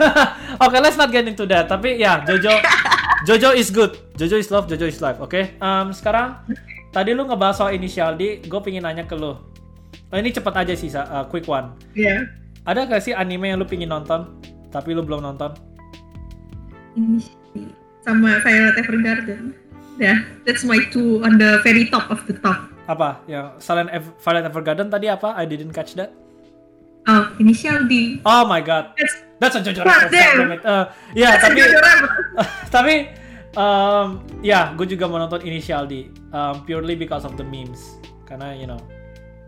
okay, 0.69 0.81
let's 0.85 1.01
not 1.01 1.09
get 1.09 1.25
into 1.25 1.49
that 1.49 1.69
tapi 1.69 1.97
ya 1.97 2.21
Jojo 2.29 2.53
Jojo 3.29 3.57
is 3.57 3.73
good 3.73 3.97
Jojo 4.21 4.37
is 4.37 4.49
love 4.53 4.69
Jojo 4.69 4.85
is 4.85 5.01
life 5.01 5.17
oke 5.21 5.33
okay? 5.33 5.57
um, 5.65 5.93
sekarang 5.93 6.41
tadi 6.93 7.17
lu 7.17 7.25
ngebahas 7.25 7.57
soal 7.57 7.73
inisial 7.73 8.17
D 8.17 8.45
gue 8.45 8.61
pingin 8.61 8.85
nanya 8.85 9.05
ke 9.05 9.17
lu 9.17 9.37
oh, 10.11 10.17
ini 10.17 10.31
cepet 10.31 10.55
aja 10.55 10.73
sih 10.73 10.89
uh, 10.93 11.25
quick 11.27 11.45
one 11.45 11.73
Iya. 11.93 12.29
ada 12.65 12.85
gak 12.85 13.03
sih 13.03 13.13
anime 13.13 13.49
yang 13.49 13.59
lu 13.59 13.67
pingin 13.67 13.89
nonton 13.89 14.39
tapi 14.69 14.93
lu 14.93 15.03
belum 15.03 15.21
nonton 15.21 15.53
Ini 16.93 17.19
sih. 17.19 17.69
sama 18.05 18.37
Violet 18.45 18.77
Evergarden. 18.77 19.57
Ya, 19.97 20.21
that's 20.45 20.61
my 20.61 20.81
two 20.89 21.21
on 21.23 21.37
the 21.37 21.61
very 21.63 21.89
top 21.89 22.09
of 22.09 22.21
the 22.27 22.37
top. 22.37 22.69
apa 22.83 23.23
yang 23.25 23.55
Silent 23.57 23.89
Ev 23.95 24.11
Violet 24.19 24.43
Evergarden 24.45 24.91
tadi 24.91 25.07
apa 25.07 25.39
I 25.39 25.47
didn't 25.47 25.71
catch 25.71 25.95
that 25.95 26.11
Oh, 27.03 27.31
initial 27.39 27.87
D. 27.87 28.19
oh 28.23 28.43
my 28.45 28.59
god 28.59 28.95
That's 28.95 29.15
that's 29.39 29.55
a 29.55 29.61
Jojo 29.63 29.83
God 29.83 30.07
reference 30.07 30.15
damn. 30.15 30.37
damn 30.39 30.53
it. 30.55 30.61
Uh, 30.63 30.85
ya 31.15 31.35
that's 31.35 31.47
a 31.47 31.51
tapi 31.51 31.61
rabbit. 31.63 32.11
tapi 32.75 32.95
um, 33.55 34.07
ya 34.39 34.71
gue 34.75 34.87
juga 34.87 35.07
mau 35.07 35.19
nonton 35.19 35.43
Initial 35.43 35.87
D 35.87 36.11
um, 36.31 36.63
purely 36.63 36.95
because 36.95 37.23
of 37.23 37.35
the 37.35 37.47
memes 37.47 37.99
karena 38.23 38.51
you 38.55 38.67
know 38.67 38.79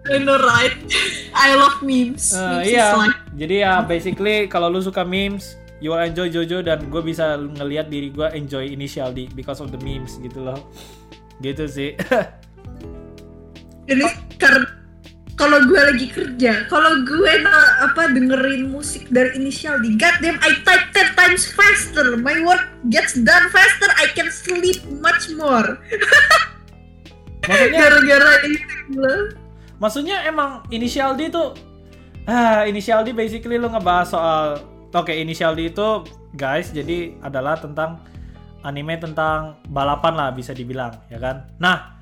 I 0.04 0.20
know 0.20 0.36
right. 0.36 0.76
I 1.32 1.56
love 1.56 1.80
memes. 1.80 2.36
uh, 2.36 2.60
memes 2.60 2.68
iya 2.68 2.92
like 2.94 3.18
jadi 3.34 3.54
ya 3.64 3.72
basically 3.84 4.46
kalau 4.46 4.68
lu 4.68 4.84
suka 4.84 5.02
memes 5.02 5.56
you 5.80 5.90
will 5.92 6.00
enjoy 6.00 6.28
Jojo 6.28 6.60
dan 6.60 6.86
gue 6.88 7.02
bisa 7.02 7.40
ngelihat 7.40 7.88
diri 7.88 8.12
gue 8.12 8.28
enjoy 8.36 8.68
Initial 8.68 9.10
D 9.12 9.28
because 9.32 9.58
of 9.64 9.72
the 9.72 9.80
memes 9.80 10.16
gitu 10.20 10.44
loh 10.44 10.60
gitu 11.42 11.66
sih 11.66 11.96
Ini 13.84 14.08
karena 14.40 14.64
kalau 15.34 15.60
gue 15.66 15.76
lagi 15.76 16.08
kerja, 16.08 16.64
kalau 16.70 17.02
gue 17.04 17.32
apa 17.82 18.16
dengerin 18.16 18.70
musik 18.70 19.10
dari 19.10 19.34
initial 19.34 19.76
D, 19.82 19.98
goddamn 19.98 20.38
I 20.40 20.62
type 20.62 20.94
10 20.94 21.18
times 21.18 21.42
faster, 21.52 22.14
my 22.16 22.38
work 22.46 22.64
gets 22.88 23.18
done 23.18 23.50
faster, 23.50 23.90
I 23.98 24.08
can 24.14 24.30
sleep 24.30 24.80
much 25.02 25.28
more. 25.34 25.76
maksudnya 27.50 27.76
Gara-gara 27.76 28.32
itu 28.46 28.62
gila. 28.88 29.16
Maksudnya 29.84 30.24
emang 30.24 30.64
Initial 30.72 31.12
D 31.12 31.28
tuh 31.28 31.52
ah 32.24 32.64
Initial 32.64 33.04
D 33.04 33.12
basically 33.12 33.60
lu 33.60 33.68
ngebahas 33.68 34.08
soal 34.08 34.64
oke 34.96 35.12
Initial 35.12 35.52
D 35.52 35.68
itu 35.68 36.08
guys 36.32 36.72
jadi 36.72 37.20
adalah 37.20 37.60
tentang 37.60 38.00
anime 38.64 38.96
tentang 38.96 39.60
balapan 39.68 40.16
lah 40.16 40.28
bisa 40.32 40.56
dibilang 40.56 40.96
ya 41.12 41.20
kan? 41.20 41.44
Nah 41.60 42.00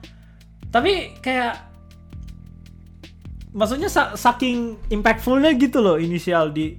tapi 0.70 1.18
kayak 1.18 1.58
maksudnya 3.50 3.90
sa- 3.90 4.14
saking 4.14 4.78
impactfulnya 4.88 5.58
gitu 5.58 5.82
loh 5.82 5.98
Initial 5.98 6.54
D. 6.54 6.78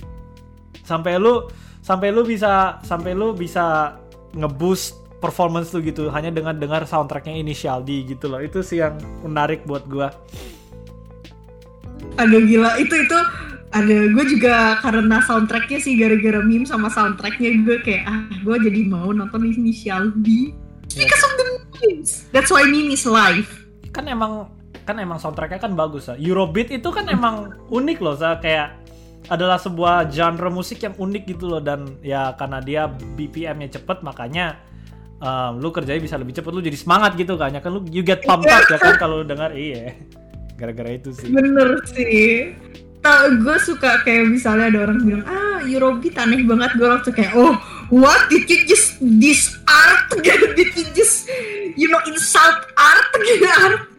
Sampai 0.87 1.19
lu 1.19 1.51
sampai 1.83 2.15
lu 2.15 2.23
bisa 2.23 2.79
sampai 2.79 3.11
lu 3.11 3.35
bisa 3.35 3.99
ngeboost 4.39 5.03
performance 5.19 5.75
lu 5.75 5.83
gitu 5.83 6.07
hanya 6.15 6.31
dengan 6.31 6.55
dengar 6.55 6.87
soundtracknya 6.87 7.35
Initial 7.35 7.83
D 7.83 8.07
gitu 8.07 8.31
loh. 8.31 8.39
Itu 8.39 8.63
sih 8.63 8.79
yang 8.79 8.95
menarik 9.19 9.67
buat 9.67 9.83
gua 9.83 10.15
Aduh 12.19 12.41
gila, 12.45 12.77
itu 12.77 12.93
itu 12.93 13.19
ada 13.73 13.97
gue 14.05 14.25
juga 14.29 14.77
karena 14.85 15.17
soundtracknya 15.25 15.81
sih 15.81 15.97
gara-gara 15.97 16.45
meme 16.45 16.61
sama 16.63 16.93
soundtracknya 16.93 17.65
gue 17.65 17.77
kayak 17.81 18.03
ah 18.05 18.29
gue 18.45 18.55
jadi 18.69 18.85
mau 18.85 19.09
nonton 19.09 19.49
initial 19.49 20.13
D 20.21 20.53
Ya. 20.93 21.09
because 21.09 21.25
of 21.25 21.33
the 21.41 21.45
memes. 21.81 22.29
That's 22.29 22.53
why 22.53 22.69
meme 22.69 22.93
is 22.93 23.09
life. 23.09 23.65
kan 23.93 24.05
emang 24.09 24.49
kan 24.85 24.97
emang 24.97 25.17
soundtracknya 25.17 25.57
kan 25.57 25.73
bagus 25.73 26.05
ya. 26.09 26.17
Eurobeat 26.17 26.69
itu 26.69 26.89
kan 26.93 27.05
emang 27.09 27.49
unik 27.69 27.97
loh, 28.01 28.13
sa 28.13 28.37
kayak 28.37 28.77
adalah 29.31 29.55
sebuah 29.57 30.09
genre 30.11 30.49
musik 30.53 30.83
yang 30.83 30.93
unik 30.93 31.23
gitu 31.29 31.47
loh 31.47 31.61
dan 31.63 31.97
ya 32.03 32.35
karena 32.35 32.59
dia 32.59 32.91
BPM-nya 32.91 33.79
cepet 33.79 34.03
makanya 34.03 34.59
um, 35.23 35.63
lu 35.63 35.71
kerjanya 35.71 36.01
bisa 36.03 36.19
lebih 36.19 36.35
cepet 36.35 36.51
lu 36.51 36.59
jadi 36.59 36.75
semangat 36.75 37.15
gitu 37.15 37.39
kan 37.39 37.55
ya 37.55 37.63
kan 37.63 37.71
lu 37.71 37.87
you 37.87 38.03
get 38.03 38.19
pumped 38.27 38.51
up 38.51 38.67
ya 38.67 38.75
kan 38.75 38.99
kalau 38.99 39.23
lu 39.23 39.25
dengar 39.25 39.55
iya 39.55 39.95
gara-gara 40.57 40.93
itu 40.93 41.09
sih 41.15 41.29
Bener 41.29 41.81
sih. 41.89 42.53
Nah, 43.03 43.27
gue 43.35 43.57
suka 43.59 43.99
kayak 44.07 44.31
misalnya 44.31 44.71
ada 44.71 44.79
orang 44.87 45.03
bilang, 45.03 45.25
ah 45.27 45.59
Eurobeat 45.67 46.15
aneh 46.15 46.39
banget. 46.47 46.71
Gue 46.79 46.87
langsung 46.87 47.11
kayak, 47.11 47.35
oh 47.35 47.59
what? 47.91 48.31
Did 48.31 48.47
you 48.47 48.63
just 48.63 48.95
this 49.19 49.59
art? 49.67 50.07
Did 50.55 50.71
you 50.71 50.87
just, 50.95 51.27
you 51.75 51.91
know, 51.91 51.99
insult 52.07 52.63
art? 52.79 53.07
Gitu, 53.27 53.43
art? 53.43 53.91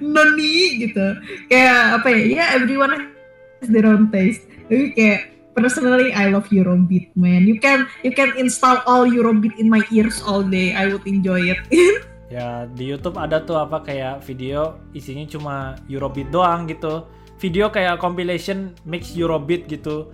Nani 0.00 0.86
gitu. 0.86 1.06
Kayak 1.50 2.00
apa 2.00 2.08
ya, 2.14 2.20
ya 2.24 2.44
everyone 2.56 3.12
has 3.60 3.68
their 3.68 3.84
own 3.84 4.08
taste. 4.08 4.46
Tapi 4.70 4.94
kayak, 4.96 5.20
personally 5.58 6.14
I 6.14 6.30
love 6.30 6.46
Eurobeat 6.48 7.10
man. 7.18 7.44
You 7.44 7.58
can 7.58 7.90
you 8.06 8.14
can 8.14 8.32
install 8.38 8.80
all 8.86 9.04
Eurobeat 9.04 9.58
in 9.58 9.66
my 9.66 9.82
ears 9.90 10.22
all 10.22 10.46
day. 10.46 10.72
I 10.72 10.88
would 10.88 11.04
enjoy 11.04 11.52
it. 11.52 11.60
ya 12.28 12.68
di 12.68 12.92
YouTube 12.92 13.16
ada 13.16 13.40
tuh 13.40 13.56
apa 13.56 13.80
kayak 13.80 14.20
video 14.24 14.76
isinya 14.92 15.24
cuma 15.28 15.56
Eurobeat 15.88 16.28
doang 16.28 16.68
gitu. 16.68 17.08
Video 17.38 17.70
kayak 17.72 18.02
compilation 18.02 18.74
mix 18.84 19.14
Eurobeat 19.16 19.64
gitu. 19.70 20.12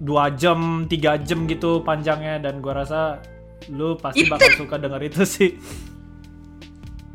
Dua 0.00 0.32
jam 0.32 0.86
tiga 0.88 1.18
jam 1.20 1.44
gitu 1.50 1.82
panjangnya. 1.82 2.38
Dan 2.40 2.62
gua 2.62 2.84
rasa 2.84 3.20
lu 3.68 3.98
pasti 3.98 4.24
Itu- 4.24 4.32
bakal 4.32 4.50
suka 4.56 4.76
denger 4.80 5.02
itu 5.04 5.22
sih. 5.26 5.50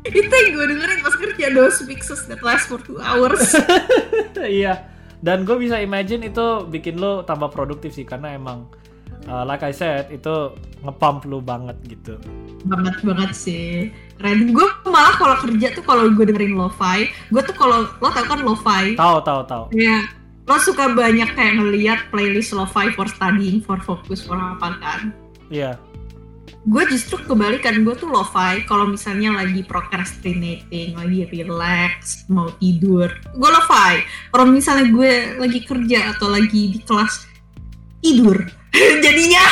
Itu 0.06 0.30
yang 0.30 0.54
gue 0.54 0.66
dengerin 0.70 1.02
pas 1.02 1.14
kerja 1.18 1.46
those 1.50 1.82
mixes 1.82 2.30
that 2.30 2.38
last 2.46 2.70
for 2.70 2.78
two 2.78 2.94
hours. 3.02 3.58
iya. 4.38 4.86
Dan 5.18 5.42
gue 5.42 5.58
bisa 5.58 5.82
imagine 5.82 6.30
itu 6.30 6.62
bikin 6.70 7.02
lu 7.02 7.26
tambah 7.26 7.50
produktif 7.50 7.90
sih 7.90 8.06
karena 8.06 8.38
emang 8.38 8.70
uh, 9.30 9.44
like 9.46 9.62
I 9.62 9.74
said 9.74 10.10
itu 10.10 10.54
ngepump 10.82 11.26
lu 11.26 11.42
banget 11.42 11.76
gitu. 11.86 12.18
Banget 12.66 12.96
banget 13.02 13.30
sih. 13.34 13.90
Keren 14.16 14.54
gue 14.54 14.66
malah 14.88 15.14
kalau 15.18 15.36
kerja 15.44 15.76
tuh 15.76 15.84
kalau 15.84 16.08
gue 16.08 16.24
dengerin 16.24 16.56
lo-fi 16.56 17.12
gue 17.28 17.42
tuh 17.44 17.52
kalau 17.52 17.84
lo 17.84 18.08
tau 18.08 18.24
kan 18.24 18.40
lo-fi? 18.40 18.96
Tahu 18.96 19.16
tahu 19.20 19.40
tahu 19.44 19.64
ya 19.76 20.08
lo 20.46 20.56
suka 20.62 20.94
banyak 20.94 21.34
kayak 21.34 21.58
ngeliat 21.58 22.00
playlist 22.08 22.54
lo-fi 22.54 22.88
for 22.94 23.10
studying 23.10 23.60
for 23.60 23.76
focus 23.82 24.24
for 24.24 24.38
apa 24.38 24.78
kan? 24.80 25.00
Iya. 25.52 25.76
Gue 26.66 26.82
justru 26.90 27.22
kebalikan 27.22 27.84
gue 27.86 27.94
tuh 27.94 28.10
lo-fi 28.10 28.64
kalau 28.64 28.90
misalnya 28.90 29.36
lagi 29.36 29.62
procrastinating 29.62 30.96
lagi 30.96 31.28
relax 31.30 32.24
mau 32.32 32.48
tidur. 32.56 33.12
Gue 33.36 33.50
lo-fi. 33.52 34.00
Kalau 34.32 34.46
misalnya 34.48 34.86
gue 34.90 35.12
lagi 35.38 35.60
kerja 35.66 36.16
atau 36.16 36.32
lagi 36.32 36.72
di 36.72 36.80
kelas 36.82 37.35
tidur. 38.00 38.36
Jadinya. 39.04 39.44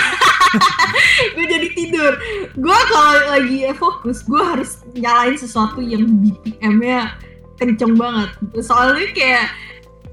Gue 1.34 1.46
jadi 1.50 1.68
tidur. 1.74 2.12
Gue 2.54 2.78
kalau 2.86 3.14
lagi 3.34 3.66
fokus 3.74 4.22
gue 4.22 4.38
harus 4.38 4.86
nyalain 4.94 5.34
sesuatu 5.34 5.82
yang 5.82 6.06
BPM-nya 6.22 7.18
kenceng 7.58 7.98
banget. 7.98 8.30
Soalnya 8.62 9.10
kayak 9.10 9.46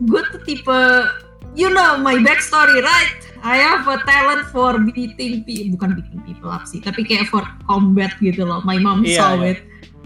gue 0.02 0.22
tuh 0.34 0.42
tipe 0.42 0.82
you 1.54 1.70
know 1.70 2.02
my 2.02 2.18
backstory 2.26 2.82
right? 2.82 3.22
I 3.46 3.58
have 3.58 3.86
a 3.86 4.02
talent 4.06 4.50
for 4.50 4.78
beating 4.82 5.46
people 5.46 5.78
bukan 5.78 6.02
beating 6.02 6.22
people 6.26 6.50
up 6.50 6.66
sih 6.66 6.82
tapi 6.82 7.06
kayak 7.06 7.30
for 7.30 7.46
combat 7.70 8.18
gitu 8.18 8.42
loh. 8.42 8.66
My 8.66 8.82
mom 8.82 9.06
Iya, 9.06 9.18
saw 9.22 9.34
iya. 9.46 9.54
it 9.54 9.60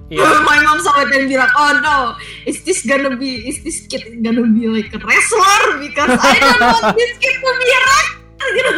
iya. 0.09 0.41
My 0.45 0.59
mom 0.61 0.77
saw 0.81 1.01
it 1.01 1.09
and 1.13 1.25
bilang 1.25 1.49
oh 1.55 1.71
no 1.81 1.97
is 2.45 2.61
this 2.61 2.85
gonna 2.85 3.13
be 3.15 3.45
is 3.45 3.61
this 3.65 3.85
kid 3.85 4.05
gonna 4.21 4.45
be 4.45 4.69
like 4.69 4.93
a 4.93 4.99
wrestler? 5.01 5.81
Because 5.81 6.13
I 6.15 6.35
don't 6.37 6.61
want 6.61 6.93
this 6.93 7.13
kid 7.17 7.35
to 7.37 7.49
be 7.55 7.67
a 7.67 7.79
wrestler. 7.81 8.49
Gitu 8.53 8.71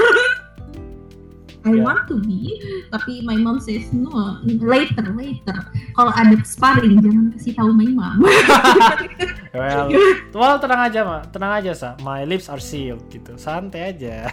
I 1.67 1.75
Yeah. 1.75 1.83
want 1.83 2.07
to 2.07 2.15
be 2.23 2.55
tapi 2.95 3.27
my 3.27 3.35
mom 3.35 3.59
says 3.59 3.91
no 3.91 4.39
later 4.47 5.03
later. 5.11 5.57
Kalau 5.99 6.15
ada 6.15 6.39
sparring 6.47 7.03
jangan 7.03 7.35
kasih 7.35 7.59
tahu 7.59 7.75
my 7.75 7.89
mom. 7.91 8.23
Well 9.57 9.89
well 10.31 10.55
tenang 10.63 10.87
aja 10.87 11.01
mah 11.03 11.21
tenang 11.27 11.51
aja 11.59 11.71
sa. 11.75 11.89
My 11.99 12.23
lips 12.23 12.47
are 12.47 12.61
sealed 12.61 13.03
gitu. 13.11 13.35
Santai 13.35 13.91
aja. 13.91 14.31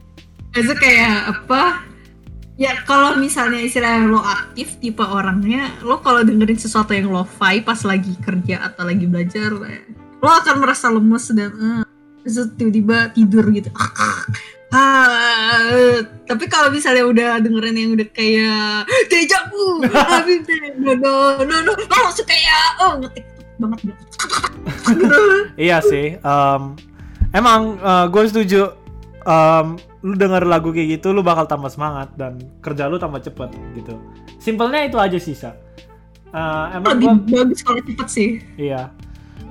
Itu 0.54 0.72
kayak 0.78 1.32
apa 1.32 1.82
ya 2.56 2.72
kalau 2.88 3.20
misalnya 3.20 3.60
istilahnya 3.60 4.08
lo 4.08 4.20
aktif 4.24 4.80
tipe 4.80 5.04
orangnya 5.04 5.76
lo 5.84 6.00
kalau 6.00 6.24
dengerin 6.24 6.56
sesuatu 6.56 6.96
yang 6.96 7.12
lo 7.12 7.28
fi 7.28 7.60
pas 7.60 7.76
lagi 7.84 8.16
kerja 8.24 8.72
atau 8.72 8.88
lagi 8.88 9.04
belajar 9.04 9.52
eh, 9.68 9.84
lo 10.24 10.30
akan 10.32 10.64
merasa 10.64 10.88
lemes 10.88 11.28
dan 11.36 11.52
eh, 11.52 11.84
terus 12.24 12.48
tiba-tiba 12.56 13.12
tidur 13.12 13.44
gitu 13.52 13.70
Ah, 14.74 16.02
tapi 16.26 16.50
kalau 16.50 16.74
misalnya 16.74 17.06
udah 17.06 17.30
dengerin 17.38 17.78
yang 17.78 17.90
udah 17.94 18.08
kayak 18.10 18.82
dejavu, 19.06 19.78
habis 19.94 20.42
no 20.82 20.92
no 20.98 21.38
no 21.46 21.56
no, 21.62 21.70
lo 21.70 21.96
langsung 22.02 22.26
kayak 22.26 22.74
oh 22.82 22.98
ngetik 22.98 23.24
banget 23.62 23.78
gitu. 23.86 24.02
iya 25.70 25.78
sih 25.80 26.18
um, 26.18 26.74
emang 27.30 27.78
gue 28.10 28.22
setuju 28.26 28.74
um, 29.22 29.78
lu 30.06 30.14
denger 30.14 30.46
lagu 30.46 30.70
kayak 30.70 31.02
gitu 31.02 31.10
lu 31.10 31.26
bakal 31.26 31.50
tambah 31.50 31.66
semangat 31.66 32.14
dan 32.14 32.38
kerja 32.62 32.86
lu 32.86 32.94
tambah 32.94 33.18
cepet 33.18 33.50
gitu 33.74 33.98
simpelnya 34.38 34.86
itu 34.86 34.96
aja 35.02 35.18
sih 35.18 35.34
Sa. 35.34 35.58
Uh, 36.30 36.78
emang 36.78 37.00
lebih 37.00 37.08
gua, 37.26 37.42
bagus 37.42 37.60
kalau 37.66 37.80
cepet 37.82 38.08
sih 38.08 38.30
iya. 38.54 38.94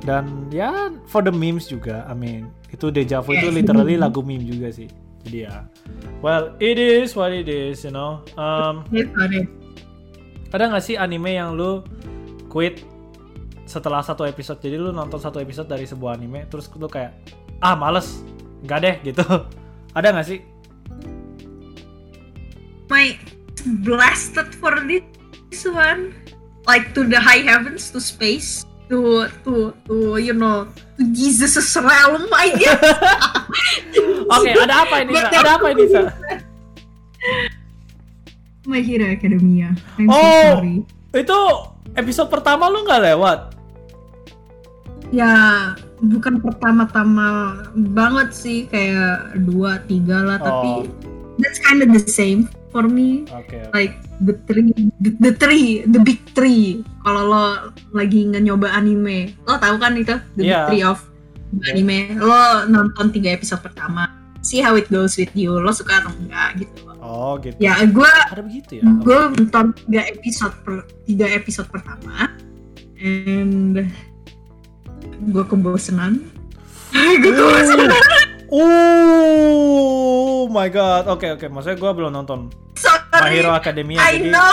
Dan 0.05 0.53
ya 0.53 0.93
for 1.09 1.25
the 1.25 1.33
memes 1.33 1.65
juga. 1.65 2.05
I 2.05 2.13
mean, 2.13 2.53
itu 2.69 2.93
Deja 2.93 3.25
Vu 3.25 3.33
itu 3.33 3.49
Yes. 3.49 3.57
literally 3.57 3.97
lagu 3.97 4.21
meme 4.21 4.45
juga 4.45 4.69
sih. 4.69 4.85
Jadi 5.25 5.49
ya. 5.49 5.65
Well, 6.21 6.53
it 6.61 6.77
is 6.77 7.17
what 7.17 7.33
it 7.33 7.49
is, 7.49 7.81
you 7.81 7.89
know. 7.89 8.21
Um, 8.37 8.85
ada 10.53 10.63
nggak 10.69 10.83
sih 10.85 10.93
anime 10.93 11.33
yang 11.33 11.57
lu 11.57 11.81
quit 12.53 12.85
setelah 13.65 14.05
satu 14.05 14.29
episode? 14.29 14.61
Jadi 14.61 14.77
lu 14.77 14.93
nonton 14.93 15.17
satu 15.17 15.41
episode 15.41 15.65
dari 15.65 15.89
sebuah 15.89 16.21
anime, 16.21 16.45
terus 16.53 16.69
lu 16.77 16.85
kayak 16.85 17.17
ah 17.65 17.73
males, 17.73 18.21
nggak 18.61 18.79
deh 18.85 18.95
gitu. 19.09 19.25
ada 19.95 20.11
nggak 20.11 20.27
sih? 20.27 20.39
my 22.85 23.17
blasted 23.81 24.53
for 24.53 24.69
this 24.85 25.65
one 25.65 26.13
like 26.69 26.93
to 26.93 27.01
the 27.01 27.17
high 27.17 27.41
heavens 27.41 27.89
to 27.89 27.97
space 27.97 28.61
to 28.85 29.25
to 29.41 29.73
to 29.89 30.21
you 30.21 30.37
know 30.37 30.69
to 30.93 31.01
Jesus' 31.09 31.73
realm 31.73 32.29
I 32.29 32.53
guess 32.53 32.77
Oke, 34.37 34.53
ada 34.53 34.85
apa 34.85 35.01
ini? 35.01 35.17
Sa? 35.17 35.29
Ada 35.33 35.51
apa 35.57 35.67
ini? 35.73 35.83
Sa? 35.89 36.01
My 38.69 38.81
Hero 38.85 39.09
Academia 39.09 39.73
I'm 39.97 40.05
so 40.05 40.13
Oh. 40.13 40.45
sorry 40.61 40.77
Itu 41.15 41.39
episode 41.97 42.29
pertama 42.29 42.69
lu 42.69 42.85
nggak 42.85 43.01
lewat? 43.01 43.54
Ya 45.15 45.33
bukan 46.03 46.43
pertama-tama 46.43 47.27
banget 47.95 48.35
sih 48.35 48.59
kayak 48.67 49.39
dua 49.47 49.79
tiga 49.87 50.19
lah 50.19 50.37
tapi 50.37 50.83
Oh. 50.83 51.39
that's 51.39 51.59
kind 51.63 51.79
of 51.79 51.89
the 51.89 52.03
same 52.03 52.51
for 52.69 52.83
me 52.83 53.23
Oke. 53.31 53.55
oke. 53.55 53.71
like 53.71 53.95
the 54.19 54.35
three 54.43 54.71
the, 54.99 55.11
the 55.23 55.31
three 55.35 55.87
the 55.87 55.99
big 55.99 56.19
three 56.35 56.83
kalau 57.01 57.23
lo 57.23 57.43
lagi 57.91 58.27
nyoba 58.27 58.71
anime 58.71 59.31
lo 59.43 59.55
tahu 59.55 59.79
kan 59.79 59.95
itu 59.95 60.19
the 60.35 60.43
big 60.43 60.51
Iya. 60.51 60.67
three 60.67 60.83
of 60.83 60.99
anime 61.71 62.19
lo 62.19 62.67
nonton 62.67 63.15
tiga 63.15 63.31
episode 63.31 63.63
pertama 63.63 64.11
see 64.43 64.59
how 64.59 64.75
it 64.75 64.91
goes 64.91 65.15
with 65.15 65.31
you 65.31 65.55
lo 65.55 65.71
suka 65.71 66.03
atau 66.03 66.11
enggak 66.19 66.67
gitu 66.67 66.83
Oh 67.05 67.37
gitu. 67.37 67.53
ya 67.61 67.85
gue 67.85 68.11
Ada 68.33 68.41
begitu 68.41 68.81
ya? 68.81 68.83
gue 68.83 69.19
nonton 69.37 69.77
tiga 69.77 70.01
episode 70.09 70.55
per, 70.65 70.73
tiga 71.05 71.29
episode 71.29 71.69
pertama 71.69 72.33
and 72.97 73.87
gue 75.19 75.43
kebosanan 75.47 76.19
gue 77.23 77.31
kebosanan 77.31 77.91
Oh 78.55 80.45
my 80.53 80.69
god. 80.69 81.09
Oke 81.09 81.33
oke. 81.33 81.49
Maksudnya 81.49 81.81
gue 81.81 81.91
belum 81.97 82.13
nonton 82.13 82.53
My 83.09 83.31
sorry 83.31 83.41
Hero 83.41 83.51
Academia 83.51 83.97
I 83.97 84.21
jadi 84.21 84.29
know 84.29 84.51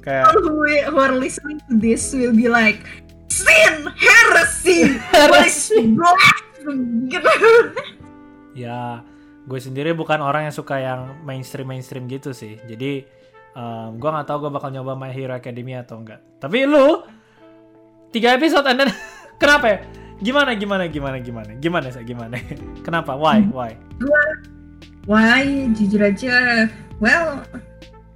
kayak 0.00 0.32
people 0.32 0.56
who, 0.56 0.64
who 0.66 0.98
are 1.00 1.16
listening 1.16 1.60
to 1.68 1.76
this 1.76 2.12
will 2.12 2.36
be 2.36 2.48
like 2.48 2.84
sin 3.28 3.88
heresy 3.96 4.96
what 5.12 5.44
is 5.44 5.68
blasphemy?" 5.72 7.08
gitu 7.12 7.30
ya 8.64 9.04
gue 9.48 9.60
sendiri 9.60 9.96
bukan 9.96 10.20
orang 10.20 10.48
yang 10.48 10.54
suka 10.54 10.78
yang 10.80 11.20
mainstream 11.24 11.66
mainstream 11.66 12.06
gitu 12.06 12.30
sih. 12.30 12.60
Jadi 12.70 13.02
um, 13.56 13.98
gue 13.98 14.10
nggak 14.10 14.26
tahu 14.28 14.46
gue 14.46 14.52
bakal 14.52 14.70
nyoba 14.70 14.94
My 14.94 15.10
Hero 15.10 15.34
Academia 15.34 15.82
atau 15.82 15.98
enggak. 15.98 16.22
Tapi 16.38 16.68
lu 16.68 17.02
tiga 18.14 18.36
episode 18.36 18.66
and 18.68 18.84
then 18.84 18.90
kenapa 19.40 19.66
ya? 19.66 19.78
Gimana 20.20 20.52
gimana 20.52 20.84
gimana 20.84 21.16
gimana? 21.18 21.50
Gimana 21.56 21.88
sih 21.88 22.04
gimana? 22.04 22.36
Kenapa? 22.86 23.16
Why? 23.16 23.40
Why? 23.48 23.72
why? 25.08 25.72
Jujur 25.72 26.04
aja. 26.04 26.68
Well 27.00 27.48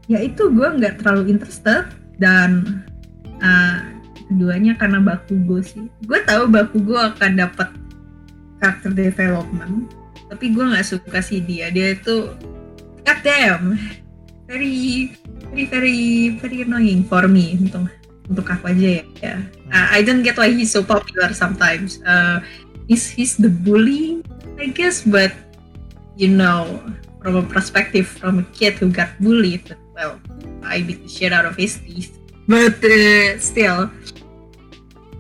ya 0.05 0.21
itu 0.21 0.53
gue 0.53 0.69
nggak 0.69 1.01
terlalu 1.01 1.33
interested 1.33 1.89
dan 2.21 2.85
uh, 3.41 3.81
keduanya 4.29 4.77
karena 4.77 5.01
Bakugo 5.01 5.65
sih. 5.65 5.89
Gue 6.05 6.21
tahu 6.29 6.45
Bakugo 6.53 7.01
akan 7.01 7.41
dapat 7.41 7.73
karakter 8.61 8.93
development 8.93 9.89
tapi 10.29 10.53
gue 10.53 10.61
nggak 10.61 10.85
suka 10.85 11.25
sih 11.25 11.41
dia. 11.41 11.73
Dia 11.73 11.97
itu 11.97 12.37
god 13.01 13.19
damn 13.25 13.81
very 14.45 15.09
very 15.49 15.65
very 15.73 16.01
very 16.37 16.59
annoying 16.69 17.01
for 17.09 17.25
me 17.25 17.57
untuk 17.57 17.89
untuk 18.29 18.49
aku 18.49 18.73
aja 18.73 19.01
ya, 19.01 19.05
ya. 19.21 19.35
Uh, 19.69 19.87
I 19.93 20.01
don't 20.01 20.25
get 20.25 20.41
why 20.41 20.53
he's 20.53 20.73
so 20.73 20.81
popular 20.81 21.33
sometimes. 21.37 22.01
Uh, 22.05 22.41
he's 22.89 23.09
he's 23.09 23.37
the 23.37 23.53
bully 23.53 24.25
I 24.61 24.71
guess 24.73 25.05
but 25.05 25.33
you 26.17 26.31
know 26.33 26.81
from 27.21 27.41
a 27.41 27.45
perspective 27.45 28.09
from 28.09 28.45
a 28.45 28.47
kid 28.57 28.77
who 28.81 28.93
got 28.93 29.13
bullied 29.21 29.77
well 29.97 30.21
I 30.65 30.81
beat 30.85 31.05
the 31.05 31.11
shit 31.11 31.33
out 31.33 31.45
of 31.45 31.57
his 31.57 31.81
teeth. 31.81 32.17
But 32.49 32.81
uh, 32.85 33.41
still 33.41 33.89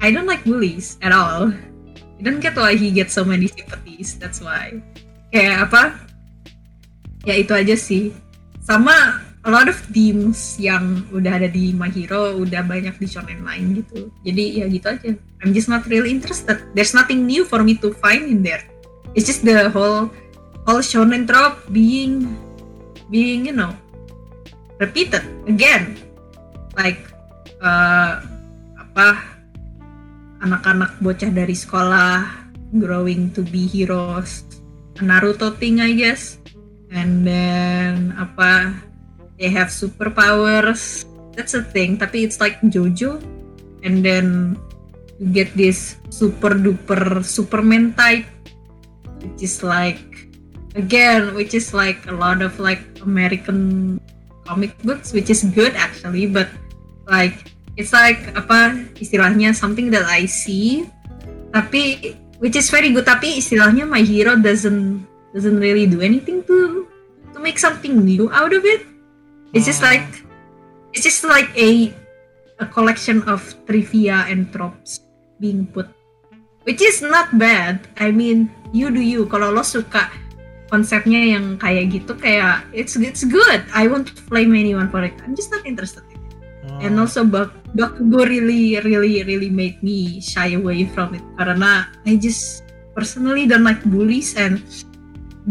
I 0.00 0.12
don't 0.12 0.28
like 0.28 0.44
bullies 0.44 1.00
at 1.00 1.12
all. 1.12 1.52
I 1.52 2.20
don't 2.20 2.40
get 2.40 2.56
why 2.56 2.76
he 2.76 2.92
gets 2.92 3.12
so 3.12 3.24
many 3.24 3.48
sympathies 3.48 4.16
that's 4.16 4.40
why. 4.40 4.80
Kayak 5.32 5.68
apa? 5.68 5.82
Ya 7.24 7.40
itu 7.40 7.52
aja 7.56 7.76
sih. 7.76 8.12
Sama 8.64 9.23
a 9.44 9.50
lot 9.52 9.68
of 9.68 9.76
themes 9.92 10.56
yang 10.56 11.04
udah 11.12 11.36
ada 11.36 11.48
di 11.52 11.76
My 11.76 11.92
Hero 11.92 12.40
udah 12.40 12.64
banyak 12.64 12.96
di 12.96 13.04
shonen 13.04 13.44
lain 13.44 13.84
gitu. 13.84 14.08
Jadi 14.24 14.64
ya 14.64 14.66
gitu 14.72 14.86
aja. 14.88 15.12
I'm 15.44 15.52
just 15.52 15.68
not 15.68 15.84
really 15.84 16.08
interested. 16.08 16.64
There's 16.72 16.96
nothing 16.96 17.28
new 17.28 17.44
for 17.44 17.60
me 17.60 17.76
to 17.84 17.92
find 18.00 18.24
in 18.24 18.40
there. 18.40 18.64
It's 19.12 19.28
just 19.28 19.44
the 19.44 19.68
whole 19.68 20.08
whole 20.64 20.80
shonen 20.80 21.28
trope 21.28 21.60
being 21.68 22.32
being 23.12 23.44
you 23.44 23.56
know 23.56 23.76
repeated 24.80 25.22
again. 25.44 26.00
Like 26.72 27.04
uh, 27.60 28.24
apa 28.80 29.08
anak-anak 30.40 30.96
bocah 31.04 31.28
dari 31.28 31.52
sekolah 31.52 32.48
growing 32.80 33.28
to 33.36 33.44
be 33.44 33.68
heroes. 33.68 34.48
Naruto 35.04 35.52
thing 35.60 35.84
I 35.84 35.92
guess. 35.92 36.40
And 36.88 37.28
then 37.28 38.16
apa 38.16 38.72
they 39.38 39.50
have 39.50 39.68
superpowers. 39.68 41.04
That's 41.34 41.54
a 41.54 41.62
thing 41.62 41.98
tapi 41.98 42.22
it's 42.22 42.38
like 42.38 42.62
Jojo 42.62 43.18
and 43.82 44.06
then 44.06 44.54
you 45.18 45.30
get 45.34 45.50
this 45.58 45.98
super 46.10 46.54
duper 46.54 47.26
Superman 47.26 47.94
type 47.98 48.26
which 49.18 49.42
is 49.42 49.66
like 49.66 50.30
again 50.78 51.34
which 51.34 51.54
is 51.54 51.74
like 51.74 51.98
a 52.06 52.14
lot 52.14 52.38
of 52.38 52.58
like 52.62 52.82
American 53.02 53.98
comic 54.46 54.78
books 54.86 55.10
which 55.10 55.26
is 55.26 55.42
good 55.58 55.74
actually 55.74 56.26
but 56.30 56.46
like 57.10 57.50
it's 57.74 57.90
like 57.90 58.30
apa 58.38 58.86
istilahnya 59.02 59.50
something 59.50 59.90
that 59.90 60.06
I 60.06 60.30
see 60.30 60.86
tapi 61.50 62.14
which 62.38 62.54
is 62.54 62.70
very 62.70 62.94
good 62.94 63.06
tapi 63.06 63.42
istilahnya 63.42 63.86
my 63.86 64.06
hero 64.06 64.38
doesn't 64.38 65.02
doesn't 65.34 65.58
really 65.58 65.90
do 65.90 65.98
anything 65.98 66.46
to 66.46 66.86
to 67.34 67.38
make 67.42 67.58
something 67.58 67.98
new 68.06 68.30
out 68.30 68.54
of 68.54 68.62
it 68.62 68.93
it's 69.54 69.64
just 69.64 69.80
like 69.80 70.04
it's 70.92 71.06
just 71.06 71.22
like 71.24 71.48
a 71.56 71.94
a 72.62 72.66
collection 72.66 73.22
of 73.26 73.42
trivia 73.66 74.26
and 74.28 74.50
tropes 74.52 75.06
being 75.38 75.66
put. 75.70 75.88
Which 76.64 76.80
is 76.80 77.04
not 77.04 77.36
bad. 77.36 77.86
I 78.00 78.10
mean 78.10 78.50
you 78.74 78.90
do 78.90 79.00
you. 79.00 79.26
Kalau 79.28 79.52
lo 79.52 79.62
suka 79.62 80.08
konsepnya 80.72 81.38
yang 81.38 81.60
kayak 81.60 81.92
gitu 81.92 82.16
kayak 82.16 82.66
it's 82.74 82.96
it's 82.98 83.22
good. 83.22 83.62
I 83.70 83.86
won't 83.86 84.10
blame 84.26 84.56
anyone 84.56 84.88
for 84.90 85.04
it. 85.04 85.14
I'm 85.22 85.36
just 85.36 85.52
not 85.52 85.62
interested 85.68 86.02
in 86.10 86.18
it. 86.18 86.34
And 86.82 86.96
Hmm. 86.96 87.04
also 87.04 87.22
Bak 87.22 87.52
Bakugo 87.76 88.24
really 88.26 88.80
really 88.82 89.22
really 89.22 89.52
made 89.52 89.78
me 89.84 90.18
shy 90.24 90.56
away 90.56 90.88
from 90.88 91.14
it. 91.14 91.22
Karena 91.36 91.86
I 92.08 92.16
just 92.16 92.64
personally 92.96 93.44
don't 93.44 93.66
like 93.66 93.84
bullies 93.84 94.34
and 94.34 94.58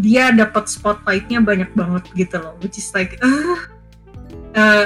dia 0.02 0.34
dapat 0.34 0.66
spotlightnya 0.66 1.46
banyak 1.46 1.70
banget 1.78 2.10
gitu 2.18 2.42
loh. 2.42 2.58
Which 2.66 2.82
is 2.82 2.90
like 2.98 3.16
uh, 3.26 3.60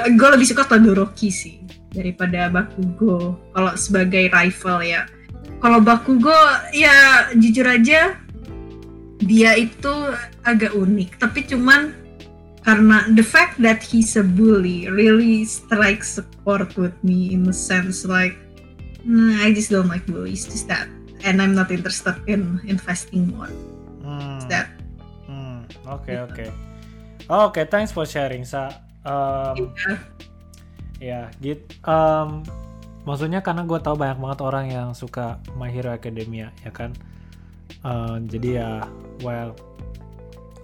gue 0.08 0.28
lebih 0.32 0.46
suka 0.48 0.64
Todoroki 0.64 1.28
sih 1.28 1.60
daripada 1.92 2.48
Bakugo. 2.48 3.36
Kalau 3.52 3.72
sebagai 3.76 4.32
rival 4.32 4.78
ya. 4.84 5.02
Kalau 5.58 5.82
Bakugo 5.82 6.36
ya 6.72 7.28
jujur 7.36 7.66
aja 7.68 8.16
dia 9.18 9.50
itu 9.58 9.94
agak 10.46 10.72
unik. 10.72 11.20
Tapi 11.20 11.44
cuman 11.44 11.92
karena 12.62 13.08
the 13.16 13.24
fact 13.24 13.56
that 13.60 13.80
he's 13.80 14.14
a 14.16 14.24
bully 14.24 14.86
really 14.92 15.42
strikes 15.44 16.20
a 16.20 16.24
chord 16.44 16.68
with 16.76 16.94
me 17.00 17.32
in 17.32 17.44
the 17.44 17.54
sense 17.54 18.04
like 18.04 18.36
hmm, 19.04 19.40
I 19.40 19.56
just 19.56 19.72
don't 19.72 19.88
like 19.88 20.04
bullies 20.06 20.46
just 20.46 20.68
that. 20.68 20.88
And 21.26 21.42
I'm 21.42 21.50
not 21.50 21.74
interested 21.74 22.14
in 22.30 22.62
investing 22.62 23.34
more. 23.34 23.50
Hmm. 24.06 24.38
that. 24.46 24.70
Hmm, 25.26 25.66
Oke 25.84 26.14
oke. 26.14 26.46
Oke, 27.28 27.60
thanks 27.68 27.92
for 27.92 28.06
sharing 28.06 28.46
sa. 28.46 28.87
Um, 29.08 29.72
ya, 31.00 31.32
git. 31.40 31.64
Um, 31.88 32.44
maksudnya 33.08 33.40
karena 33.40 33.64
gue 33.64 33.78
tahu 33.80 33.96
banyak 33.96 34.20
banget 34.20 34.40
orang 34.44 34.64
yang 34.68 34.88
suka 34.92 35.40
My 35.56 35.72
Hero 35.72 35.88
Academia, 35.96 36.52
ya 36.60 36.70
kan. 36.70 36.92
Um, 37.80 38.28
jadi 38.28 38.48
ya, 38.60 38.70
well, 39.24 39.56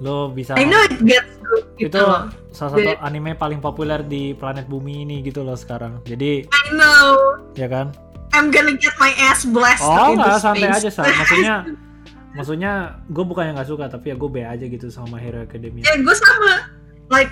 lo 0.02 0.28
bisa 0.30 0.58
I 0.58 0.66
know 0.66 0.82
it 0.84 0.98
gets 1.06 1.38
good 1.38 1.64
itu 1.78 1.86
gitu. 1.86 2.02
loh. 2.02 2.26
salah 2.50 2.70
satu 2.74 2.90
anime 2.98 3.38
paling 3.38 3.62
populer 3.62 4.02
di 4.02 4.34
planet 4.34 4.66
bumi 4.66 5.06
ini 5.06 5.22
gitu 5.22 5.46
loh 5.46 5.54
sekarang. 5.54 6.02
Jadi 6.02 6.46
I 6.50 6.64
know. 6.74 7.38
Ya 7.54 7.70
kan? 7.70 7.94
I'm 8.34 8.50
gonna 8.50 8.74
get 8.74 8.94
my 8.98 9.14
ass 9.30 9.46
blasted 9.46 9.86
oh 9.86 10.18
nggak 10.18 10.42
santai 10.42 10.66
aja 10.66 10.90
sah 10.90 11.06
maksudnya 11.06 11.70
maksudnya 12.36 12.98
gue 13.06 13.22
bukan 13.22 13.46
yang 13.46 13.54
nggak 13.54 13.70
suka 13.70 13.86
tapi 13.86 14.10
ya 14.10 14.18
gue 14.18 14.26
be 14.26 14.42
aja 14.42 14.66
gitu 14.66 14.90
sama 14.90 15.18
My 15.18 15.20
Hero 15.22 15.46
Academia. 15.46 15.86
Ya 15.86 15.94
gue 15.94 16.16
sama. 16.18 16.66
Like 17.12 17.30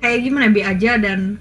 kayak 0.00 0.26
gimana 0.26 0.52
be 0.52 0.62
aja. 0.64 0.96
Dan 0.98 1.38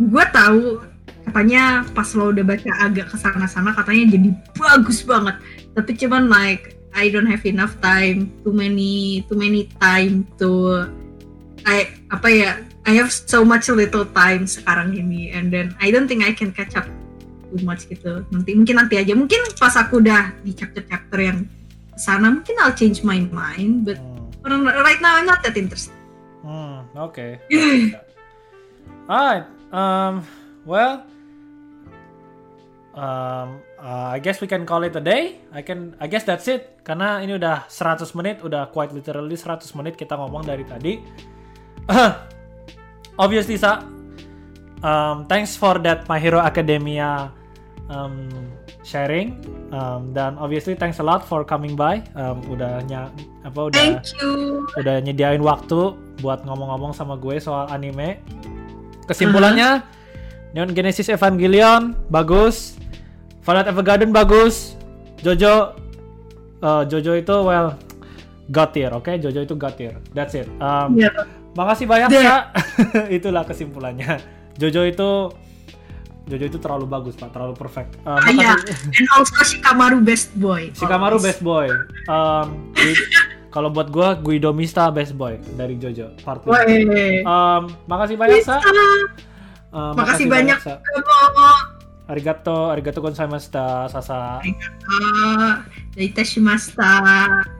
gue 0.00 0.24
tahu 0.32 0.84
katanya 1.26 1.82
pas 1.90 2.06
lo 2.14 2.30
udah 2.30 2.44
baca 2.46 2.70
agak 2.84 3.10
ke 3.10 3.16
sana-sana 3.18 3.74
katanya 3.74 4.16
jadi 4.16 4.28
bagus 4.56 5.02
banget. 5.02 5.36
Tapi 5.74 5.92
cuman 5.98 6.30
like 6.30 6.76
I 6.96 7.12
don't 7.12 7.28
have 7.28 7.44
enough 7.44 7.76
time 7.84 8.32
too 8.40 8.56
many 8.56 9.26
too 9.28 9.36
many 9.36 9.68
time 9.76 10.24
to 10.40 10.84
I 11.68 11.92
apa 12.08 12.28
ya 12.30 12.50
I 12.86 12.94
have 12.94 13.10
so 13.10 13.42
much 13.42 13.66
little 13.68 14.06
time 14.14 14.46
sekarang 14.46 14.94
ini. 14.94 15.34
And 15.34 15.50
then 15.50 15.74
I 15.82 15.90
don't 15.90 16.06
think 16.06 16.22
I 16.22 16.32
can 16.32 16.54
catch 16.54 16.78
up 16.78 16.86
too 17.50 17.60
much 17.66 17.90
gitu. 17.90 18.22
Nanti 18.30 18.54
mungkin 18.54 18.78
nanti 18.78 19.00
aja. 19.00 19.12
Mungkin 19.16 19.58
pas 19.58 19.74
aku 19.74 19.98
udah 20.04 20.36
di 20.46 20.54
chapter-chapter 20.54 21.18
yang 21.18 21.48
sana 21.96 22.28
mungkin 22.28 22.60
I'll 22.60 22.76
change 22.76 23.00
my 23.00 23.24
mind 23.32 23.88
but 23.88 23.96
hmm. 23.96 24.68
right 24.68 25.00
now 25.00 25.16
I'm 25.16 25.26
not 25.26 25.40
that 25.42 25.56
interested. 25.56 25.96
Hmm, 26.44 26.75
oke. 26.98 27.40
Alright, 29.06 29.46
um, 29.70 30.24
well, 30.66 31.06
um, 32.96 33.60
uh, 33.78 34.16
I 34.16 34.18
guess 34.18 34.40
we 34.40 34.48
can 34.48 34.66
call 34.66 34.82
it 34.82 34.96
a 34.96 35.00
day. 35.04 35.38
I 35.52 35.62
can, 35.62 35.94
I 36.00 36.08
guess 36.08 36.24
that's 36.24 36.48
it. 36.48 36.82
Karena 36.82 37.22
ini 37.22 37.36
udah 37.36 37.68
100 37.68 38.02
menit, 38.18 38.42
udah 38.42 38.72
quite 38.72 38.90
literally 38.90 39.36
100 39.36 39.62
menit 39.78 39.94
kita 39.94 40.16
ngomong 40.18 40.42
dari 40.42 40.64
tadi. 40.66 40.98
Obviously, 43.22 43.56
sa, 43.56 43.84
um, 44.82 45.24
thanks 45.30 45.54
for 45.54 45.78
that 45.80 46.04
My 46.10 46.18
Hero 46.18 46.42
Academia 46.42 47.30
um, 47.88 48.28
sharing. 48.82 49.38
Um, 49.74 50.14
dan 50.14 50.38
obviously 50.38 50.78
thanks 50.78 51.02
a 51.02 51.06
lot 51.06 51.26
for 51.26 51.42
coming 51.42 51.74
by. 51.74 52.02
Um, 52.14 52.42
udah 52.46 52.82
nya, 52.86 53.10
apa 53.42 53.70
udah 53.70 53.74
thank 53.74 54.06
you 54.22 54.62
udah 54.78 55.02
nyediain 55.02 55.42
waktu 55.42 55.94
buat 56.18 56.42
ngomong-ngomong 56.42 56.92
sama 56.92 57.14
gue 57.14 57.36
soal 57.36 57.68
anime. 57.68 58.20
Kesimpulannya, 59.04 59.84
Neon 60.50 60.72
Genesis 60.72 61.06
Evangelion 61.06 61.94
bagus, 62.08 62.74
Violet 63.40 63.66
Evergarden 63.66 64.10
bagus, 64.10 64.74
Jojo, 65.20 65.76
eh, 66.58 66.82
Jojo 66.86 67.12
itu 67.14 67.36
well 67.38 67.78
god 68.48 68.70
tier, 68.70 68.90
oke? 68.90 69.12
Jojo 69.16 69.40
itu 69.40 69.54
god 69.54 69.74
tier. 69.74 69.94
That's 70.10 70.34
it. 70.34 70.48
Um, 70.56 70.94
Ya. 70.94 71.10
Makasih 71.52 71.88
banyak 71.88 72.12
ya. 72.12 72.52
Itulah 73.16 73.42
kesimpulannya. 73.42 74.20
Jojo 74.56 74.84
itu 74.84 75.10
Jojo 76.26 76.44
itu 76.44 76.58
terlalu 76.58 76.84
bagus 76.84 77.14
pak, 77.14 77.30
terlalu 77.30 77.54
perfect. 77.54 77.94
Uh, 78.02 78.18
Ah, 78.18 78.28
iya. 78.28 78.52
and 78.90 79.08
also 79.14 79.38
Shikamaru 79.40 80.02
best 80.02 80.34
boy 80.34 80.74
Shikamaru 80.74 81.16
Always. 81.16 81.26
best 81.32 81.40
boy. 81.40 81.70
Um, 82.10 82.74
kalau 83.56 83.72
buat 83.72 83.88
gua 83.88 84.12
Guido 84.14 84.52
Mista 84.52 84.92
best 84.92 85.16
boy 85.16 85.40
dari 85.56 85.80
Jojo 85.80 86.12
part 86.20 86.44
two. 86.44 86.52
Woi. 86.52 87.24
Um, 87.24 87.72
makasih 87.88 88.20
banyak 88.20 88.44
sa. 88.44 88.60
Uh, 89.72 89.96
Makasih 89.96 90.28
banyak. 90.28 90.60
sa. 90.60 90.76
Kamu. 90.78 91.72
Arigato, 92.06 92.70
arigato 92.70 93.00
gozaimashita, 93.00 93.90
Sasa. 93.90 94.38
Ah, 94.38 95.66
Daitashimashita. 95.90 96.92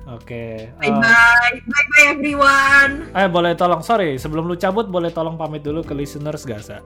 Oke. 0.06 0.70
Bye 0.78 0.86
Uh, 0.86 1.00
bye. 1.02 1.56
Bye 1.66 1.86
bye 1.90 2.06
everyone. 2.12 2.92
eh 3.10 3.26
boleh 3.26 3.58
tolong 3.58 3.82
sorry 3.82 4.14
sebelum 4.16 4.46
lu 4.46 4.54
cabut 4.54 4.86
boleh 4.86 5.10
tolong 5.10 5.34
pamit 5.34 5.60
dulu 5.60 5.82
ke 5.82 5.90
listeners 5.92 6.44
gak 6.44 6.62
sa? 6.62 6.78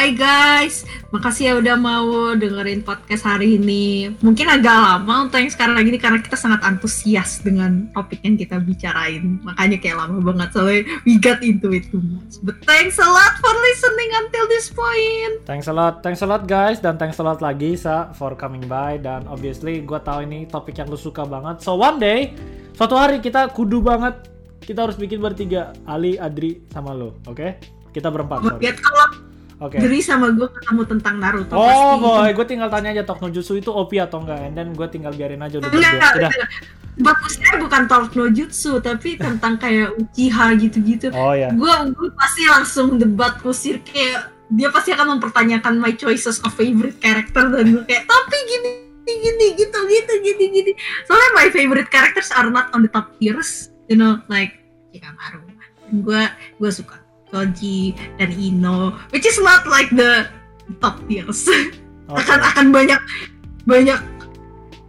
Hai 0.00 0.16
guys, 0.16 0.88
makasih 1.12 1.44
ya 1.44 1.54
udah 1.60 1.76
mau 1.76 2.32
dengerin 2.32 2.80
podcast 2.80 3.20
hari 3.20 3.60
ini. 3.60 4.08
Mungkin 4.24 4.48
agak 4.48 4.72
lama 4.72 5.28
untuk 5.28 5.44
yang 5.44 5.52
sekarang 5.52 5.76
ini 5.76 6.00
karena 6.00 6.24
kita 6.24 6.40
sangat 6.40 6.64
antusias 6.64 7.44
dengan 7.44 7.92
topik 7.92 8.24
yang 8.24 8.40
kita 8.40 8.64
bicarain. 8.64 9.36
Makanya 9.44 9.76
kayak 9.76 10.00
lama 10.00 10.24
banget 10.24 10.56
soalnya 10.56 10.88
we 11.04 11.20
got 11.20 11.44
into 11.44 11.68
it 11.76 11.84
too 11.92 12.00
much. 12.00 12.40
But 12.40 12.64
thanks 12.64 12.96
a 12.96 13.04
lot 13.04 13.44
for 13.44 13.52
listening 13.52 14.08
until 14.24 14.48
this 14.48 14.72
point. 14.72 15.44
Thanks 15.44 15.68
a 15.68 15.74
lot, 15.76 16.00
thanks 16.00 16.24
a 16.24 16.28
lot 16.32 16.48
guys 16.48 16.80
dan 16.80 16.96
thanks 16.96 17.20
a 17.20 17.24
lot 17.28 17.44
lagi 17.44 17.76
sa 17.76 18.08
for 18.16 18.32
coming 18.32 18.64
by 18.64 18.96
dan 18.96 19.28
obviously 19.28 19.84
gua 19.84 20.00
tahu 20.00 20.24
ini 20.24 20.48
topik 20.48 20.80
yang 20.80 20.88
lu 20.88 20.96
suka 20.96 21.28
banget. 21.28 21.60
So 21.60 21.76
one 21.76 22.00
day, 22.00 22.32
suatu 22.72 22.96
hari 22.96 23.20
kita 23.20 23.52
kudu 23.52 23.84
banget 23.84 24.16
kita 24.64 24.88
harus 24.88 24.96
bikin 24.96 25.20
bertiga, 25.20 25.76
Ali, 25.84 26.16
Adri 26.16 26.64
sama 26.72 26.96
lo, 26.96 27.20
oke? 27.28 27.60
Kita 27.92 28.08
berempat, 28.08 28.48
sorry. 28.48 28.64
Kalau 28.80 29.28
Oke. 29.60 29.76
Dri 29.76 30.00
sama 30.00 30.32
gue 30.32 30.48
ketemu 30.48 30.82
tentang 30.88 31.20
Naruto 31.20 31.52
Oh 31.52 31.60
pasti. 31.60 32.00
boy, 32.00 32.28
gue 32.32 32.46
tinggal 32.48 32.72
tanya 32.72 32.96
aja 32.96 33.04
Tok 33.04 33.20
no 33.20 33.28
Jutsu 33.28 33.60
itu 33.60 33.68
OP 33.68 33.92
atau 34.00 34.24
enggak, 34.24 34.40
and 34.40 34.56
then 34.56 34.72
gue 34.72 34.88
tinggal 34.88 35.12
biarin 35.12 35.44
aja 35.44 35.60
udah 35.60 35.68
Enggak, 35.68 35.92
berdua. 36.00 36.16
Udah. 36.16 36.30
bagusnya 37.00 37.56
bukan 37.56 37.82
talk 37.88 38.12
no 38.12 38.28
jutsu 38.28 38.76
tapi 38.76 39.16
tentang 39.16 39.56
kayak 39.56 39.96
Uchiha 39.96 40.52
gitu-gitu. 40.60 41.08
Oh 41.12 41.32
ya. 41.32 41.48
Gue 41.52 41.72
gue 41.96 42.08
pasti 42.12 42.44
langsung 42.44 43.00
debat 43.00 43.40
kusir 43.40 43.80
kayak 43.84 44.28
dia 44.52 44.68
pasti 44.68 44.92
akan 44.92 45.16
mempertanyakan 45.16 45.78
my 45.78 45.94
choices 45.94 46.42
of 46.44 46.52
favorite 46.52 47.00
character 47.00 47.46
dan 47.48 47.64
gue 47.72 47.84
kayak 47.88 48.04
tapi 48.04 48.36
gini 48.44 48.70
gini 49.06 49.46
gitu 49.56 49.78
gitu 49.80 50.12
gini 50.20 50.44
gini. 50.52 50.72
Soalnya 51.08 51.30
my 51.36 51.48
favorite 51.48 51.88
characters 51.88 52.28
are 52.32 52.52
not 52.52 52.68
on 52.76 52.84
the 52.84 52.90
top 52.90 53.12
tiers, 53.16 53.72
you 53.88 53.96
know, 53.96 54.20
like 54.28 54.60
Shikamaru. 54.92 55.40
Dan 55.88 56.04
gue 56.04 56.22
gue 56.60 56.70
suka 56.70 56.99
Koji 57.30 57.94
dan 58.18 58.30
Ino, 58.34 58.98
which 59.14 59.26
is 59.26 59.38
not 59.42 59.66
like 59.70 59.90
the 59.94 60.26
top 60.82 60.98
tiers. 61.06 61.46
Oke. 62.10 62.18
akan 62.26 62.38
akan 62.42 62.66
banyak 62.74 63.00
banyak 63.64 64.00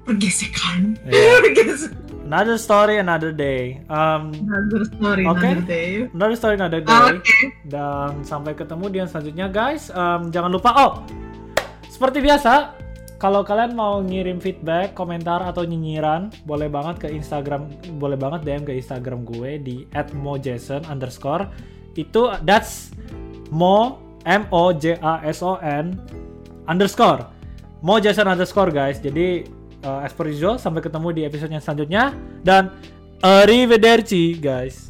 pergesekan. 0.09 0.97
Pergesekan. 1.45 2.01
Another 2.31 2.55
story, 2.55 2.95
another 2.95 3.35
day. 3.35 3.83
Um, 3.91 4.31
Another 4.31 4.87
story, 4.87 5.27
Oke. 5.27 5.43
another 5.43 5.67
day. 5.67 5.89
another 6.15 6.37
story, 6.39 6.55
another 6.55 6.79
day. 6.79 6.95
Oke. 7.11 7.37
Dan 7.67 8.23
sampai 8.23 8.55
ketemu 8.55 8.85
di 8.87 8.97
yang 9.03 9.09
selanjutnya 9.11 9.47
guys. 9.51 9.91
Um, 9.91 10.31
jangan 10.31 10.47
lupa 10.47 10.71
oh, 10.79 11.03
seperti 11.91 12.23
biasa, 12.23 12.71
kalau 13.21 13.45
kalian 13.45 13.77
mau 13.77 14.01
ngirim 14.01 14.41
feedback, 14.41 14.97
komentar 14.97 15.45
atau 15.45 15.61
nyinyiran, 15.61 16.33
boleh 16.41 16.71
banget 16.71 17.05
ke 17.05 17.07
Instagram, 17.13 17.69
boleh 18.01 18.17
banget 18.17 18.41
DM 18.47 18.63
ke 18.65 18.73
Instagram 18.79 19.21
gue 19.21 19.61
di 19.61 19.75
@mojason 20.15 20.87
underscore. 20.89 21.45
Itu 21.95 22.31
that's 22.47 22.95
mo 23.51 23.99
m 24.23 24.47
o 24.53 24.71
j 24.71 24.95
a 25.01 25.23
s 25.27 25.41
o 25.41 25.59
n 25.59 25.97
underscore 26.69 27.27
mo 27.81 27.97
Jason 27.97 28.29
underscore 28.29 28.69
guys. 28.69 29.01
Jadi 29.01 29.49
uh, 29.83 30.05
as 30.05 30.13
per 30.13 30.29
usual 30.29 30.61
sampai 30.61 30.85
ketemu 30.85 31.07
di 31.11 31.21
episode 31.25 31.51
yang 31.51 31.63
selanjutnya 31.63 32.13
dan 32.45 32.71
arrivederci 33.21 34.37
guys. 34.37 34.89